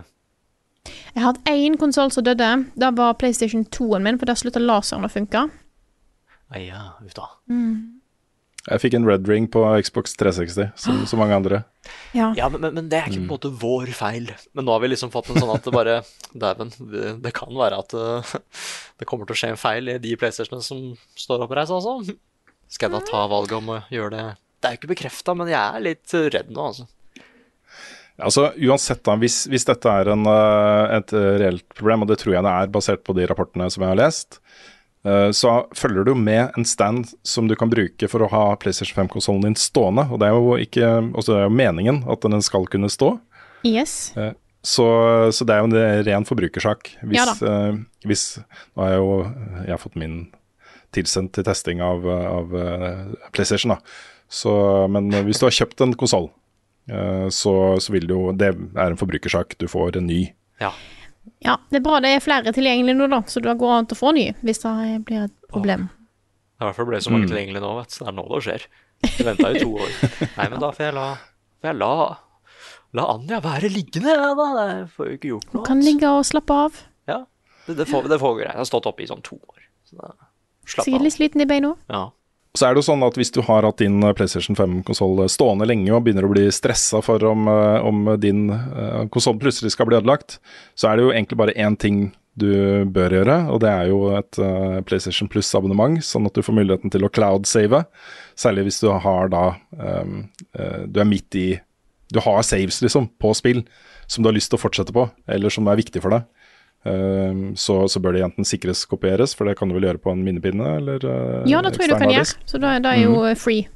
Jeg 0.87 1.19
har 1.21 1.33
hatt 1.33 1.43
én 1.51 1.75
konsoll 1.77 2.09
som 2.15 2.23
døde. 2.25 2.47
Det 2.79 2.93
var 2.97 3.13
PlayStation 3.19 3.65
2-en 3.67 4.01
min, 4.07 4.17
for 4.17 4.25
der 4.31 4.39
slutta 4.39 4.63
laseren 4.63 5.05
å 5.05 5.11
funke. 5.11 5.49
nei, 6.51 6.65
ja, 6.71 6.93
uff 7.03 7.13
da. 7.19 7.27
Jeg 8.67 8.81
fikk 8.83 8.95
en 8.97 9.07
red 9.09 9.25
ring 9.29 9.47
på 9.49 9.63
Xbox 9.81 10.13
360, 10.19 10.73
som 10.77 10.99
så 11.09 11.17
mange 11.17 11.37
andre. 11.39 11.63
Ja. 12.13 12.29
Ja, 12.37 12.49
men, 12.53 12.67
men, 12.75 12.89
det 12.91 12.99
er 12.99 13.09
ikke 13.09 13.23
på 13.23 13.25
en 13.25 13.31
måte 13.31 13.53
vår 13.61 13.89
feil. 13.97 14.29
Men 14.53 14.67
nå 14.67 14.75
har 14.75 14.83
vi 14.83 14.91
liksom 14.91 15.13
fått 15.13 15.31
en 15.33 15.41
sånn 15.41 15.53
at 15.53 15.65
det 15.65 15.73
bare 15.73 15.95
Dæven, 16.43 16.73
det, 16.91 17.15
det 17.25 17.33
kan 17.37 17.49
være 17.57 17.81
at 17.81 17.95
eh, 17.97 18.35
det 19.01 19.09
kommer 19.09 19.25
til 19.25 19.37
å 19.37 19.41
skje 19.41 19.53
en 19.55 19.61
feil 19.61 19.89
i 19.89 19.97
de 20.03 20.13
PlayStationene 20.19 20.65
som 20.65 20.91
står 21.17 21.47
oppreist, 21.47 21.73
altså. 21.73 22.17
Skal 22.71 22.91
jeg 22.91 22.99
da 22.99 23.03
ta 23.09 23.25
valget 23.31 23.57
om 23.57 23.73
å 23.73 23.81
gjøre 23.91 24.13
det 24.13 24.25
Det 24.61 24.67
er 24.67 24.75
jo 24.75 24.79
ikke 24.79 24.93
bekrefta, 24.93 25.35
men 25.35 25.49
jeg 25.51 25.59
er 25.59 25.87
litt 25.89 26.19
redd 26.37 26.53
nå, 26.53 26.69
altså. 26.69 26.87
Altså 28.21 28.51
Uansett, 28.59 29.01
da, 29.07 29.15
hvis, 29.19 29.45
hvis 29.49 29.65
dette 29.67 29.89
er 30.01 30.11
en, 30.13 30.27
eh, 30.29 30.97
et 30.99 31.13
eh, 31.17 31.31
reelt 31.41 31.65
problem, 31.77 32.03
og 32.03 32.11
det 32.11 32.19
tror 32.21 32.35
jeg 32.35 32.45
det 32.45 32.53
er 32.53 32.75
basert 32.75 33.03
på 33.07 33.15
de 33.17 33.25
rapportene 33.29 33.69
som 33.71 33.85
jeg 33.85 33.93
har 33.93 33.99
lest, 33.99 34.37
eh, 34.37 34.69
så 35.33 35.51
følger 35.73 36.05
du 36.05 36.11
med 36.13 36.51
en 36.57 36.65
stand 36.67 37.07
som 37.25 37.47
du 37.49 37.55
kan 37.57 37.71
bruke 37.71 38.05
for 38.11 38.21
å 38.21 38.27
ha 38.29 38.41
PlayStation 38.61 38.99
5-konsollen 39.07 39.47
din 39.47 39.55
stående. 39.57 40.03
Og 40.13 40.19
det 40.21 40.27
er 40.27 40.35
jo 40.37 40.57
ikke 40.61 40.91
også 41.17 41.33
det 41.33 41.39
er 41.39 41.47
jo 41.47 41.55
meningen 41.57 42.03
at 42.11 42.21
den 42.29 42.43
skal 42.45 42.67
kunne 42.69 42.89
stå. 42.93 43.15
Yes. 43.65 44.13
Eh, 44.17 44.33
Så, 44.61 44.85
så 45.33 45.45
det 45.49 45.55
er 45.55 45.63
jo 45.63 45.71
en 45.71 46.05
ren 46.05 46.25
forbrukersak. 46.29 46.91
Hvis, 47.01 47.17
Ja 47.17 47.25
da. 47.31 47.33
eh, 47.49 47.79
hvis 48.05 48.25
Nå 48.77 48.83
har 48.83 48.91
jeg 48.91 48.99
jo 49.01 49.15
jeg 49.65 49.71
har 49.73 49.81
fått 49.81 49.97
min 49.97 50.19
tilsendt 50.93 51.33
til 51.33 51.47
testing 51.47 51.81
av, 51.81 52.05
av 52.05 52.53
eh, 52.61 53.01
PlayStation, 53.33 53.73
da. 53.73 53.79
Så, 54.29 54.53
men 54.93 55.09
hvis 55.25 55.41
du 55.41 55.47
har 55.47 55.57
kjøpt 55.57 55.81
en 55.81 55.97
konsoll, 55.97 56.29
så, 57.31 57.51
så 57.81 57.91
vil 57.93 58.05
det 58.09 58.15
jo 58.15 58.31
Det 58.37 58.47
er 58.51 58.89
en 58.91 58.97
forbrukersak. 58.99 59.53
Du 59.61 59.65
får 59.69 59.97
en 59.97 60.07
ny. 60.09 60.21
Ja. 60.61 60.71
Ja, 61.41 61.55
det 61.73 61.79
er 61.81 61.85
bra 61.85 61.99
det 62.03 62.11
er 62.15 62.21
flere 62.21 62.53
tilgjengelige 62.53 62.97
nå, 62.99 63.07
da, 63.09 63.21
så 63.29 63.41
det 63.41 63.55
går 63.57 63.71
an 63.79 63.89
å 63.89 63.97
få 63.97 64.13
ny 64.13 64.27
hvis 64.45 64.61
det 64.61 64.73
blir 65.07 65.23
et 65.25 65.35
problem. 65.49 65.87
Det 65.89 66.61
er 66.61 66.67
i 66.67 66.69
hvert 66.69 66.77
fall 66.77 66.89
ble 66.91 66.99
så 67.01 67.13
mange 67.13 67.29
tilgjengelige 67.31 67.63
nå, 67.63 67.71
vet 67.79 67.89
du. 67.89 67.95
Så 67.95 68.03
det 68.05 68.11
er 68.11 68.17
nå 68.19 68.25
det 68.29 68.41
skjer. 68.45 68.65
Jeg 69.07 69.25
venta 69.25 69.49
i 69.49 69.61
to 69.63 69.71
år. 69.81 69.95
Nei, 70.37 70.45
men 70.53 70.59
da 70.61 70.69
får 70.77 70.85
jeg 70.85 70.93
la, 70.99 71.05
får 71.57 71.71
jeg 71.71 71.79
la, 71.81 71.93
la 72.99 73.05
Anja 73.15 73.39
være 73.41 73.71
liggende, 73.73 74.13
jeg, 74.13 74.35
da. 74.37 74.49
Det 74.61 74.89
får 74.93 75.09
jo 75.09 75.17
ikke 75.17 75.31
gjort 75.31 75.55
noe. 75.55 75.65
Kan 75.65 75.81
ligge 75.81 76.11
og 76.13 76.21
slappe 76.29 76.59
av. 76.67 76.77
Ja, 77.09 77.17
det, 77.65 77.79
det, 77.79 77.87
får, 77.89 78.05
det 78.13 78.21
får 78.21 78.37
greit. 78.37 78.51
Jeg 78.53 78.61
har 78.61 78.69
stått 78.69 78.91
oppe 78.91 79.01
i 79.01 79.09
sånn 79.09 79.25
to 79.25 79.39
år. 79.41 79.65
Så 79.89 79.97
da, 79.97 80.13
slapp 80.69 80.85
Sikkert 80.85 81.01
av. 81.01 81.07
litt 81.09 81.17
sliten 81.17 81.41
i 81.41 81.49
beina. 81.49 81.73
Ja. 81.89 82.03
Så 82.57 82.67
er 82.67 82.73
det 82.73 82.81
jo 82.81 82.89
sånn 82.89 83.03
at 83.07 83.15
hvis 83.15 83.31
du 83.31 83.39
har 83.47 83.63
hatt 83.63 83.79
din 83.79 84.01
eh, 84.03 84.15
PlayStation 84.17 84.57
5-konsoll 84.59 85.23
stående 85.31 85.67
lenge 85.69 85.93
og 85.95 86.03
begynner 86.03 86.27
å 86.27 86.31
bli 86.33 86.47
stressa 86.51 86.99
for 87.05 87.23
om, 87.29 87.47
eh, 87.47 87.85
om 87.87 88.09
din 88.19 88.49
konsoll 89.13 89.39
plutselig 89.39 89.71
skal 89.75 89.87
bli 89.87 89.99
ødelagt, 90.01 90.41
så 90.75 90.89
er 90.89 90.97
det 90.97 91.05
jo 91.05 91.13
egentlig 91.15 91.39
bare 91.39 91.55
én 91.55 91.79
ting 91.79 92.09
du 92.39 92.85
bør 92.87 93.11
gjøre, 93.17 93.37
og 93.51 93.59
det 93.63 93.69
er 93.69 93.89
jo 93.91 93.99
et 94.15 94.39
eh, 94.39 94.77
PlayStation 94.87 95.27
Plus-abonnement, 95.31 95.99
sånn 96.05 96.29
at 96.29 96.37
du 96.37 96.43
får 96.45 96.55
muligheten 96.55 96.93
til 96.93 97.03
å 97.03 97.11
cloud-save. 97.11 97.83
Særlig 98.39 98.69
hvis 98.69 98.79
du 98.83 98.87
har 99.03 99.31
da 99.31 99.43
um, 99.75 100.21
eh, 100.55 100.87
Du 100.87 101.01
er 101.03 101.09
midt 101.09 101.35
i 101.35 101.47
Du 102.11 102.21
har 102.23 102.41
saves, 102.47 102.81
liksom, 102.83 103.09
på 103.19 103.33
spill 103.35 103.65
som 104.07 104.23
du 104.23 104.27
har 104.27 104.35
lyst 104.35 104.51
til 104.51 104.59
å 104.59 104.63
fortsette 104.63 104.95
på, 104.95 105.05
eller 105.31 105.51
som 105.53 105.67
er 105.71 105.79
viktig 105.79 106.01
for 106.03 106.15
deg. 106.15 106.25
Um, 106.81 107.51
så, 107.55 107.75
så 107.91 107.99
bør 108.01 108.15
de 108.17 108.23
enten 108.25 108.47
sikres 108.47 108.81
kopieres, 108.89 109.35
for 109.37 109.45
det 109.45 109.53
kan 109.59 109.69
du 109.69 109.75
vel 109.77 109.85
gjøre 109.85 110.01
på 110.01 110.13
en 110.15 110.23
minnepinne, 110.25 110.77
eller 110.79 111.03
eh, 111.05 111.49
Ja, 111.51 111.61
det 111.61 111.75
tror 111.75 111.85
jeg 111.85 111.93
du 111.93 112.01
kan 112.01 112.13
gjøre. 112.15 112.31
Så 112.49 112.61
da, 112.61 112.73
da 112.81 112.95
er 112.95 113.03
jo 113.05 113.19
mm. 113.21 113.37
free. 113.37 113.67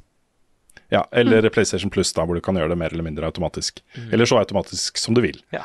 Ja, 0.93 1.03
eller 1.13 1.45
PlayStation 1.53 1.91
Plus, 1.93 2.13
da, 2.13 2.25
hvor 2.25 2.37
du 2.37 2.41
kan 2.45 2.57
gjøre 2.57 2.73
det 2.73 2.79
mer 2.81 2.93
eller 2.93 3.05
mindre 3.05 3.27
automatisk. 3.29 3.81
Eller 4.13 4.29
så 4.29 4.39
automatisk 4.41 4.97
som 5.01 5.17
du 5.17 5.21
vil. 5.25 5.37
Ja. 5.53 5.63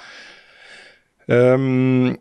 Um, 1.31 2.17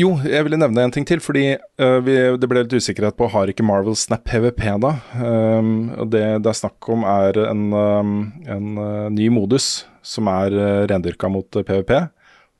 jo, 0.00 0.14
jeg 0.24 0.46
ville 0.46 0.58
nevne 0.60 0.86
en 0.86 0.94
ting 0.94 1.06
til, 1.08 1.20
fordi 1.22 1.44
uh, 1.82 1.98
vi, 2.04 2.14
det 2.40 2.48
ble 2.48 2.64
litt 2.64 2.74
usikkerhet 2.74 3.18
på 3.18 3.28
har 3.32 3.50
ikke 3.50 3.66
Marvel 3.66 3.96
Snap 3.98 4.24
PVP 4.28 4.62
da. 4.82 4.94
Um, 5.18 5.90
og 5.96 6.12
det 6.14 6.24
det 6.44 6.52
er 6.52 6.58
snakk 6.62 6.88
om 6.92 7.04
er 7.08 7.36
en, 7.48 7.66
um, 7.74 8.14
en 8.48 8.70
uh, 8.80 9.08
ny 9.12 9.28
modus 9.34 9.84
som 10.06 10.30
er 10.32 10.56
uh, 10.56 10.86
rendyrka 10.90 11.28
mot 11.32 11.48
PVP. 11.58 11.92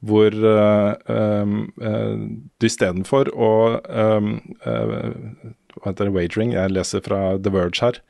Hvor 0.01 0.33
uh, 0.33 0.95
uh, 1.13 2.13
du 2.57 2.65
istedenfor 2.65 3.29
å 3.37 3.53
um, 3.85 4.31
uh, 4.65 5.11
Hva 5.77 5.91
heter 5.91 6.09
det, 6.09 6.15
wagering? 6.15 6.55
Jeg 6.57 6.73
leser 6.73 7.05
fra 7.05 7.37
The 7.37 7.53
Verge 7.53 7.85
her. 7.85 8.01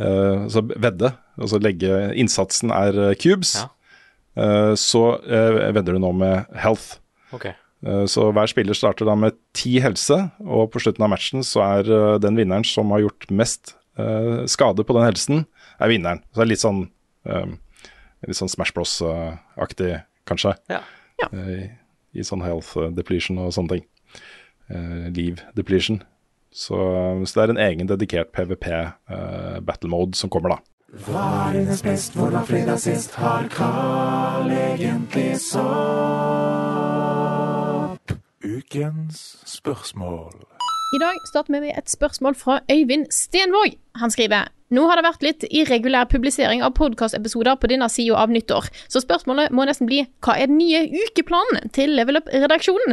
Uh, 0.00 0.48
vedde, 0.80 1.12
altså 1.36 1.60
legge 1.60 2.00
Innsatsen 2.16 2.72
er 2.72 2.96
uh, 2.96 3.12
cubes. 3.20 3.58
Ja. 3.60 3.68
Så 4.76 5.00
vedder 5.24 5.94
du 5.96 5.98
nå 6.02 6.10
med 6.12 6.44
health. 6.60 6.98
Okay. 7.32 7.54
Så 8.04 8.26
hver 8.36 8.50
spiller 8.50 8.76
starter 8.76 9.08
da 9.08 9.14
med 9.16 9.32
ti 9.56 9.78
helse, 9.80 10.18
og 10.44 10.74
på 10.74 10.82
slutten 10.84 11.06
av 11.06 11.08
matchen 11.14 11.40
så 11.40 11.62
er 11.64 11.88
den 12.20 12.36
vinneren 12.36 12.66
som 12.68 12.92
har 12.92 13.00
gjort 13.06 13.24
mest 13.32 13.72
skade 14.52 14.84
på 14.84 14.92
den 14.98 15.06
helsen, 15.06 15.46
er 15.80 15.88
vinneren. 15.88 16.20
Så 16.28 16.42
det 16.42 16.44
er 16.44 16.50
litt 16.52 16.64
sånn, 16.66 16.82
litt 18.28 18.36
sånn 18.36 18.52
Smash 18.52 18.76
Bros-aktig, 18.76 19.94
kanskje. 20.28 20.52
Ja. 20.68 20.82
Uh, 21.24 21.66
I 22.16 22.24
sånn 22.24 22.44
health 22.44 22.76
depletion 22.96 23.38
og 23.42 23.54
sånne 23.56 23.76
ting. 23.76 23.84
Uh, 24.70 25.08
Liv 25.16 25.40
depletion. 25.56 26.02
Så, 26.56 26.76
så 27.26 27.32
det 27.36 27.42
er 27.42 27.52
en 27.52 27.64
egen 27.66 27.88
dedikert 27.90 28.32
PVP 28.32 28.66
uh, 28.72 29.60
battle 29.64 29.90
mode 29.92 30.16
som 30.16 30.30
kommer, 30.32 30.56
da. 30.56 30.58
Hva 31.04 31.50
er 31.50 31.58
dines 31.58 31.82
best, 31.84 32.14
hvor 32.16 32.30
var 32.32 32.44
fredag 32.48 32.78
sist? 32.80 33.14
Har 33.20 33.48
Carl 33.52 34.50
egentlig 34.54 35.36
sopp? 35.42 35.56
Ukens 38.46 39.36
spørsmål. 39.50 40.32
I 40.94 40.98
dag 41.02 41.16
starter 41.28 41.52
vi 41.52 41.60
med 41.66 41.74
et 41.76 41.90
spørsmål 41.90 42.34
fra 42.38 42.60
Øyvind 42.72 43.06
Stenvåg. 43.10 43.74
Han 44.00 44.10
skriver 44.10 44.48
nå 44.74 44.82
har 44.88 44.96
det 44.98 45.06
vært 45.06 45.24
litt 45.24 45.42
irregulær 45.46 46.08
publisering 46.10 46.60
av 46.66 46.74
podkastepisoder 46.78 47.54
på 47.60 47.70
denne 47.70 47.88
sida 47.92 48.14
av 48.22 48.28
nyttår, 48.34 48.64
så 48.90 48.98
spørsmålet 49.02 49.52
må 49.54 49.60
nesten 49.68 49.88
bli 49.88 50.00
hva 50.24 50.32
er 50.36 50.46
den 50.50 50.58
nye 50.58 50.80
ukeplanen 51.06 51.62
til 51.76 51.88
Level 51.98 52.16
Up-redaksjonen? 52.20 52.92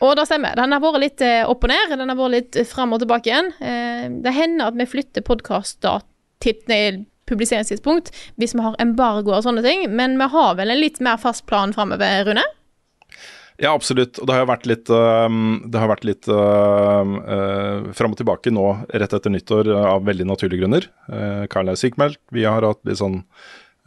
Og 0.00 0.10
det 0.16 0.24
stemmer. 0.30 0.52
Den 0.56 0.72
har 0.72 0.80
vært 0.80 1.02
litt 1.02 1.20
eh, 1.24 1.44
opp 1.44 1.64
og 1.66 1.70
ned. 1.72 1.90
Den 1.92 2.08
har 2.08 2.16
vært 2.16 2.36
litt 2.36 2.56
eh, 2.56 2.68
fram 2.68 2.92
og 2.96 3.00
tilbake 3.02 3.28
igjen. 3.28 3.48
Eh, 3.60 4.04
det 4.24 4.32
hender 4.32 4.66
at 4.70 4.76
vi 4.78 4.86
flytter 4.88 5.22
podkast-publiseringstidspunkt 5.26 8.06
hvis 8.40 8.54
vi 8.56 8.64
har 8.64 8.80
embargo 8.80 9.30
og 9.36 9.44
sånne 9.44 9.62
ting, 9.66 9.80
men 9.92 10.16
vi 10.20 10.26
har 10.32 10.50
vel 10.56 10.70
en 10.72 10.80
litt 10.80 10.98
mer 11.04 11.16
fast 11.20 11.44
plan 11.50 11.72
framover, 11.76 12.24
Rune? 12.30 12.44
Ja, 13.60 13.74
absolutt. 13.76 14.16
Og 14.22 14.28
det 14.28 14.36
har 14.38 14.46
vært 14.48 14.66
litt, 14.68 14.88
øhm, 14.88 15.70
det 15.70 15.80
har 15.82 15.90
vært 15.90 16.06
litt 16.08 16.28
øhm, 16.32 17.16
øh, 17.20 17.90
fram 17.96 18.14
og 18.14 18.20
tilbake 18.20 18.52
nå 18.54 18.66
rett 18.88 19.16
etter 19.16 19.32
nyttår 19.34 19.68
øh, 19.68 19.88
av 19.96 20.06
veldig 20.08 20.26
naturlige 20.30 20.62
grunner. 20.62 20.86
Uh, 21.12 21.44
Karl 21.52 21.68
er 21.68 21.76
sykmeldt. 21.76 22.20
Vi 22.32 22.46
har 22.48 22.64
hatt 22.64 22.80
litt 22.88 23.00
sånn 23.02 23.20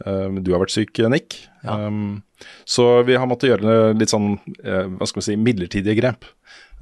øhm, 0.06 0.38
Du 0.46 0.52
har 0.54 0.62
vært 0.62 0.76
syk, 0.76 1.02
Nick. 1.10 1.40
Um, 1.66 2.22
så 2.68 3.02
vi 3.08 3.18
har 3.18 3.26
måttet 3.26 3.50
gjøre 3.50 3.94
litt 3.98 4.12
sånn 4.12 4.36
hva 4.60 5.06
skal 5.08 5.22
vi 5.22 5.26
si, 5.26 5.36
midlertidige 5.40 5.98
grep. 5.98 6.28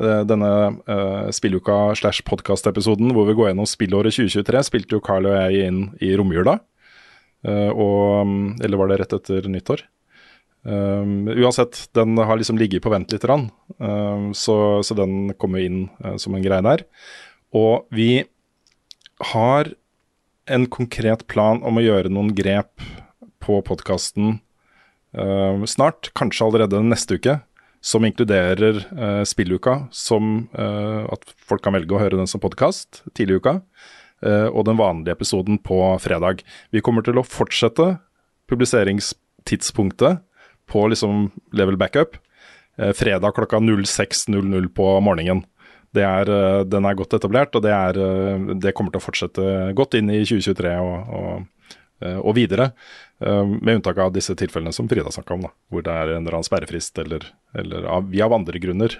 Uh, 0.01 0.21
denne 0.29 0.51
uh, 0.89 1.29
spilluka 1.33 1.95
slash 1.97 2.25
podkast-episoden 2.29 3.13
hvor 3.13 3.29
vi 3.29 3.37
går 3.39 3.51
gjennom 3.51 3.69
spillåret 3.69 4.17
2023, 4.17 4.63
spilte 4.69 4.97
jo 4.97 5.05
Carl 5.05 5.29
og 5.29 5.37
jeg 5.37 5.69
inn 5.69 5.83
i 6.05 6.13
romjula. 6.19 6.59
Uh, 7.47 7.71
og, 7.73 8.37
eller 8.63 8.81
var 8.81 8.93
det 8.93 9.01
rett 9.03 9.17
etter 9.17 9.49
nyttår? 9.49 9.85
Um, 10.63 11.27
uansett, 11.27 11.89
den 11.93 12.15
har 12.19 12.39
liksom 12.39 12.59
ligget 12.59 12.85
på 12.85 12.91
vent 12.93 13.11
litt, 13.11 13.25
um, 13.27 14.31
så, 14.35 14.57
så, 14.87 14.95
den 14.95 15.35
kommer 15.35 15.59
inn 15.59 15.89
uh, 16.05 16.15
som 16.23 16.37
en 16.39 16.45
greie 16.45 16.63
der. 16.63 16.85
Og 17.51 17.89
vi 17.91 18.25
har 19.35 19.73
en 20.47 20.67
konkret 20.71 21.27
plan 21.31 21.63
om 21.67 21.79
å 21.79 21.83
gjøre 21.85 22.13
noen 22.13 22.31
grep 22.35 22.83
på 23.43 23.59
podkasten 23.67 24.37
uh, 25.19 25.65
snart, 25.67 26.13
kanskje 26.19 26.47
allerede 26.47 26.83
neste 26.87 27.19
uke, 27.19 27.41
som 27.83 28.07
inkluderer 28.07 28.85
uh, 28.95 29.23
spilluka, 29.27 29.89
som 29.91 30.47
uh, 30.55 31.11
at 31.11 31.27
folk 31.43 31.65
kan 31.67 31.75
velge 31.75 31.97
å 31.97 32.03
høre 32.05 32.21
den 32.21 32.31
som 32.31 32.43
podkast 32.43 33.03
tidlig 33.17 33.41
i 33.41 33.43
uka, 33.43 33.59
og 34.23 34.63
den 34.69 34.77
vanlige 34.79 35.17
episoden 35.17 35.57
på 35.59 35.77
fredag. 35.99 36.45
Vi 36.71 36.79
kommer 36.79 37.03
til 37.03 37.17
å 37.19 37.25
fortsette 37.27 37.97
publiseringstidspunktet 38.47 40.21
på 40.73 40.87
liksom 40.93 41.29
level 41.53 41.77
backup. 41.81 42.17
Eh, 42.79 42.93
fredag 42.93 43.35
klokka 43.35 43.57
06.00 43.57 44.69
på 44.69 45.01
morgenen. 45.01 45.45
Er, 45.95 46.31
eh, 46.31 46.65
den 46.65 46.87
er 46.89 46.97
godt 46.97 47.13
etablert, 47.13 47.55
og 47.55 47.63
det, 47.67 47.73
er, 47.73 47.99
eh, 48.01 48.53
det, 48.57 48.73
kommer 48.73 48.95
til 48.95 49.03
å 49.03 49.05
fortsette 49.05 49.75
godt 49.77 49.99
inn 49.99 50.09
i 50.09 50.23
2023 50.25 50.77
og, 50.81 51.17
og, 51.19 51.75
og 52.25 52.35
videre. 52.35 52.73
Med 53.23 53.77
unntak 53.77 54.01
av 54.03 54.09
disse 54.11 54.35
tilfellene 54.35 54.73
som 54.75 54.89
Frida 54.91 55.13
snakka 55.15 55.37
om, 55.37 55.45
da, 55.45 55.51
hvor 55.71 55.85
det 55.87 55.93
er 55.95 56.09
en 56.11 56.25
eller 56.25 56.35
annen 56.35 56.47
sperrefrist 56.49 56.97
eller, 56.99 57.29
eller 57.55 57.85
av, 57.87 58.09
vi 58.11 58.19
av 58.25 58.35
andre 58.35 58.59
grunner 58.59 58.97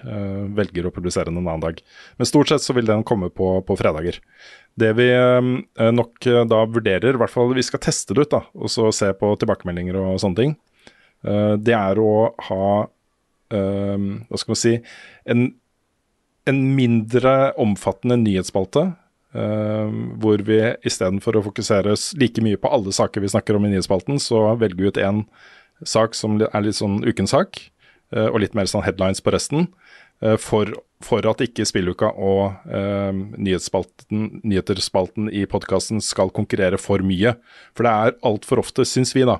velger 0.55 0.87
å 0.87 0.93
publisere 0.95 1.27
den 1.27 1.41
en 1.41 1.49
annen 1.49 1.65
dag. 1.65 1.81
Men 2.15 2.29
stort 2.29 2.47
sett 2.47 2.63
så 2.63 2.71
vil 2.77 2.87
den 2.87 3.03
komme 3.03 3.27
på, 3.27 3.49
på 3.67 3.75
fredager. 3.75 4.21
Det 4.79 4.93
vi 4.95 5.09
nok 5.99 6.29
da 6.47 6.61
vurderer, 6.63 7.11
i 7.11 7.19
hvert 7.19 7.33
fall 7.33 7.51
vi 7.51 7.67
skal 7.67 7.83
teste 7.83 8.15
det 8.15 8.29
ut, 8.29 8.37
da, 8.37 8.45
og 8.55 8.71
så 8.71 8.87
se 8.95 9.11
på 9.19 9.33
tilbakemeldinger 9.43 9.99
og 9.99 10.23
sånne 10.23 10.39
ting, 10.39 10.55
det 11.23 11.75
er 11.75 11.99
å 12.01 12.33
ha 12.49 12.65
eh, 13.53 14.07
Hva 14.27 14.39
skal 14.39 14.53
man 14.53 14.59
si 14.59 14.73
en, 15.29 15.45
en 16.49 16.61
mindre 16.77 17.53
omfattende 17.61 18.19
nyhetsspalte. 18.25 18.91
Uh, 19.33 19.89
hvor 20.21 20.43
vi 20.45 20.59
istedenfor 20.85 21.39
å 21.39 21.41
fokusere 21.47 21.95
like 22.21 22.41
mye 22.45 22.59
på 22.61 22.69
alle 22.69 22.91
saker 22.93 23.23
vi 23.23 23.31
snakker 23.33 23.57
om 23.57 23.63
i 23.65 23.71
nyhetsspalten, 23.71 24.19
så 24.21 24.51
velger 24.61 24.77
vi 24.77 24.91
ut 24.91 24.99
én 25.01 25.23
sak 25.89 26.13
som 26.13 26.35
er 26.37 26.61
litt 26.61 26.77
sånn 26.77 26.99
ukens 27.01 27.33
sak, 27.33 27.57
og 28.13 28.37
litt 28.43 28.53
mer 28.53 28.69
sånn 28.69 28.83
headlines 28.85 29.23
på 29.25 29.33
resten. 29.33 29.65
For, 30.37 30.69
for, 31.01 31.25
at 31.25 31.41
ikke 31.41 31.65
spilluka 31.65 32.11
og 32.13 32.61
nyhetsspalten, 32.69 34.43
nyhetsspalten 34.45 35.31
i 35.33 35.47
podkasten 35.49 35.97
skal 36.05 36.29
konkurrere 36.29 36.77
for 36.77 37.01
mye. 37.01 37.33
For 37.73 37.89
det 37.89 37.95
er 38.05 38.15
altfor 38.29 38.61
ofte, 38.61 38.85
syns 38.85 39.15
vi, 39.17 39.25
da, 39.25 39.39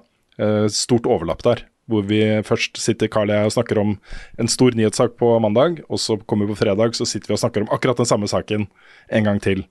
stort 0.74 1.06
overlapp 1.06 1.46
der 1.46 1.68
hvor 1.92 2.06
vi 2.08 2.22
først 2.48 2.80
sitter 2.80 3.12
Carl 3.12 3.32
og 3.32 3.38
jeg 3.38 3.50
og 3.50 3.56
snakker 3.58 3.82
om 3.82 3.94
en 4.40 4.52
stor 4.52 4.76
nyhetssak 4.78 5.18
på 5.20 5.36
mandag, 5.44 5.84
og 5.90 6.00
så 6.02 6.18
kommer 6.24 6.48
vi 6.48 6.56
på 6.56 6.62
fredag 6.64 6.96
så 6.96 7.08
sitter 7.10 7.34
vi 7.34 7.38
og 7.38 7.44
snakker 7.44 7.66
om 7.66 7.72
akkurat 7.76 8.00
den 8.00 8.10
samme 8.10 8.30
saken 8.32 8.68
en 9.12 9.30
gang 9.30 9.42
til. 9.44 9.66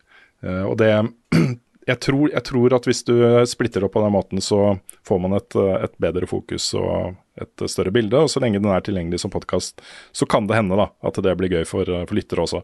Uh, 0.44 0.66
og 0.68 0.76
det 0.82 0.92
jeg 1.88 1.98
tror, 1.98 2.30
jeg 2.30 2.44
tror, 2.46 2.74
at 2.76 2.86
hvis 2.86 3.02
du 3.06 3.14
splitter 3.48 3.82
opp 3.82 3.94
på 3.96 4.02
den 4.04 4.14
måten, 4.14 4.42
så 4.44 4.76
får 5.06 5.18
man 5.22 5.34
et, 5.38 5.56
et, 5.56 5.94
bedre 6.02 6.28
fokus 6.30 6.68
og 6.78 7.16
et 7.42 7.64
større 7.70 7.90
bilde. 7.94 8.20
Og 8.22 8.30
så 8.30 8.42
lenge 8.42 8.60
den 8.62 8.70
er 8.70 8.84
tilgjengelig 8.86 9.22
som 9.24 9.32
podkast, 9.34 9.82
så 10.14 10.28
kan 10.30 10.46
det 10.46 10.58
hende 10.60 10.78
da, 10.78 10.90
at 11.02 11.18
det 11.24 11.34
blir 11.40 11.50
gøy 11.50 11.66
for, 11.66 11.88
for 11.88 12.18
lyttere 12.18 12.44
også. 12.44 12.62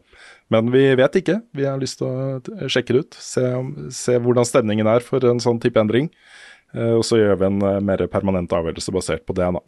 Men 0.54 0.70
vi 0.74 0.84
vet 0.98 1.18
ikke. 1.18 1.40
Vi 1.56 1.66
har 1.66 1.80
lyst 1.82 1.98
til 2.02 2.06
å 2.10 2.70
sjekke 2.70 2.94
det 2.94 3.06
ut. 3.06 3.18
Se, 3.18 3.44
se 3.94 4.18
hvordan 4.22 4.46
stemningen 4.46 4.90
er 4.90 5.04
for 5.04 5.24
en 5.26 5.42
sånn 5.42 5.58
type 5.62 5.82
endring. 5.82 6.12
Eh, 6.76 6.94
og 6.98 7.04
så 7.06 7.20
gjør 7.20 7.40
vi 7.40 7.48
en 7.48 7.64
eh, 7.64 7.80
mer 7.84 8.04
permanent 8.12 8.52
avgjørelse 8.54 8.94
basert 8.94 9.26
på 9.28 9.36
det. 9.38 9.48
da. 9.56 9.62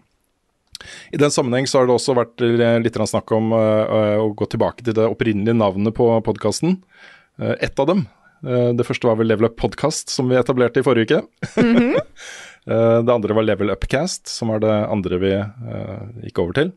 I 1.13 1.21
den 1.21 1.33
sammenheng 1.33 1.69
så 1.69 1.81
har 1.81 1.89
det 1.89 1.97
også 1.97 2.17
vært 2.17 2.41
litt 2.81 2.97
snakk 2.97 3.33
om 3.37 3.53
å 3.53 4.31
gå 4.33 4.47
tilbake 4.49 4.81
til 4.87 4.97
det 4.97 5.05
opprinnelige 5.05 5.59
navnet 5.59 5.93
på 5.93 6.07
podkasten. 6.25 6.79
Ett 7.37 7.77
av 7.77 7.91
dem. 7.91 8.07
Det 8.41 8.87
første 8.89 9.05
var 9.05 9.19
vel 9.21 9.29
Level 9.29 9.51
Up 9.51 9.59
Podcast, 9.61 10.09
som 10.09 10.33
vi 10.33 10.39
etablerte 10.41 10.81
i 10.81 10.87
forrige 10.87 11.21
uke. 11.21 11.61
Mm 11.61 11.77
-hmm. 11.77 12.01
det 13.05 13.13
andre 13.13 13.35
var 13.35 13.43
Level 13.43 13.71
Upcast, 13.71 14.27
som 14.29 14.49
var 14.49 14.61
det 14.61 14.73
andre 14.73 15.19
vi 15.19 15.33
gikk 16.25 16.39
over 16.39 16.53
til. 16.53 16.73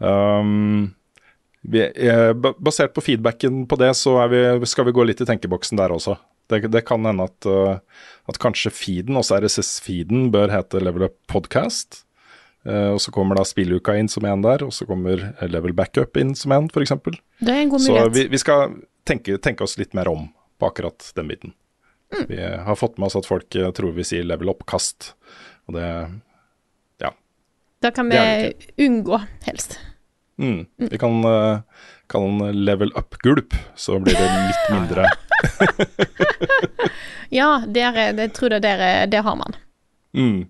Um, 0.00 0.94
vi, 1.60 1.92
basert 2.58 2.94
på 2.94 3.00
feedbacken 3.00 3.66
på 3.66 3.76
det, 3.76 3.94
så 3.94 4.26
vi, 4.28 4.66
skal 4.66 4.84
vi 4.84 4.92
gå 4.92 5.04
litt 5.04 5.20
i 5.20 5.26
tenkeboksen 5.26 5.76
der 5.76 5.92
også. 5.92 6.16
Det, 6.46 6.60
det 6.70 6.84
kan 6.86 7.06
hende 7.06 7.26
at, 7.26 7.46
uh, 7.48 7.78
at, 8.30 8.38
kanskje 8.42 8.72
feeden, 8.74 9.18
også 9.18 9.40
RSS-feeden, 9.40 10.28
bør 10.34 10.52
hete 10.54 10.82
Level 10.82 11.08
Up 11.08 11.16
Podcast. 11.30 12.04
Uh, 12.66 12.94
og 12.94 13.00
så 13.02 13.12
kommer 13.14 13.38
da 13.38 13.44
spilluka 13.46 13.96
inn 13.98 14.10
som 14.10 14.26
en 14.26 14.44
der, 14.44 14.64
og 14.66 14.74
så 14.74 14.86
kommer 14.86 15.28
Level 15.46 15.74
Backup 15.76 16.18
inn 16.20 16.34
som 16.38 16.54
en, 16.54 16.70
f.eks. 16.70 16.94
Det 17.06 17.52
er 17.52 17.62
en 17.64 17.72
god 17.72 17.82
mulighet. 17.82 18.10
Så 18.10 18.14
vi, 18.14 18.26
vi 18.30 18.42
skal 18.42 18.76
tenke, 19.06 19.38
tenke, 19.42 19.66
oss 19.66 19.78
litt 19.78 19.94
mer 19.94 20.10
om 20.10 20.28
på 20.60 20.70
akkurat 20.70 21.10
den 21.18 21.30
biten. 21.30 21.56
Mm. 22.14 22.24
Vi 22.30 22.40
har 22.68 22.78
fått 22.78 22.98
med 22.98 23.10
oss 23.10 23.18
at 23.18 23.28
folk 23.28 23.58
uh, 23.58 23.72
tror 23.74 23.96
vi 23.98 24.06
sier 24.06 24.26
Level 24.26 24.54
Up-kast, 24.54 25.12
og 25.66 25.78
det 25.78 25.90
ja. 27.02 27.10
Da 27.82 27.90
kan 27.94 28.10
vi 28.10 28.22
unngå, 28.86 29.18
helst. 29.46 29.80
Mm. 30.38 30.66
Mm. 30.78 30.90
Vi 30.92 30.98
kan 30.98 31.22
den 31.22 32.64
Level 32.64 32.92
Up-gulp, 32.94 33.54
så 33.74 33.98
blir 33.98 34.14
det 34.14 34.26
litt 34.30 34.68
mindre 34.70 35.10
ja, 37.38 37.50
der, 37.66 38.02
det 38.16 38.30
tror 38.36 38.56
jeg 38.56 38.64
der, 38.64 39.06
det 39.10 39.24
har 39.26 39.38
man. 39.38 39.58
Mm. 40.16 40.46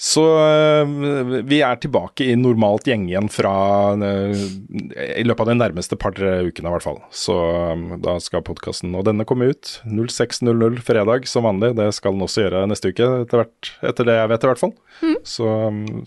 Så 0.00 0.22
uh, 0.24 1.32
vi 1.44 1.58
er 1.60 1.76
tilbake 1.76 2.24
i 2.24 2.36
normalt 2.40 2.86
gjeng 2.88 3.02
igjen 3.10 3.26
fra 3.28 3.52
uh, 4.00 4.44
i 4.72 5.24
løpet 5.26 5.44
av 5.44 5.50
de 5.50 5.56
nærmeste 5.58 5.98
par-tre 6.00 6.38
ukene, 6.46 6.70
i 6.70 6.72
hvert 6.72 6.86
fall. 6.86 7.02
Så 7.12 7.36
um, 7.36 7.84
da 8.00 8.14
skal 8.24 8.40
podkasten 8.46 8.96
Og 8.96 9.04
denne 9.04 9.26
komme 9.28 9.50
ut 9.52 9.74
06.00 9.84 10.80
fredag 10.86 11.28
som 11.28 11.44
vanlig. 11.44 11.74
Det 11.76 11.90
skal 11.92 12.16
den 12.16 12.24
også 12.24 12.46
gjøre 12.46 12.64
neste 12.70 12.94
uke, 12.94 13.10
etter, 13.26 13.42
hvert, 13.42 13.72
etter 13.92 14.08
det 14.08 14.16
jeg 14.16 14.32
vet, 14.32 14.46
i 14.46 14.52
hvert 14.54 14.64
fall. 14.64 14.74
Mm. 15.04 15.16
Så, 15.36 15.52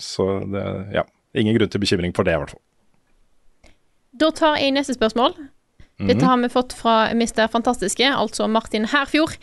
så 0.02 0.30
det, 0.42 0.68
ja. 0.98 1.06
Ingen 1.38 1.54
grunn 1.56 1.70
til 1.70 1.82
bekymring 1.82 2.14
for 2.14 2.26
det, 2.26 2.34
i 2.34 2.42
hvert 2.42 2.54
fall. 2.54 2.62
Da 4.18 4.34
tar 4.34 4.58
jeg 4.58 4.74
neste 4.74 4.98
spørsmål. 4.98 5.38
Dette 5.98 6.24
mhm. 6.24 6.26
har 6.26 6.42
vi 6.42 6.50
fått 6.50 6.72
fra 6.74 6.94
Mr. 7.14 7.46
Fantastiske, 7.52 8.08
altså 8.10 8.48
Martin 8.50 8.88
Herfjord. 8.90 9.36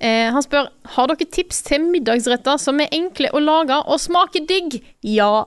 Eh, 0.00 0.30
han 0.32 0.44
spør 0.44 0.70
har 0.94 1.10
dere 1.10 1.28
tips 1.28 1.60
til 1.66 1.84
middagsretter 1.90 2.56
som 2.60 2.80
er 2.80 2.92
enkle 2.96 3.28
å 3.34 3.42
lage 3.44 3.76
og 3.84 4.00
smaker 4.00 4.46
digg. 4.48 4.80
Ja, 5.04 5.44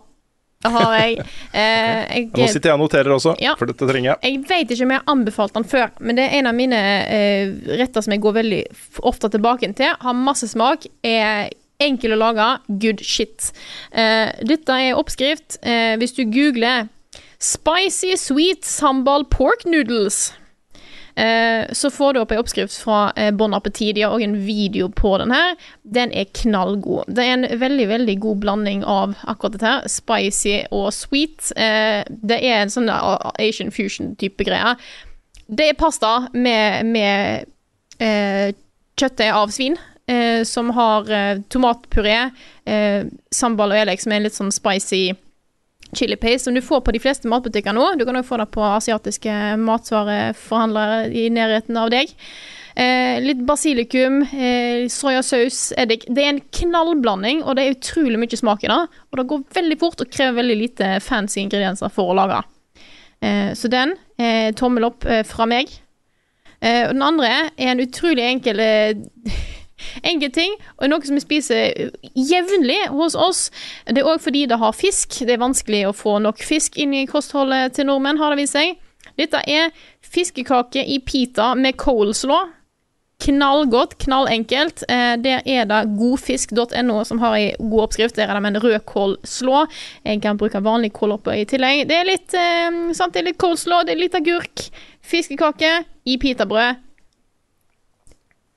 har 0.69 0.93
jeg. 0.99 1.21
Eh, 1.51 2.05
jeg 2.07 2.27
Nå 2.31 2.45
sitter 2.47 2.71
jeg 2.71 2.77
og 2.77 2.85
noterer 2.85 3.11
også, 3.11 3.33
ja, 3.43 3.57
for 3.59 3.67
dette 3.67 3.83
trenger 3.89 4.13
jeg. 4.13 4.19
Jeg 4.23 4.43
vet 4.47 4.69
ikke 4.71 4.85
om 4.85 4.93
jeg 4.93 5.01
har 5.01 5.11
anbefalt 5.11 5.57
den 5.57 5.65
før, 5.67 5.89
men 5.99 6.15
det 6.15 6.29
er 6.29 6.37
en 6.37 6.47
av 6.47 6.55
mine 6.55 6.77
eh, 7.11 7.51
retter 7.81 8.05
som 8.05 8.13
jeg 8.15 8.21
går 8.23 8.37
veldig 8.37 8.61
ofte 9.09 9.27
tilbake 9.33 9.67
til. 9.75 9.97
Har 9.99 10.15
masse 10.15 10.47
smak. 10.53 10.87
er 11.03 11.49
Enkel 11.81 12.13
å 12.13 12.19
lage, 12.21 12.47
good 12.81 13.01
shit. 13.03 13.49
Eh, 13.91 14.29
dette 14.45 14.77
er 14.77 14.99
oppskrift. 14.99 15.57
Eh, 15.65 15.97
hvis 15.97 16.13
du 16.13 16.23
googler 16.29 16.87
'Spicy 17.41 18.13
sweet 18.21 18.63
sambal 18.63 19.25
pork 19.25 19.65
noodles', 19.65 20.31
så 21.77 21.89
får 21.93 22.13
du 22.13 22.19
opp 22.21 22.31
ei 22.33 22.39
oppskrift 22.41 22.75
fra 22.81 23.11
eh, 23.19 23.31
Bon 23.35 23.53
Appetit. 23.53 23.95
De 23.95 24.05
har 24.05 24.15
òg 24.15 24.23
en 24.25 24.37
video 24.45 24.87
på 24.89 25.13
den 25.21 25.33
her. 25.33 25.55
Den 25.83 26.13
er 26.17 26.29
knallgod. 26.37 27.11
Det 27.11 27.25
er 27.25 27.35
en 27.35 27.47
veldig, 27.61 27.87
veldig 27.91 28.17
god 28.23 28.41
blanding 28.43 28.83
av 28.87 29.15
akkurat 29.29 29.57
dette 29.57 29.69
her. 29.69 29.87
Spicy 29.91 30.57
og 30.71 30.89
sweet. 30.95 31.51
Eh, 31.55 32.01
det 32.09 32.41
er 32.41 32.61
en 32.61 32.73
sånn 32.73 32.89
Asian 32.91 33.73
fusion-type 33.75 34.47
greie. 34.47 34.75
Det 35.51 35.69
er 35.69 35.79
pasta 35.79 36.27
med, 36.33 36.85
med 36.87 37.49
eh, 37.99 38.53
kjøttet 38.99 39.31
av 39.35 39.51
svin. 39.53 39.77
Eh, 40.11 40.43
som 40.47 40.71
har 40.75 41.11
eh, 41.13 41.41
tomatpuré, 41.53 42.31
sambal 43.31 43.71
og 43.73 43.79
elek, 43.83 44.01
som 44.01 44.13
er 44.13 44.25
litt 44.25 44.35
sånn 44.35 44.51
spicy 44.53 45.11
chili 45.97 46.15
paste 46.15 46.45
som 46.45 46.55
du 46.55 46.61
får 46.63 46.81
på 46.85 46.93
de 46.95 47.01
fleste 47.03 47.29
matbutikker 47.31 47.75
nå. 47.75 47.85
Du 47.99 48.05
kan 48.07 48.17
òg 48.17 48.27
få 48.27 48.39
det 48.41 48.49
på 48.53 48.63
asiatiske 48.63 49.35
matvareforhandlere 49.61 51.11
i 51.11 51.27
nærheten 51.33 51.79
av 51.79 51.91
deg. 51.93 52.13
Eh, 52.75 53.19
litt 53.19 53.41
basilikum, 53.43 54.21
eh, 54.23 54.87
soyasaus, 54.87 55.73
eddik. 55.77 56.05
Det 56.07 56.23
er 56.23 56.29
en 56.29 56.41
knallblanding, 56.55 57.43
og 57.43 57.55
det 57.55 57.65
er 57.65 57.75
utrolig 57.75 58.19
mye 58.21 58.39
smak 58.39 58.63
i 58.63 58.71
det. 58.71 58.79
Og 59.11 59.19
det 59.19 59.27
går 59.27 59.43
veldig 59.59 59.79
fort 59.79 60.01
og 60.01 60.11
krever 60.11 60.39
veldig 60.39 60.57
lite 60.57 60.99
fancy 61.03 61.41
ingredienser 61.43 61.91
for 61.91 62.11
å 62.11 62.15
lage. 62.15 62.41
Eh, 63.21 63.51
så 63.53 63.69
den, 63.69 63.95
eh, 64.17 64.51
tommel 64.53 64.85
opp 64.85 65.05
eh, 65.05 65.23
fra 65.23 65.45
meg. 65.45 65.67
Eh, 66.61 66.87
og 66.87 66.93
den 66.93 67.03
andre 67.03 67.27
er 67.57 67.71
en 67.73 67.79
utrolig 67.79 68.23
enkel 68.23 68.61
eh, 70.03 70.29
ting, 70.31 70.55
og 70.77 70.91
noe 70.91 71.07
som 71.07 71.17
vi 71.17 71.23
spiser 71.23 71.91
jevnlig 72.15 72.79
hos 72.93 73.15
oss. 73.15 73.49
Det 73.87 74.03
er 74.03 74.09
òg 74.09 74.21
fordi 74.23 74.45
det 74.49 74.59
har 74.61 74.77
fisk. 74.77 75.21
Det 75.25 75.35
er 75.35 75.43
vanskelig 75.43 75.85
å 75.89 75.97
få 75.97 76.19
nok 76.23 76.41
fisk 76.45 76.77
inn 76.81 76.93
i 76.93 77.07
kostholdet 77.09 77.77
til 77.77 77.89
nordmenn, 77.89 78.21
har 78.21 78.33
det 78.33 78.43
vist 78.43 78.57
seg. 78.57 78.79
Dette 79.19 79.43
er 79.49 79.69
fiskekake 80.01 80.83
i 80.87 80.99
pita 81.05 81.53
med 81.55 81.77
coleslaw. 81.81 82.49
Knallgodt, 83.21 83.99
knallenkelt. 84.01 84.81
Eh, 84.89 85.13
der 85.21 85.43
er 85.45 85.67
det 85.69 85.81
godfisk.no 85.99 87.03
som 87.05 87.21
har 87.21 87.35
ei 87.37 87.51
god 87.59 87.83
oppskrift. 87.85 88.17
Der 88.17 88.31
er 88.31 88.33
det 88.33 88.41
med 88.41 88.55
en 88.55 88.63
rødkålslå. 88.63 89.65
Jeg 90.05 90.21
kan 90.23 90.39
bruke 90.41 90.63
vanlig 90.63 90.93
kål 90.97 91.19
oppå 91.19 91.35
i 91.37 91.45
tillegg. 91.45 91.85
Det 91.89 91.99
er 91.99 92.09
litt, 92.09 92.33
eh, 92.33 93.21
litt 93.21 93.37
kålslå, 93.37 93.85
det 93.85 93.93
er 93.93 94.01
litt 94.01 94.17
agurk. 94.17 94.71
Fiskekake 95.01 95.83
i 96.05 96.17
pitabrød. 96.17 96.81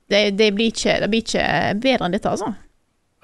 Det, 0.09 0.37
det, 0.37 0.51
blir 0.53 0.69
ikke, 0.73 0.99
det 1.01 1.09
blir 1.09 1.23
ikke 1.25 1.45
bedre 1.81 2.05
enn 2.05 2.13
dette, 2.13 2.29
altså. 2.29 2.51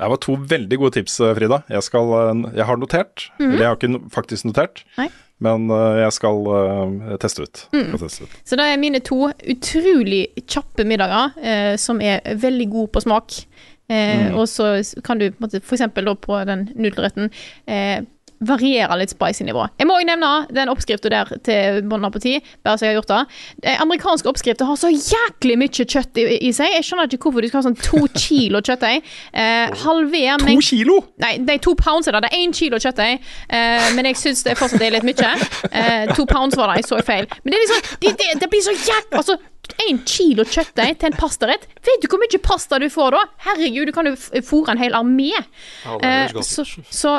Det 0.01 0.07
var 0.09 0.17
to 0.17 0.33
veldig 0.49 0.77
gode 0.81 0.95
tips, 0.97 1.19
eh, 1.21 1.35
Frida. 1.37 1.59
Jeg, 1.69 1.83
skal, 1.85 2.07
eh, 2.17 2.55
jeg 2.57 2.65
har 2.65 2.77
notert. 2.81 3.27
Mhm. 3.37 3.51
Eller 3.51 3.61
jeg 3.67 3.69
har 3.69 3.77
ikke 3.77 4.09
faktisk 4.15 4.47
notert, 4.49 4.81
Nei. 4.97 5.09
men 5.45 5.67
eh, 5.69 5.99
jeg 6.01 6.15
skal 6.17 6.41
teste 7.21 7.45
ut. 7.45 7.61
Mm. 7.75 7.91
Teste 8.01 8.25
ut. 8.25 8.39
Så 8.49 8.57
det 8.57 8.65
er 8.71 8.81
mine 8.81 8.99
to 9.05 9.27
utrolig 9.53 10.23
kjappe 10.49 10.85
middager 10.89 11.37
eh, 11.43 11.75
som 11.77 12.01
er 12.01 12.21
veldig 12.41 12.69
gode 12.73 12.91
på 12.97 13.05
smak. 13.07 13.43
Eh, 13.43 13.67
Mm. 13.91 14.37
Og 14.39 14.45
så 14.47 14.69
kan 15.03 15.19
du 15.19 15.25
på 15.33 15.35
en 15.35 15.43
måte, 15.49 15.59
for 15.67 15.75
eksempel 15.75 16.05
da 16.07 16.13
på 16.15 16.37
den 16.47 16.61
nudelretten 16.79 17.25
eh, 17.67 18.05
variere 18.41 18.97
litt 18.99 19.13
spicy-nivå. 19.13 19.67
Jeg 19.79 19.87
må 19.89 19.95
også 19.97 20.07
nevne 20.09 20.31
den 20.55 20.71
oppskriften 20.71 21.13
der 21.13 21.29
til 21.45 21.81
Bon 21.89 22.05
Appetit. 22.07 22.47
Bare 22.65 22.79
så 22.79 22.87
jeg 22.87 22.95
har 22.95 23.01
gjort 23.01 23.11
det. 23.11 23.21
De 23.65 23.75
amerikanske 23.83 24.29
oppskrifter 24.31 24.69
har 24.69 24.79
så 24.79 24.89
jæklig 24.89 25.57
mye 25.61 25.85
kjøtt 25.85 26.17
i, 26.21 26.25
i 26.49 26.51
seg. 26.55 26.73
Jeg 26.77 26.87
skjønner 26.87 27.09
ikke 27.11 27.29
hvorfor 27.29 27.45
du 27.45 27.49
skal 27.51 27.61
ha 27.61 27.67
sånn 27.69 27.77
to 27.79 28.01
kilo 28.23 28.63
kjøttdeig. 28.65 29.05
Eh, 29.33 29.75
halver 29.83 30.41
To 30.41 30.57
kilo?! 30.65 30.97
Nei, 31.21 31.35
det 31.45 31.57
er 31.57 31.63
to 31.63 31.75
pounds 31.77 32.09
er 32.09 32.17
det. 32.17 32.25
Det 32.25 32.31
er 32.33 32.43
én 32.43 32.55
kilo 32.55 32.81
kjøttdeig. 32.81 33.29
Eh, 33.49 33.87
men 33.97 34.09
jeg 34.11 34.19
syns 34.21 34.43
det 34.47 34.57
fortsatt 34.59 34.83
er 34.85 34.95
litt 34.97 35.07
mye. 35.07 35.33
Eh, 35.69 36.13
to 36.17 36.25
pounds 36.29 36.57
var 36.57 36.71
det, 36.71 36.81
jeg 36.81 36.89
så 36.89 37.01
feil. 37.05 37.29
Men 37.43 37.53
det 37.53 37.61
liksom 37.63 37.89
Det, 38.01 38.15
det, 38.17 38.33
det 38.41 38.49
blir 38.49 38.63
så 38.65 38.73
jæklig 38.73 39.17
Altså, 39.21 39.37
én 39.87 39.99
kilo 40.05 40.43
kjøttdeig 40.47 40.97
til 40.99 41.09
en 41.09 41.17
pastarett. 41.17 41.65
Vet 41.85 42.03
du 42.03 42.07
hvor 42.11 42.21
mye 42.21 42.39
pasta 42.43 42.79
du 42.81 42.87
får 42.91 43.15
da? 43.15 43.21
Herregud, 43.45 43.87
du 43.89 43.93
kan 43.95 44.09
jo 44.09 44.15
fòre 44.45 44.75
en 44.75 44.81
hel 44.81 44.95
armé. 44.97 45.31
Ja, 45.85 45.97
det 46.01 46.11
Eh, 46.11 46.41
så, 46.41 46.65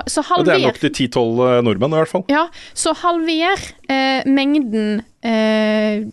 så, 0.06 0.23
det 0.44 0.55
er 0.55 0.66
nok 0.66 0.81
til 0.82 0.93
10-12 1.09 1.62
nordmenn, 1.66 1.94
i 1.94 2.01
hvert 2.02 2.12
fall. 2.12 2.24
ja, 2.28 2.47
så 2.74 2.93
halver 3.02 3.62
eh, 3.89 4.23
mengden 4.27 5.02
eh, 5.24 6.06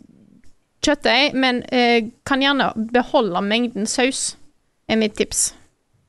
kjøttdeig, 0.85 1.35
men 1.35 1.63
eh, 1.75 2.09
kan 2.25 2.41
gjerne 2.41 2.71
beholde 2.93 3.41
mengden 3.45 3.87
saus, 3.89 4.37
er 4.87 4.97
mitt 4.97 5.17
tips. 5.19 5.53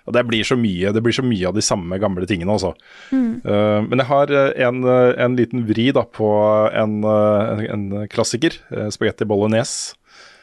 Og 0.10 0.16
det 0.18 0.26
blir 0.28 0.48
så 0.48 0.58
mye, 0.60 0.92
det 0.96 1.04
blir 1.06 1.16
så 1.16 1.24
mye 1.24 1.52
av 1.52 1.56
de 1.56 1.64
samme 1.64 2.00
gamle 2.02 2.28
tingene, 2.28 2.56
altså. 2.56 2.74
Mm. 3.14 3.46
Uh, 3.46 3.80
men 3.86 4.02
jeg 4.02 4.10
har 4.10 4.34
en, 4.66 4.82
en 4.90 5.38
liten 5.38 5.64
vri 5.70 5.92
da 5.96 6.04
på 6.04 6.28
en, 6.74 6.98
en, 7.06 7.64
en 7.78 7.86
klassiker, 8.12 8.58
spagetti 8.92 9.28
bolognese. 9.30 9.96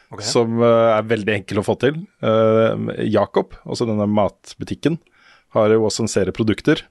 Okay. 0.07 0.23
Som 0.23 0.61
er 0.63 1.03
veldig 1.03 1.33
enkel 1.33 1.59
å 1.59 1.65
få 1.67 1.75
til. 1.81 1.97
Uh, 2.23 2.95
Jacob, 3.03 3.57
altså 3.67 3.85
denne 3.89 4.07
matbutikken, 4.07 4.95
har 5.51 5.75
jo 5.75 5.83
også 5.83 6.05
en 6.05 6.13
serie 6.13 6.35
produkter. 6.35 6.85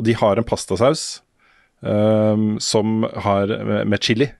Og 0.00 0.08
de 0.08 0.16
har 0.16 0.40
en 0.40 0.48
pastasaus 0.48 1.20
eh, 1.82 2.46
som 2.62 3.02
har 3.26 3.52
med, 3.52 3.90
med 3.92 4.02
chili. 4.02 4.30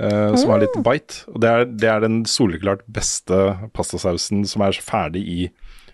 Uh, 0.00 0.32
Som 0.40 0.48
har 0.48 0.62
litt 0.62 0.76
bite. 0.80 1.18
Og 1.28 1.42
det 1.44 1.48
er, 1.50 1.66
det 1.68 1.88
er 1.92 2.00
den 2.00 2.22
soleklart 2.24 2.80
beste 2.88 3.36
pastasausen 3.76 4.46
som 4.48 4.64
er 4.64 4.78
ferdig 4.80 5.20
i 5.28 5.42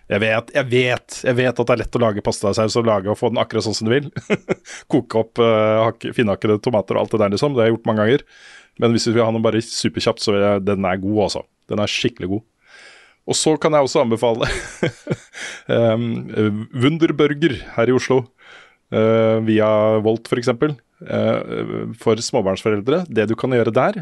jeg 0.09 0.23
vet, 0.23 0.47
jeg 0.55 0.65
vet 0.71 1.17
jeg 1.27 1.37
vet 1.37 1.59
at 1.61 1.67
det 1.67 1.73
er 1.75 1.81
lett 1.83 1.97
å 1.99 2.01
lage 2.01 2.23
pastasaus 2.25 2.77
og 2.79 2.87
lage 2.87 3.11
og 3.11 3.17
få 3.19 3.29
den 3.29 3.41
akkurat 3.41 3.67
sånn 3.67 3.75
som 3.77 3.89
du 3.89 3.93
vil. 3.93 4.07
Koke 4.91 5.19
opp 5.21 5.41
uh, 5.43 5.91
finhakkede 6.15 6.57
tomater 6.65 6.97
og 6.97 7.03
alt 7.03 7.13
det 7.13 7.19
der, 7.21 7.33
liksom. 7.35 7.53
Det 7.53 7.61
har 7.61 7.69
jeg 7.69 7.75
gjort 7.75 7.91
mange 7.91 8.05
ganger. 8.05 8.23
Men 8.81 8.95
hvis 8.95 9.05
vi 9.09 9.13
vil 9.17 9.27
ha 9.27 9.35
noe 9.35 9.43
bare 9.43 9.61
superkjapt, 9.61 10.23
så 10.23 10.33
er 10.39 10.63
den 10.63 10.87
er 10.87 11.03
god, 11.03 11.19
altså. 11.27 11.43
Den 11.69 11.83
er 11.83 11.91
skikkelig 11.91 12.31
god. 12.31 12.45
Og 13.29 13.37
så 13.37 13.53
kan 13.61 13.75
jeg 13.75 13.85
også 13.85 14.01
anbefale 14.01 14.47
um, 15.69 16.07
Wunderburger 16.81 17.59
her 17.75 17.91
i 17.91 17.93
Oslo. 17.93 18.23
Eh, 18.93 19.37
via 19.47 19.69
Volt, 20.05 20.29
f.eks. 20.29 20.53
Uh, 20.99 21.91
for 21.95 22.19
småbarnsforeldre. 22.19 23.05
Det 23.07 23.29
du 23.29 23.35
kan 23.39 23.53
gjøre 23.55 23.71
der 23.71 24.01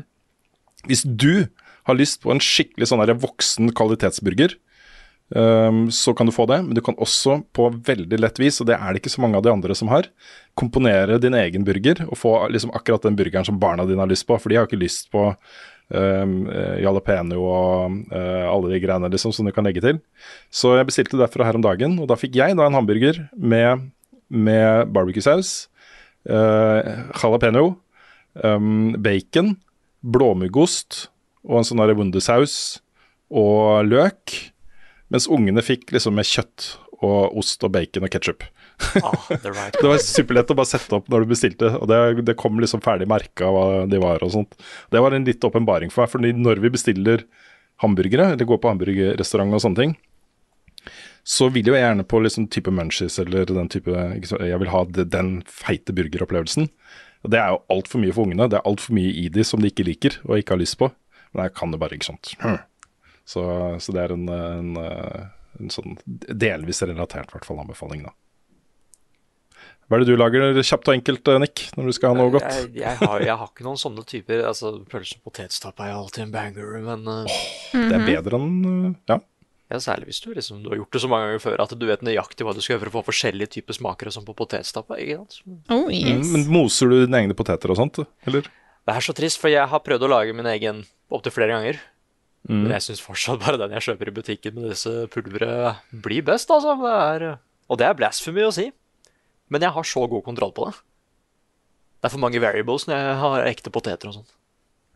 Hvis 0.90 1.04
du 1.06 1.46
har 1.86 1.98
lyst 1.98 2.24
på 2.24 2.32
en 2.34 2.42
skikkelig 2.42 2.90
sånn 2.90 3.04
voksen 3.22 3.70
kvalitetsburger, 3.78 4.56
um, 5.30 5.86
så 5.94 6.14
kan 6.18 6.28
du 6.28 6.34
få 6.36 6.48
det. 6.50 6.60
Men 6.66 6.76
du 6.76 6.82
kan 6.84 6.98
også 7.00 7.40
på 7.56 7.70
veldig 7.88 8.20
lett 8.20 8.42
vis, 8.42 8.60
og 8.62 8.68
det 8.70 8.76
er 8.76 8.92
det 8.92 9.02
ikke 9.02 9.14
så 9.14 9.24
mange 9.24 9.40
av 9.40 9.46
de 9.46 9.54
andre 9.54 9.78
som 9.78 9.92
har, 9.92 10.10
komponere 10.60 11.20
din 11.22 11.38
egen 11.38 11.66
burger 11.68 12.04
og 12.08 12.18
få 12.20 12.34
liksom 12.52 12.74
akkurat 12.76 13.06
den 13.08 13.18
burgeren 13.20 13.48
som 13.48 13.60
barna 13.62 13.88
dine 13.88 14.04
har 14.04 14.12
lyst 14.12 14.28
på. 14.28 14.38
For 14.42 14.52
de 14.52 14.60
har 14.60 14.68
ikke 14.68 14.82
lyst 14.82 15.12
på 15.14 15.30
um, 15.32 16.48
jalapeño 16.84 17.40
og 17.40 18.00
uh, 18.12 18.48
alle 18.52 18.74
de 18.74 18.82
greiene 18.84 19.12
liksom 19.14 19.34
som 19.36 19.48
du 19.48 19.54
kan 19.56 19.68
legge 19.68 19.84
til. 19.84 20.02
Så 20.52 20.76
jeg 20.78 20.90
bestilte 20.90 21.20
derfra 21.20 21.48
her 21.48 21.60
om 21.60 21.66
dagen, 21.66 21.98
og 22.02 22.10
da 22.12 22.20
fikk 22.20 22.38
jeg 22.40 22.58
da 22.58 22.68
en 22.68 22.78
hamburger 22.78 23.24
med, 23.38 23.88
med 24.30 24.92
barbecue-saus, 24.96 25.68
uh, 26.30 27.12
jalapeño, 27.18 27.76
um, 28.44 28.96
bacon, 29.02 29.56
blåmuggost 30.02 31.08
og 31.48 31.62
en 31.62 31.68
sånn 31.68 31.82
der 31.82 31.96
wundersaus 31.98 32.58
og 33.32 33.88
løk. 33.88 34.36
Mens 35.14 35.30
ungene 35.32 35.64
fikk 35.64 35.94
liksom 35.96 36.18
med 36.20 36.28
kjøtt 36.28 36.74
og 37.06 37.38
ost 37.38 37.64
og 37.64 37.72
bacon 37.76 38.08
og 38.08 38.12
ketsjup. 38.12 38.46
the 39.42 39.50
right 39.50 39.74
det 39.74 39.90
var 39.90 40.02
superlett 40.02 40.52
å 40.54 40.58
bare 40.58 40.70
sette 40.70 40.94
opp 40.94 41.08
når 41.10 41.24
du 41.24 41.32
bestilte, 41.32 41.70
og 41.80 41.88
det, 41.90 42.26
det 42.28 42.36
kom 42.38 42.60
liksom 42.62 42.84
ferdig 42.86 43.08
merka 43.10 43.50
hva 43.54 43.86
de 43.90 44.02
var 44.02 44.22
og 44.26 44.34
sånt. 44.34 44.58
Det 44.94 45.02
var 45.02 45.16
en 45.16 45.26
litt 45.26 45.44
åpenbaring 45.44 45.94
for 45.94 46.04
meg, 46.04 46.12
for 46.14 46.44
når 46.46 46.62
vi 46.62 46.74
bestiller 46.74 47.24
hamburgere, 47.82 48.34
eller 48.34 48.50
går 48.50 48.62
på 48.62 48.72
hamburgerrestaurant 48.72 49.54
og 49.54 49.64
sånne 49.64 49.82
ting, 49.82 49.96
så 51.28 51.50
vil 51.52 51.68
jo 51.68 51.76
jeg 51.76 51.84
gjerne 51.84 52.06
på 52.08 52.22
liksom 52.24 52.46
type 52.54 52.72
munchies 52.72 53.18
eller 53.20 53.50
den 53.50 53.68
type 53.68 53.92
Jeg 53.92 54.60
vil 54.62 54.72
ha 54.72 54.84
den 54.88 55.32
feite 55.44 55.96
burgeropplevelsen. 55.96 56.70
Og 57.26 57.34
det 57.34 57.42
er 57.42 57.52
jo 57.52 57.64
altfor 57.74 58.00
mye 58.00 58.16
for 58.16 58.28
ungene. 58.28 58.48
Det 58.48 58.62
er 58.62 58.70
altfor 58.70 58.96
mye 58.96 59.12
i 59.12 59.26
de 59.34 59.44
som 59.44 59.60
de 59.60 59.68
ikke 59.68 59.84
liker 59.90 60.16
og 60.24 60.38
ikke 60.38 60.56
har 60.56 60.62
lyst 60.62 60.78
på. 60.80 60.88
Men 61.34 61.50
jeg 61.50 61.56
kan 61.60 61.74
det 61.74 61.82
bare, 61.82 61.98
ikke 61.98 62.14
sant. 62.14 62.32
Hm. 62.40 62.62
Så, 63.28 63.44
så 63.84 63.96
det 63.96 64.06
er 64.06 64.16
en, 64.16 64.24
en, 64.32 64.72
en 65.60 65.74
sånn 65.74 66.00
delvis 66.08 66.80
relatert, 66.86 67.28
i 67.28 67.36
hvert 67.36 67.50
fall, 67.50 67.60
anbefaling, 67.60 68.08
da. 68.08 68.16
Hva 69.88 69.96
er 69.96 70.04
det 70.04 70.12
du 70.12 70.20
lager 70.20 70.58
kjapt 70.68 70.90
og 70.90 70.98
enkelt, 70.98 71.30
Nick, 71.40 71.62
når 71.78 71.88
du 71.88 71.96
skal 71.96 72.12
ha 72.12 72.20
noe 72.20 72.32
godt? 72.34 72.48
Jeg, 72.48 72.72
jeg, 72.76 73.00
har, 73.00 73.22
jeg 73.24 73.36
har 73.40 73.52
ikke 73.52 73.64
noen 73.68 73.80
sånne 73.80 74.04
typer 74.08 74.44
altså 74.50 74.74
Pølse 74.92 75.16
og 75.20 75.30
potetstappe 75.30 75.86
er 75.86 75.96
alltid 75.96 76.26
en 76.26 76.34
banger, 76.34 76.74
men 76.84 77.08
uh, 77.08 77.38
Det 77.72 77.96
er 77.96 78.04
bedre 78.04 78.40
enn 78.40 78.58
eh, 78.72 78.90
Ja. 79.14 79.20
Ja, 79.68 79.80
Særlig 79.84 80.08
hvis 80.08 80.22
du 80.24 80.30
liksom 80.34 80.62
Du 80.64 80.70
har 80.72 80.78
gjort 80.80 80.96
det 80.96 81.02
så 81.04 81.10
mange 81.12 81.26
ganger 81.28 81.42
før 81.44 81.64
at 81.66 81.74
du 81.76 81.86
vet 81.90 82.06
nøyaktig 82.06 82.46
hva 82.48 82.54
du 82.56 82.62
skal 82.64 82.76
gjøre 82.78 82.86
for 82.86 82.92
å 82.92 82.96
få 83.02 83.08
forskjellige 83.10 83.50
typer 83.58 83.76
smaker 83.76 84.08
og 84.08 84.16
sånn 84.16 84.28
på 84.28 84.36
potetstappa. 84.38 84.96
ikke 85.02 85.18
sant? 85.20 85.42
Oh, 85.70 85.90
Mm, 85.92 86.24
men 86.32 86.48
moser 86.52 86.88
du 86.88 87.02
dine 87.06 87.20
egne 87.24 87.36
poteter 87.36 87.74
og 87.74 87.78
sånt, 87.82 88.00
eller? 88.26 88.48
Det 88.88 88.96
er 88.96 89.04
så 89.04 89.14
trist, 89.18 89.40
for 89.42 89.52
jeg 89.52 89.68
har 89.68 89.84
prøvd 89.84 90.06
å 90.08 90.12
lage 90.14 90.34
min 90.34 90.48
egen 90.48 90.86
opptil 91.12 91.34
flere 91.36 91.52
ganger. 91.52 91.80
Mm. 92.48 92.62
Men 92.64 92.72
jeg 92.78 92.86
syns 92.86 93.02
fortsatt 93.04 93.42
bare 93.44 93.60
den 93.60 93.74
jeg 93.76 93.84
kjøper 93.90 94.08
i 94.08 94.16
butikken 94.16 94.56
med 94.56 94.70
disse 94.72 94.94
pulveret, 95.12 95.82
blir 95.92 96.24
best, 96.24 96.48
altså. 96.54 96.78
Det 96.80 96.94
er, 96.96 97.26
og 97.68 97.78
det 97.82 97.88
er 97.90 97.98
blasphemy 98.00 98.46
å 98.48 98.54
si. 98.56 98.70
Men 99.52 99.62
jeg 99.68 99.76
har 99.76 99.84
så 99.84 100.08
god 100.08 100.24
kontroll 100.24 100.54
på 100.56 100.70
det. 100.70 100.78
Det 102.00 102.08
er 102.08 102.14
for 102.14 102.24
mange 102.24 102.40
variables 102.40 102.86
når 102.88 102.96
jeg 103.04 103.16
har 103.26 103.48
ekte 103.52 103.72
poteter 103.74 104.08
og 104.12 104.20
sånn. 104.22 104.30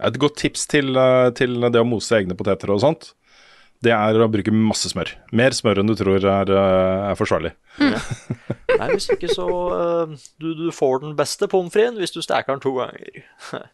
Et 0.07 0.18
godt 0.18 0.38
tips 0.39 0.64
til, 0.72 0.95
eh, 0.98 1.30
til 1.38 1.60
det 1.68 1.81
å 1.81 1.85
mose 1.85 2.15
egne 2.15 2.38
poteter 2.38 2.72
og 2.73 2.80
sånt, 2.81 3.11
det 3.81 3.93
er 3.95 4.19
å 4.21 4.27
bruke 4.29 4.53
masse 4.53 4.91
smør. 4.91 5.09
Mer 5.33 5.55
smør 5.57 5.81
enn 5.81 5.89
du 5.89 5.95
tror 5.97 6.21
er, 6.21 6.51
eh, 6.53 7.09
er 7.11 7.17
forsvarlig. 7.17 7.51
Nei, 7.81 8.87
hvis 8.93 9.09
ikke 9.13 9.29
så 9.33 9.47
eh, 9.75 10.15
du, 10.41 10.51
du 10.57 10.67
får 10.75 11.01
den 11.05 11.15
beste 11.17 11.49
pommes 11.51 11.73
fritesen 11.73 11.97
hvis 12.01 12.13
du 12.13 12.21
steker 12.21 12.53
den 12.55 12.63
to 12.65 12.75
ganger. 12.79 13.23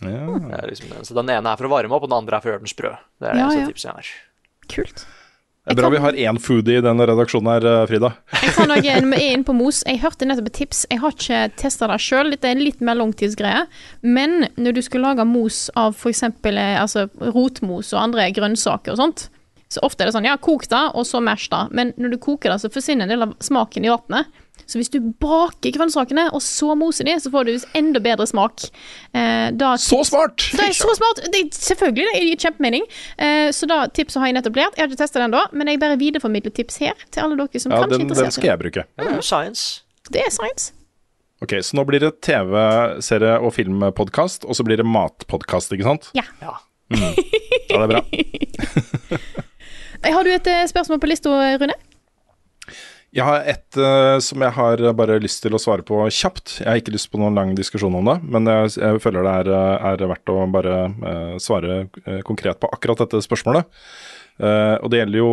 Ja. 0.00 0.16
Det 0.32 0.56
er 0.56 0.70
liksom 0.70 0.88
den. 0.94 1.04
Så 1.04 1.12
den 1.12 1.28
ene 1.28 1.50
er 1.52 1.58
for 1.60 1.68
å 1.68 1.74
varme 1.74 1.92
opp, 1.92 2.06
og 2.06 2.08
den 2.08 2.16
andre 2.22 2.38
er 2.38 2.40
for 2.40 2.48
å 2.48 2.54
gjøre 2.54 2.62
den 2.64 2.70
sprø. 2.72 2.94
Det 3.20 3.26
er 3.28 3.34
det 3.34 3.40
Ja, 3.42 3.48
eneste 3.50 3.60
ja. 3.60 3.66
tipset 3.68 3.84
jeg 3.90 3.96
har. 3.98 4.12
Kult. 4.72 5.02
Det 5.60 5.74
er 5.74 5.76
bra 5.76 5.90
vi 5.92 6.00
har 6.00 6.16
én 6.24 6.38
foodie 6.40 6.78
i 6.80 6.84
denne 6.86 7.04
redaksjonen 7.04 7.50
her, 7.52 7.66
eh, 7.68 7.82
Frida. 7.90 8.08
Jeg 8.40 8.54
kan 8.56 8.72
også 8.72 8.92
er 8.96 9.26
inne 9.26 9.44
på 9.44 9.52
mos. 9.58 9.82
Jeg 9.84 10.00
hørte 10.00 10.24
nettopp 10.24 10.48
et 10.48 10.56
tips. 10.56 10.80
Jeg 10.88 11.02
har 11.02 11.12
ikke 11.12 11.40
testa 11.60 11.90
det 11.92 11.98
sjøl, 12.00 12.32
dette 12.32 12.48
er 12.48 12.56
en 12.56 12.64
litt 12.64 12.80
mer 12.80 12.96
langtidsgreie. 12.96 13.66
Men 14.00 14.48
når 14.56 14.78
du 14.78 14.82
skal 14.88 15.04
lage 15.04 15.28
mos 15.28 15.66
av 15.76 15.92
f.eks. 16.00 16.24
Altså 16.48 17.04
rotmos 17.20 17.92
og 17.92 18.00
andre 18.06 18.30
grønnsaker 18.40 18.96
og 18.96 19.02
sånt, 19.02 19.26
så 19.70 19.80
ofte 19.86 20.02
er 20.02 20.10
det 20.10 20.16
sånn 20.16 20.26
ja, 20.26 20.36
kok 20.42 20.64
det, 20.70 20.84
og 20.98 21.04
så 21.06 21.20
mash 21.22 21.46
det. 21.52 21.64
Men 21.76 21.92
når 22.00 22.16
du 22.16 22.20
koker 22.22 22.50
det, 22.50 22.60
så 22.62 22.70
forsvinner 22.74 23.06
en 23.06 23.12
del 23.14 23.26
av 23.28 23.34
smaken 23.44 23.86
i 23.86 23.92
vannet. 23.92 24.30
Så 24.70 24.78
hvis 24.78 24.90
du 24.92 24.98
baker 25.22 25.72
grønnsakene 25.74 26.28
og 26.36 26.42
så 26.44 26.74
moser 26.78 27.06
de, 27.08 27.14
så 27.22 27.30
får 27.32 27.48
du 27.48 27.52
enda 27.78 28.02
bedre 28.02 28.26
smak. 28.28 28.66
Eh, 29.14 29.48
da 29.58 29.72
Så 29.80 30.02
smart! 30.06 30.44
det 30.54 30.66
er 30.68 30.76
så 30.76 30.92
smart! 30.98 31.22
Det 31.32 31.40
er, 31.40 31.48
selvfølgelig, 31.54 32.06
det 32.14 32.26
gir 32.28 32.42
kjempemening. 32.44 32.86
Eh, 33.18 33.48
så 33.56 33.66
da 33.70 33.80
tipset 33.90 34.20
har 34.22 34.30
jeg 34.30 34.38
nettopp 34.38 34.60
lært. 34.60 34.76
Jeg 34.78 34.84
har 34.84 34.92
ikke 34.92 35.02
testa 35.02 35.22
den 35.22 35.34
da, 35.34 35.46
men 35.54 35.70
jeg 35.72 35.82
bare 35.82 35.98
videreformidler 35.98 36.54
tips 36.54 36.78
her 36.84 37.06
til 37.10 37.24
alle 37.24 37.38
dere 37.40 37.62
som 37.62 37.74
Ja, 37.74 37.80
kanskje 37.82 37.98
er 37.98 38.06
Ja, 38.06 38.20
den 38.22 38.36
skal 38.36 38.50
jeg 38.52 38.62
bruke. 38.62 38.86
Mm. 38.86 39.04
det 39.06 39.16
er 39.16 39.26
science. 39.26 39.68
Det 40.10 40.22
er 40.26 40.30
science. 40.34 40.72
Ok, 41.40 41.54
Så 41.64 41.78
nå 41.78 41.86
blir 41.88 42.02
det 42.04 42.12
TV-serie 42.26 43.38
og 43.40 43.54
filmpodkast, 43.56 44.44
og 44.44 44.54
så 44.58 44.66
blir 44.66 44.82
det 44.82 44.86
matpodkast, 44.86 45.72
ikke 45.72 45.88
sant? 45.88 46.10
Ja. 46.14 46.26
Ja. 46.42 46.58
Ja, 46.90 47.14
det 47.70 47.80
er 47.80 47.90
bra. 47.94 48.02
Har 50.00 50.24
du 50.24 50.32
et 50.32 50.46
eh, 50.48 50.66
spørsmål 50.70 51.00
på 51.02 51.10
lista, 51.10 51.32
Rune? 51.60 51.76
Jeg 53.10 53.26
har 53.26 53.42
et 53.50 53.78
uh, 53.80 54.20
som 54.22 54.42
jeg 54.44 54.54
har 54.54 54.82
bare 54.94 55.18
lyst 55.18 55.42
til 55.42 55.56
å 55.56 55.58
svare 55.58 55.82
på 55.86 55.98
kjapt. 56.14 56.60
Jeg 56.60 56.68
har 56.68 56.78
ikke 56.78 56.94
lyst 56.94 57.10
på 57.10 57.18
noen 57.18 57.34
lang 57.34 57.56
diskusjon 57.58 57.96
om 57.98 58.06
det, 58.06 58.20
men 58.22 58.46
jeg, 58.46 58.76
jeg 58.78 59.02
føler 59.02 59.26
det 59.26 59.32
er, 59.42 59.50
eh, 59.56 59.88
er 59.90 60.06
verdt 60.12 60.30
å 60.30 60.46
bare 60.54 60.76
uh, 60.94 61.34
svare 61.42 61.82
konkret 62.26 62.62
på 62.62 62.70
akkurat 62.70 63.02
dette 63.02 63.22
spørsmålet. 63.26 63.66
Og 64.40 64.86
det 64.88 65.02
gjelder 65.02 65.18
jo 65.20 65.32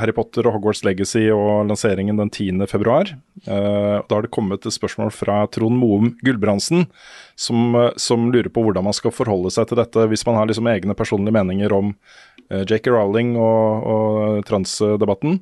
Harry 0.00 0.14
Potter 0.16 0.46
og 0.48 0.54
Hogwarts 0.54 0.80
Legacy 0.86 1.26
og 1.28 1.66
lanseringen 1.68 2.16
den 2.16 2.30
10. 2.30 2.62
februar. 2.70 3.10
Eh, 3.44 3.96
da 4.00 4.16
har 4.16 4.24
det 4.24 4.32
kommet 4.32 4.64
et 4.64 4.72
spørsmål 4.72 5.10
fra 5.12 5.42
Trond 5.52 5.76
Moum 5.76 6.14
Gulbrandsen, 6.24 6.86
som, 7.36 7.76
som 8.00 8.30
lurer 8.32 8.48
på 8.48 8.64
hvordan 8.64 8.86
man 8.86 8.96
skal 8.96 9.12
forholde 9.12 9.52
seg 9.52 9.68
til 9.68 9.82
dette 9.82 10.06
hvis 10.08 10.24
man 10.24 10.38
har 10.40 10.48
liksom 10.48 10.70
egne 10.72 10.96
personlige 10.96 11.36
meninger 11.36 11.74
om 11.76 11.92
J.K. 12.50 12.90
Rowling 12.94 13.34
og, 13.40 13.86
og 13.92 14.44
transdebatten. 14.48 15.40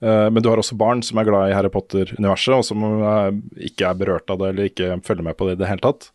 Eh, 0.00 0.28
Men 0.30 0.42
du 0.42 0.48
har 0.50 0.60
også 0.60 0.78
barn 0.80 1.02
som 1.06 1.20
er 1.20 1.28
glad 1.28 1.50
i 1.50 1.56
Harry 1.56 1.70
Potter-universet, 1.72 2.54
og 2.56 2.64
som 2.66 2.86
eh, 2.86 3.28
ikke 3.70 3.90
er 3.90 4.00
berørt 4.00 4.32
av 4.32 4.40
det 4.40 4.52
eller 4.52 4.70
ikke 4.70 4.96
følger 5.06 5.26
med 5.26 5.38
på 5.38 5.48
det 5.48 5.58
i 5.58 5.60
det 5.62 5.70
hele 5.70 5.84
tatt. 5.84 6.10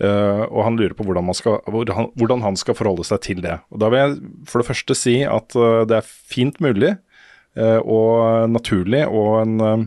Eh, 0.00 0.42
og 0.48 0.64
han 0.64 0.78
lurer 0.80 0.96
på 0.96 1.04
hvordan, 1.04 1.28
skal, 1.36 1.60
hvordan, 1.68 2.44
han 2.46 2.56
skal 2.56 2.76
forholde 2.78 3.04
seg 3.04 3.20
til 3.26 3.44
det. 3.44 3.58
Og 3.68 3.82
Da 3.82 3.92
vil 3.92 4.00
jeg 4.00 4.18
for 4.48 4.62
det 4.62 4.70
første 4.70 4.96
si 4.96 5.20
at 5.28 5.56
eh, 5.56 5.84
det 5.90 6.00
er 6.00 6.08
fint 6.08 6.60
mulig 6.64 6.94
eh, 6.96 7.80
og 7.84 8.48
naturlig 8.48 9.04
og 9.06 9.42
en, 9.42 9.56
eh, 9.60 9.84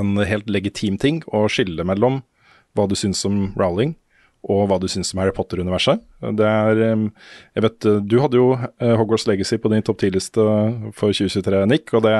en 0.00 0.16
helt 0.24 0.48
legitim 0.48 0.96
ting 1.00 1.20
å 1.28 1.44
skille 1.52 1.84
mellom 1.84 2.22
hva 2.76 2.88
du 2.88 2.96
syns 2.96 3.20
om 3.28 3.50
Rowling 3.58 3.96
og 4.46 4.68
hva 4.70 4.78
du 4.80 4.86
syns 4.90 5.10
om 5.14 5.20
Harry 5.22 5.32
Potter-universet. 5.34 6.02
Det 6.38 6.46
er 6.46 6.78
Jeg 6.78 7.62
vet 7.64 7.88
du 8.06 8.18
hadde 8.22 8.38
jo 8.38 8.52
eh, 8.54 8.94
Hogwarts 8.96 9.26
Legacy 9.26 9.58
på 9.58 9.72
din 9.72 9.82
topp 9.82 9.98
10-liste 10.04 10.44
for 10.94 11.10
2023, 11.10 11.64
Nick, 11.66 11.90
og 11.94 12.04
det 12.06 12.14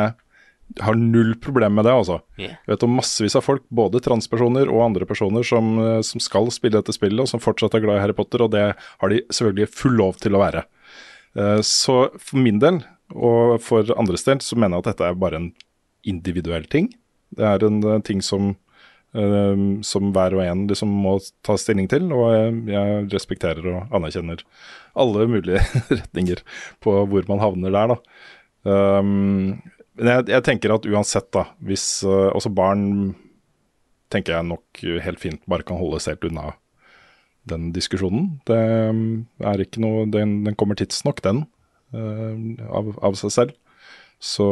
har 0.84 0.98
null 0.98 1.32
problem 1.40 1.78
med 1.78 1.86
det, 1.88 1.94
altså. 1.96 2.18
Yeah. 2.36 2.58
Jeg 2.66 2.74
vet 2.74 2.82
om 2.84 2.96
massevis 2.98 3.36
av 3.38 3.44
folk, 3.46 3.62
både 3.72 4.02
transpersoner 4.04 4.68
og 4.68 4.82
andre 4.84 5.06
personer, 5.08 5.46
som, 5.46 5.70
eh, 5.80 6.00
som 6.04 6.20
skal 6.20 6.50
spille 6.52 6.76
dette 6.76 6.92
spillet, 6.92 7.22
og 7.22 7.30
som 7.30 7.40
fortsatt 7.40 7.74
er 7.78 7.86
glad 7.86 7.96
i 7.96 8.02
Harry 8.02 8.16
Potter, 8.18 8.44
og 8.44 8.52
det 8.52 8.66
har 8.76 9.08
de 9.14 9.22
selvfølgelig 9.32 9.70
full 9.72 9.96
lov 9.96 10.18
til 10.20 10.36
å 10.36 10.42
være. 10.44 10.64
Eh, 11.38 11.60
Så 11.64 12.10
for 12.18 12.36
min 12.36 12.58
del, 12.58 12.82
og 13.14 13.60
for 13.64 13.88
andres 13.96 14.24
del, 14.24 14.42
så 14.44 14.56
mener 14.56 14.76
jeg 14.76 14.84
at 14.86 14.90
dette 14.96 15.08
er 15.08 15.14
bare 15.14 15.40
en 15.40 15.52
individuell 16.04 16.68
ting. 16.68 16.92
Det 17.34 17.44
er 17.44 17.64
en 17.64 18.02
ting 18.02 18.20
som, 18.20 18.56
som 19.86 20.12
hver 20.14 20.36
og 20.36 20.42
en 20.44 20.66
liksom 20.70 20.90
må 21.04 21.16
ta 21.46 21.56
stilling 21.58 21.88
til, 21.90 22.10
og 22.14 22.68
jeg, 22.70 23.06
respekterer 23.12 23.66
og 23.72 23.94
anerkjenner 23.98 24.44
alle 24.98 25.26
mulige 25.30 25.62
retninger 26.00 26.42
på 26.84 26.94
hvor 27.10 27.28
man 27.30 27.42
havner 27.42 27.74
der, 27.74 27.94
da. 27.94 27.98
Um, 28.68 29.58
men 29.98 30.12
jeg, 30.12 30.28
jeg 30.30 30.44
tenker 30.46 30.74
at 30.74 30.86
uansett, 30.86 31.28
da, 31.34 31.48
hvis 31.64 32.04
eh, 32.06 32.30
også 32.30 32.52
barn 32.54 32.82
tenker 34.12 34.36
jeg 34.36 34.46
nok 34.46 34.82
helt 35.04 35.20
fint 35.20 35.42
bare 35.50 35.66
kan 35.66 35.80
holdes 35.80 36.06
helt 36.08 36.22
unna 36.28 36.52
den 37.48 37.70
diskusjonen. 37.74 38.36
Det 38.48 38.58
um, 38.92 39.00
er 39.42 39.64
ikke 39.64 39.82
noe 39.82 40.06
Den, 40.12 40.42
den 40.46 40.56
kommer 40.58 40.78
tidsnok, 40.78 41.22
den, 41.24 41.46
eh, 41.96 42.62
av, 42.68 42.92
av 43.02 43.18
seg 43.20 43.34
selv. 43.34 43.56
Så, 44.18 44.46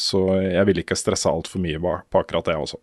så 0.00 0.20
jeg 0.40 0.64
vil 0.70 0.78
ikke 0.80 0.96
stresse 0.96 1.28
altfor 1.28 1.60
mye 1.60 1.80
på 1.80 2.20
akkurat 2.22 2.46
det 2.48 2.54
også. 2.56 2.78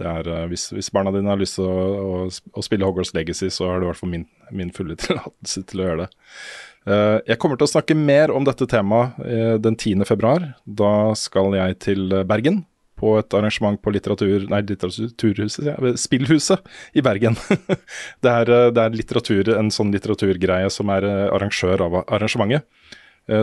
Er, 0.00 0.28
eh, 0.28 0.46
hvis, 0.50 0.70
hvis 0.74 0.90
barna 0.94 1.12
dine 1.14 1.30
har 1.32 1.40
lyst 1.40 1.58
til 1.58 1.68
å, 1.68 1.84
å, 2.00 2.24
å 2.28 2.64
spille 2.64 2.86
Hogwarts 2.86 3.12
Legacy, 3.16 3.50
så 3.52 3.68
har 3.70 3.80
du 3.80 3.86
i 3.86 3.90
hvert 3.90 4.00
fall 4.00 4.12
min, 4.12 4.26
min 4.54 4.72
fulle 4.74 4.96
tillatelse 5.02 5.64
til 5.70 5.82
å 5.82 5.88
gjøre 5.88 6.06
det. 6.06 6.10
Eh, 6.88 7.18
jeg 7.32 7.40
kommer 7.42 7.60
til 7.60 7.68
å 7.68 7.74
snakke 7.74 7.96
mer 7.98 8.32
om 8.34 8.46
dette 8.48 8.68
temaet 8.70 9.20
eh, 9.26 9.54
den 9.62 9.76
10. 9.76 10.06
februar. 10.08 10.52
Da 10.64 11.12
skal 11.18 11.56
jeg 11.58 11.80
til 11.84 12.20
Bergen 12.28 12.64
på 13.00 13.14
et 13.16 13.36
arrangement 13.36 13.80
på 13.80 13.92
litteratur... 13.94 14.44
Nei, 14.52 14.62
litteraturhuset, 14.68 15.70
ja. 15.70 15.76
Spillhuset 15.96 16.66
i 16.92 17.04
Bergen. 17.04 17.38
det, 18.24 18.32
er, 18.32 18.50
det 18.76 18.82
er 18.82 18.96
litteratur, 18.96 19.54
en 19.56 19.72
sånn 19.72 19.92
litteraturgreie 19.94 20.68
som 20.72 20.92
er 20.92 21.06
arrangør 21.30 21.86
av 21.86 22.02
arrangementet. 22.02 22.68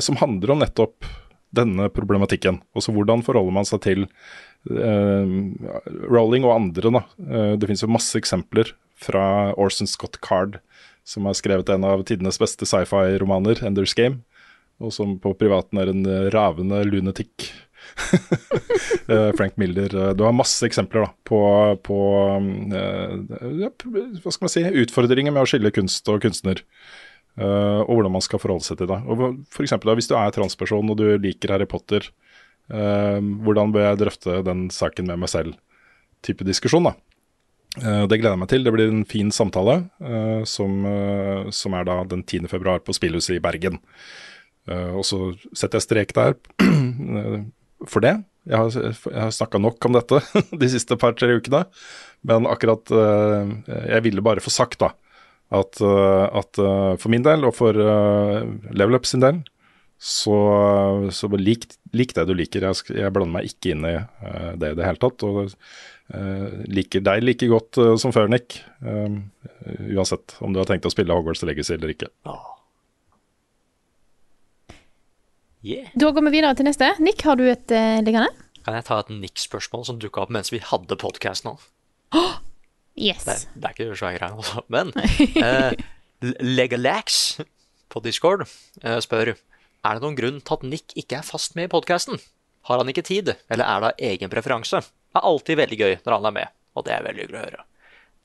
Som 0.03 0.17
handler 0.19 0.51
om 0.51 0.61
nettopp 0.61 1.07
denne 1.55 1.87
problematikken. 1.93 2.61
Også 2.77 2.93
hvordan 2.95 3.23
forholder 3.25 3.55
man 3.55 3.67
seg 3.67 3.81
til 3.85 4.05
Rowling 4.65 6.45
og 6.47 6.55
andre. 6.55 6.91
Da. 6.97 7.03
Eh, 7.27 7.53
det 7.57 7.67
finnes 7.69 7.83
jo 7.85 7.91
masse 7.91 8.17
eksempler 8.19 8.73
fra 8.97 9.53
Orson 9.57 9.87
Scott 9.87 10.17
Card, 10.25 10.59
som 11.07 11.25
har 11.29 11.37
skrevet 11.37 11.69
en 11.69 11.85
av 11.87 12.03
tidenes 12.07 12.39
beste 12.41 12.65
sci-fi-romaner, 12.67 13.61
'Enders 13.61 13.93
Game', 13.95 14.23
og 14.81 14.91
som 14.93 15.17
på 15.19 15.33
privaten 15.37 15.77
er 15.79 15.89
en 15.89 16.05
eh, 16.05 16.29
ravende 16.33 16.83
lunatic. 16.85 17.51
Eh, 19.07 19.31
Frank 19.37 19.55
Miller. 19.55 19.87
eh, 19.95 20.13
Du 20.13 20.23
har 20.25 20.33
masse 20.35 20.65
eksempler 20.67 21.05
da, 21.05 21.11
på, 21.23 21.37
på 21.79 21.97
eh, 22.75 23.13
ja, 23.61 23.69
hva 23.71 24.31
skal 24.33 24.43
man 24.43 24.51
si, 24.51 24.63
utfordringer 24.83 25.31
med 25.31 25.45
å 25.45 25.47
skille 25.47 25.71
kunst 25.71 26.09
og 26.11 26.19
kunstner. 26.25 26.59
eh, 27.39 27.79
og 27.87 27.93
hvordan 27.95 28.11
man 28.11 28.21
skal 28.25 28.39
forholde 28.43 28.65
seg 28.67 28.77
til 28.81 28.87
det. 28.91 28.97
Og 29.07 29.45
for 29.47 29.63
eksempel, 29.63 29.87
da, 29.87 29.95
Hvis 29.95 30.09
du 30.11 30.15
er 30.19 30.31
transperson 30.35 30.89
og 30.91 30.97
du 30.99 31.05
liker 31.23 31.53
Harry 31.55 31.65
Potter, 31.71 32.03
eh, 32.03 32.26
hvordan 32.67 33.71
bør 33.71 33.85
jeg 33.85 33.99
drøfte 34.01 34.41
den 34.43 34.65
saken 34.73 35.07
med 35.07 35.21
meg 35.21 35.31
selv? 35.31 35.55
Type 36.25 36.43
diskusjon, 36.43 36.89
da. 36.89 36.95
Eh, 37.77 38.07
Det 38.07 38.17
gleder 38.19 38.35
jeg 38.35 38.41
meg 38.41 38.51
til. 38.51 38.63
Det 38.63 38.73
blir 38.73 38.91
en 38.91 39.05
fin 39.05 39.29
samtale, 39.31 39.89
eh, 40.01 40.43
som, 40.45 40.85
eh, 40.85 41.49
som 41.51 41.73
er 41.73 41.83
da 41.85 42.03
den 42.03 42.23
10. 42.23 42.47
februar 42.47 42.79
på 42.79 42.93
Spillhuset 42.93 43.37
i 43.37 43.39
Bergen. 43.39 43.79
Og 44.67 45.05
så 45.07 45.31
setter 45.55 45.79
jeg 45.79 45.85
strek 45.85 46.09
der 46.11 46.33
for 47.87 48.01
det. 48.03 48.21
Jeg 48.45 48.57
har, 48.57 48.67
jeg 48.67 49.21
har 49.21 49.31
snakka 49.31 49.61
nok 49.63 49.85
om 49.85 49.93
dette 49.95 50.19
de 50.59 50.67
siste 50.67 50.97
par-tre 50.99 51.37
ukene, 51.39 51.63
men 52.27 52.43
akkurat 52.45 52.83
Jeg 52.91 54.03
ville 54.03 54.19
bare 54.19 54.43
få 54.43 54.51
sagt 54.51 54.79
da 54.79 54.91
at, 55.55 55.79
at 55.79 56.59
for 56.99 57.07
min 57.07 57.23
del, 57.23 57.45
og 57.47 57.55
for 57.55 57.71
uh, 57.71 58.43
Level 58.75 58.99
Up 58.99 59.05
sin 59.07 59.23
del, 59.23 59.39
så, 59.97 60.37
så 61.11 61.29
lik, 61.37 61.65
lik 61.97 62.13
det 62.13 62.27
du 62.29 62.33
liker. 62.37 62.67
Jeg, 62.69 62.97
jeg 62.97 63.13
blander 63.15 63.39
meg 63.39 63.49
ikke 63.49 63.73
inn 63.73 63.85
i 63.89 63.95
eh, 63.97 64.51
det 64.59 64.73
i 64.73 64.77
det 64.77 64.85
hele 64.85 65.01
tatt. 65.01 65.25
Og 65.25 65.39
uh, 65.49 66.47
liker 66.69 67.01
deg 67.05 67.23
like 67.25 67.49
godt 67.49 67.79
uh, 67.81 67.95
som 67.99 68.13
før, 68.15 68.29
Nick. 68.31 68.59
Uh, 68.85 69.17
uansett 69.97 70.37
om 70.45 70.53
du 70.53 70.61
har 70.61 70.69
tenkt 70.69 70.85
å 70.85 70.93
spille 70.93 71.13
Hogwarts 71.17 71.41
Legacy 71.47 71.75
eller 71.79 71.95
ikke. 71.95 72.11
Yeah. 75.65 75.89
Da 75.97 76.11
går 76.13 76.27
vi 76.29 76.35
videre 76.37 76.53
til 76.55 76.69
neste. 76.69 76.93
Nick, 77.03 77.25
har 77.25 77.35
du 77.39 77.47
et 77.49 77.73
liggende? 78.05 78.29
Kan 78.67 78.75
jeg 78.77 78.85
ta 78.87 78.99
et 79.01 79.09
Nick-spørsmål 79.11 79.85
som 79.87 79.97
dukka 79.99 80.25
opp 80.25 80.31
mens 80.35 80.53
vi 80.53 80.59
hadde 80.63 80.95
podkast 80.99 81.45
nå? 81.47 81.57
Yes. 82.97 83.23
Det, 83.25 83.33
er- 83.33 83.45
det 83.55 83.69
er 83.69 83.75
ikke 83.75 83.97
svære 83.97 84.17
greier, 84.17 84.33
altså. 84.35 84.63
Men 84.73 84.91
eh, 84.97 85.71
Legalax 86.57 87.39
på 87.93 88.01
Discord 88.03 88.43
eh, 88.83 88.97
spør 89.05 89.35
Er 89.87 89.97
det 89.97 90.03
noen 90.03 90.17
grunn 90.17 90.39
til 90.43 90.57
at 90.57 90.65
Nick 90.67 90.95
ikke 90.99 91.19
er 91.21 91.25
fast 91.27 91.55
med 91.55 91.69
i 91.69 91.71
podkasten. 91.71 92.19
Har 92.67 92.81
han 92.81 92.89
ikke 92.91 93.05
tid, 93.07 93.29
eller 93.47 93.63
er 93.63 93.83
det 93.85 93.91
av 93.93 94.01
egen 94.09 94.31
preferanse? 94.33 94.81
Det 94.83 95.21
er 95.21 95.27
alltid 95.29 95.59
veldig 95.61 95.77
gøy 95.79 95.93
når 96.03 96.15
han 96.17 96.25
er 96.27 96.35
med, 96.41 96.53
og 96.75 96.83
det 96.87 96.93
er 96.97 97.05
veldig 97.05 97.23
hyggelig 97.23 97.39
å 97.39 97.45
høre. 97.45 97.63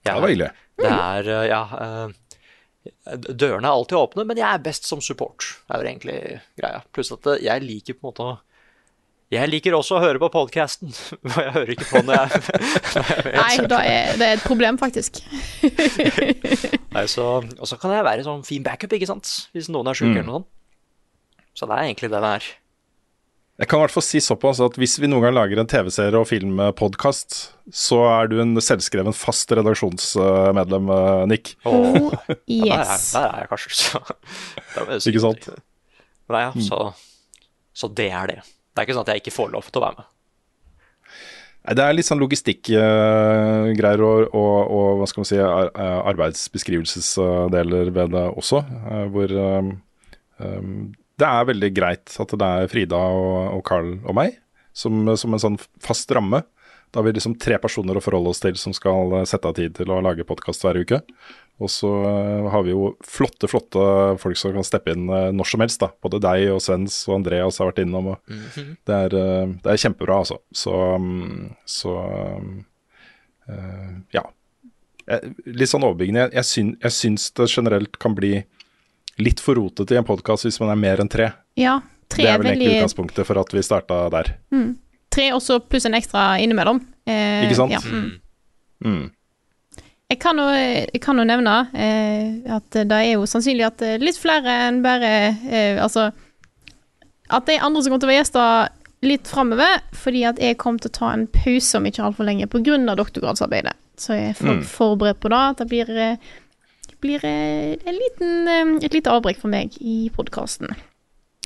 Jeg, 0.02 0.08
det 0.08 0.14
var 0.24 0.32
hyggelig. 0.32 0.48
Det 0.82 0.88
er, 0.90 1.28
eh, 1.36 1.44
ja 1.52 1.60
eh, 1.84 3.18
Dørene 3.30 3.68
er 3.70 3.76
alltid 3.76 3.94
åpne, 4.00 4.24
men 4.26 4.40
jeg 4.40 4.48
er 4.48 4.64
best 4.64 4.88
som 4.90 4.98
support, 5.04 5.46
er 5.70 5.78
jo 5.78 5.86
egentlig 5.92 6.16
greia. 6.58 6.80
Pluss 6.90 7.12
at 7.14 7.28
eh, 7.36 7.44
jeg 7.46 7.62
liker 7.62 7.94
på 8.00 8.02
en 8.02 8.10
måte 8.10 8.26
å 8.26 8.32
Jeg 9.32 9.48
liker 9.48 9.72
også 9.78 9.94
å 9.96 10.00
høre 10.02 10.18
på 10.20 10.28
podkasten, 10.34 10.90
og 11.22 11.36
jeg 11.44 11.54
hører 11.54 11.70
ikke 11.76 11.86
på 11.92 12.02
når 12.02 12.18
jeg, 12.18 12.42
når 12.96 13.12
jeg 13.12 13.22
vet. 13.28 13.38
Nei, 13.38 13.68
da 13.70 13.78
er, 13.86 14.10
det 14.18 14.26
er 14.26 14.34
et 14.40 14.42
problem, 14.48 14.80
faktisk. 14.82 15.22
Nei, 16.96 17.06
så, 17.08 17.28
og 17.46 17.70
så 17.70 17.78
kan 17.80 17.94
jeg 17.94 18.04
være 18.10 18.26
sånn 18.26 18.42
fin 18.44 18.66
backup, 18.66 18.92
ikke 18.98 19.08
sant? 19.08 19.30
Hvis 19.54 19.70
noen 19.72 19.88
er 19.88 19.96
sjuk 20.02 20.10
Mm. 20.10 20.18
eller 20.18 20.28
noe 20.28 20.40
sånt. 20.42 20.50
Så 21.54 21.68
det 21.68 21.76
er 21.78 21.88
egentlig 21.90 22.10
det 22.12 22.20
det 22.24 22.32
er. 22.40 22.44
Jeg 23.60 23.68
kan 23.68 23.78
i 23.78 23.82
hvert 23.84 23.92
fall 23.94 24.02
si 24.06 24.18
såpass 24.24 24.58
at 24.64 24.74
hvis 24.80 24.94
vi 24.98 25.06
noen 25.12 25.22
gang 25.26 25.34
lager 25.36 25.60
en 25.60 25.68
TV-serie 25.68 26.18
og 26.18 26.24
filmpodkast, 26.30 27.36
så 27.70 27.98
er 28.08 28.30
du 28.32 28.38
en 28.42 28.56
selvskreven 28.64 29.14
fast 29.14 29.52
redaksjonsmedlem, 29.54 30.88
eh, 30.96 31.26
Nick. 31.30 31.52
Oh, 31.68 32.08
Ja, 32.48 32.80
der, 32.80 32.80
er, 32.80 32.96
yes. 32.96 33.04
der 33.12 33.26
er 33.28 33.44
jeg 33.44 33.50
kanskje, 33.52 33.70
så 33.76 34.00
Ikke 35.12 35.22
sant? 35.22 35.42
Nei, 36.32 36.40
ja, 36.46 36.52
så, 36.64 36.78
så 37.76 37.86
det 37.92 38.08
er 38.08 38.32
det. 38.32 38.38
Det 38.72 38.80
er 38.80 38.88
ikke 38.88 38.96
sånn 38.96 39.04
at 39.06 39.12
jeg 39.12 39.20
ikke 39.22 39.36
får 39.36 39.52
lov 39.52 39.68
til 39.68 39.82
å 39.82 39.84
være 39.84 39.98
med. 40.00 40.08
Nei, 41.62 41.74
Det 41.78 41.84
er 41.84 41.92
litt 41.94 42.08
sånn 42.08 42.22
logistikkgreier 42.24 44.00
og, 44.08 44.32
og, 44.32 44.56
og 44.72 44.88
hva 45.02 45.06
skal 45.12 45.22
man 45.22 45.28
si, 45.28 45.38
ar 45.44 45.68
eh, 45.76 46.00
arbeidsbeskrivelsesdeler 46.14 47.92
ved 47.94 48.16
det 48.16 48.24
også. 48.32 48.64
eh, 48.64 49.04
Hvor 49.12 49.28
um, 49.60 49.70
um, 50.40 50.74
det 51.20 51.28
er 51.28 51.44
veldig 51.50 51.72
greit 51.76 52.14
at 52.22 52.32
det 52.38 52.48
er 52.62 52.70
Frida 52.72 52.96
og, 52.96 53.58
og 53.58 53.62
Carl 53.68 53.94
og 54.06 54.14
meg 54.16 54.38
som, 54.72 55.04
som 55.20 55.34
en 55.36 55.40
sånn 55.42 55.58
fast 55.84 56.10
ramme. 56.16 56.40
Da 56.92 57.00
har 57.00 57.06
vi 57.06 57.12
liksom 57.16 57.34
tre 57.40 57.56
personer 57.60 57.96
å 57.96 58.02
forholde 58.04 58.30
oss 58.32 58.40
til 58.40 58.56
som 58.60 58.72
skal 58.76 59.12
eh, 59.18 59.26
sette 59.28 59.48
av 59.48 59.54
tid 59.56 59.74
til 59.78 59.88
å 59.92 60.00
lage 60.04 60.24
podkast 60.28 60.64
hver 60.64 60.76
uke. 60.80 60.98
Og 61.62 61.68
så 61.72 61.88
eh, 62.08 62.48
har 62.52 62.64
vi 62.66 62.72
jo 62.74 62.90
flotte, 63.04 63.48
flotte 63.48 63.82
folk 64.20 64.36
som 64.40 64.52
kan 64.56 64.64
steppe 64.66 64.92
inn 64.96 65.06
eh, 65.12 65.28
når 65.32 65.48
som 65.52 65.64
helst. 65.64 65.80
da. 65.84 65.88
Både 66.04 66.20
deg 66.24 66.50
og 66.54 66.60
Svens 66.64 66.98
og 67.08 67.18
Andreas 67.20 67.60
har 67.60 67.68
vært 67.70 67.82
innom. 67.84 68.10
og 68.14 68.32
det, 68.88 68.96
er, 68.96 69.16
det 69.64 69.72
er 69.72 69.80
kjempebra, 69.84 70.18
altså. 70.24 70.40
Så, 70.56 70.72
mm, 71.00 71.52
så 71.68 71.94
eh, 73.48 73.90
ja. 74.16 74.24
Jeg- 75.08 75.32
Litt 75.46 75.68
sånn 75.72 75.84
overbyggende. 75.84 76.28
Jeg, 76.32 76.44
jeg, 76.56 76.76
jeg 76.84 76.92
syns 76.96 77.30
det 77.36 77.48
generelt 77.50 77.98
kan 78.00 78.14
bli 78.16 78.34
litt 79.18 79.40
for 79.40 79.54
rotete 79.58 79.94
i 79.94 79.98
en 80.00 80.04
podkast 80.08 80.46
hvis 80.46 80.60
man 80.62 80.70
er 80.70 80.80
mer 80.80 81.02
enn 81.02 81.10
tre. 81.12 81.32
Ja, 81.60 81.80
tre 82.08 82.24
Det 82.24 82.28
er 82.30 82.34
er 82.34 82.38
vel 82.38 82.46
egentlig 82.52 82.68
veldig 82.68 82.78
utgangspunktet 82.80 83.26
for 83.28 83.40
at 83.42 83.52
vi 83.52 83.62
starta 83.62 83.98
der. 84.10 84.32
Tre 85.12 85.26
også 85.36 85.60
pluss 85.68 85.84
en 85.86 85.94
ekstra 85.98 86.38
innimellom. 86.40 86.80
Eh, 87.06 87.44
Ikke 87.44 87.58
sant? 87.58 87.72
Ja, 87.74 87.80
mm. 87.84 88.20
Mm. 88.84 89.10
Jeg 90.12 90.18
kan 90.20 90.36
jo, 90.36 90.44
jeg 90.52 91.00
kan 91.00 91.16
jo 91.20 91.24
nevne 91.24 91.54
eh, 91.72 92.52
at 92.52 92.70
det 92.70 92.92
er 92.92 93.14
jo 93.14 93.24
sannsynlig 93.28 93.64
at 93.66 93.82
eh, 93.82 93.98
litt 94.02 94.18
flere 94.20 94.56
enn 94.68 94.82
bare 94.84 95.08
eh, 95.48 95.78
Altså 95.80 96.10
At 97.32 97.46
det 97.48 97.56
er 97.56 97.64
andre 97.64 97.80
som 97.82 97.92
kommer 97.92 98.02
til 98.02 98.10
å 98.10 98.12
være 98.12 98.20
gjester 98.24 98.78
litt 99.02 99.26
framover, 99.26 99.80
fordi 99.98 100.20
at 100.28 100.38
jeg 100.38 100.58
kommer 100.62 100.78
til 100.78 100.92
å 100.92 100.94
ta 100.94 101.08
en 101.10 101.24
pause 101.26 101.74
om 101.78 101.86
ikke 101.88 102.04
altfor 102.06 102.28
lenge 102.28 102.46
pga. 102.46 102.76
doktorgradsarbeidet. 102.94 103.72
Så 103.98 104.14
jeg 104.14 104.28
er 104.30 104.36
for, 104.38 104.52
Mm. 104.52 104.62
forberedt 104.62 105.18
på 105.18 105.28
det. 105.32 105.38
At 105.50 105.56
det 105.58 105.68
blir, 105.68 105.90
eh, 105.90 106.16
blir 107.02 107.24
eh, 107.26 107.74
en 107.84 107.98
liten, 107.98 108.32
eh, 108.48 108.72
et 108.86 108.94
lite 108.96 109.12
avbrekk 109.12 109.42
for 109.42 109.52
meg 109.52 109.76
i 109.82 110.06
podkasten. 110.14 110.72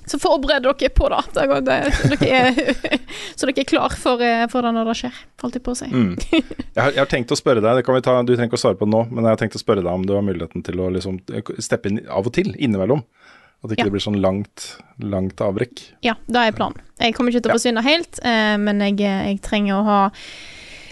Så 0.06 0.20
forbered 0.22 0.62
dere 0.62 0.88
på 0.94 1.08
det. 1.10 1.22
så, 1.34 2.10
dere 2.12 2.28
er, 2.30 2.76
så 3.36 3.48
dere 3.48 3.64
er 3.64 3.66
klar 3.66 3.96
for, 3.98 4.22
eh, 4.22 4.44
for 4.52 4.62
det 4.62 4.74
når 4.76 4.90
det 4.92 4.96
skjer, 5.00 5.16
holdt 5.42 5.58
jeg 5.58 5.64
på 5.66 5.74
å 5.74 5.78
si. 5.80 5.88
Mm. 5.90 6.12
Jeg, 6.30 6.44
har, 6.78 6.92
jeg 6.92 7.00
har 7.02 7.10
tenkt 7.10 7.34
å 7.34 7.38
spørre 7.40 7.64
deg, 7.64 7.80
det 7.80 7.86
kan 7.88 7.96
vi 7.98 8.04
ta, 8.06 8.18
du 8.22 8.34
trenger 8.36 8.52
ikke 8.52 8.60
å 8.60 8.64
svare 8.68 8.78
på 8.78 8.86
det 8.86 8.94
nå, 8.94 9.02
men 9.10 9.26
jeg 9.26 9.34
har 9.34 9.40
tenkt 9.42 9.58
å 9.58 9.62
spørre 9.64 9.82
deg 9.82 9.90
om 9.92 10.06
du 10.06 10.14
har 10.14 10.26
muligheten 10.26 10.62
til 10.66 10.84
å 10.84 10.90
liksom 10.94 11.18
steppe 11.58 11.90
inn 11.90 12.04
av 12.06 12.28
og 12.28 12.36
til, 12.36 12.52
innimellom. 12.54 13.02
At 13.64 13.72
ikke 13.72 13.86
Ja. 13.86 13.88
det 13.88 13.94
blir 13.96 14.04
sånn 14.04 14.20
langt, 14.20 14.66
langt 15.00 15.40
avbrekk. 15.42 15.80
Ja, 16.04 16.14
det 16.28 16.38
er 16.38 16.54
planen. 16.54 16.76
Jeg 17.00 17.16
kommer 17.16 17.32
ikke 17.32 17.42
til 17.46 17.54
å 17.54 17.56
forsvinne 17.56 17.82
helt, 17.82 18.20
men 18.62 18.84
jeg, 18.84 19.00
jeg 19.00 19.40
trenger 19.42 19.80
å 19.80 19.86
ha 19.88 20.00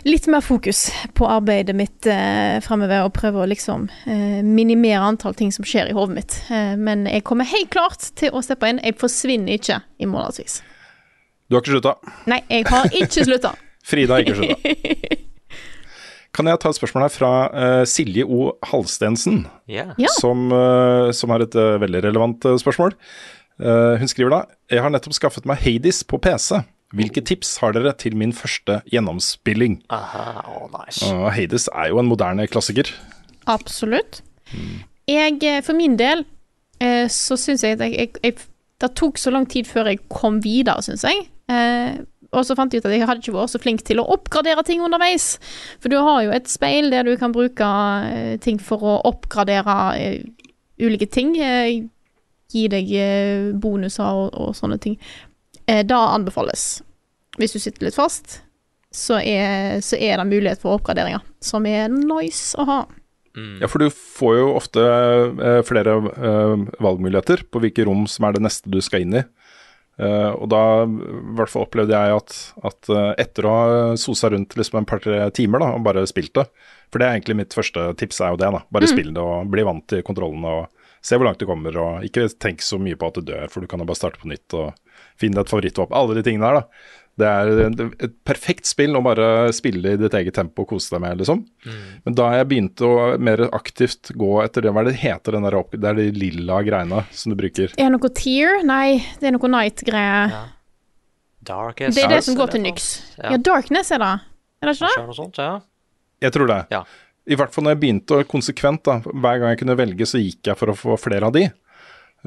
litt 0.05 0.27
mer 0.29 0.41
fokus 0.45 0.87
på 1.17 1.27
arbeidet 1.31 1.75
mitt 1.77 2.07
eh, 2.11 2.59
fremover, 2.65 3.07
og 3.07 3.15
prøve 3.17 3.43
å 3.45 3.49
liksom 3.49 3.87
eh, 4.07 4.41
minimere 4.45 5.01
antall 5.05 5.35
ting 5.39 5.53
som 5.55 5.65
skjer 5.67 5.91
i 5.91 5.97
hodet 5.97 6.17
mitt. 6.19 6.37
Eh, 6.53 6.75
men 6.81 7.07
jeg 7.11 7.25
kommer 7.25 7.49
helt 7.49 7.71
klart 7.75 8.11
til 8.21 8.35
å 8.37 8.43
steppe 8.45 8.69
inn. 8.71 8.81
Jeg 8.85 8.99
forsvinner 9.01 9.57
ikke 9.57 9.81
i 9.99 10.09
månedsvis. 10.11 10.59
Du 11.49 11.57
har 11.57 11.65
ikke 11.65 11.75
slutta. 11.77 11.95
Nei, 12.31 12.41
jeg 12.53 12.67
har 12.69 12.91
ikke 12.93 13.25
slutta. 13.31 13.55
Frida 13.85 14.17
har 14.19 14.25
ikke 14.25 14.39
slutta. 14.41 15.21
Kan 16.35 16.49
jeg 16.51 16.59
ta 16.59 16.73
et 16.73 16.79
spørsmål 16.81 17.05
her 17.07 17.13
fra 17.15 17.29
uh, 17.55 17.83
Silje 17.87 18.25
O. 18.27 18.49
Halstensen, 18.67 19.45
Yeah. 19.71 19.93
Ja. 20.03 20.11
som, 20.19 20.49
uh, 20.51 21.13
som 21.15 21.31
har 21.31 21.45
et 21.45 21.55
uh, 21.55 21.77
veldig 21.81 22.01
relevant 22.09 22.43
spørsmål. 22.61 22.97
Eh, 23.63 23.99
hun 24.01 24.09
skriver 24.11 24.33
da 24.35 24.39
Jeg 24.67 24.83
har 24.83 24.91
nettopp 24.91 25.15
skaffet 25.15 25.45
meg 25.47 25.61
Hades 25.63 26.01
på 26.11 26.19
PC. 26.19 26.57
Hvilke 26.95 27.25
tips 27.27 27.57
har 27.63 27.75
dere 27.75 27.93
til 27.99 28.15
min 28.19 28.33
første 28.37 28.79
gjennomspilling? 28.93 29.81
Aha, 29.95 30.45
oh, 30.47 30.69
nice. 30.71 31.03
Og 31.11 31.33
Hades 31.35 31.67
er 31.73 31.91
jo 31.91 31.99
en 31.99 32.11
moderne 32.11 32.47
klassiker. 32.47 32.91
Absolutt. 33.51 34.23
Jeg, 35.09 35.39
eh, 35.43 35.63
for 35.63 35.75
min 35.75 35.99
del, 35.99 36.25
eh, 36.81 37.09
så 37.11 37.37
syns 37.37 37.65
jeg 37.65 37.79
at 37.79 37.81
jeg, 37.81 37.99
jeg, 37.99 38.11
jeg 38.23 38.35
Det 38.81 38.91
tok 38.99 39.17
så 39.19 39.31
lang 39.31 39.47
tid 39.49 39.65
før 39.65 39.87
jeg 39.87 40.01
kom 40.11 40.41
videre, 40.45 40.83
syns 40.83 41.05
jeg. 41.07 41.29
Eh, 41.49 42.03
og 42.35 42.43
så 42.45 42.57
fant 42.59 42.73
jeg 42.75 42.83
ut 42.83 42.87
at 42.89 42.93
jeg 42.93 43.07
hadde 43.07 43.23
ikke 43.23 43.33
vært 43.37 43.53
så 43.53 43.61
flink 43.63 43.85
til 43.87 44.01
å 44.03 44.07
oppgradere 44.11 44.65
ting 44.67 44.83
underveis. 44.83 45.39
For 45.81 45.89
du 45.89 45.97
har 46.03 46.25
jo 46.25 46.33
et 46.35 46.51
speil 46.51 46.91
der 46.91 47.07
du 47.07 47.15
kan 47.17 47.33
bruke 47.33 47.69
ting 48.43 48.59
for 48.59 48.83
å 48.83 48.97
oppgradere 49.07 49.77
ulike 50.83 51.07
ting. 51.07 51.37
Gi 52.51 52.65
deg 52.69 52.91
bonuser 53.63 54.19
og, 54.27 54.35
og 54.35 54.59
sånne 54.59 54.81
ting. 54.83 54.99
Eh, 55.67 55.85
da 55.87 56.01
anbefales. 56.15 56.83
Hvis 57.39 57.55
du 57.55 57.61
sitter 57.63 57.89
litt 57.89 57.97
fast, 57.97 58.41
så 58.95 59.19
er, 59.19 59.81
så 59.83 59.99
er 59.99 60.21
det 60.21 60.29
mulighet 60.31 60.63
for 60.63 60.79
oppgraderinger, 60.79 61.25
som 61.43 61.67
er 61.67 61.89
nice 61.91 62.55
å 62.61 62.67
ha. 62.69 62.83
Ja, 63.35 63.67
for 63.67 63.83
du 63.83 63.89
får 63.91 64.37
jo 64.39 64.51
ofte 64.55 64.83
eh, 65.43 65.61
flere 65.67 65.97
eh, 66.15 66.53
valgmuligheter 66.85 67.43
på 67.51 67.65
hvilke 67.65 67.87
rom 67.89 68.05
som 68.11 68.29
er 68.29 68.37
det 68.37 68.45
neste 68.45 68.71
du 68.71 68.79
skal 68.85 69.03
inn 69.03 69.17
i. 69.19 69.25
Eh, 69.99 70.31
og 70.31 70.47
da 70.51 70.61
i 70.87 71.35
hvert 71.39 71.51
fall 71.51 71.67
opplevde 71.67 71.95
jeg 71.95 72.15
at, 72.21 72.37
at 72.71 72.89
eh, 72.95 73.11
etter 73.25 73.47
å 73.47 73.55
ha 73.55 73.67
sosa 73.99 74.31
rundt 74.31 74.55
liksom 74.59 74.81
en 74.81 74.89
par-tre 74.91 75.19
timer 75.35 75.63
da, 75.63 75.73
og 75.75 75.85
bare 75.87 76.03
spilt 76.11 76.35
det 76.35 76.49
For 76.91 76.99
det 76.99 77.07
er 77.07 77.19
egentlig 77.19 77.37
mitt 77.43 77.55
første 77.55 77.93
tips, 77.99 78.21
er 78.23 78.35
jo 78.35 78.41
det. 78.43 78.53
da, 78.55 78.63
Bare 78.75 78.91
spill 78.91 79.13
det 79.15 79.23
og 79.23 79.51
bli 79.51 79.67
vant 79.67 79.87
til 79.91 80.03
kontrollene 80.07 80.55
og 80.61 80.89
se 81.05 81.19
hvor 81.19 81.27
langt 81.27 81.43
du 81.43 81.47
kommer. 81.51 81.75
Og 81.75 82.07
ikke 82.07 82.29
tenk 82.39 82.63
så 82.63 82.79
mye 82.79 82.99
på 82.99 83.11
at 83.11 83.19
du 83.19 83.27
dør, 83.33 83.47
for 83.51 83.63
du 83.63 83.71
kan 83.71 83.83
jo 83.83 83.87
bare 83.91 83.99
starte 83.99 84.23
på 84.23 84.31
nytt 84.31 84.55
og 84.59 84.71
finne 85.21 85.41
et 85.45 85.51
favorittvåpen. 85.51 85.97
Alle 85.97 86.15
de 86.19 86.23
tingene 86.27 86.49
der, 86.51 86.61
da. 86.61 86.91
Det 87.15 87.27
er 87.31 87.51
et- 87.69 88.15
perfekt 88.27 88.67
spill 88.67 88.97
å 88.99 89.03
bare 89.07 89.53
spille 89.55 89.93
i 89.93 89.97
ditt 90.01 90.15
eget 90.19 90.35
tempo 90.35 90.65
og 90.65 90.73
kose 90.73 90.91
deg 90.91 91.01
med, 91.05 91.19
liksom. 91.21 91.45
Men 92.05 92.15
da 92.19 92.33
jeg 92.35 92.49
begynte 92.51 92.89
å 92.89 93.19
mer 93.23 93.45
aktivt 93.55 94.11
gå 94.19 94.43
etter 94.43 94.63
det, 94.67 94.73
hva 94.75 94.83
er 94.83 94.89
det 94.91 94.97
heter 94.99 95.37
den 95.37 95.47
der 95.47 95.55
opp... 95.55 95.71
Det 95.71 95.85
er 95.93 95.95
de 95.95 96.09
lilla 96.11 96.59
greiene 96.67 97.05
som 97.15 97.31
du 97.31 97.37
bruker. 97.39 97.71
Er 97.79 97.87
det 97.87 97.93
noe 97.95 98.11
tear? 98.11 98.65
Nei, 98.67 98.99
det 99.21 99.31
er 99.31 99.37
noe 99.39 99.53
night-greie. 99.55 100.43
Darkest 101.45 101.95
Det 101.99 102.05
er 102.05 102.09
det 102.17 102.25
som 102.25 102.35
går 102.39 102.51
til 102.55 102.65
Nyx. 102.65 102.91
Ja. 103.19 103.31
Ja. 103.35 103.39
Darkness 103.39 103.93
er 103.95 104.01
det. 104.03 104.13
Er 104.63 104.67
det 104.71 104.75
ikke 104.79 104.89
det? 104.89 104.99
det 104.99 105.07
noe 105.13 105.19
sånt, 105.19 105.39
ja. 105.39 105.61
Jeg 106.25 106.33
tror 106.35 106.49
det. 106.51 106.61
Ja. 106.73 106.83
I 107.31 107.37
hvert 107.41 107.55
fall 107.55 107.65
når 107.65 107.77
jeg 107.77 107.81
begynte 107.85 108.19
å 108.19 108.25
konsekvent, 108.29 108.83
da, 108.85 108.99
hver 109.05 109.39
gang 109.41 109.53
jeg 109.53 109.61
kunne 109.63 109.77
velge, 109.79 110.07
så 110.09 110.19
gikk 110.21 110.51
jeg 110.51 110.59
for 110.61 110.73
å 110.73 110.77
få 110.77 110.97
flere 111.01 111.29
av 111.31 111.37
de. 111.37 111.47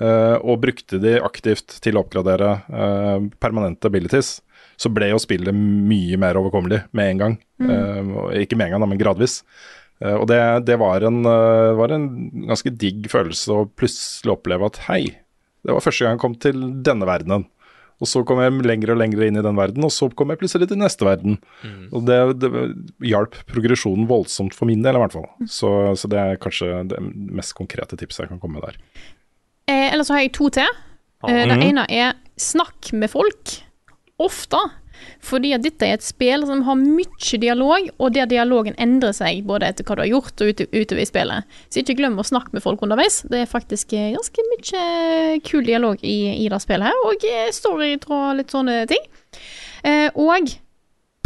Eh, 0.01 0.35
og 0.37 0.61
brukte 0.63 0.99
de 1.03 1.17
aktivt 1.21 1.79
til 1.83 1.97
å 1.97 2.05
oppgradere 2.05 2.53
eh, 2.67 3.27
permanente 3.41 3.89
abilities. 3.89 4.37
Så 4.77 4.91
ble 4.93 5.09
jo 5.09 5.17
spillet 5.21 5.55
mye 5.55 6.19
mer 6.21 6.37
overkommelig 6.37 6.83
med 6.95 7.11
en 7.11 7.21
gang. 7.23 7.35
Mm. 7.57 8.09
og 8.13 8.35
ikke 8.37 8.53
med 8.59 8.67
en 8.69 8.75
gang, 8.75 8.83
men 8.91 8.99
gradvis. 8.99 9.39
Eh, 10.03 10.13
og 10.13 10.27
det, 10.29 10.39
det 10.67 10.77
var, 10.81 11.05
en, 11.07 11.21
eh, 11.25 11.75
var 11.77 11.93
en 11.93 12.07
ganske 12.49 12.73
digg 12.77 13.09
følelse 13.11 13.53
å 13.53 13.67
plutselig 13.79 14.35
oppleve 14.35 14.69
at 14.69 14.81
hei, 14.87 15.03
det 15.65 15.73
var 15.73 15.83
første 15.83 16.05
gang 16.05 16.17
jeg 16.17 16.23
kom 16.23 16.37
til 16.41 16.67
denne 16.85 17.07
verdenen. 17.09 17.47
Og 17.97 18.05
så 18.05 18.21
kom 18.29 18.37
jeg 18.43 18.53
lenger 18.61 18.91
og 18.93 18.99
lenger 19.01 19.23
inn 19.25 19.39
i 19.39 19.41
den 19.41 19.57
verden, 19.57 19.81
og 19.81 19.89
så 19.89 20.05
kom 20.13 20.29
jeg 20.29 20.37
plutselig 20.37 20.67
til 20.69 20.77
neste 20.77 21.01
verden. 21.01 21.39
Og 21.89 22.03
det, 22.05 22.17
det 22.37 22.51
hjalp 23.09 23.39
progresjonen 23.49 24.05
voldsomt 24.05 24.53
for 24.53 24.69
min 24.69 24.83
del, 24.85 24.99
i 24.99 25.01
hvert 25.01 25.15
fall. 25.15 25.25
Så, 25.49 25.71
så 25.97 26.09
det 26.13 26.19
er 26.21 26.37
kanskje 26.37 26.83
det 26.91 27.01
mest 27.01 27.55
konkrete 27.57 27.97
tipset 27.97 28.27
jeg 28.27 28.35
kan 28.35 28.43
komme 28.43 28.59
med 28.59 28.67
der. 28.67 28.77
Eh, 29.67 29.93
eller 29.93 30.03
så 30.07 30.13
har 30.15 30.21
jeg 30.25 30.33
to 30.37 30.49
til. 30.49 30.67
Eh, 31.27 31.45
det 31.47 31.57
Mhm. 31.57 31.63
ene 31.69 31.85
er 31.89 32.13
snakk 32.37 32.93
med 32.93 33.09
folk. 33.09 33.61
Ofte. 34.19 34.57
Fordi 35.21 35.53
at 35.53 35.61
dette 35.61 35.85
er 35.85 35.93
et 35.93 36.01
spill 36.01 36.45
som 36.45 36.63
har 36.63 36.75
mye 36.75 37.37
dialog, 37.39 37.89
og 37.99 38.13
der 38.13 38.25
dialogen 38.25 38.75
endrer 38.79 39.13
seg 39.13 39.43
både 39.45 39.67
etter 39.67 39.83
hva 39.83 39.95
du 39.95 40.01
har 40.01 40.09
gjort 40.09 40.41
og 40.41 40.47
utover 40.73 41.01
i 41.01 41.05
spillet. 41.05 41.43
Så 41.69 41.83
ikke 41.83 41.97
glem 41.97 42.17
å 42.17 42.25
snakke 42.25 42.53
med 42.53 42.63
folk 42.63 42.81
underveis. 42.81 43.21
Det 43.29 43.41
er 43.43 43.45
faktisk 43.45 43.93
eh, 43.93 44.15
ganske 44.15 44.41
mye 44.51 45.41
kul 45.43 45.63
dialog 45.63 45.97
i, 46.01 46.45
i 46.45 46.49
det 46.49 46.61
spillet 46.61 46.89
her, 46.89 47.03
og 47.05 47.23
eh, 47.23 47.51
storytråd 47.51 48.31
og 48.31 48.37
litt 48.37 48.53
sånne 48.55 48.87
ting. 48.87 49.05
Eh, 49.83 50.09
og 50.15 50.49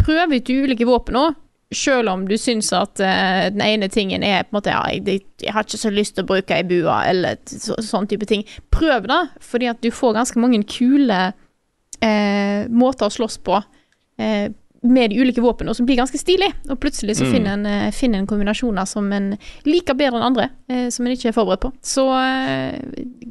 prøv 0.02 0.34
ut 0.36 0.50
ulike 0.52 0.84
våpen 0.88 1.14
våpnene 1.14 1.36
selv 1.76 2.10
om 2.12 2.24
du 2.28 2.36
syns 2.40 2.72
at 2.76 3.00
uh, 3.02 3.48
den 3.52 3.62
ene 3.64 3.88
tingen 3.92 4.24
er 4.26 4.44
på 4.46 4.52
en 4.52 4.58
måte 4.58 4.72
ja, 4.72 4.82
jeg, 4.94 5.24
jeg 5.42 5.52
har 5.54 5.66
ikke 5.66 5.80
så 5.80 5.92
lyst 5.92 6.16
til 6.16 6.24
å 6.26 6.30
bruke 6.32 6.56
ei 6.56 6.64
bua, 6.68 7.02
eller 7.08 7.38
så, 7.48 7.76
sånn 7.82 8.08
type 8.10 8.28
ting. 8.28 8.44
Prøv 8.74 9.08
det, 9.10 9.20
fordi 9.44 9.70
at 9.72 9.82
du 9.84 9.90
får 9.94 10.16
ganske 10.18 10.42
mange 10.42 10.62
kule 10.68 11.20
uh, 11.32 12.60
måter 12.70 13.08
å 13.08 13.14
slåss 13.14 13.38
på 13.46 13.60
uh, 13.60 14.48
med 14.82 15.12
de 15.12 15.20
ulike 15.22 15.42
våpnene, 15.44 15.74
som 15.78 15.86
blir 15.86 16.00
ganske 16.00 16.18
stilig. 16.18 16.50
Og 16.66 16.80
plutselig 16.82 17.20
så 17.20 17.28
Mm. 17.28 17.32
finner 17.32 17.52
en, 17.52 17.92
finner 17.94 18.18
en 18.18 18.26
kombinasjoner 18.26 18.84
som 18.90 19.12
en 19.14 19.36
liker 19.62 19.94
bedre 19.94 20.18
enn 20.18 20.26
andre, 20.26 20.48
eh, 20.66 20.88
som 20.90 21.06
en 21.06 21.12
ikke 21.14 21.28
er 21.30 21.36
forberedt 21.36 21.62
på. 21.62 21.70
Så 21.86 22.02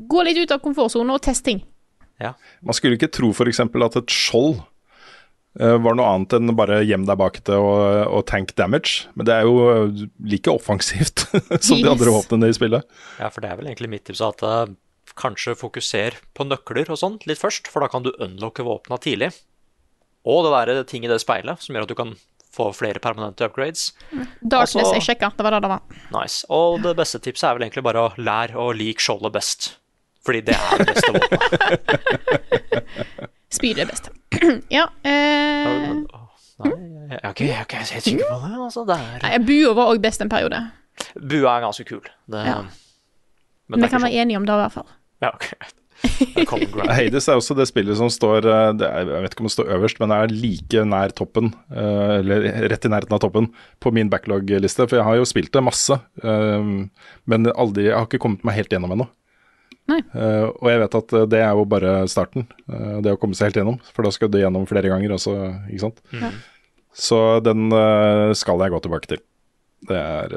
gå 0.08 0.24
litt 0.24 0.40
ut 0.40 0.54
av 0.56 0.62
komfortsonen 0.64 1.12
og 1.12 1.20
test 1.22 1.44
ting. 1.44 1.60
Man 2.62 2.78
skulle 2.78 2.96
ikke 2.96 3.12
tro 3.12 3.32
f.eks. 3.34 3.60
at 3.60 3.98
et 4.00 4.14
skjold 4.14 4.62
var 5.60 5.98
noe 6.00 6.08
annet 6.08 6.34
enn 6.38 6.54
bare 6.56 6.80
gjem 6.88 7.04
deg 7.10 7.18
bak 7.20 7.42
det 7.48 7.58
og, 7.60 7.82
og 8.08 8.24
tank 8.30 8.54
damage, 8.56 9.10
men 9.20 9.28
det 9.28 9.36
er 9.36 9.44
jo 9.50 9.58
eh, 9.68 10.06
like 10.32 10.48
offensivt 10.52 11.26
som 11.66 11.82
de 11.82 11.90
andre 11.92 12.14
våpnene 12.16 12.48
i 12.48 12.56
spillet. 12.56 12.88
Ja, 13.20 13.28
for 13.28 13.44
det 13.44 13.52
er 13.52 13.60
vel 13.60 13.68
egentlig 13.68 13.92
mitt 13.92 14.06
tips 14.08 14.24
at 14.24 14.44
uh, 14.48 14.72
kanskje 15.20 15.58
fokuser 15.60 16.16
på 16.38 16.48
nøkler 16.48 16.88
og 16.88 17.02
sånn 17.02 17.20
litt 17.28 17.42
først, 17.42 17.68
for 17.68 17.84
da 17.84 17.92
kan 17.92 18.06
du 18.08 18.14
unlocke 18.24 18.64
våpna 18.64 19.00
tidlig. 19.04 19.34
Og 20.24 20.46
det 20.46 20.54
være 20.54 20.78
ting 20.88 21.04
i 21.04 21.12
det 21.12 21.20
speilet 21.20 21.60
som 21.60 21.76
gjør 21.76 21.88
at 21.88 21.92
du 21.92 21.98
kan 22.00 22.16
få 22.52 22.70
flere 22.76 23.00
permanente 23.04 23.48
upgrades. 23.48 23.90
Darkness, 24.40 24.76
Altså- 24.76 24.96
jeg 24.96 25.08
sjekka, 25.10 25.34
det 25.36 25.44
var 25.44 25.56
det 25.56 25.62
det 25.64 25.72
var. 25.72 25.82
Nice. 26.16 26.46
Og 26.48 26.82
det 26.84 26.96
beste 27.00 27.20
tipset 27.20 27.50
er 27.50 27.56
vel 27.58 27.68
egentlig 27.68 27.84
bare 27.84 28.08
å 28.08 28.16
lære 28.20 28.56
å 28.56 28.72
like 28.76 29.04
skjoldet 29.04 29.36
best. 29.36 29.74
Fordi 30.24 30.44
det 30.46 30.56
er 30.56 30.84
det 30.84 30.94
beste 30.94 31.12
våpenet. 31.16 31.80
Speed 33.52 33.82
er 33.84 33.90
best. 33.90 34.10
ja. 34.78 34.88
Eh, 35.04 35.98
Nei, 36.62 36.72
jeg 37.12 37.20
er 37.24 37.34
ikke, 37.34 37.46
jeg 37.48 37.58
er 37.58 37.66
ikke 37.66 37.82
helt 37.82 38.06
sikker 38.06 38.30
på 38.30 38.40
det. 38.46 38.54
Altså, 38.68 38.86
det 38.88 38.96
er... 39.02 39.20
nei, 39.26 39.34
bua 39.48 39.74
var 39.80 39.92
òg 39.92 40.02
best 40.04 40.24
en 40.24 40.32
periode. 40.32 40.62
Bua 41.18 41.56
er 41.58 41.66
ganske 41.66 41.86
kul. 41.90 42.04
Det, 42.32 42.46
Ja. 42.48 42.62
Men 43.72 43.86
Vi 43.86 43.88
kan 43.88 44.04
være 44.04 44.20
enige 44.20 44.36
om 44.36 44.46
det, 44.46 44.52
i 44.52 44.60
hvert 44.66 44.74
fall. 44.76 44.90
sånn. 44.90 44.98
Ja, 45.24 45.30
ok. 45.32 45.46
Det. 45.62 45.78
Hades 46.98 47.28
er 47.30 47.38
også 47.38 47.56
det 47.56 47.68
spillet 47.70 47.96
som 48.00 48.10
står 48.12 48.48
eh, 48.50 48.72
det 48.74 48.88
er, 48.88 49.06
Jeg 49.06 49.22
vet 49.24 49.36
ikke 49.36 49.44
om 49.46 49.50
det 49.50 49.54
står 49.54 49.70
øverst, 49.78 50.00
men 50.02 50.12
det 50.12 50.18
er 50.18 50.34
like 50.34 50.84
nær 50.90 51.14
toppen, 51.16 51.52
eh, 51.72 52.14
eller 52.20 52.48
rett 52.72 52.88
i 52.88 52.92
nærheten 52.92 53.16
av 53.16 53.22
toppen, 53.24 53.52
på 53.80 53.94
min 53.96 54.10
backlog-liste. 54.12 54.88
For 54.90 54.98
jeg 55.00 55.08
har 55.08 55.20
jo 55.22 55.28
spilt 55.30 55.54
det 55.56 55.64
masse, 55.64 56.00
eh, 56.24 56.72
men 57.32 57.52
aldri, 57.54 57.88
jeg 57.90 57.96
har 57.96 58.10
ikke 58.10 58.22
kommet 58.26 58.44
meg 58.48 58.58
helt 58.60 58.74
gjennom 58.74 58.96
ennå. 58.98 59.08
Nei. 59.90 60.00
Eh, 60.14 60.46
og 60.48 60.70
jeg 60.70 60.82
vet 60.84 60.98
at 61.00 61.16
eh, 61.18 61.28
det 61.32 61.42
er 61.42 61.58
jo 61.58 61.66
bare 61.70 61.96
starten, 62.12 62.46
uh, 62.72 63.00
det 63.04 63.16
å 63.16 63.20
komme 63.20 63.38
seg 63.38 63.50
helt 63.50 63.62
gjennom. 63.62 63.80
For 63.96 64.06
da 64.06 64.14
skal 64.14 64.32
du 64.32 64.40
gjennom 64.42 64.68
flere 64.70 64.92
ganger 64.92 65.16
også, 65.18 65.36
ikke 65.72 65.84
sant. 65.88 66.04
Mm. 66.14 66.38
Så 67.08 67.20
den 67.46 67.68
uh, 67.74 68.30
skal 68.38 68.62
jeg 68.62 68.74
gå 68.74 68.82
tilbake 68.86 69.12
til. 69.12 69.24
Det 69.90 69.98
er 69.98 70.36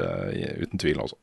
uten 0.63 0.81
tvil, 0.81 1.03
altså. 1.03 1.19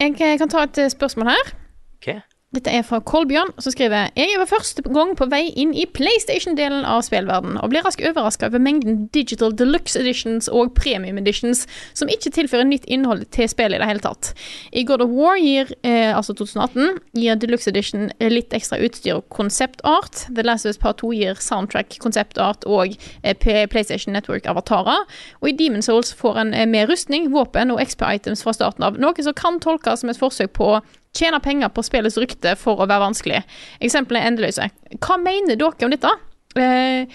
Jeg 0.00 0.40
kan 0.40 0.50
ta 0.50 0.64
et 0.64 0.80
spørsmål 0.90 1.30
her. 1.30 1.52
Ok. 2.00 2.08
Dette 2.50 2.72
er 2.74 2.82
fra 2.82 2.98
Kolbjørn, 3.06 3.52
som 3.62 3.70
skriver 3.70 4.08
Jeg 4.18 4.34
for 4.40 4.50
første 4.56 4.82
gang 4.82 5.12
på 5.14 5.28
vei 5.30 5.52
inn 5.62 5.70
i 5.70 5.84
PlayStation-delen 5.86 6.82
av 6.82 7.04
spillverden, 7.06 7.54
og 7.62 7.70
blir 7.70 7.84
raskt 7.86 8.02
overraska 8.02 8.48
over 8.50 8.58
mengden 8.58 9.04
digital 9.14 9.54
deluxe 9.54 9.94
editions 10.00 10.48
og 10.50 10.72
premium 10.74 11.20
editions 11.22 11.62
som 11.94 12.10
ikke 12.10 12.32
tilfører 12.34 12.66
nytt 12.66 12.88
innhold 12.90 13.22
til 13.30 13.46
spillet 13.46 13.78
i 13.78 13.84
det 13.84 13.86
hele 13.86 14.02
tatt. 14.02 14.32
I 14.74 14.82
God 14.82 15.04
of 15.06 15.14
War 15.14 15.38
gir, 15.38 15.70
eh, 15.86 16.10
altså 16.10 16.34
2018, 16.34 16.98
gir 17.14 17.38
deluxe 17.38 17.70
edition 17.70 18.10
litt 18.18 18.50
ekstra 18.50 18.80
utstyr 18.82 19.20
og 19.20 19.28
konseptart. 19.30 20.26
The 20.34 20.42
Last 20.42 20.66
of 20.66 20.74
Us 20.74 20.82
Part 20.82 20.98
2 21.04 21.14
gir 21.20 21.38
soundtrack, 21.38 22.00
konseptart 22.02 22.66
og 22.66 22.98
eh, 23.22 23.66
PlayStation 23.70 24.10
Network-avatarer. 24.18 25.06
Og 25.38 25.52
i 25.52 25.54
Demon 25.54 25.86
Souls 25.86 26.10
får 26.10 26.42
en 26.42 26.50
eh, 26.58 26.66
mer 26.66 26.90
rustning, 26.90 27.30
våpen 27.30 27.70
og 27.70 27.78
XP-items 27.86 28.42
fra 28.42 28.58
starten 28.58 28.90
av, 28.90 28.98
noe 28.98 29.22
som 29.22 29.38
kan 29.38 29.62
tolkes 29.62 30.02
som 30.02 30.10
et 30.10 30.18
forsøk 30.18 30.58
på 30.58 30.80
å 31.10 31.18
tjene 31.18 31.40
penger 31.42 31.70
på 31.74 31.82
spillets 31.82 32.18
rykte 32.18 32.54
for 32.58 32.78
å 32.78 32.86
være 32.86 33.02
vanskelig. 33.02 33.42
Eksemplene 33.82 34.22
er 34.22 34.30
endeløse. 34.30 34.70
Hva 35.00 35.18
mener 35.18 35.56
dere 35.58 35.86
om 35.86 35.90
dette? 35.90 36.12
Eh, 36.56 37.06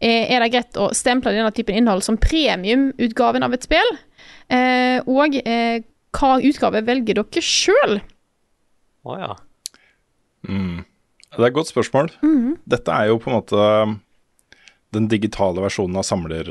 er 0.00 0.40
det 0.40 0.50
greit 0.52 0.76
å 0.80 0.90
stemple 0.94 1.32
denne 1.34 1.50
typen 1.52 1.76
innhold 1.76 2.02
som 2.02 2.18
premiumutgaven 2.18 3.42
av 3.42 3.54
et 3.54 3.66
spill? 3.66 3.96
Eh, 4.48 5.00
og 5.06 5.36
eh, 5.42 5.82
hva 6.16 6.38
utgave 6.42 6.84
velger 6.86 7.20
dere 7.20 7.42
sjøl? 7.42 8.00
Å 9.04 9.18
ja. 9.18 9.34
Mm. 10.48 10.86
Det 11.30 11.42
er 11.42 11.50
et 11.50 11.58
godt 11.58 11.70
spørsmål. 11.70 12.10
Dette 12.66 12.94
er 12.94 13.10
jo 13.10 13.20
på 13.22 13.30
en 13.30 13.38
måte 13.38 13.66
den 14.94 15.06
digitale 15.10 15.62
versjonen 15.62 16.00
av 16.00 16.02
samler, 16.02 16.48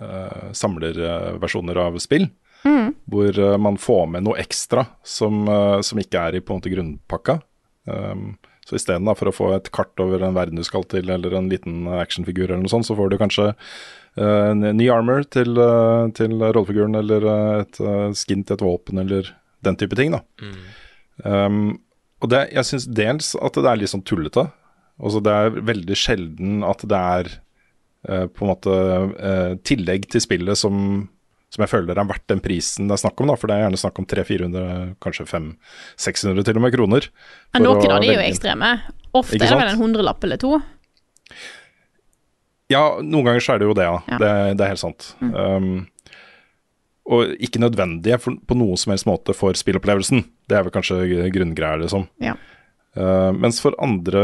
uh, 0.00 0.52
samlerversjoner 0.56 1.80
av 1.82 1.98
spill. 2.00 2.30
Hvor 3.10 3.38
eh, 3.38 3.56
man 3.60 3.78
får 3.80 4.06
med 4.14 4.26
noe 4.26 4.40
ekstra 4.40 4.86
som, 5.04 5.44
eh, 5.48 5.80
som 5.84 6.00
ikke 6.00 6.22
er 6.28 6.38
i 6.38 6.42
på 6.44 6.54
en 6.54 6.62
måte 6.62 6.72
grunnpakka. 6.72 7.38
Um, 7.84 8.36
så 8.64 8.78
istedenfor 8.78 9.28
å 9.28 9.34
få 9.34 9.50
et 9.52 9.68
kart 9.76 10.00
over 10.00 10.22
en 10.24 10.36
verden 10.36 10.56
du 10.56 10.64
skal 10.64 10.86
til, 10.88 11.10
eller 11.12 11.36
en 11.36 11.50
liten 11.52 11.84
actionfigur, 12.00 12.46
eller 12.48 12.62
noe 12.62 12.72
sånt, 12.72 12.88
så 12.88 12.96
får 12.96 13.12
du 13.12 13.18
kanskje 13.20 13.50
uh, 13.52 14.50
en 14.54 14.64
ny 14.78 14.88
armor 14.92 15.26
til, 15.28 15.52
uh, 15.60 16.08
til 16.16 16.38
rollefiguren, 16.40 16.96
eller 16.96 17.28
eh, 17.28 17.58
et 17.66 17.80
uh, 17.84 18.08
skin 18.16 18.44
til 18.46 18.56
et 18.56 18.64
våpen, 18.64 19.02
eller 19.04 19.28
den 19.64 19.76
type 19.80 19.98
ting. 20.00 20.16
da. 20.16 20.22
Um, 21.24 21.76
og 22.24 22.30
det, 22.32 22.46
jeg 22.56 22.70
syns 22.70 22.88
dels 22.88 23.34
at 23.36 23.60
det 23.60 23.68
er 23.68 23.80
litt 23.82 23.92
sånn 23.92 24.04
tullete. 24.06 24.46
Altså 25.02 25.20
det 25.24 25.34
er 25.34 25.64
veldig 25.68 25.96
sjelden 25.98 26.64
at 26.64 26.84
det 26.88 27.00
er 27.18 27.30
uh, 28.08 28.26
på 28.30 28.46
en 28.46 28.50
måte 28.52 28.74
eh, 29.18 29.52
tillegg 29.66 30.08
til 30.12 30.22
spillet 30.24 30.60
som, 30.60 31.08
som 31.54 31.64
jeg 31.64 31.70
føler 31.70 31.98
er 31.98 32.08
verdt 32.08 32.26
den 32.30 32.42
prisen 32.44 32.90
det 32.90 32.96
er 32.96 33.02
snakk 33.04 33.22
om. 33.22 33.30
da, 33.30 33.38
For 33.38 33.50
det 33.50 33.56
er 33.56 33.66
gjerne 33.66 33.80
snakk 33.80 34.00
om 34.02 34.08
300-400, 34.10 34.94
kanskje 35.04 35.26
500-600 35.30 36.46
til 36.48 36.60
og 36.60 36.64
med 36.66 36.74
kroner. 36.74 37.10
Men 37.54 37.68
noen 37.68 37.96
av 37.96 38.02
de 38.02 38.12
er 38.12 38.18
jo 38.18 38.28
ekstreme. 38.28 38.72
Ofte 39.14 39.38
er 39.38 39.46
det 39.46 39.60
vel 39.60 39.74
en 39.76 39.82
hundrelapp 39.82 40.26
eller 40.26 40.40
to. 40.42 40.58
Ja, 42.72 42.84
noen 43.04 43.26
ganger 43.28 43.44
så 43.44 43.54
er 43.54 43.60
det 43.60 43.68
jo 43.68 43.76
det, 43.76 43.86
ja. 43.86 43.98
Ja. 44.08 44.18
Det, 44.20 44.30
det 44.58 44.64
er 44.64 44.72
helt 44.72 44.82
sant. 44.82 45.10
Um, 45.20 45.84
og 47.04 47.34
ikke 47.44 47.60
nødvendige 47.60 48.18
for, 48.22 48.38
på 48.48 48.56
noen 48.56 48.80
som 48.80 48.94
helst 48.94 49.08
måte 49.08 49.36
for 49.36 49.56
spillopplevelsen. 49.58 50.24
Det 50.48 50.56
er 50.56 50.64
vel 50.64 50.74
kanskje 50.74 51.28
grunngreia, 51.34 51.76
liksom. 51.84 52.08
Ja. 52.24 52.34
Uh, 52.94 53.34
mens 53.34 53.58
for 53.58 53.74
andre, 53.82 54.20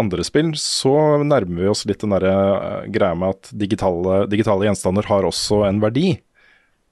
andre 0.00 0.24
spill 0.24 0.54
så 0.56 1.20
nærmer 1.20 1.66
vi 1.66 1.68
oss 1.68 1.84
litt 1.84 2.00
den 2.00 2.14
derre 2.14 2.32
uh, 2.32 2.86
greia 2.88 3.12
med 3.18 3.34
at 3.34 3.50
digitale, 3.60 4.22
digitale 4.32 4.64
gjenstander 4.64 5.04
har 5.10 5.28
også 5.28 5.66
en 5.68 5.82
verdi. 5.84 6.14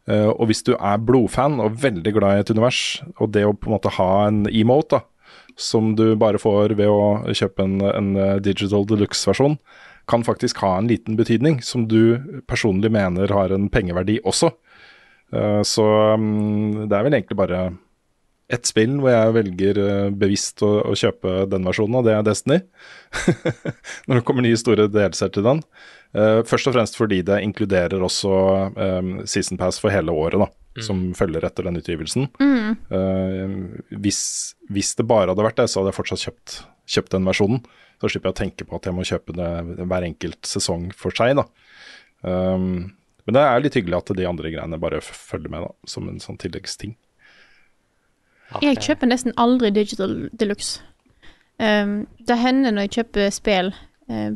Uh, 0.04 0.28
og 0.34 0.50
hvis 0.50 0.60
du 0.66 0.74
er 0.74 1.00
blodfan 1.00 1.56
og 1.64 1.78
veldig 1.80 2.12
glad 2.12 2.36
i 2.36 2.44
et 2.44 2.52
univers, 2.52 2.80
og 3.16 3.32
det 3.32 3.46
å 3.48 3.54
på 3.56 3.70
en 3.70 3.76
måte 3.78 3.92
ha 3.96 4.08
en 4.26 4.44
emote, 4.50 5.00
da, 5.00 5.06
som 5.56 5.94
du 5.96 6.12
bare 6.18 6.40
får 6.40 6.74
ved 6.76 6.90
å 6.90 7.32
kjøpe 7.32 7.64
en, 7.64 7.78
en 7.88 8.10
uh, 8.18 8.36
digital 8.42 8.84
deluxe-versjon, 8.90 9.56
kan 10.10 10.26
faktisk 10.26 10.60
ha 10.60 10.74
en 10.76 10.90
liten 10.90 11.16
betydning, 11.16 11.62
som 11.64 11.86
du 11.88 12.18
personlig 12.50 12.90
mener 12.92 13.32
har 13.32 13.54
en 13.54 13.70
pengeverdi 13.72 14.18
også. 14.28 14.52
Uh, 15.32 15.62
så 15.64 15.86
um, 16.20 16.84
det 16.84 16.98
er 16.98 17.08
vel 17.08 17.16
egentlig 17.16 17.40
bare 17.40 17.64
ett 18.52 18.68
spill 18.68 18.98
hvor 19.00 19.08
jeg 19.08 19.32
velger 19.38 19.78
bevisst 20.20 20.60
å, 20.62 20.74
å 20.84 20.92
kjøpe 20.98 21.46
den 21.48 21.64
versjonen, 21.64 21.96
og 21.96 22.04
det 22.04 22.12
er 22.12 22.26
Destiny. 22.26 22.60
Når 24.04 24.20
det 24.20 24.24
kommer 24.28 24.44
nye 24.44 24.60
store 24.60 24.84
delser 24.92 25.32
til 25.32 25.46
den. 25.48 25.64
Uh, 26.14 26.42
først 26.46 26.68
og 26.70 26.76
fremst 26.76 26.98
fordi 26.98 27.22
det 27.26 27.40
inkluderer 27.42 28.02
også 28.06 28.34
um, 28.76 29.14
season 29.26 29.58
pass 29.58 29.80
for 29.82 29.90
hele 29.90 30.14
året, 30.14 30.38
da, 30.44 30.82
som 30.86 31.08
følger 31.18 31.46
etter 31.46 31.66
den 31.66 31.80
utgivelsen. 31.80 32.28
Uh, 32.38 33.56
hvis, 34.04 34.20
hvis 34.70 34.94
det 34.98 35.08
bare 35.10 35.32
hadde 35.32 35.46
vært 35.46 35.58
det, 35.58 35.68
så 35.70 35.80
hadde 35.80 35.90
jeg 35.90 35.98
fortsatt 35.98 36.26
kjøpt, 36.28 36.58
kjøpt 36.96 37.16
den 37.16 37.30
versjonen. 37.30 37.64
Så 38.02 38.10
slipper 38.10 38.30
jeg 38.30 38.36
å 38.36 38.40
tenke 38.42 38.66
på 38.68 38.78
at 38.78 38.86
jeg 38.88 38.94
må 38.96 39.06
kjøpe 39.06 39.34
det 39.36 39.50
hver 39.86 40.06
enkelt 40.06 40.48
sesong 40.48 40.90
for 40.98 41.14
seg. 41.14 41.38
da. 41.40 41.48
Um, 42.24 42.94
men 43.24 43.36
det 43.36 43.42
er 43.42 43.62
litt 43.64 43.76
hyggelig 43.78 44.02
at 44.02 44.16
de 44.18 44.26
andre 44.28 44.50
greiene 44.52 44.80
bare 44.80 45.00
følger 45.04 45.52
med, 45.52 45.64
da, 45.66 45.88
som 45.88 46.08
en 46.10 46.20
sånn 46.22 46.38
tilleggsting. 46.40 46.94
Jeg 48.62 48.82
kjøper 48.84 49.08
nesten 49.08 49.34
aldri 49.40 49.70
digital 49.74 50.28
deluxe. 50.36 50.82
Um, 51.58 52.04
det 52.26 52.36
hender 52.38 52.74
når 52.74 52.88
jeg 52.88 52.94
kjøper 52.98 53.30
spill 53.32 53.68
eh, 54.10 54.34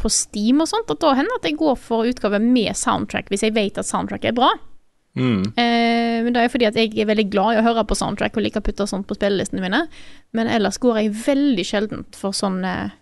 på 0.00 0.10
Steam 0.12 0.62
og 0.64 0.70
sånt, 0.70 0.90
at 0.92 1.02
da 1.02 1.12
hender 1.16 1.36
det 1.36 1.42
at 1.42 1.48
jeg 1.50 1.60
går 1.60 1.78
for 1.80 2.08
utgave 2.08 2.40
med 2.42 2.76
soundtrack, 2.78 3.30
hvis 3.30 3.44
jeg 3.46 3.56
vet 3.56 3.80
at 3.80 3.88
soundtrack 3.88 4.26
er 4.28 4.36
bra. 4.36 4.50
Mm. 5.18 5.42
Eh, 5.58 6.18
men 6.22 6.34
det 6.34 6.44
er 6.44 6.52
fordi 6.52 6.68
at 6.68 6.76
jeg 6.78 6.94
er 6.94 7.08
veldig 7.08 7.26
glad 7.32 7.56
i 7.56 7.60
å 7.60 7.66
høre 7.66 7.82
på 7.88 7.96
soundtrack 7.98 8.36
og 8.38 8.44
liker 8.44 8.62
å 8.62 8.66
putte 8.66 8.86
sånt 8.88 9.08
på 9.08 9.16
spillelistene 9.18 9.64
mine. 9.64 9.84
Men 10.36 10.50
ellers 10.50 10.78
går 10.82 11.00
jeg 11.02 11.14
veldig 11.26 11.66
sjeldent 11.66 12.18
for 12.18 12.36
sånn 12.36 12.60
eh, 12.66 12.92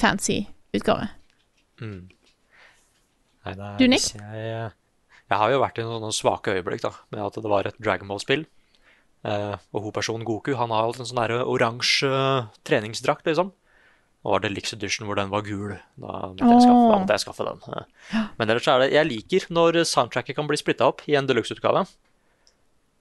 fancy 0.00 0.42
utgave. 0.76 1.08
Mm. 1.80 2.02
Nei, 3.44 3.54
er, 3.54 3.78
Du, 3.80 3.86
Nick? 3.88 4.10
Jeg, 4.18 4.74
jeg 5.30 5.40
har 5.40 5.54
jo 5.54 5.62
vært 5.62 5.80
i 5.80 5.86
noen, 5.88 6.12
svake 6.14 6.58
øyeblikk 6.58 6.84
da, 6.84 6.92
med 7.14 7.24
at 7.24 7.40
det 7.40 7.50
var 7.50 7.68
et 7.68 7.80
Dragon 7.80 8.10
Ball-spill. 8.10 8.44
Eh, 9.24 9.54
og 9.72 9.86
hovedpersonen 9.86 10.26
Goku 10.28 10.52
han 10.58 10.72
har 10.74 10.84
alltid 10.84 11.06
en 11.06 11.12
sånn 11.14 11.38
oransje 11.48 12.10
treningsdrakt, 12.68 13.24
liksom. 13.30 13.54
Det 14.24 14.30
var 14.32 14.40
Deluxe 14.40 14.72
Edition 14.78 15.04
hvor 15.04 15.18
den 15.18 15.28
var 15.28 15.42
gul. 15.44 15.74
Da 16.00 16.12
måtte 16.32 16.46
jeg 16.48 16.62
skaffe, 16.64 16.84
da 16.88 16.96
måtte 16.96 17.12
jeg 17.12 17.22
skaffe 17.26 17.44
den. 17.44 18.28
Men 18.38 18.48
ellers 18.48 18.68
er 18.72 18.78
det 18.80 18.86
Jeg 18.94 19.08
liker 19.10 19.46
når 19.52 19.82
soundtracket 19.84 20.38
kan 20.38 20.48
bli 20.48 20.56
splitta 20.56 20.86
opp 20.88 21.02
i 21.10 21.16
en 21.18 21.28
deluxe-utgave. 21.28 21.82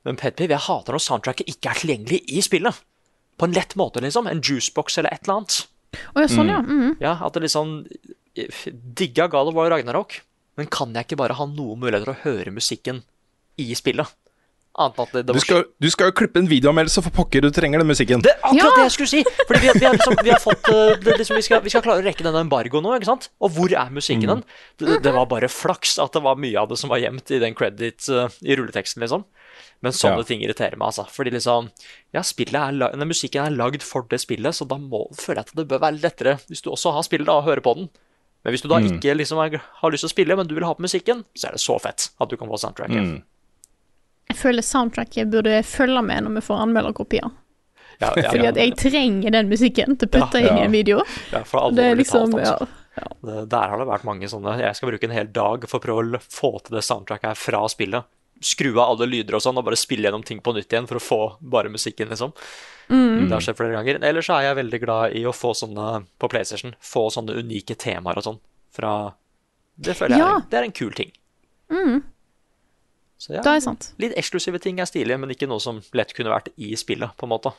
Men 0.03 0.19
Petpiv, 0.19 0.51
jeg 0.51 0.59
hater 0.65 0.91
når 0.97 0.99
soundtracket 1.05 1.47
ikke 1.47 1.71
er 1.71 1.79
tilgjengelig 1.79 2.19
i 2.27 2.43
spillet. 2.43 2.81
På 3.39 3.47
en 3.47 3.55
lett 3.55 3.77
måte, 3.79 4.03
liksom. 4.03 4.27
En 4.27 4.43
juicebox 4.43 4.99
eller 4.99 5.15
et 5.15 5.23
eller 5.23 5.39
annet. 5.39 5.61
Å 6.11 6.25
ja, 6.25 6.27
sånn, 6.27 6.51
ja. 6.51 6.59
Mhm. 6.59 6.97
Ja, 6.99 7.15
at 7.23 7.33
det 7.37 7.45
liksom 7.45 7.87
Digga 8.35 9.29
God 9.31 9.47
of 9.53 9.55
War 9.55 9.69
Ragnarok, 9.71 10.19
men 10.57 10.67
kan 10.67 10.91
jeg 10.93 11.07
ikke 11.07 11.21
bare 11.23 11.37
ha 11.39 11.45
noen 11.47 11.79
muligheter 11.79 12.11
å 12.11 12.19
høre 12.25 12.51
musikken 12.51 13.03
i 13.61 13.71
spillet? 13.77 14.11
Du 14.73 15.39
skal, 15.43 15.65
du 15.77 15.87
skal 15.93 16.09
jo 16.09 16.15
klippe 16.17 16.41
en 16.41 16.47
videoanmeldelse 16.49 17.03
for 17.05 17.13
pokker, 17.13 17.43
du 17.45 17.53
trenger 17.53 17.81
den 17.83 17.89
musikken. 17.91 18.23
Det 18.25 18.31
er 18.31 18.39
akkurat 18.41 18.57
Ja! 18.63 18.71
det 18.79 18.85
jeg 18.87 18.93
skulle 18.95 19.11
si! 19.11 19.21
Fordi 19.45 19.59
vi, 19.61 19.73
vi, 19.77 19.85
har, 19.85 19.97
liksom, 19.99 20.15
vi 20.25 20.31
har 20.33 20.41
fått 20.41 20.69
eh, 20.73 20.95
det, 21.03 21.17
liksom, 21.19 21.37
vi, 21.37 21.45
skal, 21.45 21.61
vi 21.61 21.73
skal 21.73 21.83
klare 21.85 22.01
å 22.01 22.05
rekke 22.07 22.25
denne 22.25 22.41
embargoen 22.41 22.85
nå, 22.85 22.95
ikke 22.97 23.09
sant? 23.11 23.27
Og 23.43 23.53
hvor 23.53 23.69
er 23.69 23.91
musikken 23.93 24.31
den? 24.31 24.41
Det, 24.81 24.97
det 25.05 25.13
var 25.13 25.27
bare 25.29 25.49
flaks 25.51 25.99
at 26.01 26.17
det 26.17 26.23
var 26.25 26.39
mye 26.41 26.57
av 26.57 26.71
det 26.71 26.79
som 26.81 26.89
var 26.89 27.03
gjemt 27.03 27.29
i 27.35 27.41
den 27.43 27.53
credit 27.57 28.07
uh, 28.09 28.25
i 28.41 28.57
rulleteksten, 28.57 29.05
liksom. 29.05 29.27
Men 29.83 29.93
sånne 29.93 30.23
Ja. 30.23 30.25
ting 30.25 30.41
irriterer 30.41 30.79
meg, 30.79 30.89
altså. 30.89 31.05
Fordi 31.11 31.35
liksom 31.35 31.69
Ja, 32.15 32.23
er 32.23 33.05
musikken 33.05 33.45
er 33.45 33.53
lagd 33.53 33.83
for 33.85 34.07
det 34.09 34.21
spillet, 34.23 34.55
så 34.57 34.65
da 34.65 34.79
må, 34.81 35.05
føler 35.13 35.43
jeg 35.43 35.51
at 35.51 35.55
det 35.59 35.67
bør 35.69 35.83
være 35.85 36.01
lettere, 36.01 36.39
hvis 36.49 36.63
du 36.65 36.71
også 36.71 36.95
har 36.95 37.05
spillet, 37.05 37.27
da, 37.29 37.37
å 37.37 37.45
høre 37.45 37.61
på 37.61 37.75
den. 37.77 37.89
Men 38.43 38.55
hvis 38.55 38.63
du 38.63 38.71
da 38.71 38.79
ikke 38.81 39.13
liksom 39.15 39.37
har 39.39 39.91
lyst 39.93 40.03
til 40.03 40.09
å 40.09 40.15
spille, 40.15 40.35
men 40.35 40.47
du 40.49 40.55
vil 40.55 40.65
ha 40.67 40.73
på 40.73 40.83
musikken, 40.83 41.23
så 41.37 41.47
er 41.47 41.55
det 41.55 41.61
så 41.63 41.77
fett 41.79 42.09
at 42.19 42.29
du 42.31 42.35
kan 42.39 42.49
få 42.49 42.57
soundtracket. 42.59 43.05
Mm. 43.13 43.21
Jeg 44.31 44.37
føler 44.39 44.65
soundtracket 44.65 45.29
burde 45.31 45.59
følge 45.67 46.01
med 46.05 46.23
når 46.25 46.37
vi 46.39 46.45
får 46.47 46.61
anmelderkopier. 46.65 47.31
Ja, 48.01 48.09
ja, 48.17 48.29
Fordi 48.31 48.43
ja, 48.47 48.49
at 48.51 48.57
jeg 48.57 48.73
trenger 48.79 49.31
den 49.35 49.49
musikken 49.51 49.97
til 49.99 50.09
å 50.09 50.13
putte 50.15 50.39
inn 50.41 50.57
i 50.57 50.63
en 50.65 50.73
video. 50.73 51.03
ja, 51.31 51.43
for 51.45 51.69
Det 51.71 51.83
alvorlig 51.83 51.97
liksom, 52.01 52.31
talt, 52.33 52.43
ja. 52.47 52.55
altså. 53.03 53.45
Der 53.49 53.69
har 53.69 53.79
det 53.81 53.85
vært 53.89 54.03
mange 54.05 54.27
sånne 54.29 54.51
Jeg 54.59 54.75
skal 54.77 54.89
bruke 54.91 55.07
en 55.07 55.13
hel 55.15 55.29
dag 55.33 55.63
for 55.69 55.79
å 55.79 55.83
prøve 55.85 56.17
å 56.19 56.21
få 56.21 56.51
til 56.65 56.75
det 56.77 56.83
soundtracket 56.85 57.31
her 57.31 57.39
fra 57.39 57.61
spillet. 57.71 58.09
Skru 58.43 58.73
av 58.73 58.95
alle 58.95 59.07
lyder 59.07 59.37
og 59.37 59.41
sånn, 59.45 59.57
og 59.57 59.65
bare 59.65 59.79
spille 59.79 60.09
gjennom 60.09 60.25
ting 60.25 60.41
på 60.43 60.53
nytt 60.53 60.73
igjen 60.73 60.89
for 60.89 60.99
å 60.99 61.03
få 61.03 61.19
bare 61.39 61.71
musikken, 61.71 62.09
liksom. 62.11 62.33
Det 62.89 63.31
har 63.31 63.41
skjedd 63.45 63.55
flere 63.57 63.77
ganger. 63.77 64.01
Ellers 64.03 64.27
er 64.29 64.49
jeg 64.49 64.57
veldig 64.59 64.79
glad 64.83 65.13
i 65.15 65.23
å 65.25 65.31
få 65.33 65.53
sånne 65.55 66.03
på 66.19 66.29
PlayStation. 66.33 66.75
Få 66.83 67.07
sånne 67.13 67.37
unike 67.39 67.77
temaer 67.79 68.19
og 68.19 68.25
sånn 68.27 68.39
fra 68.73 69.13
Det 69.79 69.95
føler 69.97 70.17
jeg 70.17 70.19
Ja. 70.25 70.41
det 70.49 70.59
er 70.59 70.63
en 70.67 70.75
kul 70.75 70.91
ting. 70.93 71.13
Så 73.23 73.37
ja, 73.37 73.41
Det 73.45 73.51
er 73.55 73.61
sant. 73.63 73.93
litt 74.03 74.17
eksklusive 74.19 74.59
ting 74.59 74.81
er 74.83 74.87
stilige, 74.89 75.15
men 75.21 75.31
ikke 75.31 75.47
noe 75.47 75.61
som 75.63 75.77
lett 75.95 76.11
kunne 76.15 76.33
vært 76.33 76.49
i 76.59 76.75
spillet, 76.75 77.13
på 77.15 77.23
en 77.23 77.31
måte. 77.31 77.53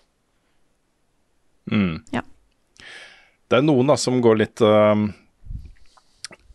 Mm. 1.72 2.04
Ja. 2.12 2.20
Det 3.48 3.56
er 3.56 3.64
noen 3.64 3.88
da 3.88 3.96
som 4.00 4.20
går 4.24 4.36
litt 4.42 4.60
uh, 4.64 4.96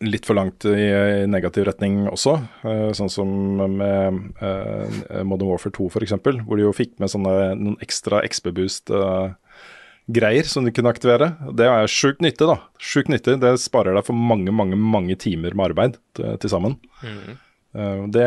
Litt 0.00 0.24
for 0.24 0.32
langt 0.38 0.64
i, 0.64 0.70
i 0.80 1.26
negativ 1.28 1.66
retning 1.68 2.08
også. 2.08 2.38
Uh, 2.62 2.88
sånn 2.96 3.10
som 3.12 3.28
med 3.74 4.16
uh, 4.40 4.88
Modern 5.28 5.50
Warfare 5.50 5.74
2 5.76 5.90
f.eks., 5.90 6.14
hvor 6.46 6.56
de 6.56 6.64
jo 6.64 6.72
fikk 6.72 6.96
med 7.02 7.12
sånne 7.12 7.52
noen 7.58 7.76
ekstra 7.84 8.22
XB-boost-greier 8.24 10.44
som 10.48 10.64
du 10.64 10.72
kunne 10.72 10.88
aktivere. 10.94 11.36
Det 11.52 11.66
er 11.68 11.84
sjukt 11.92 12.24
nyttig, 12.24 12.48
da. 12.48 12.56
Sjukt 12.80 13.12
nyttig. 13.12 13.36
Det 13.42 13.52
sparer 13.60 13.92
deg 13.98 14.04
for 14.06 14.16
mange, 14.16 14.48
mange 14.56 14.72
mange 14.80 15.12
timer 15.20 15.52
med 15.52 15.64
arbeid 15.68 16.00
til, 16.16 16.48
sammen. 16.48 16.80
Eh, 17.04 17.36
det 17.72 18.26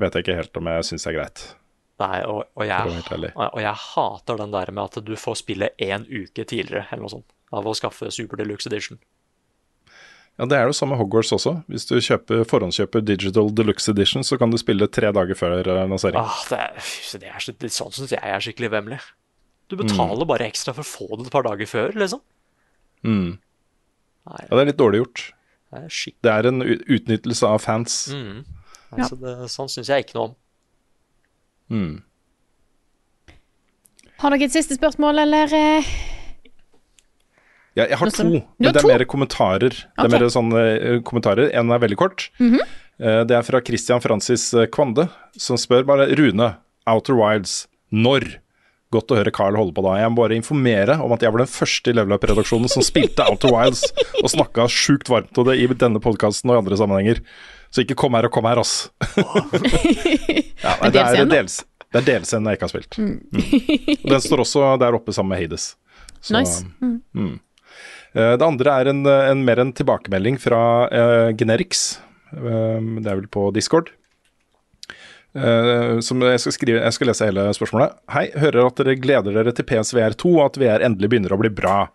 vet 0.00 0.14
jeg 0.14 0.24
ikke 0.24 0.38
helt 0.38 0.58
om 0.60 0.70
jeg 0.70 0.86
syns 0.86 1.06
er 1.10 1.16
greit. 1.16 1.44
Nei, 2.02 2.18
og, 2.26 2.44
og, 2.58 2.64
jeg, 2.66 3.02
og 3.36 3.60
jeg 3.62 3.78
hater 3.78 4.38
den 4.40 4.52
der 4.54 4.70
med 4.74 4.84
at 4.90 5.04
du 5.06 5.12
får 5.18 5.38
spille 5.42 5.68
én 5.82 6.04
uke 6.08 6.44
tidligere, 6.48 6.86
eller 6.90 7.04
noe 7.04 7.12
sånt, 7.12 7.34
av 7.54 7.66
å 7.68 7.74
skaffe 7.78 8.10
Super 8.14 8.40
Deluxe 8.40 8.70
Edition. 8.70 8.98
Ja, 10.40 10.46
Det 10.48 10.56
er 10.56 10.70
jo 10.70 10.74
samme 10.74 10.96
Hogwarts 10.96 11.34
også. 11.36 11.58
Hvis 11.70 11.84
du 11.90 11.98
kjøper, 12.00 12.46
forhåndskjøper 12.48 13.04
Digital 13.04 13.50
Deluxe 13.54 13.92
Edition, 13.92 14.24
så 14.24 14.38
kan 14.40 14.50
du 14.50 14.56
spille 14.58 14.88
tre 14.88 15.12
dager 15.14 15.38
før 15.38 15.58
eh, 15.60 15.82
lansering. 15.90 16.18
Ah, 16.18 16.40
det 16.48 16.58
er, 16.58 16.88
det 17.20 17.28
er 17.28 17.50
det, 17.60 17.70
sånn 17.74 17.92
syns 17.94 18.14
jeg 18.16 18.22
er 18.24 18.42
skikkelig 18.42 18.72
vemmelig. 18.72 19.02
Du 19.70 19.76
betaler 19.80 20.26
bare 20.28 20.48
ekstra 20.48 20.74
for 20.76 20.84
å 20.84 20.88
få 20.88 21.18
det 21.20 21.28
et 21.28 21.34
par 21.34 21.46
dager 21.46 21.68
før, 21.68 21.94
liksom. 22.00 22.20
Mm. 23.06 23.36
Nei, 24.30 24.42
Ja, 24.48 24.50
det 24.56 24.60
er 24.64 24.68
litt 24.72 24.80
dårlig 24.80 25.02
gjort. 25.04 25.22
Det 25.72 25.82
er. 25.82 26.14
Det 26.22 26.32
er 26.32 26.48
en 26.50 26.62
utnyttelse 26.62 27.48
av 27.48 27.62
fans. 27.64 27.98
Mm. 28.12 28.42
Altså, 28.92 29.16
det, 29.16 29.34
sånn 29.52 29.70
syns 29.72 29.88
jeg 29.88 30.04
ikke 30.04 30.18
noe 30.18 30.26
om. 30.28 30.34
Mm. 31.72 31.94
Har 34.20 34.34
dere 34.34 34.46
et 34.46 34.54
siste 34.54 34.76
spørsmål, 34.76 35.22
eller? 35.24 35.54
eh? 35.56 35.92
Ja, 37.72 37.86
jeg 37.88 37.96
har 37.96 38.10
Nå 38.10 38.12
to, 38.12 38.26
men 38.28 38.68
det 38.68 38.82
er 38.82 38.90
mer 38.90 39.06
kommentarer. 39.08 39.72
Det 39.72 40.04
er 40.04 40.12
mer 40.12 40.28
sånne 40.30 40.62
eh, 40.76 40.98
kommentarer. 41.08 41.48
En 41.56 41.72
er 41.72 41.80
veldig 41.80 41.98
kort. 41.98 42.28
Mm 42.38 42.54
-hmm. 42.54 42.78
Det 43.26 43.34
er 43.34 43.42
fra 43.42 43.60
Christian 43.64 44.00
Francis 44.00 44.54
Kvande, 44.70 45.08
som 45.36 45.56
spør 45.56 45.82
bare 45.82 46.14
Rune, 46.14 46.54
Outer 46.86 47.14
Wilds, 47.14 47.66
når? 47.90 48.38
Godt 48.92 49.12
å 49.14 49.16
høre 49.16 49.32
Carl 49.34 49.56
holde 49.56 49.72
på 49.76 49.84
da. 49.86 49.94
Jeg 50.02 50.12
må 50.12 50.18
bare 50.20 50.36
informere 50.36 50.98
om 51.00 51.14
at 51.16 51.22
jeg 51.24 51.32
var 51.32 51.42
den 51.44 51.48
første 51.50 51.92
i 51.92 51.96
Level 51.96 52.12
Up-redaksjonen 52.18 52.68
som 52.72 52.84
spilte 52.84 53.24
Outer 53.24 53.52
Wilds, 53.54 53.86
og 54.20 54.28
snakka 54.32 54.66
sjukt 54.68 55.08
varmt 55.12 55.38
om 55.40 55.46
det 55.48 55.56
i 55.62 55.68
denne 55.72 56.02
podkasten 56.02 56.52
og 56.52 56.58
i 56.58 56.62
andre 56.62 56.78
sammenhenger. 56.80 57.22
Så 57.72 57.86
ikke 57.86 57.96
kom 58.02 58.18
her 58.18 58.28
og 58.28 58.34
kom 58.34 58.44
her, 58.50 58.60
ass. 58.60 58.90
ja, 60.62 60.74
nei, 60.82 60.90
det, 60.92 61.00
er 61.00 61.30
dels, 61.30 61.62
det 61.88 62.02
er 62.02 62.08
DLC-en 62.10 62.50
jeg 62.50 62.58
ikke 62.58 62.68
har 62.68 62.74
spilt. 62.74 62.98
Mm. 63.00 63.16
Og 64.02 64.12
Den 64.12 64.24
står 64.26 64.44
også 64.44 64.66
der 64.82 64.98
oppe 64.98 65.14
sammen 65.16 65.32
med 65.34 65.40
Hades. 65.44 65.70
Så- 66.20 66.36
Nice. 66.36 66.60
Mm. 66.84 66.98
Mm. 67.16 67.32
Det 68.12 68.44
andre 68.44 68.76
er 68.82 68.90
en, 68.92 69.00
en 69.08 69.44
mer 69.48 69.62
en 69.62 69.72
tilbakemelding 69.72 70.36
fra 70.36 70.60
uh, 70.92 71.28
Generics. 71.32 71.94
Eh, 72.36 72.80
det 73.00 73.08
er 73.08 73.16
vel 73.22 73.28
på 73.32 73.46
Discord. 73.56 73.88
Som 75.32 76.20
jeg 76.26 76.40
skal, 76.42 76.52
skrive, 76.52 76.80
jeg 76.82 76.92
skal 76.92 77.08
lese 77.08 77.24
hele 77.24 77.46
spørsmålet. 77.56 77.94
Hei, 78.12 78.26
hører 78.36 78.66
at 78.66 78.82
dere 78.82 78.98
gleder 79.00 79.32
dere 79.38 79.54
til 79.56 79.64
PSVR2 79.64 80.32
og 80.34 80.42
at 80.44 80.58
VR 80.60 80.84
endelig 80.84 81.08
begynner 81.08 81.32
å 81.32 81.38
bli 81.40 81.48
bra. 81.56 81.86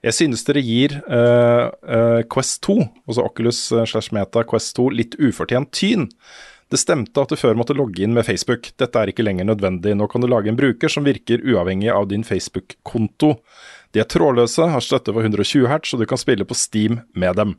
Jeg 0.00 0.16
synes 0.16 0.46
dere 0.48 0.62
gir 0.64 0.96
uh, 1.04 1.68
uh, 1.84 2.22
Quest 2.32 2.62
2, 2.64 2.78
altså 3.04 3.26
Oculus 3.28 3.60
slash 3.68 4.16
Meta 4.16 4.46
Quest 4.48 4.72
2, 4.80 4.88
litt 4.96 5.18
ufortjent 5.20 5.74
tyn. 5.76 6.08
Det 6.70 6.80
stemte 6.82 7.22
at 7.22 7.30
du 7.30 7.38
før 7.38 7.54
måtte 7.54 7.76
logge 7.78 8.02
inn 8.02 8.14
med 8.16 8.26
Facebook. 8.26 8.72
Dette 8.80 8.98
er 8.98 9.12
ikke 9.12 9.22
lenger 9.22 9.46
nødvendig. 9.46 9.92
Nå 9.94 10.08
kan 10.10 10.22
du 10.22 10.26
lage 10.26 10.50
en 10.50 10.58
bruker 10.58 10.90
som 10.90 11.06
virker 11.06 11.44
uavhengig 11.46 11.92
av 11.94 12.08
din 12.10 12.26
Facebook-konto. 12.26 13.36
De 13.94 14.02
er 14.02 14.08
trådløse, 14.10 14.66
har 14.72 14.82
støtte 14.82 15.14
for 15.14 15.22
120 15.22 15.68
hertz, 15.70 15.94
og 15.94 16.02
du 16.02 16.08
kan 16.10 16.18
spille 16.20 16.44
på 16.44 16.56
Steam 16.58 16.98
med 17.14 17.38
dem. 17.38 17.54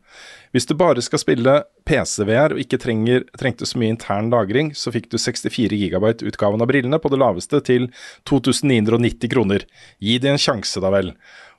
Hvis 0.51 0.67
du 0.67 0.75
bare 0.77 1.01
skal 1.01 1.21
spille 1.23 1.53
PC-VR 1.87 2.53
og 2.53 2.59
ikke 2.61 2.81
trenger, 2.83 3.23
trengte 3.39 3.65
så 3.65 3.79
mye 3.79 3.95
intern 3.95 4.27
lagring, 4.33 4.73
så 4.75 4.91
fikk 4.93 5.07
du 5.13 5.17
64 5.17 5.79
GB 5.87 6.27
utgaven 6.27 6.61
av 6.61 6.69
brillene 6.69 6.99
på 6.99 7.09
det 7.13 7.21
laveste 7.23 7.63
til 7.65 7.87
2990 8.27 9.31
kroner. 9.31 9.63
Gi 10.03 10.19
de 10.19 10.33
en 10.33 10.41
sjanse, 10.41 10.83
da 10.83 10.91
vel. 10.93 11.13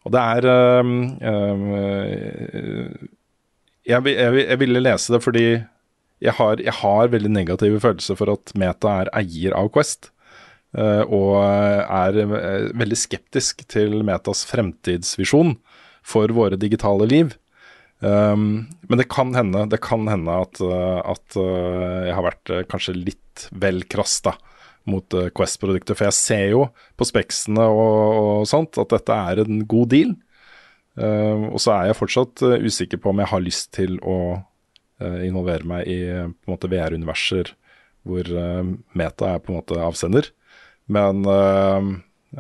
Og 0.05 0.15
det 0.15 0.27
er 0.37 0.51
øhm, 0.53 0.95
øh, 1.33 3.09
jeg, 3.89 4.05
jeg, 4.05 4.45
jeg 4.45 4.61
ville 4.61 4.85
lese 4.85 5.17
det 5.17 5.25
fordi 5.25 5.47
jeg 6.23 6.35
har, 6.35 6.59
jeg 6.63 6.75
har 6.81 7.11
veldig 7.13 7.31
negative 7.31 7.81
følelser 7.83 8.19
for 8.19 8.33
at 8.33 8.55
Meta 8.59 8.95
er 9.05 9.11
eier 9.21 9.55
av 9.59 9.71
Quest. 9.75 10.11
eh, 10.77 11.03
og 11.07 11.39
er 11.41 12.19
eh, 12.25 12.71
veldig 12.77 12.99
skeptisk 12.99 13.63
til 13.71 14.03
Metas 14.05 14.45
fremtidsvisjon 14.51 15.55
for 16.05 16.35
våre 16.35 16.59
digitale 16.61 17.07
liv. 17.09 17.37
Um, 17.99 18.69
men 18.87 19.01
det 19.01 19.09
kan 19.11 19.33
hende, 19.35 19.65
det 19.73 19.81
kan 19.83 20.05
hende 20.07 20.35
at, 20.45 20.61
eh, 20.63 21.01
at 21.03 21.39
jeg 21.39 22.15
har 22.15 22.27
vært 22.29 22.53
kanskje 22.71 22.95
litt 22.95 23.49
vel 23.51 23.83
krass 23.91 24.21
mot 24.89 25.17
Quest-produkter. 25.37 25.97
For 25.97 26.09
jeg 26.09 26.19
ser 26.19 26.47
jo 26.53 26.69
på 26.99 27.07
speksene 27.07 27.65
og, 27.65 28.21
og 28.43 28.47
sånt 28.51 28.79
at 28.81 28.95
dette 28.95 29.23
er 29.31 29.43
en 29.45 29.65
god 29.69 29.95
deal. 29.95 30.15
Og 30.99 31.61
så 31.63 31.77
er 31.77 31.85
jeg 31.87 31.99
fortsatt 32.01 32.43
usikker 32.43 32.99
på 32.99 33.13
om 33.13 33.21
jeg 33.23 33.31
har 33.31 33.43
lyst 33.45 33.69
til 33.77 34.01
å 34.03 34.17
involvere 35.01 35.69
meg 35.69 35.89
i 35.91 36.01
eh, 36.11 36.29
VR-universer 36.49 37.53
hvor 38.09 38.29
eh, 38.29 38.75
Meta 38.99 39.35
er 39.35 39.43
på 39.43 39.53
en 39.53 39.59
måte 39.61 39.79
avsender. 39.83 40.31
Men 40.89 41.25
eh, 41.29 41.89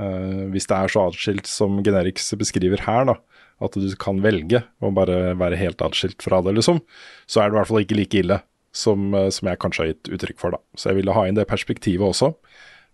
eh, 0.00 0.44
hvis 0.52 0.68
det 0.70 0.78
er 0.78 0.92
så 0.92 1.08
atskilt 1.08 1.50
som 1.50 1.80
Generics 1.84 2.30
beskriver 2.40 2.82
her, 2.86 3.08
da, 3.10 3.18
at 3.64 3.74
du 3.74 3.88
kan 4.00 4.22
velge 4.24 4.62
å 4.80 4.92
bare 4.94 5.34
være 5.38 5.58
helt 5.60 5.82
atskilt 5.84 6.22
fra 6.24 6.40
det, 6.46 6.56
liksom, 6.58 6.80
så 7.26 7.42
er 7.42 7.50
det 7.50 7.56
i 7.56 7.60
hvert 7.60 7.72
fall 7.72 7.84
ikke 7.84 7.98
like 7.98 8.22
ille 8.22 8.40
som, 8.74 9.10
eh, 9.14 9.30
som 9.34 9.50
jeg 9.50 9.60
kanskje 9.62 9.84
har 9.84 9.92
gitt 9.92 10.12
uttrykk 10.16 10.40
for. 10.40 10.56
da. 10.56 10.62
Så 10.78 10.90
jeg 10.90 11.02
ville 11.02 11.16
ha 11.16 11.26
inn 11.28 11.38
det 11.38 11.48
perspektivet 11.50 12.06
også. 12.08 12.32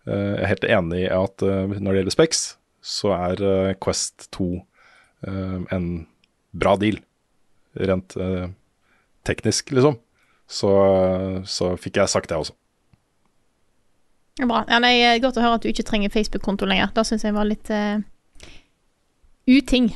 Eh, 0.09 0.35
jeg 0.35 0.43
er 0.43 0.53
helt 0.53 0.69
enig 0.81 1.05
i 1.05 1.11
at 1.13 1.47
eh, 1.47 1.79
når 1.79 1.91
det 1.91 2.01
gjelder 2.03 2.17
Specs, 2.19 2.45
så 2.85 3.15
er 3.17 3.41
eh, 3.41 3.77
Quest 3.81 4.29
2 4.37 4.51
eh, 4.59 5.59
en 5.77 5.89
bra 6.55 6.77
deal, 6.81 7.01
rent 7.75 8.17
eh, 8.21 8.51
teknisk, 9.27 9.73
liksom. 9.75 9.99
Så, 10.51 10.71
så 11.49 11.73
fikk 11.81 12.03
jeg 12.03 12.13
sagt 12.13 12.31
det 12.31 12.37
også. 12.37 12.55
Bra. 14.43 14.65
Ja, 14.67 14.81
nei, 14.83 14.97
eh, 14.99 15.21
godt 15.23 15.39
å 15.39 15.45
høre 15.45 15.61
at 15.61 15.65
du 15.65 15.71
ikke 15.71 15.87
trenger 15.87 16.11
Facebook-konto 16.11 16.67
lenger. 16.67 16.91
Det 16.95 17.05
syns 17.07 17.23
jeg 17.23 17.37
var 17.37 17.47
litt 17.47 17.71
uh, 17.71 18.03
uting. 19.47 19.93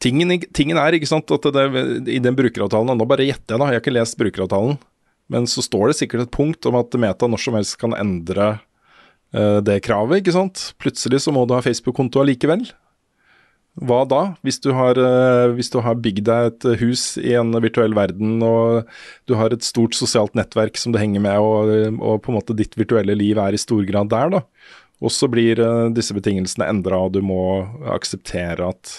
Tingen, 0.00 0.34
tingen 0.56 0.80
er 0.80 0.96
ikke 0.96 1.08
sant, 1.08 1.32
at 1.32 1.48
det, 1.54 1.64
i 2.12 2.20
den 2.20 2.36
brukeravtalen, 2.36 2.92
nå 2.96 3.06
bare 3.08 3.26
gjetter 3.26 3.56
jeg 3.56 3.60
da, 3.60 3.68
jeg 3.68 3.80
har 3.80 3.82
ikke 3.82 3.96
lest 3.96 4.18
brukeravtalen, 4.20 4.78
men 5.32 5.48
så 5.48 5.64
står 5.64 5.90
det 5.90 5.98
sikkert 5.98 6.26
et 6.26 6.34
punkt 6.34 6.68
om 6.68 6.76
at 6.80 6.96
Meta 7.00 7.28
når 7.28 7.42
som 7.44 7.56
helst 7.56 7.76
kan 7.80 7.96
endre 7.96 8.52
uh, 9.32 9.58
det 9.64 9.80
kravet, 9.86 10.20
ikke 10.20 10.36
sant. 10.36 10.70
Plutselig 10.80 11.22
så 11.24 11.32
må 11.32 11.46
du 11.48 11.56
ha 11.56 11.64
Facebook-konto 11.64 12.20
allikevel. 12.20 12.68
Hva 13.78 14.02
da, 14.04 14.34
hvis 14.44 14.58
du 14.60 14.72
har, 14.74 14.98
eh, 14.98 15.52
hvis 15.54 15.70
du 15.70 15.78
har 15.80 16.00
bygd 16.02 16.26
deg 16.26 16.48
et 16.50 16.64
hus 16.82 17.14
i 17.22 17.36
en 17.38 17.54
virtuell 17.62 17.94
verden, 17.94 18.42
og 18.42 18.88
du 19.30 19.36
har 19.38 19.54
et 19.54 19.64
stort 19.64 19.94
sosialt 19.94 20.34
nettverk 20.34 20.76
som 20.76 20.92
du 20.92 20.98
henger 20.98 21.22
med, 21.22 21.38
og, 21.38 21.70
og 22.02 22.18
på 22.24 22.32
en 22.32 22.40
måte 22.40 22.56
ditt 22.58 22.74
virtuelle 22.76 23.14
liv 23.14 23.38
er 23.38 23.54
i 23.54 23.62
stor 23.62 23.84
grad 23.88 24.10
der, 24.10 24.34
da. 24.34 24.42
Og 25.00 25.14
så 25.14 25.30
blir 25.32 25.62
eh, 25.62 25.86
disse 25.96 26.16
betingelsene 26.16 26.66
endra, 26.68 26.98
og 27.06 27.14
du 27.14 27.22
må 27.24 27.40
akseptere 27.94 28.68
at, 28.74 28.92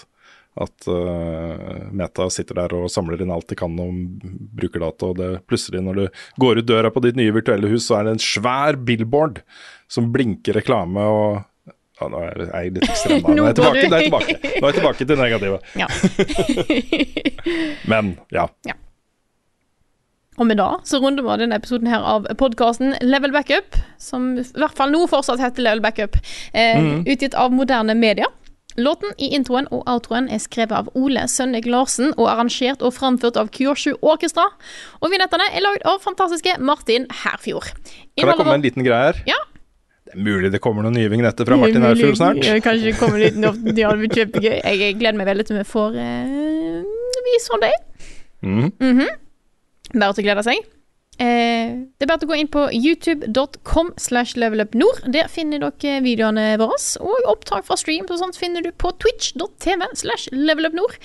at 0.61 0.87
uh, 0.89 1.91
Meta 1.95 2.25
sitter 2.33 2.63
der 2.63 2.73
og 2.79 2.89
samler 2.91 3.21
inn 3.21 3.31
alt 3.31 3.51
de 3.51 3.59
kan 3.59 3.77
om 3.79 4.01
brukerdata, 4.57 5.11
og 5.11 5.19
det 5.19 5.29
plutselig 5.51 5.83
når 5.83 5.99
du 5.99 6.23
går 6.41 6.63
ut 6.63 6.71
døra 6.71 6.91
på 6.91 7.03
ditt 7.05 7.19
nye 7.19 7.35
virtuelle 7.35 7.69
hus, 7.71 7.85
så 7.87 7.99
er 7.99 8.07
det 8.07 8.17
en 8.17 8.25
svær 8.25 8.79
billboard 8.81 9.43
som 9.91 10.09
blinker 10.15 10.57
reklame 10.57 11.05
og 11.05 11.43
ja, 12.01 12.09
Nå 12.11 12.21
er 12.25 12.45
jeg 12.47 12.75
litt 12.75 12.87
ekstrem. 12.89 13.21
da. 13.25 13.35
Nå 13.37 13.43
er 13.43 13.51
jeg 13.51 13.59
tilbake, 13.59 13.87
nå 13.87 13.97
er 13.97 14.01
jeg 14.01 14.11
tilbake. 14.11 14.37
Nå 14.43 14.61
er 14.61 14.71
jeg 14.71 14.79
tilbake 14.79 15.09
til 15.11 15.21
negativet. 15.21 15.59
Ja. 15.77 15.87
Men 17.91 18.15
ja. 18.33 18.47
Og 20.39 20.47
med 20.47 20.57
det 20.57 20.69
så 20.89 20.97
runder 21.03 21.25
vi 21.25 21.39
denne 21.43 21.57
episoden 21.59 21.89
her 21.91 22.01
av 22.07 22.25
podkasten 22.39 22.95
Level 23.05 23.33
Backup, 23.35 23.77
som 24.01 24.33
i 24.39 24.45
hvert 24.57 24.77
fall 24.77 24.93
nå 24.93 25.03
fortsatt 25.11 25.43
heter 25.43 25.67
Level 25.67 25.83
Backup, 25.83 26.17
eh, 26.53 26.79
mm. 26.79 27.03
utgitt 27.05 27.37
av 27.37 27.53
moderne 27.53 27.93
media. 27.99 28.29
Låten 28.79 29.11
i 29.19 29.27
introen 29.35 29.67
og 29.75 29.83
outroen 29.91 30.29
er 30.31 30.39
skrevet 30.39 30.71
av 30.71 30.89
Ole 30.95 31.25
Sønnek 31.27 31.67
Larsen 31.67 32.13
og 32.15 32.29
arrangert 32.31 32.81
og 32.85 32.95
framført 32.95 33.35
av 33.37 33.51
Kyoshu 33.51 33.97
Orkestra. 33.99 34.47
Og 35.03 35.11
vignettene 35.11 35.49
er 35.51 35.65
lagd 35.65 35.83
av 35.89 35.99
fantastiske 36.03 36.55
Martin 36.63 37.09
Herfjord. 37.23 37.73
Kan 38.15 38.31
jeg 38.31 38.39
komme 38.39 38.53
med 38.53 38.61
en 38.61 38.69
liten 38.69 38.87
greie 38.87 39.11
her? 39.11 39.23
Ja. 39.27 39.39
Det 40.11 40.19
er 40.19 40.25
mulig 40.27 40.51
det 40.51 40.59
kommer 40.59 40.83
noen 40.83 40.97
nye 40.99 41.09
vignetter 41.11 41.47
fra 41.47 41.55
Martin 41.59 41.85
Aursfjord 41.87 42.19
snart. 42.19 42.43
Ja, 42.43 42.57
Kanskje 42.59 42.91
det 42.91 42.97
kommer 42.99 43.21
litt 43.21 43.39
nytt. 43.39 43.63
Ja, 43.79 43.93
det 43.93 44.01
blir 44.03 44.11
kjempegøy. 44.17 44.57
Jeg 44.59 44.99
gleder 44.99 45.19
meg 45.21 45.29
veldig 45.31 45.47
til 45.47 45.61
vi 45.61 45.63
får 45.71 45.95
uh, 45.95 47.23
vise 47.29 47.55
om 47.55 47.63
det. 47.63 47.73
Mm 48.41 48.69
-hmm. 48.75 49.11
Bare 49.93 50.13
til 50.13 50.23
å 50.23 50.27
glede 50.27 50.43
seg. 50.43 50.67
Eh, 51.21 51.73
det 51.99 52.05
er 52.05 52.09
bare 52.09 52.25
å 52.25 52.29
gå 52.29 52.37
inn 52.39 52.49
på 52.49 52.63
youtube.com 52.73 53.91
slash 53.97 54.37
levelupnord. 54.39 55.03
Der 55.13 55.27
finner 55.29 55.61
dere 55.61 56.01
videoene 56.01 56.57
våre, 56.57 56.79
og 56.99 57.29
opptak 57.29 57.67
fra 57.67 57.77
stream 57.77 58.07
og 58.09 58.17
sånt 58.21 58.39
finner 58.39 58.63
du 58.65 58.71
på 58.71 58.93
twitch.tv 59.03 59.85
slash 60.01 60.31
levelupnord. 60.31 60.97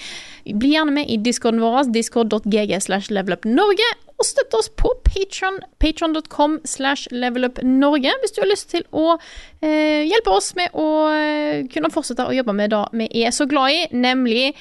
Bli 0.46 0.72
gjerne 0.72 0.94
med 1.00 1.10
i 1.10 1.18
discorden 1.20 1.60
vår, 1.60 1.92
discord.gg 1.92 2.72
slash 2.80 3.10
levelupnorge, 3.12 3.90
og 4.16 4.24
støtte 4.24 4.58
oss 4.58 4.70
på 4.72 4.92
Patreon, 5.04 5.60
patreon.com 5.82 6.58
slash 6.64 7.10
levelupnorge, 7.12 8.12
hvis 8.22 8.32
du 8.36 8.42
har 8.42 8.50
lyst 8.50 8.70
til 8.72 8.84
å 8.96 9.16
eh, 9.60 10.06
hjelpe 10.08 10.32
oss 10.32 10.54
med 10.56 10.72
å 10.72 10.88
eh, 11.12 11.64
kunne 11.72 11.92
fortsette 11.92 12.24
å 12.24 12.36
jobbe 12.36 12.54
med 12.56 12.72
det 12.72 12.84
vi 12.96 13.08
er 13.26 13.34
så 13.36 13.48
glad 13.50 13.76
i, 13.76 13.82
nemlig 13.92 14.54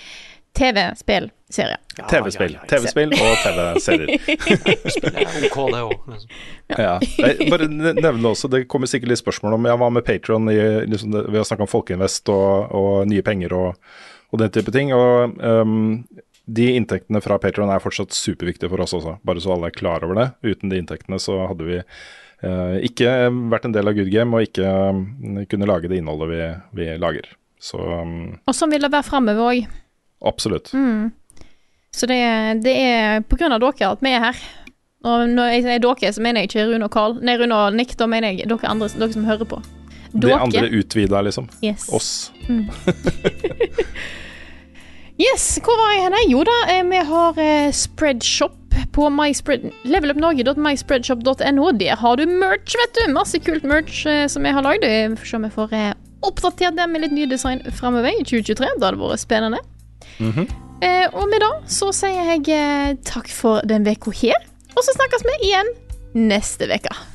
TV-spillserier. 0.55 1.79
TV-spill. 2.09 2.57
TV-spill 2.69 3.15
og 3.15 3.33
TV-serier. 3.43 4.13
Er 5.11 5.47
ok, 5.49 5.57
det 5.71 5.81
òg. 5.83 5.95
Liksom. 6.11 6.35
Ja. 6.71 6.93
Bare 7.51 7.67
ne- 7.71 7.95
nevne 7.99 8.31
også, 8.31 8.47
Det 8.51 8.63
kommer 8.71 8.87
sikkert 8.87 9.11
litt 9.13 9.21
spørsmål 9.21 9.57
om 9.57 9.67
ja, 9.67 9.75
hva 9.79 9.89
med 9.93 10.05
Patron 10.07 10.47
liksom 10.47 11.15
Vi 11.29 11.37
har 11.37 11.47
snakka 11.47 11.67
om 11.67 11.71
Folkeinvest 11.71 12.31
og, 12.33 12.71
og 12.75 13.07
nye 13.11 13.23
penger 13.25 13.55
og, 13.55 13.83
og 14.31 14.41
den 14.41 14.53
type 14.55 14.71
ting. 14.75 14.93
og 14.95 15.35
ehm, 15.43 16.05
De 16.45 16.67
inntektene 16.77 17.21
fra 17.25 17.39
Patron 17.41 17.71
er 17.73 17.81
fortsatt 17.81 18.13
superviktige 18.13 18.69
for 18.69 18.83
oss 18.83 18.93
også, 18.93 19.17
bare 19.25 19.41
så 19.41 19.55
alle 19.55 19.71
er 19.71 19.77
klar 19.77 20.05
over 20.05 20.19
det. 20.19 20.27
Uten 20.45 20.69
de 20.69 20.77
inntektene 20.81 21.17
så 21.21 21.39
hadde 21.49 21.65
vi 21.65 21.79
eh, 21.79 22.75
ikke 22.85 23.15
vært 23.51 23.65
en 23.65 23.73
del 23.73 23.89
av 23.89 23.97
Good 23.97 24.11
Game 24.13 24.37
og 24.37 24.45
ikke 24.45 24.65
um, 24.93 25.41
kunne 25.49 25.69
lage 25.69 25.89
det 25.89 25.99
innholdet 26.01 26.29
vi, 26.29 26.41
vi 26.81 26.89
lager. 27.01 27.31
Så 27.61 27.79
um, 27.81 28.35
Og 28.45 28.57
sånn 28.57 28.73
vil 28.75 28.85
det 28.85 28.93
være 28.93 29.07
framover 29.07 29.47
òg. 29.49 29.71
absolutt. 30.25 30.69
Mm. 30.73 31.09
Så 31.95 32.09
det, 32.11 32.19
det 32.65 32.75
er 32.75 33.23
av 33.23 33.59
dere 33.63 33.89
at 33.89 34.03
vi 34.03 34.11
er 34.11 34.23
her. 34.27 34.43
Og 35.05 35.29
når 35.31 35.51
jeg 35.53 35.63
sier 35.65 35.81
dere, 35.81 36.11
så 36.13 36.21
mener 36.21 36.43
jeg 36.43 36.51
ikke 36.51 36.67
Rune 36.69 36.85
og 36.89 36.93
Carl. 36.93 37.17
Nei, 37.25 37.37
Rune 37.39 37.55
og 37.55 37.77
Nick, 37.77 37.95
da 37.97 38.09
mener 38.09 38.33
jeg 38.33 38.49
dere, 38.49 38.69
andre, 38.69 38.89
dere 38.99 39.13
som 39.13 39.25
hører 39.25 39.49
på. 39.49 39.61
Det 40.15 40.31
andre 40.33 40.67
utvida, 40.77 41.21
liksom. 41.25 41.49
Yes. 41.63 41.87
Oss. 41.93 42.11
Mm. 42.49 42.69
Yes, 45.15 45.59
hvor 45.63 45.77
var 45.79 45.93
jeg 45.93 46.03
henne? 46.03 46.21
Jo 46.27 46.41
da, 46.43 46.55
eh, 46.73 46.83
vi 46.89 46.99
har 47.07 47.37
eh, 47.39 47.71
Spreadshop 47.71 48.57
på 48.95 49.07
levelupnorge.myspreadshop.no. 49.87 51.71
Der 51.79 51.95
har 51.95 52.15
du 52.19 52.25
merch, 52.27 52.75
vet 52.75 52.97
du. 52.97 53.13
Masse 53.13 53.39
kult 53.39 53.63
merch 53.63 54.05
eh, 54.05 54.27
som 54.27 54.45
jeg 54.45 54.53
har 54.57 54.63
lagd. 54.65 54.83
Vi 54.83 55.15
får 55.15 55.25
se 55.29 55.37
om 55.39 55.47
jeg 55.47 55.55
får 55.55 55.71
oppdatert 56.25 56.75
det 56.75 56.89
med 56.89 57.01
litt 57.05 57.15
nye 57.15 57.29
design 57.31 57.63
framover 57.71 58.11
i 58.11 58.23
2023. 58.27 58.67
Da 58.81 58.91
hadde 58.91 58.99
vært 58.99 59.23
spennende. 59.23 59.59
Mhm. 60.19 60.47
Eh, 60.83 61.07
og 61.15 61.29
med 61.31 61.39
det 61.39 61.53
så 61.71 61.93
sier 61.95 62.35
jeg 62.35 62.99
takk 63.07 63.31
for 63.31 63.63
den 63.63 63.87
uka 63.87 64.11
her. 64.11 64.35
Og 64.75 64.83
så 64.83 64.91
snakkes 64.97 65.23
vi 65.23 65.35
igjen 65.47 65.69
neste 66.27 66.67
uke. 66.67 67.14